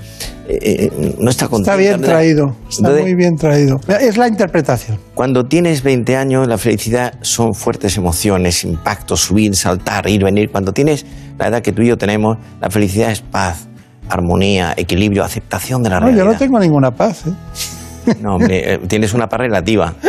eh, 0.48 1.14
no 1.18 1.30
está 1.30 1.48
contenta. 1.48 1.72
Está 1.72 1.76
bien 1.76 2.00
traído, 2.02 2.54
está 2.68 2.80
Entonces, 2.80 3.02
muy 3.02 3.14
bien 3.14 3.36
traído. 3.36 3.80
Es 4.00 4.16
la 4.18 4.28
interpretación. 4.28 4.98
Cuando 5.14 5.44
tienes 5.44 5.82
20 5.82 6.16
años, 6.16 6.46
la 6.46 6.58
felicidad 6.58 7.14
son 7.22 7.54
fuertes 7.54 7.96
emociones, 7.96 8.62
impactos, 8.64 9.20
subir, 9.20 9.56
saltar, 9.56 10.08
ir, 10.08 10.22
venir. 10.22 10.50
Cuando 10.50 10.72
tienes 10.72 11.06
la 11.38 11.48
edad 11.48 11.62
que 11.62 11.72
tú 11.72 11.82
y 11.82 11.88
yo 11.88 11.96
tenemos, 11.96 12.36
la 12.60 12.68
felicidad 12.68 13.10
es 13.10 13.22
paz, 13.22 13.66
armonía, 14.08 14.74
equilibrio, 14.76 15.24
aceptación 15.24 15.82
de 15.82 15.90
la 15.90 16.00
No, 16.00 16.06
yo 16.08 16.12
realidad. 16.16 16.32
no 16.32 16.38
tengo 16.38 16.58
ninguna 16.60 16.90
paz. 16.90 17.24
¿eh? 17.26 18.14
No, 18.20 18.36
hombre, 18.36 18.80
tienes 18.86 19.14
una 19.14 19.28
paz 19.28 19.40
relativa. 19.40 19.94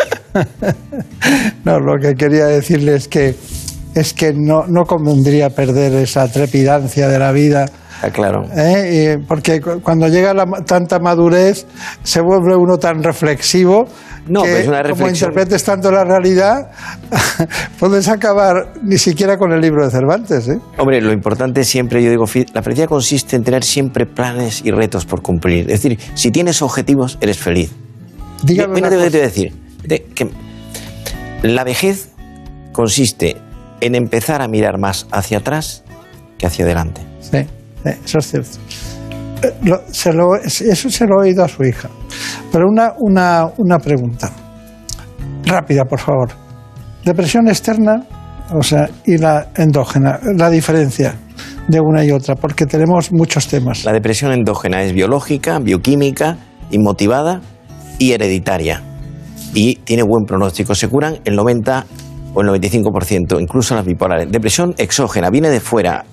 No, 1.63 1.79
lo 1.79 1.97
que 1.99 2.13
quería 2.15 2.45
decirle 2.45 2.95
es 2.95 3.07
que, 3.07 3.35
es 3.95 4.13
que 4.13 4.33
no, 4.33 4.65
no 4.67 4.83
convendría 4.85 5.49
perder 5.49 5.93
esa 5.93 6.27
trepidancia 6.31 7.07
de 7.07 7.17
la 7.17 7.31
vida. 7.31 7.65
Está 7.95 8.11
claro. 8.11 8.43
¿eh? 8.55 9.17
Porque 9.27 9.61
cu- 9.61 9.79
cuando 9.81 10.07
llega 10.09 10.33
la, 10.33 10.45
tanta 10.65 10.99
madurez 10.99 11.65
se 12.03 12.19
vuelve 12.21 12.53
uno 12.55 12.77
tan 12.77 13.01
reflexivo 13.01 13.87
No, 14.27 14.43
que 14.43 14.49
pero 14.49 14.59
es 14.59 14.67
una 14.67 14.81
como 14.83 14.95
reflexión. 14.95 15.29
interpretes 15.31 15.63
tanto 15.63 15.89
la 15.91 16.03
realidad 16.03 16.71
puedes 17.79 18.09
acabar 18.09 18.73
ni 18.83 18.97
siquiera 18.97 19.37
con 19.37 19.53
el 19.53 19.61
libro 19.61 19.85
de 19.85 19.91
Cervantes. 19.91 20.47
¿eh? 20.49 20.59
Hombre, 20.77 20.99
lo 21.01 21.13
importante 21.13 21.63
siempre, 21.63 22.03
yo 22.03 22.09
digo, 22.09 22.25
la 22.53 22.61
felicidad 22.61 22.87
consiste 22.89 23.37
en 23.37 23.43
tener 23.45 23.63
siempre 23.63 24.05
planes 24.05 24.61
y 24.65 24.71
retos 24.71 25.05
por 25.05 25.21
cumplir. 25.21 25.71
Es 25.71 25.81
decir, 25.81 25.97
si 26.15 26.31
tienes 26.31 26.61
objetivos, 26.61 27.17
eres 27.21 27.37
feliz. 27.37 27.71
Dígame 28.43 28.75
Mira, 28.75 28.89
te 28.89 28.97
voy 28.97 29.05
a 29.05 29.09
decir, 29.09 29.53
de- 29.85 30.03
que 30.03 30.29
la 31.43 31.63
vejez 31.63 32.09
consiste 32.73 33.37
en 33.81 33.95
empezar 33.95 34.41
a 34.41 34.47
mirar 34.47 34.79
más 34.79 35.07
hacia 35.11 35.39
atrás 35.39 35.83
que 36.37 36.45
hacia 36.47 36.65
adelante. 36.65 37.01
Sí, 37.21 37.39
eso 38.05 38.17
es 38.19 38.27
cierto. 38.31 38.57
Eh, 39.43 39.53
lo- 39.63 39.81
se 39.91 40.13
lo- 40.13 40.35
eso 40.43 40.89
se 40.89 41.05
lo 41.05 41.21
he 41.23 41.27
oído 41.29 41.43
a 41.43 41.47
su 41.47 41.63
hija. 41.63 41.89
Pero 42.51 42.65
una, 42.69 42.93
una, 42.99 43.47
una 43.57 43.77
pregunta. 43.79 44.31
Rápida, 45.45 45.83
por 45.85 45.99
favor. 45.99 46.29
Depresión 47.03 47.47
externa, 47.47 48.05
o 48.51 48.63
sea, 48.63 48.89
y 49.05 49.17
la 49.17 49.49
endógena, 49.55 50.19
la 50.35 50.49
diferencia 50.49 51.15
de 51.67 51.79
una 51.79 52.03
y 52.03 52.11
otra, 52.11 52.35
porque 52.35 52.65
tenemos 52.65 53.11
muchos 53.11 53.47
temas. 53.47 53.85
La 53.85 53.91
depresión 53.93 54.31
endógena 54.31 54.81
es 54.83 54.93
biológica, 54.93 55.59
bioquímica, 55.59 56.37
inmotivada 56.71 57.41
y 57.99 58.11
hereditaria. 58.13 58.81
Y 59.53 59.75
tiene 59.77 60.03
buen 60.03 60.25
pronóstico. 60.25 60.73
Se 60.75 60.87
curan 60.87 61.19
el 61.25 61.35
90 61.35 61.85
o 62.35 62.41
el 62.41 62.47
95%, 62.49 63.41
incluso 63.41 63.73
las 63.75 63.85
bipolares. 63.85 64.31
Depresión 64.31 64.75
exógena 64.77 65.29
viene 65.29 65.49
de 65.49 65.59
fuera, 65.59 66.05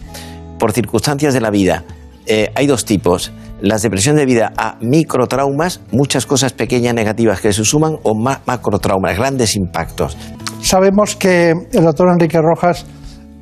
por 0.59 0.73
circunstancias 0.73 1.35
de 1.35 1.41
la 1.41 1.51
vida. 1.51 1.85
Eh, 2.27 2.51
hay 2.55 2.67
dos 2.67 2.85
tipos. 2.85 3.33
Las 3.61 3.83
depresiones 3.83 4.21
de 4.21 4.27
vida 4.27 4.53
a 4.57 4.77
microtraumas, 4.81 5.81
muchas 5.91 6.25
cosas 6.27 6.53
pequeñas 6.53 6.95
negativas 6.95 7.41
que 7.41 7.53
se 7.53 7.65
suman, 7.65 7.97
o 8.03 8.15
ma- 8.15 8.41
macrotraumas, 8.47 9.17
grandes 9.17 9.57
impactos. 9.57 10.17
Sabemos 10.61 11.17
que 11.17 11.51
el 11.73 11.85
doctor 11.85 12.09
Enrique 12.13 12.39
Rojas 12.41 12.87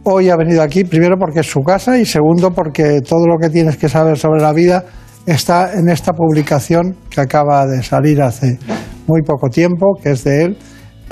hoy 0.04 0.30
ha 0.30 0.36
venido 0.36 0.62
aquí, 0.62 0.84
primero 0.84 1.16
porque 1.18 1.40
es 1.40 1.46
su 1.46 1.60
casa 1.60 1.98
y 1.98 2.06
segundo 2.06 2.50
porque 2.52 3.00
todo 3.06 3.26
lo 3.26 3.36
que 3.38 3.50
tienes 3.50 3.76
que 3.76 3.88
saber 3.88 4.18
sobre 4.18 4.40
la 4.40 4.52
vida 4.54 4.84
está 5.26 5.74
en 5.74 5.88
esta 5.90 6.12
publicación 6.14 6.96
que 7.10 7.20
acaba 7.20 7.66
de 7.66 7.82
salir 7.82 8.22
hace 8.22 8.58
muy 9.06 9.20
poco 9.22 9.48
tiempo, 9.48 9.98
que 10.02 10.12
es 10.12 10.24
de 10.24 10.44
él. 10.44 10.58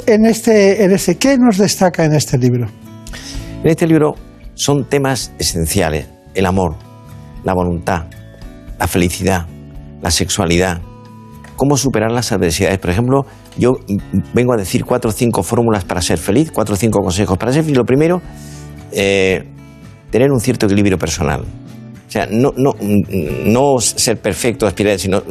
En 0.07 0.27
este, 0.27 0.85
en 0.85 0.93
ese, 0.93 1.16
¿Qué 1.16 1.37
nos 1.39 1.59
destaca 1.59 2.05
en 2.05 2.15
este 2.15 2.39
libro? 2.39 2.69
En 3.62 3.70
este 3.70 3.87
libro 3.87 4.15
son 4.55 4.89
temas 4.89 5.33
esenciales. 5.39 6.07
El 6.35 6.47
amor, 6.47 6.77
la 7.45 7.55
voluntad, 7.55 8.07
la 8.79 8.87
felicidad, 8.87 9.47
la 10.01 10.11
sexualidad, 10.11 10.81
cómo 11.57 11.77
superar 11.77 12.12
las 12.12 12.33
adversidades. 12.33 12.79
Por 12.79 12.91
ejemplo, 12.91 13.27
yo 13.59 13.73
vengo 14.33 14.53
a 14.53 14.57
decir 14.57 14.85
cuatro 14.85 15.11
o 15.11 15.12
cinco 15.12 15.43
fórmulas 15.43 15.85
para 15.85 16.01
ser 16.01 16.19
feliz, 16.19 16.51
cuatro 16.53 16.75
o 16.75 16.77
cinco 16.77 17.01
consejos 17.01 17.37
para 17.37 17.53
ser 17.53 17.65
feliz. 17.65 17.77
Lo 17.77 17.85
primero, 17.85 18.23
eh, 18.93 19.45
tener 20.11 20.31
un 20.31 20.41
cierto 20.41 20.66
equilibrio 20.66 20.99
personal. 20.99 21.43
O 21.43 22.11
sea, 22.11 22.27
no, 22.31 22.53
no, 22.57 22.75
no 23.45 23.79
ser 23.81 24.19
perfecto, 24.19 24.66
aspirar, 24.66 24.99
sino 24.99 25.23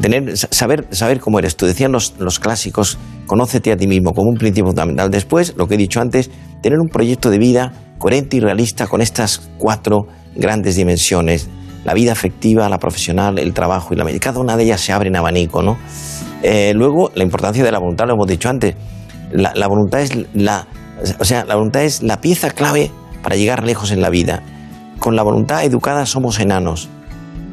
tener, 0.00 0.36
saber, 0.36 0.86
saber 0.90 1.20
cómo 1.20 1.38
eres 1.38 1.56
tú. 1.56 1.66
Decían 1.66 1.92
los, 1.92 2.14
los 2.18 2.38
clásicos, 2.38 2.98
conócete 3.26 3.72
a 3.72 3.76
ti 3.76 3.86
mismo 3.86 4.12
como 4.12 4.30
un 4.30 4.36
principio 4.36 4.66
fundamental. 4.66 5.10
Después, 5.10 5.54
lo 5.56 5.66
que 5.66 5.74
he 5.74 5.78
dicho 5.78 6.00
antes, 6.00 6.30
tener 6.62 6.78
un 6.78 6.88
proyecto 6.88 7.30
de 7.30 7.38
vida 7.38 7.72
coherente 7.98 8.36
y 8.36 8.40
realista 8.40 8.86
con 8.86 9.00
estas 9.00 9.48
cuatro 9.58 10.06
grandes 10.34 10.76
dimensiones. 10.76 11.48
la 11.84 11.94
vida 11.94 12.10
afectiva, 12.10 12.68
la 12.68 12.80
profesional, 12.80 13.38
el 13.38 13.54
trabajo 13.54 13.94
y 13.94 13.96
la 13.96 14.02
medicina. 14.02 14.32
Cada 14.32 14.40
una 14.40 14.56
de 14.56 14.64
ellas 14.64 14.80
se 14.80 14.92
abre 14.92 15.08
en 15.08 15.14
abanico, 15.14 15.62
¿no? 15.62 15.78
Eh, 16.42 16.72
luego, 16.74 17.12
la 17.14 17.22
importancia 17.22 17.62
de 17.62 17.70
la 17.70 17.78
voluntad, 17.78 18.06
lo 18.08 18.14
hemos 18.14 18.26
dicho 18.26 18.48
antes. 18.48 18.74
La, 19.30 19.52
la 19.54 19.68
voluntad 19.68 20.00
es 20.00 20.10
la, 20.34 20.66
o 21.20 21.24
sea, 21.24 21.44
la 21.44 21.54
voluntad 21.54 21.84
es 21.84 22.02
la 22.02 22.20
pieza 22.20 22.50
clave 22.50 22.90
para 23.22 23.36
llegar 23.36 23.62
lejos 23.62 23.92
en 23.92 24.02
la 24.02 24.10
vida. 24.10 24.42
Con 24.98 25.14
la 25.14 25.22
voluntad 25.22 25.62
educada 25.62 26.06
somos 26.06 26.40
enanos 26.40 26.88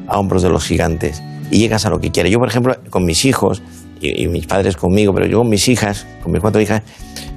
a 0.07 0.17
hombros 0.17 0.41
de 0.41 0.49
los 0.49 0.65
gigantes 0.65 1.21
y 1.53 1.59
llegas 1.59 1.85
a 1.85 1.89
lo 1.89 1.99
que 1.99 2.11
quieres. 2.11 2.31
Yo, 2.31 2.39
por 2.39 2.47
ejemplo, 2.47 2.75
con 2.89 3.05
mis 3.05 3.25
hijos 3.25 3.61
y, 4.01 4.23
y 4.23 4.27
mis 4.27 4.47
padres 4.47 4.75
conmigo, 4.75 5.13
pero 5.13 5.27
yo 5.27 5.39
con 5.39 5.49
mis 5.49 5.67
hijas, 5.67 6.07
con 6.21 6.31
mis 6.31 6.41
cuatro 6.41 6.59
hijas, 6.59 6.81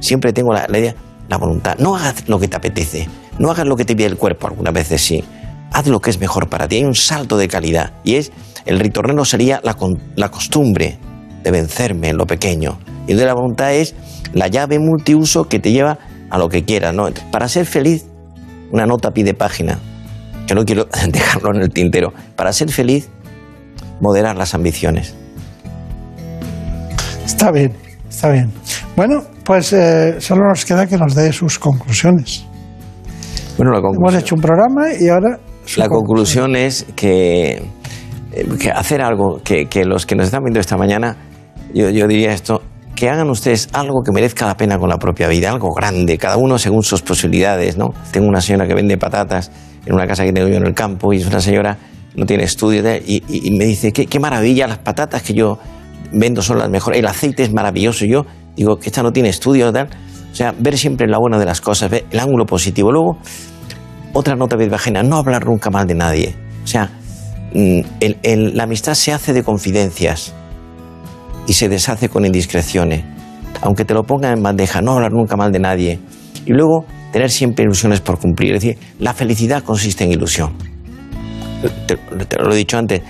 siempre 0.00 0.32
tengo 0.32 0.52
la, 0.52 0.66
la 0.68 0.78
idea, 0.78 0.94
la 1.28 1.36
voluntad. 1.36 1.76
No 1.78 1.96
hagas 1.96 2.28
lo 2.28 2.38
que 2.38 2.48
te 2.48 2.56
apetece, 2.56 3.08
no 3.38 3.50
hagas 3.50 3.66
lo 3.66 3.76
que 3.76 3.84
te 3.84 3.94
pide 3.94 4.06
el 4.06 4.16
cuerpo, 4.16 4.48
algunas 4.48 4.72
veces 4.72 5.02
sí. 5.02 5.22
Haz 5.72 5.86
lo 5.88 6.00
que 6.00 6.10
es 6.10 6.18
mejor 6.18 6.48
para 6.48 6.66
ti. 6.66 6.76
Hay 6.76 6.84
un 6.84 6.94
salto 6.94 7.36
de 7.36 7.48
calidad 7.48 7.92
y 8.04 8.14
es 8.14 8.32
el 8.64 8.80
ritornelo 8.80 9.24
sería 9.24 9.60
la, 9.62 9.76
la 10.16 10.30
costumbre 10.30 10.98
de 11.42 11.50
vencerme 11.50 12.08
en 12.08 12.16
lo 12.16 12.26
pequeño. 12.26 12.78
Y 13.06 13.14
de 13.14 13.24
la 13.24 13.34
voluntad 13.34 13.74
es 13.74 13.94
la 14.32 14.48
llave 14.48 14.78
multiuso 14.78 15.44
que 15.44 15.58
te 15.58 15.70
lleva 15.70 15.98
a 16.30 16.38
lo 16.38 16.48
que 16.48 16.64
quieras. 16.64 16.94
¿no? 16.94 17.08
Para 17.30 17.48
ser 17.48 17.66
feliz, 17.66 18.06
una 18.72 18.86
nota 18.86 19.12
pide 19.12 19.34
página, 19.34 19.78
que 20.46 20.54
no 20.54 20.64
quiero 20.64 20.88
dejarlo 21.08 21.54
en 21.54 21.62
el 21.62 21.70
tintero. 21.70 22.12
Para 22.34 22.52
ser 22.52 22.70
feliz, 22.70 23.08
moderar 24.00 24.36
las 24.36 24.54
ambiciones. 24.54 25.14
Está 27.24 27.50
bien, 27.50 27.72
está 28.08 28.30
bien. 28.30 28.52
Bueno, 28.96 29.22
pues 29.44 29.72
eh, 29.72 30.16
solo 30.20 30.42
nos 30.48 30.64
queda 30.64 30.86
que 30.86 30.96
nos 30.96 31.14
dé 31.14 31.32
sus 31.32 31.58
conclusiones. 31.58 32.44
Bueno, 33.56 33.72
la 33.72 33.78
Hemos 33.78 33.92
conclusión, 33.94 34.20
hecho 34.20 34.34
un 34.34 34.40
programa 34.40 34.92
y 34.98 35.08
ahora 35.08 35.38
la 35.76 35.88
conclusión. 35.88 35.88
conclusión 35.88 36.56
es 36.56 36.86
que, 36.94 37.62
eh, 38.32 38.46
que 38.60 38.70
hacer 38.70 39.02
algo, 39.02 39.40
que, 39.42 39.66
que 39.66 39.84
los 39.84 40.06
que 40.06 40.14
nos 40.14 40.26
están 40.26 40.42
viendo 40.44 40.60
esta 40.60 40.76
mañana, 40.76 41.16
yo, 41.74 41.90
yo 41.90 42.06
diría 42.06 42.32
esto, 42.32 42.62
que 42.94 43.10
hagan 43.10 43.28
ustedes 43.28 43.68
algo 43.72 44.02
que 44.02 44.10
merezca 44.12 44.46
la 44.46 44.56
pena 44.56 44.78
con 44.78 44.88
la 44.88 44.98
propia 44.98 45.28
vida, 45.28 45.50
algo 45.50 45.72
grande, 45.74 46.16
cada 46.16 46.38
uno 46.38 46.58
según 46.58 46.82
sus 46.82 47.02
posibilidades, 47.02 47.76
¿no? 47.76 47.88
Tengo 48.10 48.26
una 48.26 48.40
señora 48.40 48.66
que 48.66 48.74
vende 48.74 48.96
patatas 48.96 49.50
en 49.84 49.94
una 49.94 50.06
casa 50.06 50.24
que 50.24 50.32
tengo 50.32 50.48
yo 50.48 50.56
en 50.56 50.66
el 50.66 50.74
campo 50.74 51.12
y 51.12 51.18
es 51.18 51.26
una 51.26 51.40
señora, 51.40 51.76
no 52.16 52.26
tiene 52.26 52.44
estudio 52.44 52.82
y, 53.06 53.50
me 53.50 53.66
dice, 53.66 53.92
qué, 53.92 54.06
qué 54.06 54.18
maravilla, 54.18 54.66
las 54.66 54.78
patatas 54.78 55.22
que 55.22 55.34
yo 55.34 55.58
vendo 56.12 56.42
son 56.42 56.58
las 56.58 56.70
mejores, 56.70 56.98
el 56.98 57.06
aceite 57.06 57.42
es 57.42 57.52
maravilloso, 57.52 58.04
y 58.04 58.10
yo 58.10 58.26
digo 58.56 58.78
que 58.78 58.88
esta 58.88 59.02
no 59.02 59.12
tiene 59.12 59.28
estudio, 59.28 59.72
tal. 59.72 59.88
O 60.32 60.34
sea, 60.34 60.54
ver 60.58 60.76
siempre 60.76 61.06
la 61.06 61.18
buena 61.18 61.38
de 61.38 61.46
las 61.46 61.60
cosas, 61.60 61.90
ver 61.90 62.06
el 62.10 62.20
ángulo 62.20 62.44
positivo. 62.44 62.92
Luego, 62.92 63.18
otra 64.12 64.34
nota 64.36 64.56
vizbajena, 64.56 65.02
no 65.02 65.16
hablar 65.16 65.46
nunca 65.46 65.70
mal 65.70 65.86
de 65.86 65.94
nadie. 65.94 66.34
O 66.62 66.66
sea, 66.66 66.90
mm, 67.54 67.80
la 68.54 68.64
amistad 68.64 68.94
se 68.94 69.12
hace 69.12 69.32
de 69.32 69.42
confidencias 69.42 70.34
y 71.46 71.52
se 71.52 71.68
deshace 71.68 72.08
con 72.08 72.26
indiscreciones. 72.26 73.04
Aunque 73.62 73.84
te 73.84 73.94
lo 73.94 74.04
pongan 74.04 74.36
en 74.36 74.42
bandeja, 74.42 74.82
no 74.82 74.92
hablar 74.92 75.12
nunca 75.12 75.36
mal 75.36 75.52
de 75.52 75.58
nadie. 75.58 76.00
Y 76.44 76.52
luego, 76.52 76.84
tener 77.12 77.30
siempre 77.30 77.64
ilusiones 77.64 78.00
por 78.00 78.18
cumplir. 78.18 78.54
Es 78.54 78.62
decir, 78.62 78.78
la 78.98 79.14
felicidad 79.14 79.62
consiste 79.62 80.04
en 80.04 80.12
ilusión. 80.12 80.75
Te, 81.86 81.98
lo 82.38 82.52
he 82.52 82.56
dicho 82.56 82.78
antes. 82.78 83.02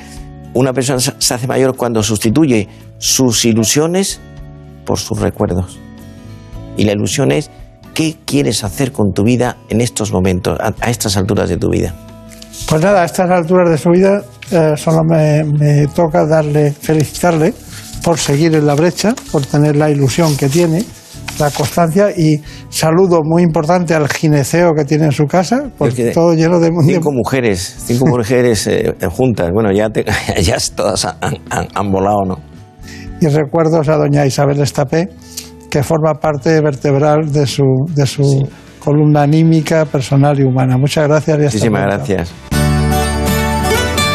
Una 0.55 0.73
persona 0.73 1.01
se 1.01 1.35
hace 1.35 1.47
mayor 1.47 1.77
cuando 1.77 2.03
sustituye 2.03 2.69
sus 2.99 3.45
ilusiones 3.45 4.21
por 4.85 4.99
sus 4.99 5.21
recuerdos. 5.21 5.79
Y 6.77 6.85
la 6.85 6.93
ilusión 6.93 7.33
es 7.33 7.51
qué 7.95 8.17
quieres 8.25 8.65
hacer 8.65 8.93
con 8.93 9.13
tu 9.13 9.25
vida 9.25 9.57
en 9.69 9.81
estos 9.81 10.13
momentos, 10.13 10.59
a, 10.61 10.75
a 10.81 10.91
estas 10.91 11.17
alturas 11.17 11.49
de 11.49 11.57
tu 11.57 11.71
vida. 11.71 11.95
Pues 12.69 12.83
nada, 12.83 13.03
a 13.03 13.05
estas 13.05 13.31
alturas 13.31 13.71
de 13.71 13.79
su 13.79 13.91
vida 13.91 14.23
eh, 14.51 14.75
solo 14.77 15.03
me, 15.05 15.45
me 15.45 15.87
toca 15.89 16.27
darle, 16.27 16.73
felicitarle 16.73 17.53
por 18.03 18.19
seguir 18.19 18.55
en 18.55 18.67
la 18.67 18.75
brecha, 18.75 19.15
por 19.33 19.45
tener 19.45 19.77
la 19.77 19.91
ilusión 19.91 20.37
que 20.37 20.49
tiene, 20.49 20.85
la 21.39 21.51
constancia 21.51 22.11
y 22.17 22.41
saludo 22.69 23.21
muy 23.25 23.43
importante 23.43 23.95
al 23.95 24.09
gineceo 24.09 24.73
que 24.77 24.85
tiene 24.85 25.07
en 25.07 25.13
su 25.13 25.25
casa, 25.27 25.71
por 25.77 25.89
Es 25.89 25.95
que 25.95 26.11
todo 26.13 26.35
lleno 26.35 26.59
de, 26.59 26.71
Cinco 26.85 27.11
mujeres, 27.13 27.77
cinco 27.87 28.07
mujeres 28.09 28.67
eh, 28.67 28.95
juntas. 29.11 29.51
Bueno, 29.53 29.71
ya, 29.73 29.89
te- 29.91 30.05
ya 30.43 30.57
todas 30.75 31.05
han, 31.05 31.39
han- 31.51 31.69
han 31.75 31.91
volado, 31.91 32.23
¿no? 32.27 32.37
y 33.19 33.27
recuerdos 33.29 33.89
a 33.89 33.97
doña 33.97 34.27
Isabel 34.27 34.61
Estapé, 34.61 35.09
que 35.71 35.83
forma 35.83 36.13
parte 36.21 36.61
vertebral 36.61 37.33
de 37.33 37.47
su, 37.47 37.63
de 37.95 38.05
su 38.07 38.47
columna 38.79 39.23
anímica, 39.23 39.87
personal 39.87 40.39
y 40.39 40.43
humana. 40.45 40.77
Muchas 40.77 41.09
gracias 41.09 41.39
y 41.39 41.45
hasta 41.47 41.57
Muchísimas 41.57 41.83
pronto. 41.87 41.97
gracias. 42.15 42.33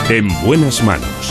En 0.09 0.27
buenas 0.45 0.83
manos. 0.83 1.30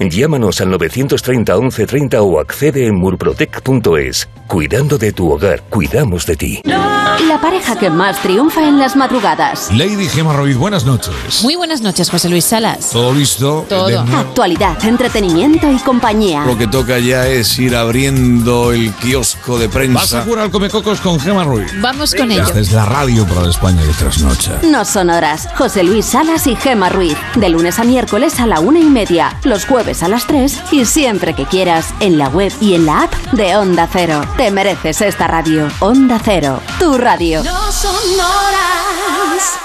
Llámanos 0.00 0.60
al 0.60 0.70
930 0.70 1.56
1130 1.56 2.22
o 2.22 2.38
accede 2.38 2.86
en 2.86 2.94
murprotec.es. 2.94 4.28
Cuidando 4.46 4.96
de 4.96 5.12
tu 5.12 5.30
hogar, 5.30 5.62
cuidamos 5.68 6.24
de 6.24 6.36
ti. 6.36 6.62
La 6.64 7.38
pareja 7.40 7.76
que 7.76 7.90
más 7.90 8.22
triunfa 8.22 8.66
en 8.66 8.78
las 8.78 8.94
madrugadas. 8.96 9.70
Lady 9.72 10.06
Gemma 10.08 10.32
Ruiz, 10.34 10.56
buenas 10.56 10.86
noches. 10.86 11.42
Muy 11.42 11.56
buenas 11.56 11.82
noches, 11.82 12.08
José 12.08 12.28
Luis 12.28 12.44
Salas. 12.44 12.90
¿Todo 12.90 13.12
listo? 13.12 13.66
Todo. 13.68 14.00
Actualidad, 14.00 14.82
entretenimiento 14.84 15.70
y 15.70 15.76
compañía. 15.78 16.44
Lo 16.46 16.56
que 16.56 16.68
toca 16.68 16.98
ya 16.98 17.26
es 17.26 17.58
ir 17.58 17.74
abriendo 17.74 18.72
el 18.72 18.92
kiosco 18.94 19.58
de 19.58 19.68
prensa. 19.68 19.98
Vas 20.00 20.14
a 20.14 20.22
jugar 20.22 20.44
al 20.44 20.50
Comecocos 20.50 21.00
con 21.00 21.18
Gemma 21.18 21.44
Ruiz. 21.44 21.70
Vamos 21.80 22.14
con 22.14 22.30
ello. 22.30 22.44
Esta 22.44 22.60
es 22.60 22.72
la 22.72 22.86
radio 22.86 23.26
para 23.26 23.42
la 23.42 23.50
España 23.50 23.82
de 23.82 23.92
trasnocha. 23.92 24.60
No 24.62 24.84
son 24.84 25.10
horas. 25.10 25.48
José 25.56 25.82
Luis 25.82 26.06
Salas 26.06 26.46
y 26.46 26.56
Gema 26.56 26.88
Ruiz. 26.88 27.16
De 27.34 27.48
lunes 27.48 27.78
a 27.78 27.84
miércoles 27.84 28.38
a 28.40 28.46
la 28.46 28.60
una 28.60 28.78
y 28.78 28.84
media. 28.84 29.36
Los 29.42 29.66
jueves 29.66 29.87
a 29.88 30.08
las 30.08 30.26
tres. 30.26 30.62
Y 30.70 30.84
siempre 30.84 31.34
que 31.34 31.46
quieras. 31.46 31.94
En 32.00 32.18
la 32.18 32.28
web 32.28 32.52
y 32.60 32.74
en 32.74 32.84
la 32.86 33.04
app 33.04 33.12
de 33.32 33.56
Onda 33.56 33.88
Cero. 33.90 34.20
Te 34.36 34.50
mereces 34.50 35.00
esta 35.00 35.26
radio. 35.26 35.68
Onda 35.80 36.20
Cero. 36.22 36.60
Tu 36.78 36.98
radio. 36.98 37.42
No 37.42 37.72
son 37.72 37.94
horas. 38.14 39.58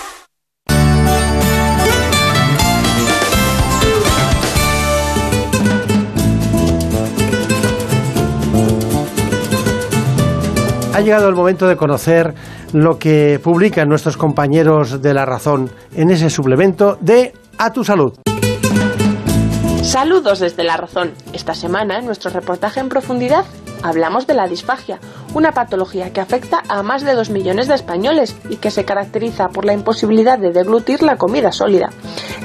Ha 10.93 11.01
llegado 11.01 11.27
el 11.27 11.35
momento 11.35 11.67
de 11.67 11.75
conocer 11.75 12.33
lo 12.71 12.97
que 12.97 13.39
publican 13.43 13.89
nuestros 13.89 14.15
compañeros 14.15 15.01
de 15.01 15.13
La 15.13 15.25
Razón 15.25 15.69
en 15.95 16.11
ese 16.11 16.29
suplemento 16.29 16.97
de 17.01 17.33
A 17.57 17.73
tu 17.73 17.83
Salud. 17.83 18.13
Saludos 19.83 20.39
desde 20.39 20.63
La 20.63 20.77
Razón. 20.77 21.13
Esta 21.33 21.53
semana, 21.53 22.01
nuestro 22.01 22.31
reportaje 22.31 22.79
en 22.79 22.89
profundidad, 22.89 23.45
hablamos 23.83 24.25
de 24.25 24.33
la 24.33 24.47
disfagia, 24.47 24.99
una 25.33 25.51
patología 25.51 26.11
que 26.11 26.21
afecta 26.21 26.63
a 26.67 26.81
más 26.83 27.03
de 27.03 27.13
2 27.13 27.29
millones 27.29 27.67
de 27.67 27.75
españoles 27.75 28.35
y 28.49 28.55
que 28.55 28.71
se 28.71 28.85
caracteriza 28.85 29.49
por 29.49 29.65
la 29.65 29.73
imposibilidad 29.73 30.39
de 30.39 30.51
deglutir 30.51 31.03
la 31.03 31.17
comida 31.17 31.51
sólida. 31.51 31.89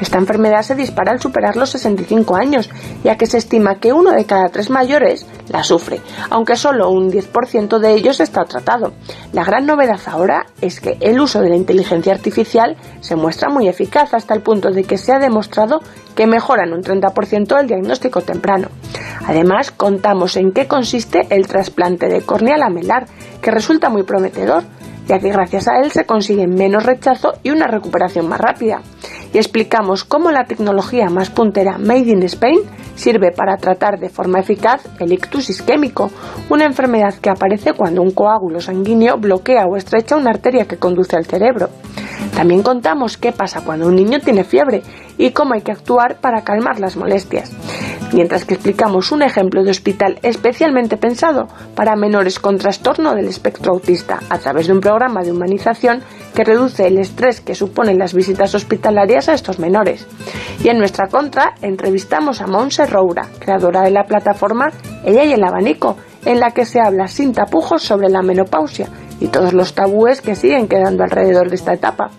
Esta 0.00 0.18
enfermedad 0.18 0.62
se 0.62 0.74
dispara 0.74 1.12
al 1.12 1.20
superar 1.20 1.56
los 1.56 1.70
65 1.70 2.36
años, 2.36 2.70
ya 3.04 3.16
que 3.16 3.26
se 3.26 3.38
estima 3.38 3.76
que 3.76 3.92
uno 3.92 4.12
de 4.12 4.26
cada 4.26 4.48
tres 4.48 4.70
mayores 4.70 5.26
la 5.48 5.62
sufre, 5.62 6.00
aunque 6.30 6.56
solo 6.56 6.90
un 6.90 7.10
10% 7.10 7.78
de 7.78 7.94
ellos 7.94 8.20
está 8.20 8.44
tratado. 8.44 8.92
La 9.32 9.44
gran 9.44 9.66
novedad 9.66 10.00
ahora 10.06 10.46
es 10.60 10.80
que 10.80 10.98
el 11.00 11.20
uso 11.20 11.40
de 11.40 11.50
la 11.50 11.56
inteligencia 11.56 12.12
artificial 12.12 12.76
se 13.00 13.16
muestra 13.16 13.48
muy 13.48 13.68
eficaz 13.68 14.14
hasta 14.14 14.34
el 14.34 14.42
punto 14.42 14.70
de 14.70 14.84
que 14.84 14.98
se 14.98 15.12
ha 15.12 15.18
demostrado 15.18 15.80
que 16.14 16.26
mejoran 16.26 16.72
un 16.72 16.82
30% 16.82 17.60
el 17.60 17.66
diagnóstico 17.68 18.22
temprano. 18.22 18.68
Además, 19.26 19.70
contamos 19.70 20.36
en 20.36 20.52
qué 20.52 20.66
consiste 20.66 21.27
el 21.30 21.46
trasplante 21.46 22.08
de 22.08 22.22
córnea 22.22 22.56
lamelar, 22.56 23.06
que 23.40 23.50
resulta 23.50 23.88
muy 23.88 24.02
prometedor, 24.02 24.64
ya 25.06 25.18
que 25.18 25.30
gracias 25.30 25.68
a 25.68 25.78
él 25.78 25.90
se 25.90 26.04
consigue 26.04 26.46
menos 26.46 26.84
rechazo 26.84 27.34
y 27.42 27.50
una 27.50 27.66
recuperación 27.66 28.28
más 28.28 28.40
rápida. 28.40 28.82
Y 29.32 29.38
explicamos 29.38 30.04
cómo 30.04 30.30
la 30.30 30.44
tecnología 30.44 31.08
más 31.08 31.30
puntera 31.30 31.78
Made 31.78 32.10
in 32.10 32.22
Spain 32.24 32.60
sirve 32.94 33.32
para 33.32 33.56
tratar 33.56 33.98
de 33.98 34.10
forma 34.10 34.40
eficaz 34.40 34.86
el 34.98 35.12
ictus 35.12 35.50
isquémico, 35.50 36.10
una 36.50 36.66
enfermedad 36.66 37.14
que 37.14 37.30
aparece 37.30 37.72
cuando 37.72 38.02
un 38.02 38.10
coágulo 38.10 38.60
sanguíneo 38.60 39.16
bloquea 39.16 39.64
o 39.66 39.76
estrecha 39.76 40.16
una 40.16 40.30
arteria 40.30 40.66
que 40.66 40.76
conduce 40.76 41.16
al 41.16 41.24
cerebro. 41.24 41.70
También 42.34 42.62
contamos 42.62 43.16
qué 43.16 43.32
pasa 43.32 43.62
cuando 43.64 43.86
un 43.86 43.96
niño 43.96 44.18
tiene 44.20 44.44
fiebre 44.44 44.82
y 45.18 45.32
cómo 45.32 45.54
hay 45.54 45.60
que 45.60 45.72
actuar 45.72 46.16
para 46.20 46.44
calmar 46.44 46.80
las 46.80 46.96
molestias. 46.96 47.52
Mientras 48.12 48.46
que 48.46 48.54
explicamos 48.54 49.12
un 49.12 49.22
ejemplo 49.22 49.62
de 49.62 49.70
hospital 49.70 50.18
especialmente 50.22 50.96
pensado 50.96 51.48
para 51.74 51.96
menores 51.96 52.38
con 52.38 52.56
trastorno 52.56 53.14
del 53.14 53.28
espectro 53.28 53.72
autista 53.72 54.20
a 54.30 54.38
través 54.38 54.66
de 54.66 54.72
un 54.72 54.80
programa 54.80 55.22
de 55.22 55.32
humanización 55.32 56.00
que 56.34 56.44
reduce 56.44 56.86
el 56.86 56.98
estrés 56.98 57.42
que 57.42 57.54
suponen 57.54 57.98
las 57.98 58.14
visitas 58.14 58.54
hospitalarias 58.54 59.28
a 59.28 59.34
estos 59.34 59.58
menores. 59.58 60.06
Y 60.64 60.68
en 60.68 60.78
nuestra 60.78 61.08
contra 61.08 61.54
entrevistamos 61.60 62.40
a 62.40 62.46
Monse 62.46 62.86
Roura, 62.86 63.26
creadora 63.38 63.82
de 63.82 63.90
la 63.90 64.04
plataforma 64.04 64.70
Ella 65.04 65.24
y 65.24 65.32
el 65.32 65.44
abanico, 65.44 65.96
en 66.24 66.40
la 66.40 66.52
que 66.52 66.64
se 66.64 66.80
habla 66.80 67.08
sin 67.08 67.32
tapujos 67.32 67.82
sobre 67.82 68.08
la 68.08 68.22
menopausia 68.22 68.88
y 69.20 69.28
todos 69.28 69.52
los 69.52 69.74
tabúes 69.74 70.20
que 70.20 70.34
siguen 70.34 70.68
quedando 70.68 71.04
alrededor 71.04 71.48
de 71.48 71.56
esta 71.56 71.72
etapa. 71.72 72.10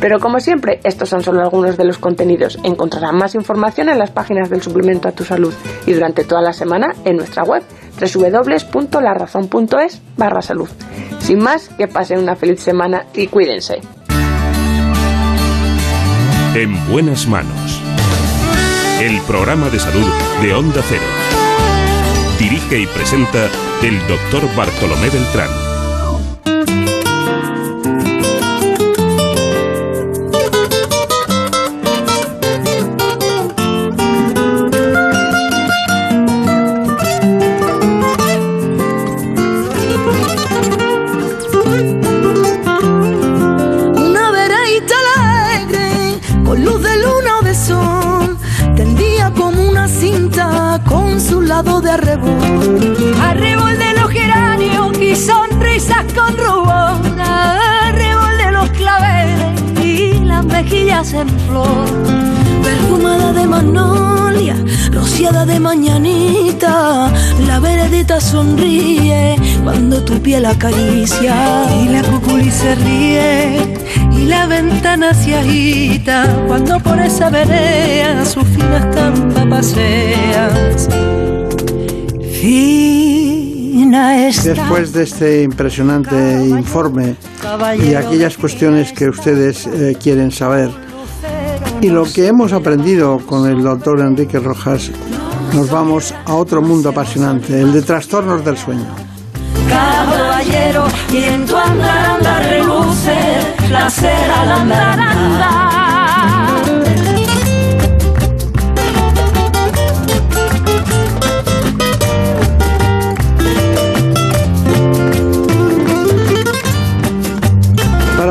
Pero 0.00 0.20
como 0.20 0.40
siempre, 0.40 0.80
estos 0.84 1.08
son 1.08 1.22
solo 1.22 1.40
algunos 1.40 1.76
de 1.76 1.84
los 1.84 1.98
contenidos. 1.98 2.58
Encontrarán 2.62 3.16
más 3.16 3.34
información 3.34 3.88
en 3.88 3.98
las 3.98 4.10
páginas 4.10 4.50
del 4.50 4.62
suplemento 4.62 5.08
a 5.08 5.12
tu 5.12 5.24
salud 5.24 5.54
y 5.86 5.92
durante 5.92 6.24
toda 6.24 6.42
la 6.42 6.52
semana 6.52 6.94
en 7.04 7.16
nuestra 7.16 7.44
web 7.44 7.62
www.larazón.es 8.00 10.02
barra 10.16 10.42
salud. 10.42 10.68
Sin 11.20 11.38
más, 11.38 11.68
que 11.68 11.88
pasen 11.88 12.18
una 12.18 12.36
feliz 12.36 12.60
semana 12.60 13.06
y 13.14 13.28
cuídense. 13.28 13.80
En 16.54 16.88
buenas 16.90 17.26
manos. 17.28 17.80
El 19.00 19.20
programa 19.22 19.70
de 19.70 19.78
salud 19.78 20.06
de 20.42 20.52
Onda 20.52 20.82
Cero. 20.88 21.02
Dirige 22.38 22.80
y 22.80 22.86
presenta 22.86 23.48
el 23.82 23.98
doctor 24.06 24.42
Bartolomé 24.54 25.08
Beltrán. 25.08 25.61
En 61.22 61.28
flor. 61.46 61.86
Perfumada 62.62 63.32
de 63.32 63.46
magnolia, 63.46 64.56
rociada 64.92 65.46
de 65.46 65.58
mañanita, 65.58 67.12
la 67.46 67.60
veredita 67.60 68.20
sonríe 68.20 69.36
cuando 69.62 70.02
tu 70.04 70.20
piel 70.20 70.44
acaricia. 70.46 71.34
Y 71.82 71.88
la 71.88 72.02
cuculi 72.02 72.50
se 72.50 72.74
ríe 72.74 73.76
y 74.16 74.24
la 74.26 74.46
ventana 74.46 75.14
se 75.14 75.36
agita 75.36 76.26
cuando 76.46 76.78
por 76.80 76.98
esa 77.00 77.30
vereda 77.30 78.24
su 78.24 78.40
fina 78.40 78.78
estampa 78.78 79.46
paseas. 79.48 80.88
Fina 82.40 84.28
estampa. 84.28 84.62
Después 84.62 84.92
de 84.92 85.02
este 85.04 85.42
impresionante 85.42 86.46
informe 86.46 87.16
y 87.78 87.94
aquellas 87.94 88.36
cuestiones 88.36 88.92
que 88.92 89.08
ustedes 89.08 89.66
eh, 89.66 89.96
quieren 90.00 90.30
saber 90.30 90.70
y 91.82 91.90
lo 91.90 92.04
que 92.04 92.28
hemos 92.28 92.52
aprendido 92.52 93.18
con 93.26 93.50
el 93.50 93.60
doctor 93.60 93.98
Enrique 94.00 94.38
Rojas, 94.38 94.90
nos 95.52 95.68
vamos 95.68 96.14
a 96.24 96.34
otro 96.36 96.62
mundo 96.62 96.90
apasionante, 96.90 97.60
el 97.60 97.72
de 97.72 97.82
trastornos 97.82 98.44
del 98.44 98.56
sueño. 98.56 98.86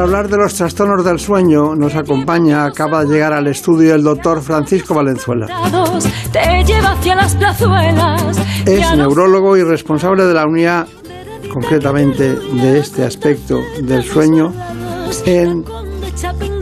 Para 0.02 0.18
hablar 0.18 0.30
de 0.30 0.38
los 0.38 0.56
trastornos 0.56 1.06
del 1.06 1.20
sueño, 1.20 1.76
nos 1.76 1.94
acompaña, 1.94 2.66
acaba 2.66 3.06
de 3.06 3.14
llegar 3.14 3.34
al 3.34 3.46
estudio 3.46 3.94
el 3.94 4.02
doctor 4.02 4.42
Francisco 4.42 4.96
Valenzuela. 4.96 5.46
Es 8.66 8.98
neurólogo 8.98 9.58
y 9.58 9.64
responsable 9.64 10.26
de 10.26 10.34
la 10.34 10.48
unidad, 10.48 10.88
concretamente 11.54 12.34
de 12.34 12.80
este 12.80 13.06
aspecto 13.06 13.60
del 13.84 14.02
sueño, 14.02 14.52
en 15.28 15.64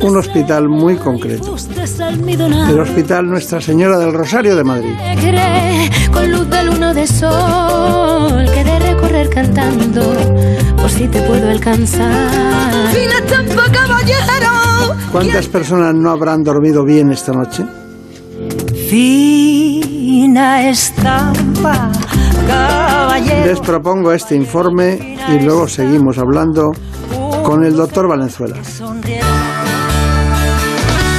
un 0.01 0.17
hospital 0.17 0.69
muy 0.69 0.95
concreto, 0.95 1.55
el 2.69 2.79
Hospital 2.79 3.27
Nuestra 3.27 3.59
Señora 3.59 3.97
del 3.99 4.13
Rosario 4.13 4.55
de 4.55 4.63
Madrid. 4.63 4.93
alegre, 4.99 5.89
con 6.11 6.31
luz 6.31 6.49
de 6.49 6.63
luna 6.63 6.93
de 6.93 7.05
sol 7.05 8.45
que 8.53 8.63
de 8.63 8.79
recorrer 8.79 9.29
cantando 9.29 10.13
por 10.77 10.89
si 10.89 11.07
te 11.07 11.21
puedo 11.21 11.49
alcanzar 11.49 12.29
Fina 12.93 13.19
estampa 13.25 13.63
caballero. 13.71 14.95
¿Cuántas 15.11 15.47
personas 15.47 15.93
no 15.93 16.11
habrán 16.11 16.43
dormido 16.43 16.83
bien 16.85 17.11
esta 17.11 17.33
noche? 17.33 17.63
Fina 18.89 20.69
estampa 20.69 21.91
caballero. 22.47 23.45
Les 23.45 23.59
propongo 23.59 24.13
este 24.13 24.35
informe 24.35 25.17
y 25.27 25.43
luego 25.43 25.67
seguimos 25.67 26.17
hablando 26.17 26.71
con 27.43 27.63
el 27.63 27.75
doctor 27.75 28.07
Valenzuela. 28.07 28.55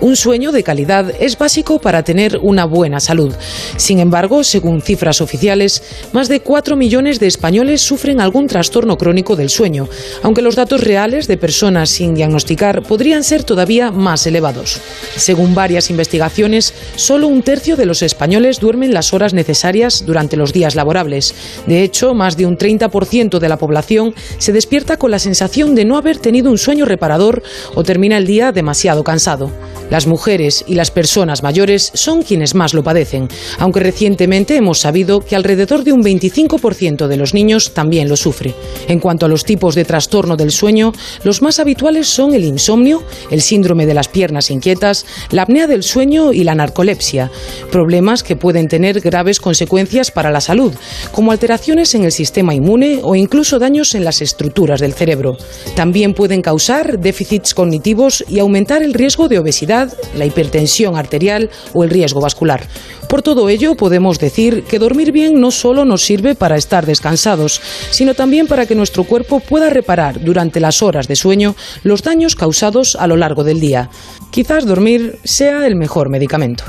Un 0.00 0.16
sueño 0.16 0.50
de 0.50 0.62
calidad 0.62 1.12
es 1.20 1.36
básico 1.36 1.78
para 1.78 2.02
tener 2.02 2.38
una 2.38 2.64
buena 2.64 3.00
salud. 3.00 3.34
Sin 3.76 3.98
embargo, 3.98 4.42
según 4.44 4.80
cifras 4.80 5.20
oficiales, 5.20 5.82
más 6.14 6.28
de 6.28 6.40
4 6.40 6.74
millones 6.74 7.20
de 7.20 7.26
españoles 7.26 7.82
sufren 7.82 8.18
algún 8.18 8.46
trastorno 8.46 8.96
crónico 8.96 9.36
del 9.36 9.50
sueño, 9.50 9.90
aunque 10.22 10.40
los 10.40 10.56
datos 10.56 10.82
reales 10.82 11.28
de 11.28 11.36
personas 11.36 11.90
sin 11.90 12.14
diagnosticar 12.14 12.82
podrían 12.82 13.22
ser 13.24 13.44
todavía 13.44 13.90
más 13.90 14.26
elevados. 14.26 14.80
Según 15.16 15.54
varias 15.54 15.90
investigaciones, 15.90 16.72
solo 16.96 17.28
un 17.28 17.42
tercio 17.42 17.76
de 17.76 17.84
los 17.84 18.00
españoles 18.00 18.58
duermen 18.58 18.94
las 18.94 19.12
horas 19.12 19.34
necesarias 19.34 20.06
durante 20.06 20.38
los 20.38 20.54
días 20.54 20.76
laborables. 20.76 21.34
De 21.66 21.82
hecho, 21.82 22.14
más 22.14 22.38
de 22.38 22.46
un 22.46 22.56
30% 22.56 23.38
de 23.38 23.48
la 23.50 23.58
población 23.58 24.14
se 24.38 24.52
despierta 24.52 24.96
con 24.96 25.10
la 25.10 25.18
sensación 25.18 25.74
de 25.74 25.84
no 25.84 25.98
haber 25.98 26.18
tenido 26.18 26.50
un 26.50 26.56
sueño 26.56 26.86
reparador 26.86 27.42
o 27.74 27.82
termina 27.82 28.16
el 28.16 28.26
día 28.26 28.50
demasiado 28.50 29.04
cansado. 29.04 29.50
Las 29.90 30.06
mujeres 30.06 30.64
y 30.66 30.74
las 30.74 30.90
personas 30.90 31.42
mayores 31.42 31.90
son 31.94 32.22
quienes 32.22 32.54
más 32.54 32.74
lo 32.74 32.82
padecen, 32.82 33.28
aunque 33.58 33.80
recientemente 33.80 34.56
hemos 34.56 34.78
sabido 34.78 35.20
que 35.20 35.36
alrededor 35.36 35.84
de 35.84 35.92
un 35.92 36.02
25% 36.02 37.08
de 37.08 37.16
los 37.16 37.34
niños 37.34 37.74
también 37.74 38.08
lo 38.08 38.16
sufre. 38.16 38.54
En 38.88 39.00
cuanto 39.00 39.26
a 39.26 39.28
los 39.28 39.44
tipos 39.44 39.74
de 39.74 39.84
trastorno 39.84 40.36
del 40.36 40.52
sueño, 40.52 40.92
los 41.24 41.42
más 41.42 41.58
habituales 41.58 42.08
son 42.08 42.34
el 42.34 42.44
insomnio, 42.44 43.02
el 43.30 43.42
síndrome 43.42 43.86
de 43.86 43.94
las 43.94 44.08
piernas 44.08 44.50
inquietas, 44.50 45.06
la 45.30 45.42
apnea 45.42 45.66
del 45.66 45.82
sueño 45.82 46.32
y 46.32 46.44
la 46.44 46.54
narcolepsia, 46.54 47.30
problemas 47.72 48.22
que 48.22 48.36
pueden 48.36 48.68
tener 48.68 49.00
graves 49.00 49.40
consecuencias 49.40 50.10
para 50.10 50.30
la 50.30 50.40
salud, 50.40 50.72
como 51.12 51.32
alteraciones 51.32 51.94
en 51.94 52.04
el 52.04 52.12
sistema 52.12 52.54
inmune 52.54 53.00
o 53.02 53.14
incluso 53.14 53.58
daños 53.58 53.94
en 53.94 54.04
las 54.04 54.22
estructuras 54.22 54.80
del 54.80 54.94
cerebro. 54.94 55.36
También 55.74 56.14
pueden 56.14 56.42
causar 56.42 56.98
déficits 56.98 57.54
cognitivos 57.54 58.24
y 58.28 58.38
aumentar 58.38 58.82
el 58.82 58.94
riesgo 58.94 59.28
de 59.28 59.38
obesidad, 59.38 59.79
la 60.14 60.26
hipertensión 60.26 60.96
arterial 60.96 61.50
o 61.72 61.84
el 61.84 61.90
riesgo 61.90 62.20
vascular. 62.20 62.66
Por 63.08 63.22
todo 63.22 63.48
ello, 63.48 63.74
podemos 63.74 64.18
decir 64.18 64.64
que 64.64 64.78
dormir 64.78 65.12
bien 65.12 65.40
no 65.40 65.50
solo 65.50 65.84
nos 65.84 66.02
sirve 66.02 66.34
para 66.34 66.56
estar 66.56 66.86
descansados, 66.86 67.60
sino 67.90 68.14
también 68.14 68.46
para 68.46 68.66
que 68.66 68.74
nuestro 68.74 69.04
cuerpo 69.04 69.40
pueda 69.40 69.70
reparar 69.70 70.20
durante 70.20 70.60
las 70.60 70.82
horas 70.82 71.08
de 71.08 71.16
sueño 71.16 71.54
los 71.82 72.02
daños 72.02 72.36
causados 72.36 72.96
a 72.96 73.06
lo 73.06 73.16
largo 73.16 73.44
del 73.44 73.60
día. 73.60 73.90
Quizás 74.30 74.66
dormir 74.66 75.18
sea 75.24 75.66
el 75.66 75.76
mejor 75.76 76.08
medicamento. 76.10 76.64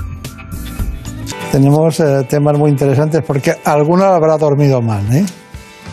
Tenemos 1.51 1.99
eh, 1.99 2.23
temas 2.29 2.57
muy 2.57 2.71
interesantes 2.71 3.21
porque 3.27 3.53
alguno 3.65 4.05
habrá 4.05 4.37
dormido 4.37 4.81
mal, 4.81 5.03
¿eh? 5.13 5.25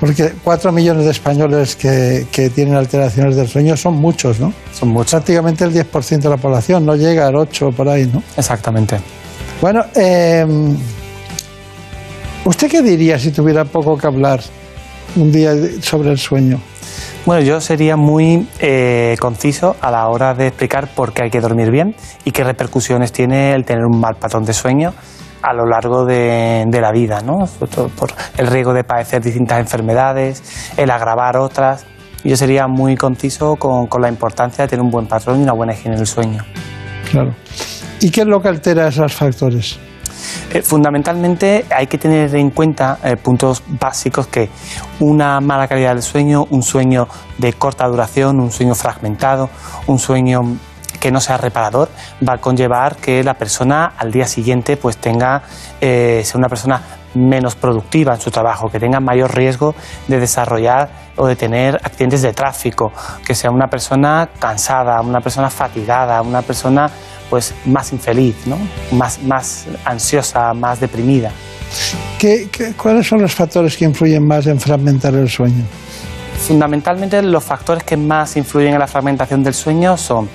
Porque 0.01 0.33
cuatro 0.45 0.71
millones 0.71 1.05
de 1.05 1.11
españoles 1.11 1.75
que, 1.75 2.27
que 2.31 2.51
tienen 2.51 2.75
alteraciones 2.75 3.35
del 3.35 3.49
sueño 3.49 3.77
son 3.77 3.95
muchos, 3.95 4.39
¿no? 4.39 4.53
Son 4.73 4.91
muchos. 4.91 5.11
Prácticamente 5.11 5.65
el 5.65 5.73
10% 5.73 6.21
de 6.21 6.29
la 6.29 6.37
población, 6.37 6.87
no 6.87 6.95
llega 6.95 7.27
al 7.27 7.35
8 7.35 7.71
por 7.77 7.89
ahí, 7.89 8.07
¿no? 8.07 8.23
Exactamente. 8.37 8.99
Bueno, 9.61 9.85
eh, 9.97 10.47
¿usted 12.45 12.71
qué 12.71 12.81
diría 12.81 13.19
si 13.19 13.33
tuviera 13.33 13.65
poco 13.65 13.99
que 13.99 14.07
hablar 14.07 14.41
un 15.17 15.33
día 15.33 15.53
sobre 15.81 16.11
el 16.11 16.19
sueño? 16.19 16.61
Bueno, 17.27 17.43
yo 17.43 17.61
sería 17.61 17.97
muy 17.97 18.49
eh, 18.61 19.17
conciso 19.19 19.75
a 19.81 19.91
la 19.91 20.07
hora 20.09 20.33
de 20.33 20.47
explicar 20.47 20.89
por 20.95 21.13
qué 21.13 21.25
hay 21.25 21.31
que 21.31 21.41
dormir 21.41 21.73
bien 21.73 21.97
y 22.25 22.31
qué 22.31 22.45
repercusiones 22.45 23.13
tiene 23.13 23.53
el 23.53 23.65
tener 23.65 23.85
un 23.85 23.99
mal 23.99 24.15
patrón 24.15 24.45
de 24.45 24.53
sueño 24.53 24.95
a 25.43 25.53
lo 25.53 25.67
largo 25.67 26.05
de, 26.05 26.65
de 26.67 26.81
la 26.81 26.93
vida, 26.93 27.21
¿no? 27.21 27.47
Sobre 27.47 27.71
todo 27.71 27.89
por 27.89 28.11
el 28.37 28.47
riesgo 28.47 28.73
de 28.73 28.85
padecer 28.85 29.23
distintas 29.23 29.61
enfermedades, 29.61 30.73
el 30.77 30.91
agravar 30.91 31.37
otras. 31.37 31.87
Yo 32.25 32.37
sería 32.37 32.67
muy 32.67 32.97
conciso 32.97 33.57
con, 33.57 33.87
con 33.87 34.03
la 34.03 34.09
importancia 34.09 34.65
de 34.65 34.69
tener 34.69 34.85
un 34.85 34.91
buen 34.91 35.07
patrón 35.07 35.41
y 35.41 35.43
una 35.45 35.53
buena 35.53 35.73
higiene 35.73 35.97
del 35.97 36.07
sueño. 36.07 36.45
Claro. 37.11 37.35
¿Y 38.01 38.11
qué 38.11 38.23
es 38.23 38.27
lo 38.27 38.41
que 38.41 38.49
altera 38.49 38.89
esos 38.89 39.15
factores? 39.15 39.79
Eh, 40.53 40.63
fundamentalmente 40.63 41.65
hay 41.71 41.87
que 41.87 41.99
tener 41.99 42.35
en 42.35 42.51
cuenta 42.51 42.99
eh, 43.05 43.17
puntos 43.17 43.63
básicos 43.67 44.27
que 44.27 44.49
una 45.01 45.41
mala 45.41 45.69
calidad 45.69 45.95
del 45.95 46.03
sueño, 46.03 46.45
un 46.51 46.63
sueño 46.63 47.07
de 47.39 47.53
corta 47.53 47.87
duración, 47.87 48.41
un 48.41 48.51
sueño 48.51 48.75
fragmentado, 48.75 49.49
un 49.87 49.99
sueño 49.99 50.41
que 51.01 51.11
no 51.11 51.21
sea 51.21 51.37
reparador, 51.37 51.89
va 52.27 52.35
a 52.35 52.39
conllevar 52.39 52.97
que 52.97 53.23
la 53.23 53.35
persona 53.35 53.93
al 53.97 54.11
día 54.11 54.27
siguiente 54.27 54.77
pues 54.77 54.97
tenga, 54.97 55.43
eh, 55.81 56.23
sea 56.25 56.39
una 56.39 56.49
persona 56.49 56.83
menos 57.15 57.57
productiva 57.57 58.15
en 58.15 58.21
su 58.21 58.31
trabajo, 58.31 58.69
que 58.71 58.79
tenga 58.79 59.01
mayor 59.01 59.35
riesgo 59.35 59.75
de 60.07 60.21
desarrollar 60.21 60.91
o 61.17 61.27
de 61.27 61.37
tener 61.37 61.77
accidentes 61.77 62.23
de 62.23 62.33
tráfico, 62.33 62.93
que 63.27 63.35
sea 63.35 63.51
una 63.51 63.67
persona 63.67 64.29
cansada, 64.39 65.01
una 65.01 65.21
persona 65.21 65.51
fatigada, 65.51 66.21
una 66.23 66.43
persona 66.43 66.91
pues 67.31 67.55
más 67.67 67.93
infeliz, 67.93 68.47
¿no? 68.47 68.59
más, 68.93 69.23
más 69.23 69.67
ansiosa, 69.85 70.55
más 70.55 70.81
deprimida. 70.81 71.31
¿Qué, 72.19 72.49
cuáles 72.77 73.07
son 73.07 73.21
los 73.21 73.35
factores 73.35 73.77
que 73.77 73.85
influyen 73.85 74.27
más 74.27 74.47
en 74.47 74.59
fragmentar 74.59 75.15
el 75.15 75.29
sueño? 75.29 75.65
Fundamentalmente 76.49 77.21
los 77.21 77.45
factores 77.45 77.85
que 77.85 77.99
más 77.99 78.35
influyen 78.39 78.73
en 78.73 78.79
la 78.79 78.87
fragmentación 78.87 79.43
del 79.43 79.53
sueño 79.53 79.99
son 79.99 80.31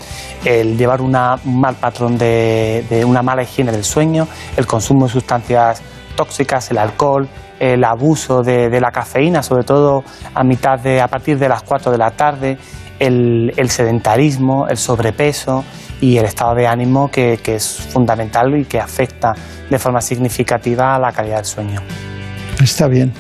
el 0.45 0.77
llevar 0.77 1.01
un 1.01 1.09
mal 1.09 1.75
patrón 1.81 2.19
de, 2.19 3.03
una 3.03 3.23
mala 3.23 3.41
higiene 3.41 3.71
del 3.71 3.83
sueño, 3.83 4.27
el 4.55 4.67
consumo 4.67 5.07
de 5.07 5.11
sustancias 5.11 5.81
tóxicas, 6.15 6.69
el 6.69 6.77
alcohol, 6.77 7.27
el 7.59 7.83
abuso 7.83 8.43
de, 8.43 8.79
la 8.79 8.91
cafeína, 8.91 9.41
sobre 9.41 9.63
todo 9.63 10.03
a 10.35 10.43
mitad 10.43 10.77
de, 10.77 11.01
a 11.01 11.07
partir 11.07 11.39
de 11.39 11.49
las 11.49 11.63
4 11.63 11.91
de 11.91 11.97
la 11.97 12.11
tarde, 12.11 12.59
el, 12.99 13.51
el 13.57 13.71
sedentarismo, 13.71 14.67
el 14.67 14.77
sobrepeso 14.77 15.63
y 15.99 16.17
el 16.17 16.25
estado 16.25 16.53
de 16.53 16.67
ánimo 16.67 17.09
que, 17.09 17.39
que 17.41 17.55
es 17.55 17.87
fundamental 17.91 18.55
y 18.55 18.65
que 18.65 18.79
afecta 18.79 19.33
de 19.67 19.79
forma 19.79 19.99
significativa 19.99 20.93
a 20.93 20.99
la 20.99 21.11
calidad 21.11 21.37
del 21.37 21.45
sueño. 21.45 21.81
Está 22.63 22.87
bien. 22.87 23.11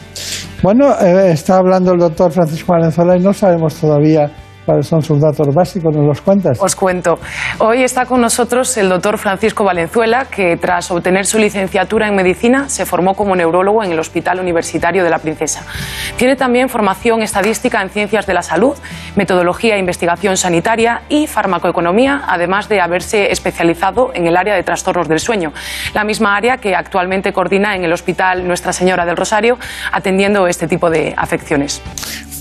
Bueno, 0.61 0.97
eh, 1.01 1.31
está 1.33 1.57
hablando 1.57 1.91
el 1.91 1.99
doctor 1.99 2.31
Francisco 2.31 2.71
Valenzuela 2.71 3.17
y 3.17 3.19
no 3.19 3.33
sabemos 3.33 3.75
todavía 3.75 4.31
cuáles 4.65 4.87
son 4.87 5.01
sus 5.01 5.19
datos 5.19 5.53
básicos. 5.53 5.95
¿Nos 5.95 6.05
los 6.05 6.21
cuentas? 6.21 6.57
Os 6.61 6.75
cuento. 6.75 7.19
Hoy 7.59 7.83
está 7.83 8.05
con 8.05 8.21
nosotros 8.21 8.75
el 8.77 8.89
doctor 8.89 9.17
Francisco 9.17 9.63
Valenzuela, 9.63 10.25
que 10.25 10.57
tras 10.57 10.91
obtener 10.91 11.25
su 11.25 11.37
licenciatura 11.37 12.07
en 12.07 12.15
medicina 12.15 12.69
se 12.69 12.85
formó 12.85 13.13
como 13.13 13.35
neurólogo 13.35 13.83
en 13.83 13.91
el 13.91 13.99
Hospital 13.99 14.39
Universitario 14.39 15.03
de 15.03 15.09
la 15.09 15.19
Princesa. 15.19 15.63
Tiene 16.17 16.35
también 16.35 16.69
formación 16.69 17.21
estadística 17.21 17.81
en 17.81 17.89
ciencias 17.89 18.25
de 18.25 18.33
la 18.33 18.41
salud, 18.41 18.75
metodología 19.15 19.75
e 19.75 19.79
investigación 19.79 20.37
sanitaria 20.37 21.01
y 21.09 21.27
farmacoeconomía, 21.27 22.23
además 22.27 22.69
de 22.69 22.81
haberse 22.81 23.31
especializado 23.31 24.11
en 24.13 24.27
el 24.27 24.37
área 24.37 24.55
de 24.55 24.63
trastornos 24.63 25.07
del 25.07 25.19
sueño, 25.19 25.51
la 25.93 26.03
misma 26.03 26.35
área 26.35 26.57
que 26.57 26.75
actualmente 26.75 27.33
coordina 27.33 27.75
en 27.75 27.83
el 27.83 27.93
Hospital 27.93 28.47
Nuestra 28.47 28.73
Señora 28.73 29.05
del 29.05 29.17
Rosario, 29.17 29.57
atendiendo 29.91 30.47
este 30.47 30.67
tipo 30.67 30.89
de 30.89 31.13
afecciones. 31.17 31.81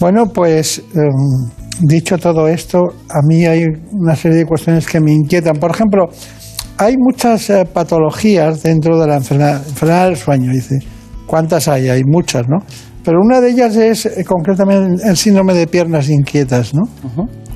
Bueno, 0.00 0.26
pues 0.34 0.82
em, 0.94 1.61
dicho 1.82 2.18
todo 2.18 2.48
esto, 2.48 2.78
a 3.08 3.20
mí 3.26 3.44
hay 3.44 3.64
una 3.92 4.16
serie 4.16 4.38
de 4.38 4.46
cuestiones 4.46 4.86
que 4.86 5.00
me 5.00 5.12
inquietan. 5.12 5.56
Por 5.56 5.70
ejemplo, 5.70 6.08
hay 6.78 6.96
muchas 6.98 7.50
eh, 7.50 7.64
patologías 7.64 8.62
dentro 8.62 8.98
de 8.98 9.06
la 9.06 9.16
enfermedad, 9.16 9.62
enfermedad 9.66 10.06
del 10.06 10.16
sueño. 10.16 10.52
Dice, 10.52 10.78
¿cuántas 11.26 11.68
hay? 11.68 11.88
Hay 11.88 12.02
muchas, 12.04 12.48
¿no? 12.48 12.58
Pero 13.04 13.18
una 13.20 13.40
de 13.40 13.50
ellas 13.50 13.76
es 13.76 14.06
eh, 14.06 14.24
concretamente 14.24 15.08
el 15.08 15.16
síndrome 15.16 15.54
de 15.54 15.66
piernas 15.66 16.08
inquietas, 16.08 16.72
¿no? 16.74 16.82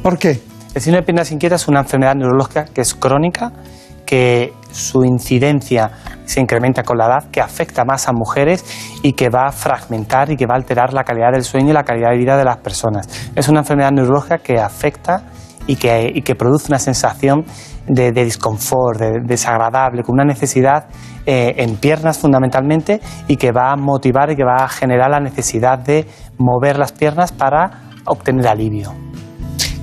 ¿Por 0.02 0.18
qué? 0.18 0.40
El 0.74 0.82
síndrome 0.82 1.02
de 1.02 1.06
piernas 1.06 1.32
inquietas 1.32 1.62
es 1.62 1.68
una 1.68 1.80
enfermedad 1.80 2.14
neurológica 2.14 2.66
que 2.66 2.80
es 2.80 2.94
crónica, 2.94 3.52
que 4.06 4.54
su 4.70 5.04
incidencia 5.04 5.90
se 6.24 6.40
incrementa 6.40 6.82
con 6.82 6.98
la 6.98 7.06
edad, 7.06 7.30
que 7.30 7.40
afecta 7.40 7.84
más 7.84 8.08
a 8.08 8.12
mujeres 8.12 8.64
y 9.02 9.12
que 9.12 9.28
va 9.28 9.46
a 9.46 9.52
fragmentar 9.52 10.30
y 10.30 10.36
que 10.36 10.46
va 10.46 10.54
a 10.54 10.58
alterar 10.58 10.92
la 10.92 11.04
calidad 11.04 11.32
del 11.32 11.44
sueño 11.44 11.70
y 11.70 11.72
la 11.72 11.84
calidad 11.84 12.10
de 12.10 12.18
vida 12.18 12.36
de 12.36 12.44
las 12.44 12.58
personas. 12.58 13.08
Es 13.34 13.48
una 13.48 13.60
enfermedad 13.60 13.90
neurológica 13.90 14.38
que 14.38 14.58
afecta 14.58 15.24
y 15.66 15.76
que, 15.76 16.34
produce 16.38 16.68
una 16.68 16.78
sensación 16.78 17.44
de, 17.88 18.12
de 18.12 18.24
disconfort, 18.24 19.00
de, 19.00 19.20
desagradable, 19.24 20.02
con 20.02 20.14
una 20.14 20.24
necesidad 20.24 20.86
eh, 21.26 21.54
en 21.58 21.76
piernas 21.76 22.18
fundamentalmente 22.18 23.00
y 23.26 23.36
que 23.36 23.50
va 23.50 23.72
a 23.72 23.76
motivar 23.76 24.30
y 24.30 24.36
que 24.36 24.44
va 24.44 24.64
a 24.64 24.68
generar 24.68 25.10
la 25.10 25.18
necesidad 25.18 25.78
de 25.78 26.06
mover 26.38 26.78
las 26.78 26.92
piernas 26.92 27.32
para 27.32 27.90
obtener 28.04 28.46
alivio. 28.46 28.92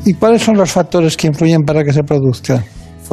¿Y 0.06 0.14
cuáles 0.14 0.42
son 0.42 0.58
los 0.58 0.72
factores 0.72 1.18
que 1.18 1.28
influyen 1.28 1.64
para 1.64 1.84
que 1.84 1.92
se 1.92 2.04
produzca? 2.04 2.64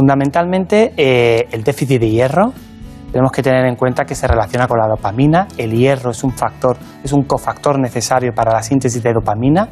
Fundamentalmente 0.05 0.95
eh, 0.97 1.47
el 1.53 1.63
déficit 1.63 2.01
de 2.01 2.09
hierro. 2.09 2.55
Tenemos 3.13 3.31
que 3.33 3.43
tener 3.43 3.67
en 3.67 3.77
cuenta 3.77 4.07
que 4.07 4.15
se 4.15 4.27
relaciona 4.27 4.67
con 4.67 4.79
la 4.79 4.89
dopamina. 4.89 5.47
El 5.59 5.73
hierro 5.73 6.13
es 6.13 6.25
un 6.25 6.31
factor, 6.33 6.79
es 7.05 7.13
un 7.13 7.25
cofactor 7.25 7.79
necesario 7.79 8.33
para 8.35 8.51
la 8.51 8.63
síntesis 8.63 9.03
de 9.03 9.13
dopamina. 9.13 9.69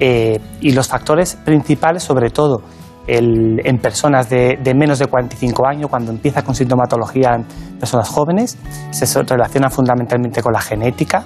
Eh, 0.00 0.36
y 0.62 0.72
los 0.72 0.88
factores 0.88 1.36
principales, 1.44 2.02
sobre 2.02 2.30
todo 2.30 2.62
el- 3.06 3.60
en 3.64 3.78
personas 3.78 4.28
de, 4.28 4.58
de 4.60 4.74
menos 4.74 4.98
de 4.98 5.06
45 5.06 5.64
años, 5.64 5.88
cuando 5.88 6.10
empieza 6.10 6.42
con 6.42 6.56
sintomatología 6.56 7.36
en 7.36 7.44
personas 7.78 8.08
jóvenes, 8.08 8.58
se 8.90 9.22
relaciona 9.22 9.70
fundamentalmente 9.70 10.42
con 10.42 10.52
la 10.54 10.60
genética. 10.60 11.24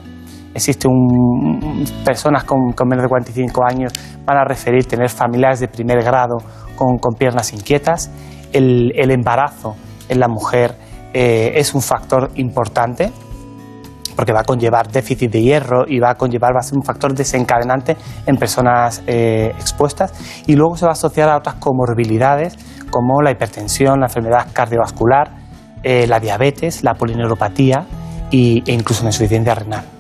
Existe 0.57 0.89
un, 0.89 1.85
personas 2.03 2.45
con, 2.45 2.73
con 2.73 2.89
menos 2.89 3.03
de 3.03 3.09
45 3.11 3.62
años 3.62 3.93
van 4.24 4.39
a 4.39 4.45
referir 4.45 4.87
tener 4.87 5.11
familiares 5.11 5.61
de 5.61 5.69
primer 5.69 6.03
grado 6.03 6.39
con, 6.74 6.97
con 6.97 7.15
piernas 7.15 7.53
inquietas. 7.53 8.11
El, 8.55 8.91
el 8.97 9.11
embarazo 9.11 9.77
en 10.09 10.19
la 10.19 10.28
mujer 10.28 10.74
eh, 11.12 11.53
es 11.57 11.74
un 11.74 11.83
factor 11.83 12.31
importante 12.37 13.12
porque 14.16 14.33
va 14.33 14.41
a 14.41 14.45
conllevar 14.45 14.91
déficit 14.91 15.31
de 15.31 15.43
hierro 15.43 15.85
y 15.87 16.01
va 16.01 16.12
a 16.12 16.15
conllevar, 16.15 16.55
va 16.55 16.61
a 16.61 16.62
ser 16.62 16.78
un 16.78 16.83
factor 16.83 17.12
desencadenante 17.12 17.99
en 18.24 18.37
personas 18.39 19.03
eh, 19.07 19.53
expuestas 19.59 20.15
y 20.47 20.55
luego 20.57 20.77
se 20.77 20.87
va 20.87 20.93
a 20.93 20.93
asociar 20.93 21.28
a 21.28 21.37
otras 21.37 21.57
comorbilidades 21.57 22.57
como 22.91 23.20
la 23.20 23.31
hipertensión, 23.31 24.01
la 24.01 24.07
enfermedad 24.07 24.49
cardiovascular, 24.55 25.33
eh, 25.83 26.07
la 26.07 26.19
diabetes, 26.19 26.83
la 26.83 26.95
polineuropatía 26.95 27.87
e 28.33 28.62
incluso 28.66 29.03
la 29.03 29.11
insuficiencia 29.11 29.55
renal. 29.55 29.95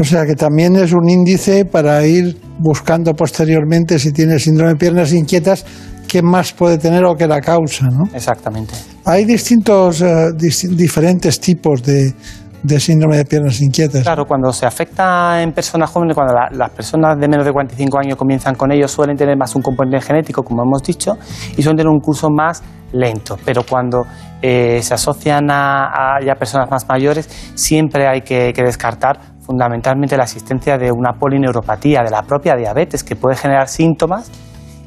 O 0.00 0.04
sea 0.04 0.24
que 0.26 0.34
también 0.34 0.76
es 0.76 0.92
un 0.92 1.08
índice 1.08 1.64
para 1.64 2.06
ir 2.06 2.36
buscando 2.58 3.14
posteriormente 3.14 3.98
si 3.98 4.12
tiene 4.12 4.38
síndrome 4.38 4.72
de 4.72 4.76
piernas 4.76 5.12
inquietas, 5.12 5.64
qué 6.06 6.22
más 6.22 6.52
puede 6.52 6.78
tener 6.78 7.04
o 7.04 7.16
qué 7.16 7.26
la 7.26 7.40
causa, 7.40 7.86
¿no? 7.86 8.04
Exactamente. 8.14 8.74
Hay 9.04 9.24
distintos, 9.24 10.00
eh, 10.00 10.28
dis- 10.36 10.68
diferentes 10.76 11.40
tipos 11.40 11.82
de, 11.82 12.14
de 12.62 12.80
síndrome 12.80 13.16
de 13.16 13.24
piernas 13.24 13.60
inquietas. 13.60 14.02
Claro, 14.04 14.24
cuando 14.24 14.52
se 14.52 14.66
afecta 14.66 15.42
en 15.42 15.52
personas 15.52 15.90
jóvenes, 15.90 16.14
cuando 16.14 16.32
la- 16.32 16.48
las 16.52 16.70
personas 16.70 17.18
de 17.18 17.26
menos 17.28 17.44
de 17.44 17.52
45 17.52 17.98
años 17.98 18.16
comienzan 18.16 18.54
con 18.54 18.70
ello, 18.70 18.86
suelen 18.86 19.16
tener 19.16 19.36
más 19.36 19.54
un 19.56 19.62
componente 19.62 20.00
genético, 20.00 20.42
como 20.44 20.62
hemos 20.62 20.82
dicho, 20.82 21.14
y 21.56 21.62
suelen 21.62 21.76
tener 21.76 21.88
un 21.90 22.00
curso 22.00 22.28
más 22.30 22.62
lento. 22.92 23.36
Pero 23.44 23.64
cuando 23.68 24.06
eh, 24.42 24.78
se 24.82 24.94
asocian 24.94 25.50
a, 25.50 26.16
a 26.16 26.24
ya 26.24 26.34
personas 26.36 26.70
más 26.70 26.88
mayores, 26.88 27.28
siempre 27.54 28.06
hay 28.06 28.20
que, 28.22 28.52
que 28.54 28.62
descartar 28.62 29.36
fundamentalmente 29.48 30.14
la 30.14 30.24
existencia 30.24 30.76
de 30.76 30.92
una 30.92 31.14
polineuropatía, 31.18 32.02
de 32.02 32.10
la 32.10 32.22
propia 32.22 32.54
diabetes, 32.54 33.02
que 33.02 33.16
puede 33.16 33.34
generar 33.34 33.66
síntomas 33.66 34.30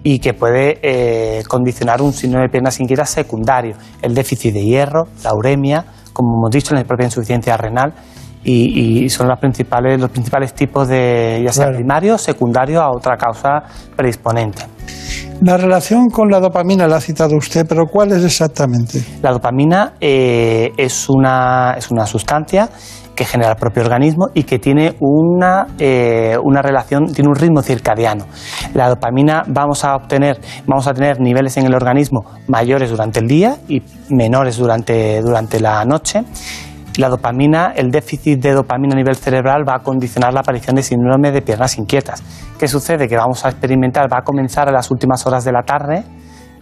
y 0.04 0.20
que 0.20 0.36
puede 0.36 0.78
eh, 0.84 1.42
condicionar 1.48 2.00
un 2.00 2.14
síndrome 2.14 2.46
de 2.46 2.50
piernas 2.50 2.80
inquietas 2.80 3.10
secundario, 3.10 3.76
el 4.04 4.14
déficit 4.14 4.54
de 4.54 4.64
hierro, 4.64 5.08
la 5.24 5.34
uremia, 5.34 5.84
como 6.14 6.38
hemos 6.38 6.52
dicho, 6.52 6.76
la 6.76 6.84
propia 6.84 7.06
insuficiencia 7.06 7.58
renal, 7.58 7.92
y, 8.44 9.04
y 9.04 9.10
son 9.10 9.28
las 9.28 9.40
principales, 9.40 10.00
los 10.00 10.10
principales 10.12 10.54
tipos 10.54 10.88
de, 10.88 11.42
ya 11.44 11.52
sea 11.52 11.72
primario 11.72 12.16
o 12.16 12.18
secundario 12.18 12.82
a 12.82 12.92
otra 12.92 13.18
causa 13.18 13.64
predisponente. 13.96 14.64
La 15.42 15.58
relación 15.58 16.10
con 16.10 16.30
la 16.30 16.40
dopamina 16.40 16.88
la 16.88 16.98
ha 16.98 17.02
citado 17.02 17.36
usted, 17.36 17.66
pero 17.68 17.86
¿cuál 17.88 18.12
es 18.12 18.24
exactamente? 18.24 19.04
La 19.24 19.32
dopamina 19.32 19.94
eh, 20.00 20.72
es, 20.78 21.10
una, 21.10 21.74
es 21.78 21.90
una 21.90 22.06
sustancia 22.06 22.70
que 23.22 23.26
genera 23.26 23.52
el 23.52 23.56
propio 23.56 23.84
organismo 23.84 24.30
y 24.34 24.46
que 24.46 24.58
tiene 24.58 24.96
una, 25.00 25.68
eh, 25.78 26.36
una 26.42 26.64
relación, 26.64 27.06
tiene 27.14 27.30
un 27.30 27.36
ritmo 27.36 27.62
circadiano. 27.62 28.26
La 28.74 28.90
dopamina 28.90 29.44
vamos 29.46 29.86
a 29.86 29.96
obtener, 29.96 30.42
vamos 30.66 30.88
a 30.88 30.94
tener 30.96 31.20
niveles 31.20 31.56
en 31.58 31.68
el 31.68 31.76
organismo 31.76 32.26
mayores 32.48 32.90
durante 32.90 33.20
el 33.20 33.28
día 33.28 33.58
y 33.68 33.84
menores 34.10 34.58
durante, 34.58 35.22
durante 35.22 35.60
la 35.60 35.86
noche. 35.86 36.24
La 36.98 37.10
dopamina, 37.10 37.74
el 37.76 37.92
déficit 37.92 38.42
de 38.42 38.54
dopamina 38.54 38.94
a 38.94 38.98
nivel 38.98 39.16
cerebral 39.16 39.70
va 39.70 39.76
a 39.76 39.80
condicionar 39.84 40.34
la 40.34 40.40
aparición 40.40 40.76
de 40.76 40.82
síndrome 40.82 41.32
de 41.32 41.44
piernas 41.44 41.78
inquietas. 41.78 42.24
¿Qué 42.58 42.68
sucede? 42.68 43.08
Que 43.08 43.18
vamos 43.18 43.46
a 43.46 43.50
experimentar, 43.50 44.12
va 44.12 44.18
a 44.18 44.24
comenzar 44.24 44.68
a 44.68 44.72
las 44.72 44.90
últimas 44.90 45.28
horas 45.28 45.46
de 45.46 45.52
la 45.52 45.62
tarde, 45.62 46.04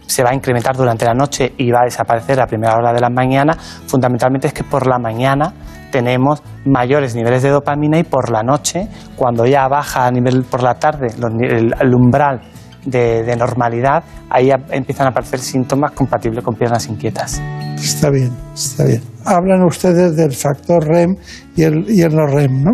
se 0.04 0.22
va 0.22 0.28
a 0.28 0.34
incrementar 0.34 0.76
durante 0.76 1.06
la 1.06 1.14
noche 1.14 1.54
y 1.56 1.70
va 1.70 1.80
a 1.80 1.84
desaparecer 1.84 2.38
a 2.38 2.46
primera 2.46 2.74
hora 2.74 2.92
de 2.92 3.00
la 3.00 3.08
mañana, 3.08 3.54
fundamentalmente 3.86 4.48
es 4.48 4.52
que 4.52 4.64
por 4.64 4.86
la 4.86 4.98
mañana 4.98 5.54
tenemos 5.90 6.42
mayores 6.64 7.14
niveles 7.14 7.42
de 7.42 7.50
dopamina 7.50 7.98
y 7.98 8.04
por 8.04 8.30
la 8.30 8.42
noche, 8.42 8.88
cuando 9.16 9.46
ya 9.46 9.68
baja 9.68 10.06
a 10.06 10.10
nivel 10.10 10.44
por 10.44 10.62
la 10.62 10.74
tarde 10.74 11.08
los 11.18 11.30
el, 11.40 11.74
el 11.78 11.94
umbral 11.94 12.40
de, 12.84 13.22
de 13.22 13.36
normalidad, 13.36 14.02
ahí 14.30 14.50
empiezan 14.70 15.06
a 15.06 15.10
aparecer 15.10 15.38
síntomas 15.40 15.92
compatibles 15.92 16.44
con 16.44 16.54
piernas 16.54 16.88
inquietas. 16.88 17.40
Está 17.76 18.10
bien, 18.10 18.30
está 18.54 18.84
bien. 18.84 19.02
Hablan 19.24 19.62
ustedes 19.64 20.16
del 20.16 20.32
factor 20.32 20.84
REM 20.86 21.16
y 21.56 21.62
el, 21.62 21.84
y 21.88 22.02
el 22.02 22.14
no 22.14 22.26
REM, 22.26 22.62
¿no? 22.62 22.72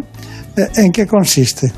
Eh, 0.56 0.68
¿En 0.76 0.92
qué 0.92 1.06
consiste? 1.06 1.72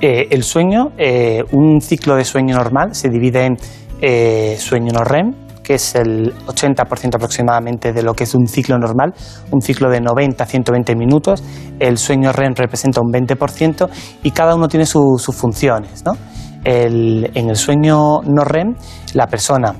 Eh, 0.00 0.28
el 0.30 0.44
sueño, 0.44 0.92
eh, 0.96 1.42
un 1.52 1.80
ciclo 1.80 2.14
de 2.14 2.24
sueño 2.24 2.54
normal 2.56 2.94
se 2.94 3.08
divide 3.08 3.46
en 3.46 3.56
eh, 4.00 4.56
sueño 4.58 4.92
no 4.92 5.02
REM, 5.02 5.34
que 5.68 5.74
es 5.74 5.94
el 5.96 6.32
80% 6.46 7.16
aproximadamente 7.16 7.92
de 7.92 8.02
lo 8.02 8.14
que 8.14 8.24
es 8.24 8.34
un 8.34 8.46
ciclo 8.48 8.78
normal, 8.78 9.12
un 9.50 9.60
ciclo 9.60 9.90
de 9.90 10.00
90 10.00 10.42
a 10.42 10.46
120 10.46 10.96
minutos. 10.96 11.44
El 11.78 11.98
sueño 11.98 12.32
REM 12.32 12.54
representa 12.56 13.02
un 13.02 13.12
20% 13.12 13.86
y 14.22 14.30
cada 14.30 14.54
uno 14.54 14.66
tiene 14.66 14.86
su- 14.86 15.18
sus 15.18 15.36
funciones. 15.36 16.02
¿no? 16.06 16.12
El- 16.64 17.30
en 17.34 17.50
el 17.50 17.56
sueño 17.56 18.22
no 18.24 18.44
REM, 18.44 18.74
la 19.12 19.26
persona 19.26 19.74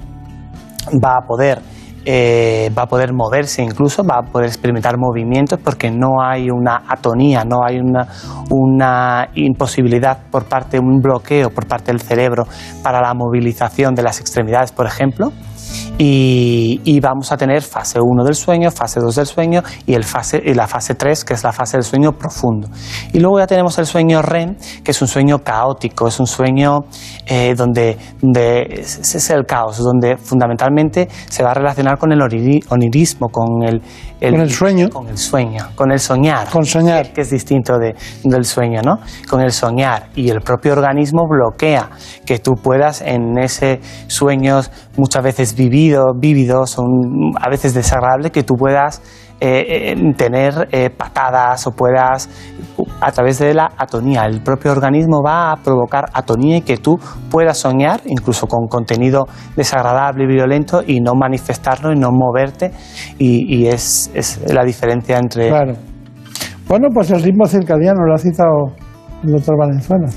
va 1.03 1.17
a 1.17 1.27
poder 1.27 1.63
eh, 2.11 2.71
va 2.79 2.83
a 2.85 2.87
poder 2.87 3.13
moverse 3.13 3.61
incluso, 3.63 4.03
va 4.03 4.21
a 4.21 4.23
poder 4.23 4.47
experimentar 4.47 4.97
movimientos 4.97 5.59
porque 5.63 5.91
no 5.91 6.23
hay 6.23 6.49
una 6.49 6.85
atonía, 6.89 7.45
no 7.45 7.59
hay 7.63 7.79
una, 7.81 8.07
una 8.49 9.29
imposibilidad 9.35 10.17
por 10.31 10.45
parte, 10.47 10.79
un 10.79 11.01
bloqueo 11.03 11.51
por 11.51 11.67
parte 11.67 11.93
del 11.93 12.01
cerebro 12.01 12.45
para 12.83 13.03
la 13.03 13.13
movilización 13.13 13.95
de 13.95 14.03
las 14.03 14.21
extremidades, 14.21 14.73
por 14.73 14.87
ejemplo. 14.87 15.33
Y, 15.99 17.01
vamos 17.01 17.33
a 17.33 17.37
tener 17.37 17.63
fase 17.63 18.01
1 18.01 18.25
del 18.25 18.35
sueño, 18.35 18.71
fase 18.71 19.01
2 19.01 19.15
del 19.15 19.27
sueño 19.27 19.63
y, 19.87 19.95
el 19.95 20.05
fase, 20.05 20.41
y 20.45 20.55
la 20.55 20.67
fase 20.67 20.95
3, 20.95 21.25
que 21.25 21.35
es 21.35 21.45
la 21.45 21.53
fase 21.53 21.77
del 21.77 21.85
sueño 21.85 22.13
profundo. 22.13 22.69
Y 23.13 23.21
luego 23.21 23.39
ya 23.39 23.47
tenemos 23.47 23.79
el 23.79 23.87
sueño 23.87 24.23
REM, 24.23 24.57
que 24.85 24.91
es 24.91 25.03
un 25.03 25.09
sueño 25.09 25.39
caótico, 25.39 26.09
es 26.09 26.21
un 26.21 26.27
sueño 26.27 26.81
eh, 27.27 27.55
donde, 27.57 27.97
donde 28.21 28.81
ese 28.81 29.19
es 29.19 29.31
el 29.31 29.45
caos, 29.47 29.79
donde 29.79 30.17
fundamentalmente 30.17 31.09
se 31.29 31.43
va 31.43 31.51
a 31.51 31.55
relacionar 31.55 31.99
con 31.99 32.13
el 32.13 32.21
onirismo, 32.23 33.29
con 33.29 33.63
el, 33.63 33.81
Con 34.21 34.41
el 34.41 34.51
sueño. 34.51 34.89
Con 34.91 35.09
el 35.09 35.19
sueño, 35.19 35.69
con 35.75 35.93
el 35.93 35.99
soñar. 36.01 36.49
Con 36.51 36.65
soñar. 36.65 37.13
Que 37.13 37.21
es 37.23 37.31
distinto 37.31 37.79
de- 37.79 37.95
del 38.25 38.45
sueño, 38.45 38.81
¿no? 38.83 38.99
Con 39.29 39.41
el 39.41 39.53
soñar. 39.53 40.09
Y 40.15 40.31
el 40.31 40.41
propio 40.41 40.73
organismo 40.73 41.27
bloquea 41.29 41.91
que 42.27 42.39
tú 42.39 42.55
puedas 42.55 43.01
en 43.03 43.39
ese 43.39 43.81
sueños 44.09 44.71
muchas 44.97 45.23
veces 45.23 45.55
vividos, 45.55 46.07
vívidos, 46.19 46.71
son 46.71 46.87
a 47.41 47.49
veces 47.49 47.75
desagradables, 47.75 48.33
que 48.33 48.43
tú 48.43 48.55
puedas 48.55 49.03
eh, 49.41 49.95
tener 50.17 50.69
eh, 50.73 50.91
patadas 50.91 51.67
o 51.67 51.73
puedas 51.73 52.29
a 53.01 53.13
través 53.13 53.39
de 53.39 53.55
la 53.55 53.71
atonía. 53.77 54.25
El 54.25 54.43
propio 54.43 54.73
organismo 54.73 55.23
va 55.23 55.53
a 55.53 55.57
provocar 55.57 56.07
atonía 56.13 56.57
y 56.59 56.63
que 56.63 56.79
tú 56.79 56.99
puedas 57.31 57.59
soñar, 57.59 58.01
incluso 58.07 58.47
con 58.47 58.67
contenido 58.67 59.27
desagradable 59.57 60.25
y 60.25 60.27
violento, 60.27 60.83
y 60.87 61.01
no 61.01 61.15
manifestarlo 61.15 61.93
y 61.93 61.99
no 61.99 62.11
moverte. 62.11 62.73
Y, 63.19 63.57
y 63.57 63.67
es, 63.69 64.11
es 64.15 64.41
la 64.53 64.65
diferencia 64.65 65.19
entre. 65.19 65.49
Claro. 65.49 65.75
Bueno, 66.69 66.89
pues 66.93 67.11
el 67.11 67.23
ritmo 67.23 67.47
circadiano 67.47 68.05
lo 68.05 68.15
ha 68.15 68.19
citado 68.19 68.75
el 69.25 69.33
doctor 69.33 69.57
Valenzuela. 69.59 70.09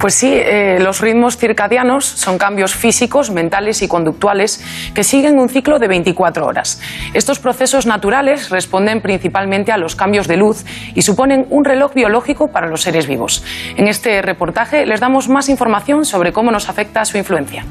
Pues 0.00 0.14
sí, 0.14 0.32
eh, 0.32 0.78
los 0.80 1.02
ritmos 1.02 1.36
circadianos 1.36 2.06
son 2.06 2.38
cambios 2.38 2.74
físicos, 2.74 3.30
mentales 3.30 3.82
y 3.82 3.88
conductuales 3.88 4.64
que 4.94 5.04
siguen 5.04 5.38
un 5.38 5.50
ciclo 5.50 5.78
de 5.78 5.88
24 5.88 6.46
horas. 6.46 6.80
Estos 7.12 7.38
procesos 7.38 7.84
naturales 7.84 8.48
responden 8.48 9.02
principalmente 9.02 9.72
a 9.72 9.76
los 9.76 9.96
cambios 9.96 10.26
de 10.26 10.38
luz 10.38 10.64
y 10.94 11.02
suponen 11.02 11.46
un 11.50 11.66
reloj 11.66 11.92
biológico 11.92 12.50
para 12.50 12.66
los 12.66 12.80
seres 12.80 13.06
vivos. 13.06 13.44
En 13.76 13.88
este 13.88 14.22
reportaje 14.22 14.86
les 14.86 15.00
damos 15.00 15.28
más 15.28 15.50
información 15.50 16.06
sobre 16.06 16.32
cómo 16.32 16.50
nos 16.50 16.70
afecta 16.70 17.04
su 17.04 17.18
influencia. 17.18 17.66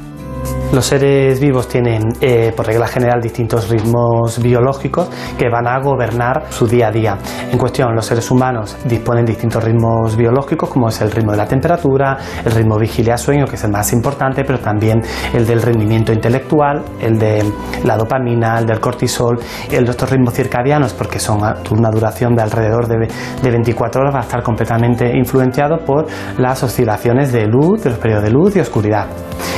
Los 0.72 0.86
seres 0.86 1.40
vivos 1.40 1.66
tienen, 1.66 2.10
eh, 2.20 2.52
por 2.56 2.64
regla 2.64 2.86
general, 2.86 3.20
distintos 3.20 3.68
ritmos 3.68 4.40
biológicos 4.40 5.08
que 5.36 5.48
van 5.48 5.66
a 5.66 5.80
gobernar 5.80 6.44
su 6.50 6.68
día 6.68 6.86
a 6.88 6.90
día. 6.92 7.18
En 7.50 7.58
cuestión, 7.58 7.92
los 7.92 8.06
seres 8.06 8.30
humanos 8.30 8.76
disponen 8.84 9.24
de 9.24 9.32
distintos 9.32 9.64
ritmos 9.64 10.16
biológicos, 10.16 10.68
como 10.70 10.88
es 10.88 11.00
el 11.00 11.10
ritmo 11.10 11.32
de 11.32 11.38
la 11.38 11.46
temperatura, 11.46 12.16
el 12.44 12.52
ritmo 12.52 12.78
vigilia-sueño, 12.78 13.46
que 13.46 13.56
es 13.56 13.64
el 13.64 13.72
más 13.72 13.92
importante, 13.92 14.44
pero 14.44 14.60
también 14.60 15.02
el 15.34 15.44
del 15.44 15.60
rendimiento 15.60 16.12
intelectual, 16.12 16.84
el 17.00 17.18
de 17.18 17.44
la 17.82 17.96
dopamina, 17.96 18.60
el 18.60 18.66
del 18.66 18.78
cortisol, 18.78 19.40
el 19.72 19.84
de 19.84 19.90
estos 19.90 20.08
ritmos 20.08 20.34
circadianos, 20.34 20.92
porque 20.92 21.18
son 21.18 21.40
una 21.70 21.90
duración 21.90 22.36
de 22.36 22.42
alrededor 22.42 22.86
de, 22.86 23.08
de 23.42 23.50
24 23.50 24.02
horas, 24.02 24.14
va 24.14 24.20
a 24.20 24.22
estar 24.22 24.44
completamente 24.44 25.10
influenciado 25.18 25.78
por 25.78 26.06
las 26.38 26.62
oscilaciones 26.62 27.32
de 27.32 27.46
luz, 27.46 27.82
de 27.82 27.90
los 27.90 27.98
periodos 27.98 28.22
de 28.22 28.30
luz 28.30 28.54
y 28.54 28.60
oscuridad. 28.60 29.06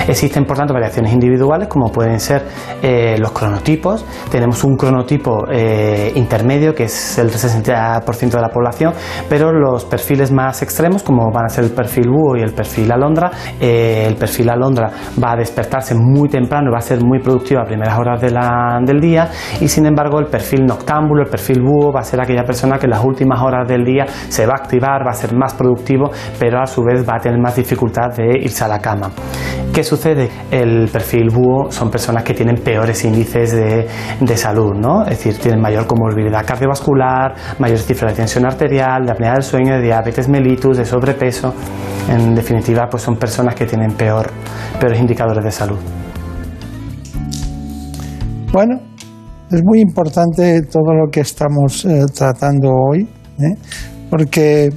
Existen, 0.09 0.45
por 0.45 0.57
tanto, 0.57 0.72
variaciones 0.73 1.13
individuales 1.13 1.69
como 1.69 1.91
pueden 1.91 2.19
ser 2.21 2.43
eh, 2.83 3.17
los 3.19 3.33
cronotipos. 3.33 4.05
Tenemos 4.31 4.63
un 4.65 4.77
cronotipo 4.77 5.45
eh, 5.51 6.13
intermedio 6.15 6.75
que 6.75 6.85
es 6.85 7.19
el 7.19 7.31
60% 7.31 8.31
de 8.31 8.41
la 8.41 8.49
población, 8.49 8.93
pero 9.29 9.53
los 9.53 9.85
perfiles 9.85 10.31
más 10.33 10.63
extremos, 10.63 11.03
como 11.03 11.31
van 11.31 11.47
a 11.47 11.49
ser 11.49 11.65
el 11.65 11.71
perfil 11.71 12.09
búho 12.09 12.37
y 12.37 12.43
el 12.43 12.53
perfil 12.53 12.91
alondra, 12.93 13.31
eh, 13.61 14.05
el 14.09 14.15
perfil 14.17 14.51
alondra 14.51 14.91
va 15.23 15.33
a 15.33 15.37
despertarse 15.37 15.95
muy 15.95 16.29
temprano 16.29 16.69
y 16.69 16.73
va 16.73 16.79
a 16.79 16.83
ser 16.83 17.03
muy 17.03 17.19
productivo 17.21 17.61
a 17.61 17.65
primeras 17.65 17.99
horas 17.99 18.21
de 18.21 18.31
la- 18.31 18.79
del 18.85 19.01
día 19.01 19.29
y 19.61 19.69
sin 19.69 19.87
embargo 19.87 20.19
el 20.19 20.27
perfil 20.27 20.65
noctámbulo, 20.65 21.23
el 21.23 21.29
perfil 21.29 21.61
búho 21.63 21.93
va 21.93 22.01
a 22.01 22.05
ser 22.05 22.21
aquella 22.21 22.45
persona 22.45 22.79
que 22.79 22.87
en 22.87 22.91
las 22.91 23.05
últimas 23.05 23.41
horas 23.43 23.67
del 23.69 23.85
día 23.85 24.07
se 24.29 24.47
va 24.47 24.55
a 24.55 24.63
activar, 24.63 25.07
va 25.07 25.11
a 25.11 25.15
ser 25.15 25.35
más 25.35 25.55
productivo, 25.55 26.11
pero 26.39 26.61
a 26.61 26.67
su 26.67 26.83
vez 26.83 27.07
va 27.09 27.17
a 27.17 27.21
tener 27.21 27.39
más 27.41 27.57
dificultad 27.57 28.09
de 28.17 28.39
irse 28.41 28.65
a 28.65 28.69
la 28.69 28.79
cama. 28.79 29.11
¿Qué 29.73 29.83
sucede? 29.83 30.29
El 30.63 30.89
perfil 30.89 31.29
búho 31.31 31.71
son 31.71 31.91
personas 31.91 32.23
que 32.23 32.35
tienen 32.35 32.57
peores 32.57 33.05
índices 33.05 33.53
de, 33.53 33.87
de 34.21 34.37
salud, 34.37 34.73
¿no? 34.75 35.03
Es 35.03 35.19
decir, 35.19 35.39
tienen 35.39 35.61
mayor 35.61 35.87
comorbilidad 35.87 36.45
cardiovascular, 36.47 37.35
mayor 37.59 37.79
cifra 37.79 38.11
de 38.11 38.15
tensión 38.15 38.47
arterial, 38.47 39.05
de 39.05 39.13
apnea 39.13 39.33
del 39.33 39.43
sueño, 39.43 39.75
de 39.75 39.83
diabetes 39.83 40.29
mellitus, 40.29 40.79
de 40.79 40.85
sobrepeso. 40.85 41.55
En 42.09 42.35
definitiva, 42.35 42.89
pues 42.91 43.03
son 43.03 43.17
personas 43.17 43.55
que 43.55 43.67
tienen 43.67 43.93
peor, 43.93 44.31
peores 44.79 45.01
indicadores 45.01 45.45
de 45.45 45.51
salud. 45.51 45.79
Bueno, 48.53 48.81
es 49.51 49.63
muy 49.65 49.81
importante 49.81 50.63
todo 50.63 50.95
lo 50.95 51.11
que 51.11 51.21
estamos 51.21 51.85
eh, 51.85 52.05
tratando 52.15 52.71
hoy, 52.71 53.09
¿eh? 53.39 53.55
porque 54.11 54.71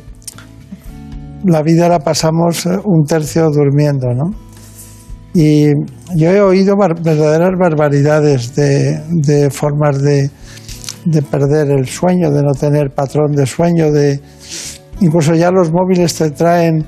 la 1.44 1.62
vida 1.62 1.90
la 1.90 1.99
pasamos 1.99 2.66
eh, 2.66 2.70
un 2.84 3.03
tercio 3.06 3.49
durmiendo, 3.52 4.07
¿no? 4.14 4.45
Y 5.36 5.74
yo 6.16 6.32
he 6.32 6.40
oído 6.40 6.76
verdaderas 6.78 7.52
barbaridades 7.60 8.56
de, 8.56 9.02
de 9.10 9.49
formas 9.49 10.02
de, 10.02 10.30
de 11.03 11.22
perder 11.22 11.72
el 11.72 11.86
sueño, 11.88 12.32
de 12.32 12.41
no 12.41 12.53
tener 12.53 12.91
patrón 12.91 13.34
de 13.34 13.45
sueño, 13.45 13.91
de 13.91 14.22
incluso 15.02 15.36
ya 15.36 15.52
los 15.52 15.74
móviles 15.74 16.16
te 16.16 16.32
traen 16.32 16.86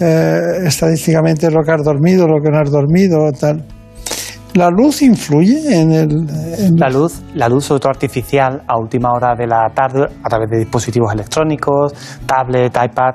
eh, 0.00 0.40
estadísticamente 0.64 1.50
lo 1.50 1.62
que 1.62 1.72
has 1.72 1.84
dormido, 1.84 2.26
lo 2.26 2.40
que 2.42 2.50
no 2.50 2.58
has 2.60 2.70
dormido, 2.70 3.30
tal. 3.38 3.66
¿La 4.54 4.68
luz 4.68 5.02
influye 5.02 5.80
en 5.80 5.92
el...? 5.92 6.26
La 6.76 6.88
luz, 6.88 7.22
la 7.34 7.48
luz 7.48 7.66
sobre 7.66 7.80
todo 7.80 7.90
artificial 7.90 8.62
a 8.66 8.76
última 8.78 9.12
hora 9.12 9.34
de 9.34 9.46
la 9.46 9.68
tarde 9.72 10.06
a 10.22 10.28
través 10.28 10.50
de 10.50 10.58
dispositivos 10.58 11.12
electrónicos, 11.12 11.92
tablet, 12.26 12.76
iPad, 12.76 13.14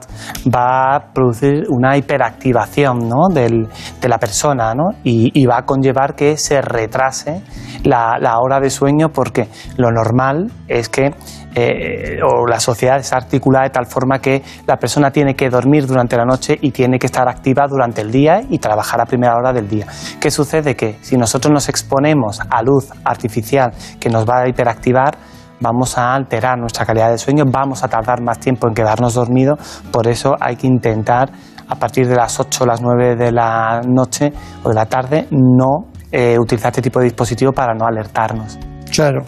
va 0.53 0.95
a 0.95 1.13
producir 1.13 1.65
una 1.69 1.97
hiperactivación 1.97 3.09
¿no? 3.09 3.27
de 3.29 3.67
la 4.07 4.17
persona 4.17 4.73
¿no? 4.73 4.91
y, 5.03 5.45
va 5.45 5.59
a 5.59 5.65
conllevar 5.65 6.15
que 6.15 6.37
se 6.37 6.61
retrase 6.61 7.41
la 7.83 8.39
hora 8.39 8.59
de 8.59 8.69
sueño 8.69 9.09
porque 9.09 9.47
lo 9.77 9.91
normal 9.91 10.51
es 10.67 10.89
que 10.89 11.11
eh, 11.55 12.19
o 12.21 12.45
la 12.45 12.59
sociedad 12.59 12.97
está 12.97 13.15
articulada 13.15 13.63
de 13.63 13.69
tal 13.69 13.85
forma 13.85 14.19
que 14.19 14.43
la 14.67 14.75
persona 14.75 15.09
tiene 15.09 15.35
que 15.35 15.49
dormir 15.49 15.87
durante 15.87 16.17
la 16.17 16.25
noche 16.25 16.57
y 16.59 16.71
tiene 16.71 16.99
que 16.99 17.05
estar 17.05 17.29
activa 17.29 17.65
durante 17.67 18.01
el 18.01 18.11
día 18.11 18.41
y 18.49 18.59
trabajar 18.59 18.99
a 18.99 19.05
primera 19.05 19.35
hora 19.35 19.53
del 19.53 19.67
día. 19.67 19.87
¿Qué 20.19 20.29
sucede? 20.29 20.75
Que 20.75 20.97
si 21.01 21.15
nosotros 21.15 21.53
nos 21.53 21.69
exponemos 21.69 22.41
a 22.49 22.61
luz 22.61 22.89
artificial 23.05 23.71
que 23.99 24.09
nos 24.09 24.25
va 24.25 24.41
a 24.41 24.49
hiperactivar, 24.49 25.17
vamos 25.61 25.97
a 25.97 26.13
alterar 26.13 26.57
nuestra 26.59 26.85
calidad 26.85 27.09
de 27.09 27.17
sueño, 27.17 27.45
vamos 27.47 27.83
a 27.83 27.87
tardar 27.87 28.21
más 28.21 28.39
tiempo 28.39 28.67
en 28.67 28.73
quedarnos 28.73 29.13
dormidos, 29.13 29.81
por 29.91 30.07
eso 30.07 30.35
hay 30.39 30.57
que 30.57 30.67
intentar 30.67 31.31
a 31.67 31.75
partir 31.75 32.07
de 32.07 32.15
las 32.15 32.39
8 32.39 32.63
o 32.63 32.67
las 32.67 32.81
9 32.81 33.15
de 33.15 33.31
la 33.31 33.81
noche 33.87 34.31
o 34.63 34.69
de 34.69 34.75
la 34.75 34.85
tarde 34.85 35.27
no 35.31 35.87
eh, 36.11 36.37
utilizar 36.37 36.69
este 36.71 36.81
tipo 36.81 36.99
de 36.99 37.05
dispositivo 37.05 37.51
para 37.51 37.73
no 37.73 37.85
alertarnos. 37.85 38.59
Claro. 38.91 39.23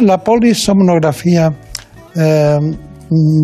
La, 0.00 0.18
polisomnografía 0.18 1.50
eh, 2.14 2.58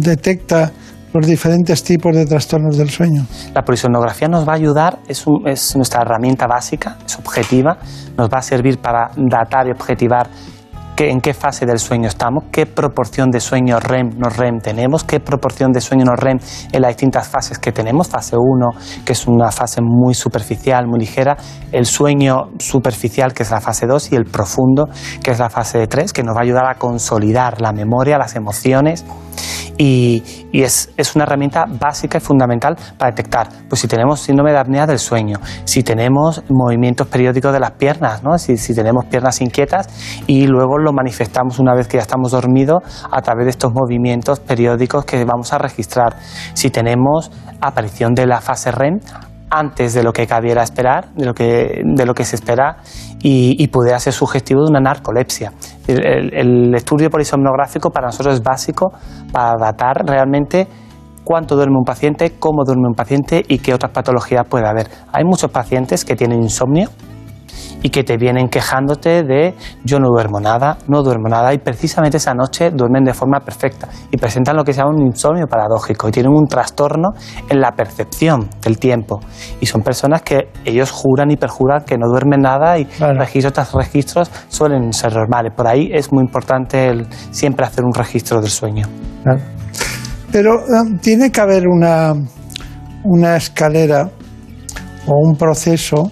detecta 0.01 0.71
los 1.13 1.27
diferentes 1.27 1.83
tipos 1.85 2.15
de 2.17 2.25
trastornos 2.25 2.77
del 2.79 2.89
sueño? 2.89 3.27
La 3.55 3.63
polisomnografía 3.63 4.29
nos 4.29 4.49
va 4.49 4.53
a 4.53 4.57
ayudar, 4.57 4.99
es, 5.09 5.27
un- 5.27 5.47
es 5.47 5.77
nuestra 5.77 6.03
herramienta 6.03 6.47
básica, 6.47 6.97
es 7.05 7.19
objetiva, 7.19 7.77
nos 8.17 8.29
va 8.31 8.39
a 8.39 8.43
servir 8.43 8.79
para 8.79 9.11
datar 9.17 9.67
y 9.69 9.73
objetivar 9.73 10.29
en 10.97 11.21
qué 11.21 11.35
fase 11.35 11.67
del 11.67 11.79
sueño 11.79 12.09
estamos, 12.09 12.45
qué 12.53 12.67
proporción 12.67 13.31
de 13.31 13.41
sueño 13.41 13.81
REM 13.81 14.11
no 14.19 14.29
REM 14.29 14.61
tenemos, 14.61 15.05
qué 15.05 15.21
proporción 15.21 15.73
de 15.73 15.81
sueño 15.81 16.05
no 16.05 16.15
REM 16.15 16.39
en 16.73 16.83
las 16.83 16.91
distintas 16.91 17.29
fases 17.29 17.59
que 17.59 17.73
tenemos. 17.73 18.09
Fase 18.09 18.37
1, 18.39 18.69
que 19.05 19.13
es 19.13 19.27
una 19.27 19.51
fase 19.51 19.81
muy 19.83 20.15
superficial, 20.15 20.87
muy 20.87 21.01
ligera, 21.01 21.37
el 21.73 21.87
sueño 21.87 22.51
superficial, 22.59 23.33
que 23.33 23.43
es 23.43 23.51
la 23.51 23.61
fase 23.61 23.87
2, 23.87 24.13
y 24.13 24.17
el 24.17 24.25
profundo, 24.25 24.89
que 25.23 25.31
es 25.33 25.39
la 25.39 25.51
fase 25.51 25.87
3, 25.87 26.13
que 26.13 26.23
nos 26.23 26.37
va 26.37 26.41
a 26.41 26.45
ayudar 26.45 26.67
a 26.67 26.75
consolidar 26.75 27.61
la 27.61 27.73
memoria, 27.73 28.19
las 28.19 28.37
emociones 28.37 29.05
y, 29.79 30.23
es, 30.53 30.91
es 30.97 31.15
una 31.17 31.25
herramienta 31.25 31.65
básica 31.67 32.19
y 32.19 32.21
fundamental 32.21 32.77
para 32.99 33.11
detectar 33.11 33.49
pues 33.69 33.81
si 33.81 33.89
tenemos 33.89 34.21
síndrome 34.21 34.53
de 34.53 34.59
apnea 34.59 34.87
del 34.87 34.99
sueño, 34.99 35.39
si 35.65 35.83
tenemos 35.83 36.43
movimientos 36.51 37.07
periódicos 37.09 37.53
de 37.53 37.61
las 37.61 37.73
piernas, 37.73 38.23
¿no? 38.23 38.39
si, 38.39 38.57
si 38.57 38.75
tenemos 38.75 39.07
piernas 39.07 39.41
inquietas 39.41 39.89
y 40.27 40.47
luego 40.47 40.79
lo 40.79 40.93
manifestamos 40.93 41.59
una 41.59 41.75
vez 41.75 41.89
que 41.89 41.97
ya 41.97 42.03
estamos 42.03 42.33
dormidos 42.33 42.83
a 43.11 43.23
través 43.23 43.47
de 43.47 43.51
estos 43.51 43.73
movimientos 43.73 44.41
periódicos 44.41 45.05
que 45.05 45.25
vamos 45.25 45.53
a 45.53 45.59
registrar. 45.59 46.17
Si 46.55 46.71
tenemos 46.71 47.31
aparición 47.61 48.15
de 48.15 48.27
la 48.27 48.41
fase 48.41 48.71
REM 48.73 49.01
antes 49.55 49.93
de 49.93 50.03
lo 50.03 50.13
que 50.13 50.27
cabiera 50.27 50.63
esperar, 50.63 51.13
de 51.15 51.27
lo 51.27 51.35
que, 51.35 51.83
de 51.85 52.07
lo 52.07 52.15
que 52.15 52.25
se 52.25 52.37
espera 52.37 52.79
y, 53.21 53.63
y 53.63 53.69
pudiera 53.69 53.99
ser 53.99 54.15
sugestivo 54.15 54.63
de 54.65 54.71
una 54.71 54.81
narcolepsia. 54.81 55.53
El, 55.87 56.33
el- 56.35 56.75
estudio 56.75 57.11
polisomnográfico 57.11 57.91
para 57.91 58.07
nosotros 58.07 58.37
es 58.37 58.43
básico 58.43 58.93
para 59.31 59.57
datar 59.61 60.05
realmente 60.07 60.67
cuánto 61.23 61.55
duerme 61.55 61.77
un 61.77 61.85
paciente, 61.85 62.33
cómo 62.39 62.65
duerme 62.65 62.89
un 62.89 62.95
paciente 62.95 63.43
y 63.47 63.59
qué 63.59 63.75
otras 63.75 63.93
patologías 63.93 64.49
puede 64.49 64.67
haber. 64.67 64.89
Hay 65.13 65.25
muchos 65.25 65.51
pacientes 65.51 66.05
que 66.05 66.17
tienen 66.17 66.43
insomnio 66.43 66.89
y 67.83 67.91
que 67.91 68.05
te 68.05 68.17
vienen 68.17 68.49
quejándote 68.49 69.23
de 69.23 69.55
yo 69.85 69.99
no 69.99 70.09
duermo 70.09 70.41
nada, 70.41 70.79
no 70.89 71.03
duermo 71.03 71.29
nada 71.29 71.53
y 71.53 71.59
precisamente 71.59 72.17
esa 72.17 72.35
noche 72.35 72.71
duermen 72.71 73.05
de 73.05 73.15
forma 73.15 73.41
perfecta 73.41 73.89
y 74.11 74.17
presentan 74.17 74.57
lo 74.57 74.65
que 74.65 74.73
se 74.73 74.81
llama 74.81 74.91
un 74.91 75.03
insomnio 75.03 75.47
paradójico 75.47 76.09
y 76.09 76.13
tienen 76.13 76.33
un 76.33 76.47
trastorno 76.47 77.11
en 77.49 77.61
la 77.61 77.73
percepción 77.73 78.49
del 78.63 78.79
tiempo 78.79 79.21
y 79.61 79.67
son 79.67 79.83
personas 79.83 80.23
que 80.23 80.51
ellos 80.65 80.91
juran 80.91 81.31
y 81.31 81.37
perjuran 81.37 81.85
que 81.85 81.99
no 81.99 82.09
duermen 82.09 82.41
nada 82.41 82.79
y 82.79 82.85
registros 82.85 83.53
tras 83.53 83.73
registros 83.73 84.31
suelen 84.49 84.93
ser 84.93 85.15
normales. 85.15 85.53
Por 85.55 85.67
ahí 85.67 85.91
es 85.93 86.13
muy 86.13 86.23
importante 86.23 86.89
el 86.89 87.07
siempre 87.31 87.67
hacer 87.67 87.85
un 87.85 87.93
registro 87.93 88.41
del 88.41 88.51
sueño. 88.51 88.87
Pero 90.31 90.55
eh, 90.55 90.99
tiene 91.01 91.31
que 91.31 91.41
haber 91.41 91.69
una, 91.69 92.15
una 93.05 93.37
escalera 93.37 94.11
o 95.07 95.15
un 95.19 95.37
proceso 95.37 96.11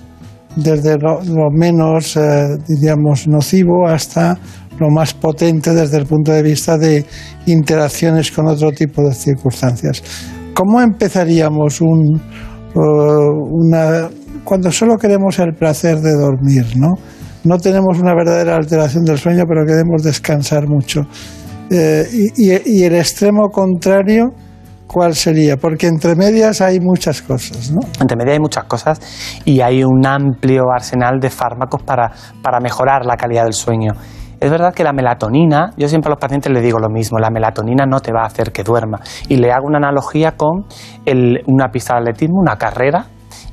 desde 0.56 0.96
lo, 0.98 1.50
menos, 1.50 2.16
eh, 2.16 2.56
diríamos, 2.66 3.28
nocivo 3.28 3.86
hasta 3.86 4.38
lo 4.78 4.90
más 4.90 5.14
potente 5.14 5.74
desde 5.74 5.98
el 5.98 6.06
punto 6.06 6.32
de 6.32 6.42
vista 6.42 6.78
de 6.78 7.04
interacciones 7.46 8.32
con 8.32 8.46
otro 8.46 8.70
tipo 8.72 9.02
de 9.02 9.14
circunstancias. 9.14 10.02
¿Cómo 10.54 10.80
empezaríamos 10.80 11.80
un, 11.80 12.20
eh, 12.74 14.08
cuando 14.44 14.72
solo 14.72 14.96
queremos 14.96 15.38
el 15.38 15.54
placer 15.54 16.00
de 16.00 16.12
dormir, 16.14 16.66
¿no? 16.76 16.94
No 17.44 17.58
tenemos 17.58 17.98
una 17.98 18.14
verdadera 18.14 18.56
alteración 18.56 19.04
del 19.04 19.18
sueño, 19.18 19.44
pero 19.48 19.64
queremos 19.64 20.02
descansar 20.02 20.68
mucho. 20.68 21.02
Eh, 21.70 22.04
y 22.36 22.82
el 22.82 22.94
extremo 22.96 23.48
contrario, 23.48 24.34
¿cuál 24.92 25.14
sería? 25.14 25.56
Porque 25.56 25.86
entre 25.86 26.16
medias 26.16 26.60
hay 26.60 26.80
muchas 26.80 27.22
cosas, 27.22 27.70
¿no? 27.70 27.80
Entre 28.00 28.16
medio 28.16 28.32
hay 28.32 28.40
muchas 28.40 28.64
cosas 28.64 28.98
y 29.44 29.60
hay 29.60 29.84
un 29.84 30.04
amplio 30.04 30.64
arsenal 30.74 31.20
de 31.20 31.30
fármacos 31.30 31.82
para, 31.82 32.10
para 32.42 32.58
mejorar 32.60 33.06
la 33.06 33.16
calidad 33.16 33.44
del 33.44 33.52
sueño. 33.52 33.92
Es 34.40 34.50
verdad 34.50 34.72
que 34.74 34.82
la 34.82 34.92
melatonina, 34.92 35.70
yo 35.76 35.86
siempre 35.86 36.08
a 36.08 36.12
los 36.12 36.18
pacientes 36.18 36.50
les 36.50 36.62
digo 36.62 36.78
lo 36.78 36.88
mismo, 36.88 37.18
la 37.18 37.30
melatonina 37.30 37.84
no 37.86 38.00
te 38.00 38.10
va 38.10 38.22
a 38.22 38.26
hacer 38.26 38.50
que 38.50 38.64
duerma. 38.64 38.98
Y 39.28 39.36
le 39.36 39.52
hago 39.52 39.66
una 39.66 39.78
analogía 39.78 40.32
con 40.32 40.64
el- 41.04 41.42
una 41.46 41.68
pista 41.68 41.94
de 41.94 42.00
atletismo, 42.00 42.40
una 42.40 42.56
carrera, 42.56 43.04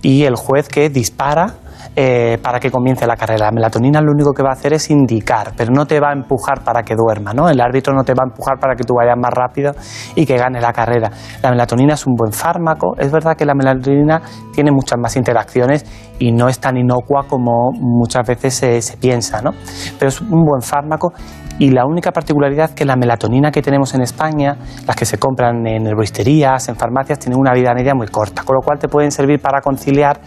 y 0.02 0.24
el 0.24 0.36
juez 0.36 0.70
que 0.70 0.90
dispara 0.90 1.54
eh, 1.96 2.38
para 2.42 2.60
que 2.60 2.72
comience 2.72 3.06
la 3.08 3.16
carrera. 3.16 3.46
La 3.46 3.52
melatonina 3.52 4.02
lo 4.02 4.12
único 4.12 4.34
que 4.34 4.44
va 4.44 4.50
a 4.50 4.54
hacer 4.54 4.74
es 4.74 4.90
indicar, 4.90 5.54
pero 5.56 5.72
no 5.72 5.86
te 5.86 6.00
va 6.00 6.10
a 6.10 6.14
empujar 6.14 6.64
para 6.64 6.84
que 6.84 6.96
duerma, 6.96 7.34
¿no? 7.34 7.50
El 7.50 7.60
árbitro 7.60 7.94
no 7.94 8.04
te 8.04 8.14
va 8.14 8.24
a 8.24 8.30
empujar 8.30 8.60
para 8.60 8.76
que 8.76 8.84
tú 8.84 8.96
vayas 8.96 9.18
más 9.18 9.32
rápido 9.34 9.74
y 10.16 10.26
que 10.26 10.38
gane 10.38 10.62
la 10.62 10.74
carrera. 10.74 11.10
La 11.42 11.52
melatonina 11.52 11.94
es 11.94 12.06
un 12.06 12.16
buen 12.16 12.32
fármaco. 12.32 12.96
Es 12.98 13.12
verdad 13.12 13.36
que 13.36 13.46
la 13.46 13.56
melatonina 13.56 14.22
tiene 14.54 14.72
muchas 14.72 15.00
más 15.00 15.16
interacciones 15.16 15.86
y 16.20 16.32
no 16.32 16.50
es 16.50 16.60
tan 16.60 16.78
inocua 16.78 17.28
como 17.28 17.72
muchas 17.74 18.28
veces 18.28 18.54
se, 18.54 18.98
piensa, 18.98 19.42
¿no? 19.42 19.52
Pero 20.00 20.10
es 20.10 20.22
un 20.22 20.44
buen 20.44 20.62
fármaco 20.62 21.14
y 21.60 21.72
la 21.72 21.86
única 21.86 22.12
particularidad 22.12 22.72
que 22.72 22.86
la 22.86 22.96
melatonina 22.96 23.52
que 23.52 23.62
tenemos 23.62 23.94
en 23.96 24.02
España, 24.02 24.58
las 24.86 24.96
que 24.96 25.06
se 25.06 25.18
compran 25.18 25.66
en 25.66 25.88
herboristerías, 25.88 26.70
en 26.70 26.76
farmacias, 26.76 27.20
tienen 27.20 27.40
una 27.40 27.54
vida 27.54 27.74
media 27.74 27.94
muy 27.96 28.08
corta, 28.08 28.44
con 28.44 28.56
lo 28.56 28.62
cual 28.62 28.78
te 28.78 28.88
pueden 28.88 29.12
servir 29.12 29.40
para 29.40 29.62
conciliar 29.62 30.20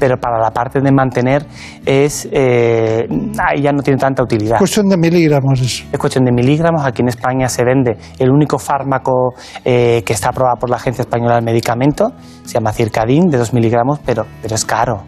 pero 0.00 0.16
para 0.18 0.40
la 0.40 0.50
parte 0.50 0.80
de 0.80 0.90
mantener 0.90 1.46
es 1.86 2.26
eh, 2.32 3.06
ahí 3.38 3.62
ya 3.62 3.70
no 3.72 3.82
tiene 3.82 3.98
tanta 3.98 4.22
utilidad. 4.24 4.58
Cuestión 4.58 4.88
de 4.88 4.96
miligramos 4.96 5.60
eso. 5.60 5.84
Es 5.92 5.98
cuestión 5.98 6.24
de 6.24 6.32
miligramos. 6.32 6.84
Aquí 6.84 7.02
en 7.02 7.08
España 7.08 7.48
se 7.48 7.62
vende 7.62 7.96
el 8.18 8.30
único 8.30 8.58
fármaco 8.58 9.34
eh, 9.64 10.02
que 10.04 10.12
está 10.14 10.30
aprobado 10.30 10.56
por 10.58 10.70
la 10.70 10.76
Agencia 10.76 11.02
Española 11.02 11.34
del 11.36 11.44
Medicamento, 11.44 12.12
se 12.44 12.54
llama 12.54 12.72
Circadin, 12.72 13.28
de 13.28 13.38
2 13.38 13.52
miligramos, 13.52 14.00
pero, 14.04 14.24
pero 14.42 14.54
es 14.54 14.64
caro. 14.64 15.02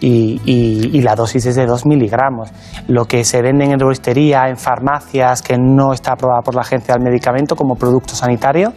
Y, 0.00 0.38
y- 0.44 0.90
y 0.98 1.00
la 1.00 1.14
dosis 1.14 1.46
es 1.46 1.54
de 1.56 1.64
2 1.64 1.86
miligramos. 1.86 2.50
Lo 2.88 3.06
que 3.06 3.24
se 3.24 3.40
vende 3.40 3.64
en 3.64 3.70
herboristería, 3.72 4.48
en 4.48 4.56
farmacias, 4.58 5.40
que 5.40 5.56
no 5.56 5.94
está 5.94 6.12
aprobada 6.12 6.42
por 6.42 6.54
la 6.54 6.60
Agencia 6.60 6.94
del 6.94 7.02
Medicamento 7.02 7.56
como 7.56 7.74
producto 7.76 8.14
sanitario, 8.14 8.74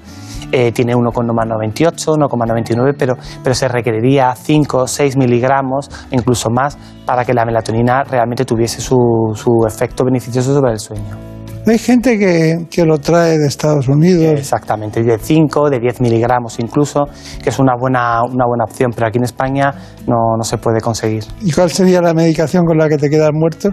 eh, 0.51 0.71
tiene 0.71 0.93
1,98, 0.93 2.17
1,99, 2.17 2.95
pero, 2.97 3.15
pero 3.43 3.55
se 3.55 3.67
requeriría 3.67 4.33
5 4.35 4.77
o 4.77 4.87
6 4.87 5.17
miligramos, 5.17 5.89
incluso 6.11 6.49
más, 6.49 6.77
para 7.05 7.25
que 7.25 7.33
la 7.33 7.45
melatonina 7.45 8.03
realmente 8.03 8.45
tuviese 8.45 8.81
su, 8.81 8.97
su 9.35 9.65
efecto 9.67 10.03
beneficioso 10.05 10.53
sobre 10.53 10.71
el 10.71 10.79
sueño. 10.79 11.37
Hay 11.67 11.77
gente 11.79 12.17
que, 12.17 12.65
que 12.71 12.85
lo 12.85 12.97
trae 12.97 13.37
de 13.37 13.45
Estados 13.45 13.89
Unidos. 13.89 14.39
Exactamente, 14.39 15.03
de 15.03 15.17
5, 15.19 15.69
de 15.69 15.79
10 15.79 15.99
miligramos 15.99 16.59
incluso, 16.59 17.07
que 17.43 17.49
es 17.49 17.59
una 17.59 17.73
buena, 17.77 18.23
una 18.23 18.45
buena 18.45 18.63
opción, 18.63 18.91
pero 18.95 19.07
aquí 19.07 19.17
en 19.17 19.25
España 19.25 19.73
no, 20.07 20.37
no 20.37 20.43
se 20.43 20.57
puede 20.57 20.79
conseguir. 20.79 21.25
¿Y 21.41 21.51
cuál 21.51 21.69
sería 21.69 22.01
la 22.01 22.13
medicación 22.13 22.63
con 22.65 22.77
la 22.77 22.87
que 22.87 22.97
te 22.97 23.09
quedas 23.09 23.31
muerto? 23.33 23.71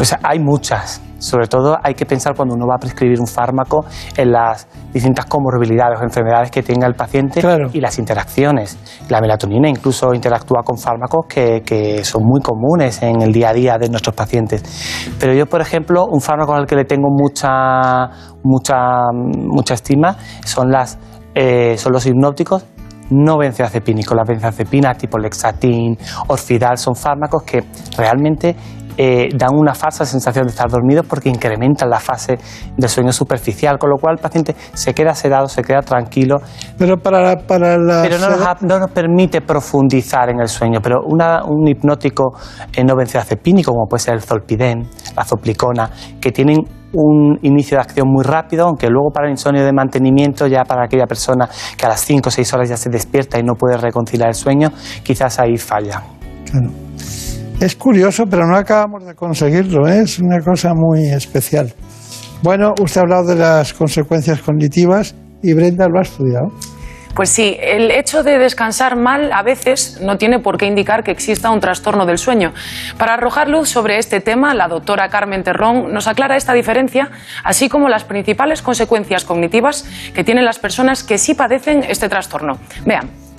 Pues 0.00 0.16
hay 0.22 0.38
muchas. 0.38 1.02
Sobre 1.18 1.46
todo 1.46 1.76
hay 1.82 1.92
que 1.92 2.06
pensar 2.06 2.34
cuando 2.34 2.54
uno 2.54 2.66
va 2.66 2.76
a 2.76 2.78
prescribir 2.78 3.20
un 3.20 3.26
fármaco 3.26 3.84
en 4.16 4.32
las 4.32 4.66
distintas 4.94 5.26
comorbilidades 5.26 6.00
o 6.00 6.04
enfermedades 6.04 6.50
que 6.50 6.62
tenga 6.62 6.86
el 6.86 6.94
paciente 6.94 7.42
y 7.74 7.80
las 7.82 7.98
interacciones. 7.98 8.78
La 9.10 9.20
melatonina 9.20 9.68
incluso 9.68 10.14
interactúa 10.14 10.62
con 10.64 10.78
fármacos 10.78 11.26
que, 11.28 11.60
que 11.60 12.02
son 12.02 12.22
muy 12.24 12.40
comunes 12.40 13.02
en 13.02 13.20
el 13.20 13.30
día 13.30 13.50
a 13.50 13.52
día 13.52 13.76
de 13.76 13.90
nuestros 13.90 14.16
pacientes. 14.16 14.62
Pero 15.20 15.34
yo, 15.34 15.44
por 15.44 15.60
ejemplo, 15.60 16.06
un 16.10 16.22
fármaco 16.22 16.54
al 16.54 16.66
que 16.66 16.76
le 16.76 16.86
tengo 16.86 17.10
mucha, 17.10 18.08
mucha, 18.42 19.12
mucha 19.12 19.74
estima 19.74 20.16
son, 20.46 20.70
las, 20.70 20.98
eh, 21.34 21.76
son 21.76 21.92
los 21.92 22.06
hipnópticos 22.06 22.64
no 23.10 23.38
benzodiazepínicos. 23.38 24.16
La 24.16 24.24
benzodiazepina 24.24 24.94
tipo 24.94 25.18
Lexatin, 25.18 25.96
Orfidal 26.28 26.78
son 26.78 26.94
fármacos 26.94 27.42
que 27.42 27.64
realmente 27.96 28.56
eh, 29.02 29.30
dan 29.34 29.54
una 29.54 29.72
falsa 29.74 30.04
sensación 30.04 30.44
de 30.44 30.50
estar 30.50 30.68
dormido 30.68 31.02
porque 31.02 31.30
incrementan 31.30 31.88
la 31.88 31.98
fase 31.98 32.36
del 32.76 32.88
sueño 32.90 33.12
superficial, 33.12 33.78
con 33.78 33.88
lo 33.88 33.96
cual 33.96 34.16
el 34.18 34.22
paciente 34.22 34.54
se 34.74 34.92
queda 34.92 35.14
sedado, 35.14 35.48
se 35.48 35.62
queda 35.62 35.80
tranquilo. 35.80 36.36
Pero 36.76 36.98
para 36.98 37.34
para 37.46 37.78
la 37.78 38.02
Pero 38.02 38.18
no 38.18 38.28
nos, 38.28 38.62
no 38.62 38.78
nos 38.78 38.90
permite 38.90 39.40
profundizar 39.40 40.28
en 40.28 40.40
el 40.40 40.48
sueño. 40.48 40.80
Pero 40.82 41.00
una- 41.06 41.42
un 41.46 41.66
hipnótico 41.66 42.32
eh, 42.76 42.84
no 42.84 42.94
benzodiazepínico, 42.94 43.72
como 43.72 43.86
puede 43.88 44.02
ser 44.02 44.14
el 44.14 44.20
zolpidem, 44.20 44.82
la 45.16 45.24
zoplicona, 45.24 45.88
que 46.20 46.30
tienen 46.30 46.58
un 46.92 47.38
inicio 47.42 47.78
de 47.78 47.82
acción 47.84 48.06
muy 48.06 48.22
rápido, 48.24 48.66
aunque 48.66 48.88
luego 48.88 49.10
para 49.14 49.28
el 49.28 49.30
insomnio 49.32 49.64
de 49.64 49.72
mantenimiento, 49.72 50.46
ya 50.46 50.64
para 50.64 50.84
aquella 50.84 51.06
persona 51.06 51.48
que 51.78 51.86
a 51.86 51.88
las 51.88 52.00
5 52.04 52.28
o 52.28 52.30
6 52.32 52.52
horas 52.52 52.68
ya 52.68 52.76
se 52.76 52.90
despierta 52.90 53.38
y 53.38 53.42
no 53.44 53.54
puede 53.54 53.78
reconciliar 53.78 54.28
el 54.28 54.34
sueño, 54.34 54.70
quizás 55.02 55.38
ahí 55.38 55.56
falla. 55.56 56.02
Es 57.60 57.76
curioso, 57.76 58.24
pero 58.24 58.46
no 58.46 58.56
acabamos 58.56 59.04
de 59.04 59.14
conseguirlo, 59.14 59.86
¿eh? 59.86 60.00
es 60.04 60.18
una 60.18 60.40
cosa 60.40 60.72
muy 60.74 61.08
especial. 61.08 61.70
Bueno, 62.42 62.72
usted 62.80 63.00
ha 63.00 63.02
hablado 63.02 63.26
de 63.26 63.36
las 63.36 63.74
consecuencias 63.74 64.40
cognitivas 64.40 65.14
y 65.42 65.52
Brenda 65.52 65.86
lo 65.86 65.98
ha 65.98 66.02
estudiado. 66.02 66.48
Pues 67.14 67.28
sí, 67.28 67.58
el 67.60 67.90
hecho 67.90 68.22
de 68.22 68.38
descansar 68.38 68.96
mal 68.96 69.30
a 69.34 69.42
veces 69.42 70.00
no 70.00 70.16
tiene 70.16 70.38
por 70.38 70.56
qué 70.56 70.64
indicar 70.64 71.02
que 71.02 71.10
exista 71.10 71.50
un 71.50 71.60
trastorno 71.60 72.06
del 72.06 72.16
sueño. 72.16 72.54
Para 72.96 73.12
arrojar 73.12 73.50
luz 73.50 73.68
sobre 73.68 73.98
este 73.98 74.20
tema, 74.20 74.54
la 74.54 74.66
doctora 74.66 75.10
Carmen 75.10 75.42
Terrón 75.42 75.92
nos 75.92 76.06
aclara 76.06 76.36
esta 76.36 76.54
diferencia, 76.54 77.10
así 77.44 77.68
como 77.68 77.90
las 77.90 78.04
principales 78.04 78.62
consecuencias 78.62 79.24
cognitivas 79.26 79.84
que 80.14 80.24
tienen 80.24 80.46
las 80.46 80.58
personas 80.58 81.04
que 81.04 81.18
sí 81.18 81.34
padecen 81.34 81.82
este 81.82 82.08
trastorno. 82.08 82.58
Vean. 82.86 83.29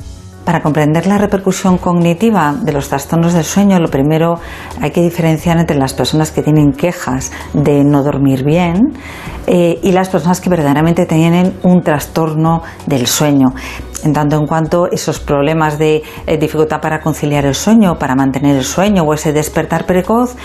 Para 0.46 0.64
comprender 0.64 1.06
la 1.06 1.20
repercusión 1.20 1.78
cognitiva 1.78 2.56
de 2.60 2.72
los 2.72 2.90
trastornos 2.90 3.34
del 3.34 3.44
sueño, 3.44 3.80
lo 3.80 3.90
primero 3.90 4.40
hay 4.82 4.90
que 4.90 5.02
diferenciar 5.02 5.60
entre 5.60 5.78
las 5.78 5.94
personas 5.94 6.32
que 6.32 6.42
tienen 6.42 6.74
quejas 6.74 7.32
de 7.54 7.84
no 7.84 8.02
dormir 8.02 8.44
bien 8.44 8.94
eh, 9.46 9.80
y 9.84 9.92
las 9.92 10.10
personas 10.10 10.42
que 10.42 10.50
verdaderamente 10.50 11.06
tienen 11.06 11.54
un 11.62 11.84
trastorno 11.84 12.64
del 12.88 13.06
sueño. 13.06 13.54
En 14.04 14.14
tanto 14.14 14.36
en 14.36 14.48
cuanto 14.48 14.88
esos 14.92 15.20
problemas 15.20 15.78
de 15.78 16.02
eh, 16.26 16.38
dificultad 16.38 16.82
para 16.82 17.02
conciliar 17.02 17.46
el 17.46 17.54
sueño, 17.54 18.00
para 18.00 18.16
mantener 18.16 18.56
el 18.56 18.64
sueño 18.64 19.04
o 19.04 19.14
ese 19.14 19.34
despertar 19.34 19.86
precoz, 19.86 20.36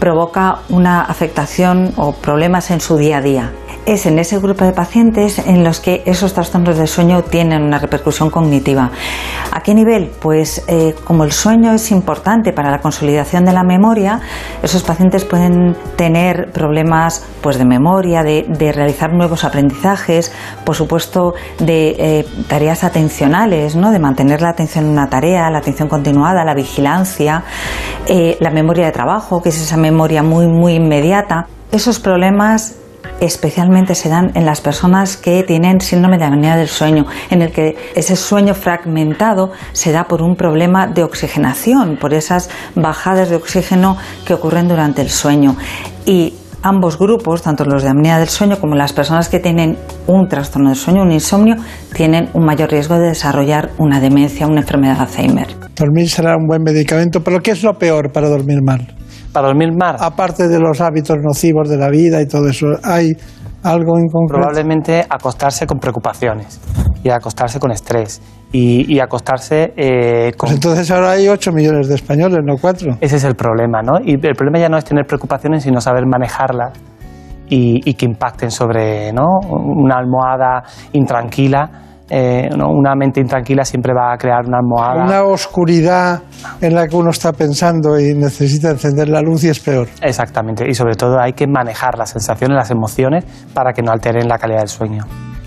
provoca 0.00 0.62
una 0.68 1.02
afectación 1.02 1.92
o 1.96 2.12
problemas 2.12 2.72
en 2.72 2.80
su 2.80 2.96
día 2.96 3.18
a 3.18 3.22
día 3.22 3.52
es 3.86 4.06
en 4.06 4.18
ese 4.18 4.38
grupo 4.38 4.64
de 4.64 4.72
pacientes 4.72 5.38
en 5.38 5.64
los 5.64 5.80
que 5.80 6.02
esos 6.06 6.32
trastornos 6.32 6.76
del 6.76 6.88
sueño 6.88 7.22
tienen 7.22 7.62
una 7.62 7.78
repercusión 7.78 8.30
cognitiva. 8.30 8.90
¿A 9.52 9.60
qué 9.60 9.74
nivel? 9.74 10.10
Pues 10.20 10.64
eh, 10.68 10.94
como 11.04 11.24
el 11.24 11.32
sueño 11.32 11.72
es 11.72 11.90
importante 11.90 12.52
para 12.52 12.70
la 12.70 12.80
consolidación 12.80 13.44
de 13.44 13.52
la 13.52 13.62
memoria, 13.62 14.20
esos 14.62 14.82
pacientes 14.82 15.24
pueden 15.24 15.76
tener 15.96 16.50
problemas 16.52 17.24
pues, 17.42 17.58
de 17.58 17.64
memoria, 17.64 18.22
de, 18.22 18.72
realizar 18.74 19.12
nuevos 19.12 19.44
aprendizajes, 19.44 20.32
por 20.64 20.74
supuesto 20.74 21.34
de 21.58 21.96
eh, 21.98 22.26
tareas 22.48 22.82
atencionales, 22.82 23.76
¿no? 23.76 23.90
de 23.90 23.98
mantener 23.98 24.40
la 24.40 24.50
atención 24.50 24.86
en 24.86 24.92
una 24.92 25.08
tarea, 25.08 25.50
la 25.50 25.58
atención 25.58 25.88
continuada, 25.88 26.44
la 26.44 26.54
vigilancia, 26.54 27.44
eh, 28.06 28.36
la 28.40 28.50
memoria 28.50 28.86
de 28.86 28.92
trabajo, 28.92 29.42
que 29.42 29.50
es 29.50 29.60
esa 29.60 29.76
memoria 29.76 30.22
muy, 30.22 30.46
muy 30.46 30.74
inmediata. 30.74 31.46
Esos 31.70 32.00
problemas 32.00 32.76
especialmente 33.20 33.94
se 33.94 34.08
dan 34.08 34.32
en 34.34 34.44
las 34.44 34.60
personas 34.60 35.16
que 35.16 35.42
tienen 35.42 35.80
síndrome 35.80 36.18
de 36.18 36.24
apnea 36.24 36.56
del 36.56 36.68
sueño, 36.68 37.06
en 37.30 37.42
el 37.42 37.52
que 37.52 37.76
ese 37.94 38.16
sueño 38.16 38.54
fragmentado 38.54 39.52
se 39.72 39.92
da 39.92 40.04
por 40.04 40.22
un 40.22 40.36
problema 40.36 40.86
de 40.86 41.02
oxigenación, 41.02 41.96
por 41.96 42.14
esas 42.14 42.50
bajadas 42.74 43.30
de 43.30 43.36
oxígeno 43.36 43.96
que 44.26 44.34
ocurren 44.34 44.68
durante 44.68 45.02
el 45.02 45.10
sueño. 45.10 45.56
Y 46.06 46.34
ambos 46.62 46.98
grupos, 46.98 47.42
tanto 47.42 47.64
los 47.64 47.82
de 47.82 47.90
apnea 47.90 48.18
del 48.18 48.28
sueño 48.28 48.58
como 48.58 48.74
las 48.74 48.92
personas 48.92 49.28
que 49.28 49.38
tienen 49.38 49.76
un 50.06 50.28
trastorno 50.28 50.70
del 50.70 50.78
sueño, 50.78 51.02
un 51.02 51.12
insomnio, 51.12 51.56
tienen 51.94 52.30
un 52.32 52.44
mayor 52.44 52.70
riesgo 52.70 52.98
de 52.98 53.08
desarrollar 53.08 53.70
una 53.78 54.00
demencia, 54.00 54.46
una 54.46 54.60
enfermedad 54.60 54.96
de 54.96 55.00
Alzheimer. 55.02 55.46
Dormir 55.76 56.08
será 56.08 56.36
un 56.36 56.46
buen 56.46 56.62
medicamento, 56.62 57.22
pero 57.22 57.40
¿qué 57.40 57.50
es 57.50 57.62
lo 57.62 57.74
peor 57.74 58.12
para 58.12 58.28
dormir 58.28 58.62
mal? 58.62 59.03
Para 59.34 59.48
dormir 59.48 59.70
mal. 59.76 59.96
Aparte 59.98 60.48
de 60.48 60.60
los 60.60 60.80
hábitos 60.80 61.16
nocivos 61.20 61.68
de 61.68 61.76
la 61.76 61.90
vida 61.90 62.22
y 62.22 62.26
todo 62.26 62.48
eso, 62.48 62.68
¿hay 62.84 63.10
algo 63.64 63.98
en 63.98 64.06
concreto? 64.06 64.40
Probablemente 64.40 65.04
acostarse 65.10 65.66
con 65.66 65.78
preocupaciones 65.78 66.60
y 67.02 67.10
acostarse 67.10 67.58
con 67.58 67.72
estrés 67.72 68.22
y, 68.52 68.94
y 68.94 69.00
acostarse 69.00 69.74
eh, 69.76 70.32
con... 70.36 70.48
Pues 70.48 70.52
entonces 70.52 70.90
ahora 70.92 71.10
hay 71.10 71.28
8 71.28 71.50
millones 71.52 71.88
de 71.88 71.96
españoles, 71.96 72.38
no 72.44 72.54
4. 72.60 72.98
Ese 73.00 73.16
es 73.16 73.24
el 73.24 73.34
problema, 73.34 73.82
¿no? 73.82 73.98
Y 74.04 74.12
el 74.12 74.34
problema 74.36 74.60
ya 74.60 74.68
no 74.68 74.78
es 74.78 74.84
tener 74.84 75.04
preocupaciones, 75.04 75.64
sino 75.64 75.80
saber 75.80 76.06
manejarlas 76.06 76.72
y, 77.48 77.80
y 77.84 77.94
que 77.94 78.06
impacten 78.06 78.50
sobre 78.50 79.12
¿no? 79.12 79.40
una 79.50 79.96
almohada 79.96 80.62
intranquila. 80.92 81.93
Eh, 82.10 82.48
¿no? 82.56 82.68
Una 82.68 82.94
mente 82.94 83.20
intranquila 83.20 83.64
siempre 83.64 83.94
va 83.94 84.12
a 84.12 84.16
crear 84.18 84.46
una 84.46 84.58
almohada. 84.58 85.04
Una 85.04 85.22
oscuridad 85.22 86.22
en 86.60 86.74
la 86.74 86.86
que 86.86 86.96
uno 86.96 87.10
está 87.10 87.32
pensando 87.32 87.98
y 87.98 88.14
necesita 88.14 88.70
encender 88.70 89.08
la 89.08 89.22
luz 89.22 89.44
y 89.44 89.48
es 89.48 89.60
peor. 89.60 89.88
Exactamente, 90.02 90.68
y 90.68 90.74
sobre 90.74 90.94
todo 90.96 91.18
hay 91.18 91.32
que 91.32 91.46
manejar 91.46 91.96
las 91.96 92.10
sensaciones, 92.10 92.56
las 92.56 92.70
emociones, 92.70 93.24
para 93.54 93.72
que 93.72 93.82
no 93.82 93.90
alteren 93.90 94.28
la 94.28 94.38
calidad 94.38 94.60
del 94.60 94.68
sueño. 94.68 95.04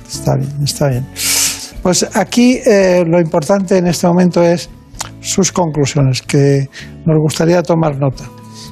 Está 0.08 0.36
bien, 0.36 0.64
está 0.64 0.88
bien. 0.88 1.06
Pues 1.84 2.10
aquí 2.18 2.60
eh, 2.66 3.04
lo 3.06 3.20
importante 3.20 3.78
en 3.78 3.88
este 3.88 4.08
momento 4.08 4.42
es 4.42 4.70
sus 5.20 5.52
conclusiones, 5.52 6.22
que 6.22 6.66
nos 7.06 7.18
gustaría 7.20 7.62
tomar 7.62 7.98
nota. 8.00 8.24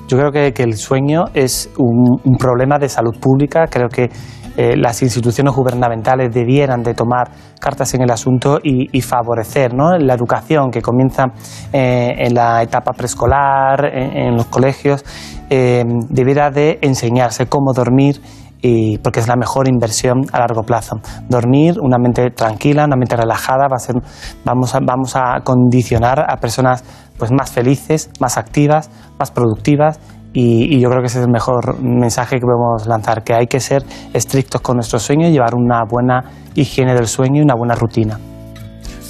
Yo 0.08 0.18
creo 0.18 0.32
que, 0.32 0.54
que 0.54 0.64
el 0.64 0.76
sueño 0.76 1.26
es 1.34 1.70
un, 1.78 2.20
un 2.24 2.38
problema 2.38 2.78
de 2.78 2.90
salud 2.90 3.16
pública. 3.20 3.66
Creo 3.68 3.90
que 3.90 4.10
eh, 4.58 4.76
las 4.78 5.02
instituciones 5.02 5.54
gubernamentales 5.54 6.34
debieran 6.34 6.82
de 6.82 6.94
tomar 6.94 7.30
cartas 7.60 7.94
en 7.94 8.02
el 8.04 8.12
asunto 8.12 8.60
y, 8.64 8.88
y 8.98 9.02
favorecer 9.02 9.74
¿no? 9.74 9.98
la 9.98 10.14
educación 10.14 10.72
que 10.72 10.82
comienza 10.82 11.26
eh, 11.74 12.14
en 12.18 12.34
la 12.34 12.64
etapa 12.64 12.94
preescolar, 12.94 13.86
en, 13.86 14.36
los 14.36 14.46
colegios, 14.46 15.04
eh, 15.50 15.84
debiera 16.10 16.52
de 16.52 16.80
enseñarse 16.82 17.48
cómo 17.48 17.74
dormir 17.74 18.22
y 18.62 18.98
porque 19.00 19.20
es 19.20 19.28
la 19.28 19.36
mejor 19.36 19.68
inversión 19.68 20.22
a 20.32 20.40
largo 20.40 20.64
plazo. 20.64 20.96
Dormir, 21.30 21.76
una 21.82 21.98
mente 21.98 22.32
tranquila, 22.32 22.86
una 22.86 22.96
mente 22.96 23.16
relajada, 23.16 23.68
va 23.68 23.76
a 23.76 23.80
ser, 23.80 23.96
vamos, 24.44 24.74
a, 24.74 24.80
vamos 24.82 25.16
a 25.16 25.42
condicionar 25.44 26.20
a 26.28 26.38
personas 26.38 26.84
pues, 27.18 27.32
más 27.32 27.52
felices, 27.52 28.10
más 28.20 28.38
activas, 28.38 28.90
más 29.20 29.32
productivas 29.32 30.00
y, 30.36 30.76
y 30.76 30.80
yo 30.82 30.90
creo 30.90 31.02
que 31.02 31.08
ese 31.08 31.20
es 31.20 31.26
el 31.26 31.32
mejor 31.32 31.82
mensaje 31.82 32.36
que 32.36 32.42
podemos 32.42 32.86
lanzar, 32.88 33.24
que 33.24 33.34
hay 33.34 33.48
que 33.48 33.62
ser 33.62 33.84
estrictos 34.14 34.60
con 34.60 34.76
nuestro 34.76 35.00
sueño 35.00 35.30
y 35.30 35.32
llevar 35.32 35.56
una 35.56 35.84
buena 35.90 36.26
higiene 36.54 36.94
del 36.94 37.08
sueño 37.08 37.40
y 37.40 37.44
una 37.44 37.56
buena 37.56 37.74
rutina. 37.74 38.20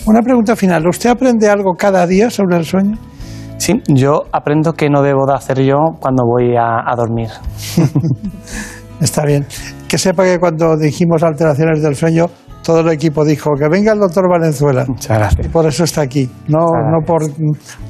Una 0.06 0.22
pregunta 0.22 0.56
final. 0.56 0.88
¿Usted 0.88 1.10
aprende 1.10 1.50
algo 1.50 1.74
cada 1.74 2.06
día 2.06 2.30
sobre 2.30 2.58
el 2.58 2.64
sueño? 2.64 2.96
Sí, 3.58 3.82
yo 3.88 4.26
aprendo 4.32 4.74
que 4.74 4.88
no 4.88 5.02
debo 5.02 5.26
de 5.26 5.34
hacer 5.34 5.64
yo 5.64 5.78
cuando 6.00 6.24
voy 6.26 6.56
a, 6.56 6.88
a 6.88 6.96
dormir. 6.96 7.30
Está 9.02 9.26
bien. 9.26 9.48
Que 9.88 9.98
sepa 9.98 10.24
que 10.26 10.38
cuando 10.40 10.78
dijimos 10.78 11.24
alteraciones 11.24 11.82
del 11.82 11.96
sueño, 11.96 12.28
todo 12.64 12.82
el 12.82 12.90
equipo 12.90 13.26
dijo 13.26 13.52
que 13.58 13.68
venga 13.68 13.94
el 13.94 14.00
doctor 14.00 14.30
Valenzuela. 14.30 14.86
Muchas 14.88 15.18
gracias. 15.18 15.48
Y 15.48 15.50
por 15.50 15.66
eso 15.66 15.84
está 15.84 16.02
aquí. 16.02 16.30
No, 16.48 16.66
no 16.92 17.04
por 17.04 17.24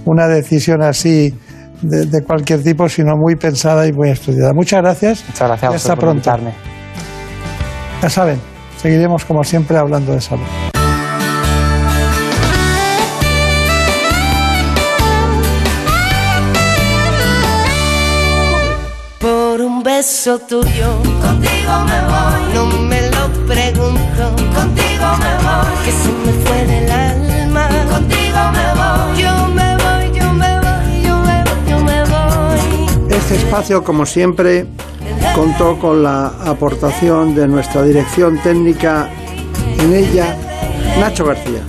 una 0.06 0.28
decisión 0.28 0.82
así 0.84 1.34
de, 1.82 2.06
de 2.06 2.24
cualquier 2.24 2.62
tipo, 2.64 2.88
sino 2.90 3.16
muy 3.16 3.36
pensada 3.36 3.88
y 3.88 3.94
muy 3.94 4.10
estudiada. 4.10 4.52
Muchas 4.54 4.82
gracias. 4.82 5.24
Muchas 5.28 5.48
gracias 5.48 5.72
Y 5.72 5.76
hasta 5.76 5.90
por 5.96 6.00
pronto. 6.06 6.16
invitarme. 6.30 6.54
Ya 8.02 8.10
saben, 8.10 8.40
seguiremos 8.78 9.26
como 9.26 9.44
siempre 9.44 9.78
hablando 9.78 10.14
de 10.14 10.22
salud. 10.22 10.46
Por 19.20 19.62
un 19.62 19.82
beso 19.82 20.38
tuyo, 20.40 20.98
contigo 21.22 21.74
me 21.90 22.00
voy. 22.12 22.54
No 22.54 22.66
me 22.90 23.02
lo 23.10 23.24
pregunto, 23.48 24.24
contigo 24.54 25.08
me 25.24 25.34
voy. 25.46 25.76
Que 25.86 25.92
se 25.92 26.12
me 26.12 26.32
fue 26.44 26.66
del 26.66 26.92
alma, 26.92 27.68
contigo 27.90 28.40
me 28.58 28.68
voy. 28.80 29.22
Yo 29.22 29.35
Este 33.26 33.38
espacio, 33.38 33.84
como 33.84 34.06
siempre, 34.06 34.68
contó 35.34 35.80
con 35.80 36.04
la 36.04 36.28
aportación 36.46 37.34
de 37.34 37.48
nuestra 37.48 37.82
dirección 37.82 38.38
técnica 38.38 39.10
en 39.80 39.96
ella, 39.96 40.38
Nacho 41.00 41.26
García. 41.26 41.62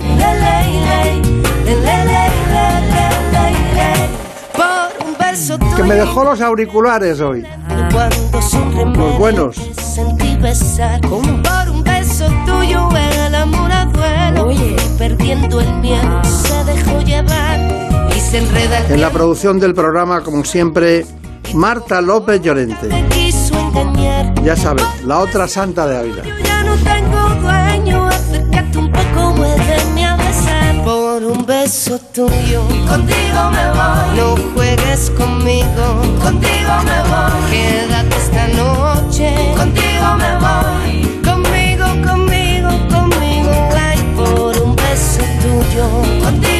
Que 5.75 5.81
me 5.81 5.95
dejó 5.95 6.25
los 6.25 6.41
auriculares 6.41 7.21
hoy. 7.21 7.43
Los 8.93 9.17
buenos. 9.17 9.55
sentí 9.55 10.35
besar. 10.35 11.01
Por 11.01 11.69
un 11.71 11.83
beso 11.83 12.27
tuyo 12.45 12.87
el 13.25 13.33
amor 13.33 13.71
a 13.71 13.85
duelo. 13.85 14.51
Y 14.51 14.75
perdiendo 14.99 15.59
el 15.59 15.73
miedo 15.77 16.23
se 16.23 16.63
dejó 16.65 17.01
llevar 17.01 17.59
y 18.15 18.19
se 18.19 18.37
enreda 18.37 18.77
el 18.85 18.93
En 18.93 19.01
la 19.01 19.09
producción 19.09 19.59
del 19.59 19.73
programa, 19.73 20.21
como 20.21 20.45
siempre, 20.45 21.03
Marta 21.53 22.01
López 22.01 22.41
Llorente. 22.41 22.89
Ya 24.43 24.55
sabes, 24.55 24.85
la 25.05 25.19
otra 25.19 25.47
santa 25.47 25.87
de 25.87 25.97
Ávila. 25.97 26.23
Ya 26.43 26.63
no 26.63 26.75
tengo 26.77 27.29
dueño, 27.41 28.09
un 28.77 28.91
poco. 28.91 29.35
Por 30.87 31.21
un 31.25 31.45
beso 31.45 31.99
tuyo, 32.13 32.61
contigo 32.87 33.51
me 33.51 33.65
voy. 33.71 34.15
No 34.15 34.37
juegues 34.53 35.11
conmigo, 35.17 36.01
contigo 36.23 36.73
me 36.85 36.99
voy. 37.09 37.51
Quédate 37.51 38.15
esta 38.15 38.47
noche, 38.47 39.35
contigo 39.57 40.15
me 40.15 40.31
voy. 40.37 41.21
Conmigo, 41.25 41.85
conmigo, 42.07 42.69
conmigo, 42.89 43.51
por 44.15 44.57
un 44.59 44.75
beso 44.77 45.23
tuyo, 45.41 45.85
contigo 46.23 46.56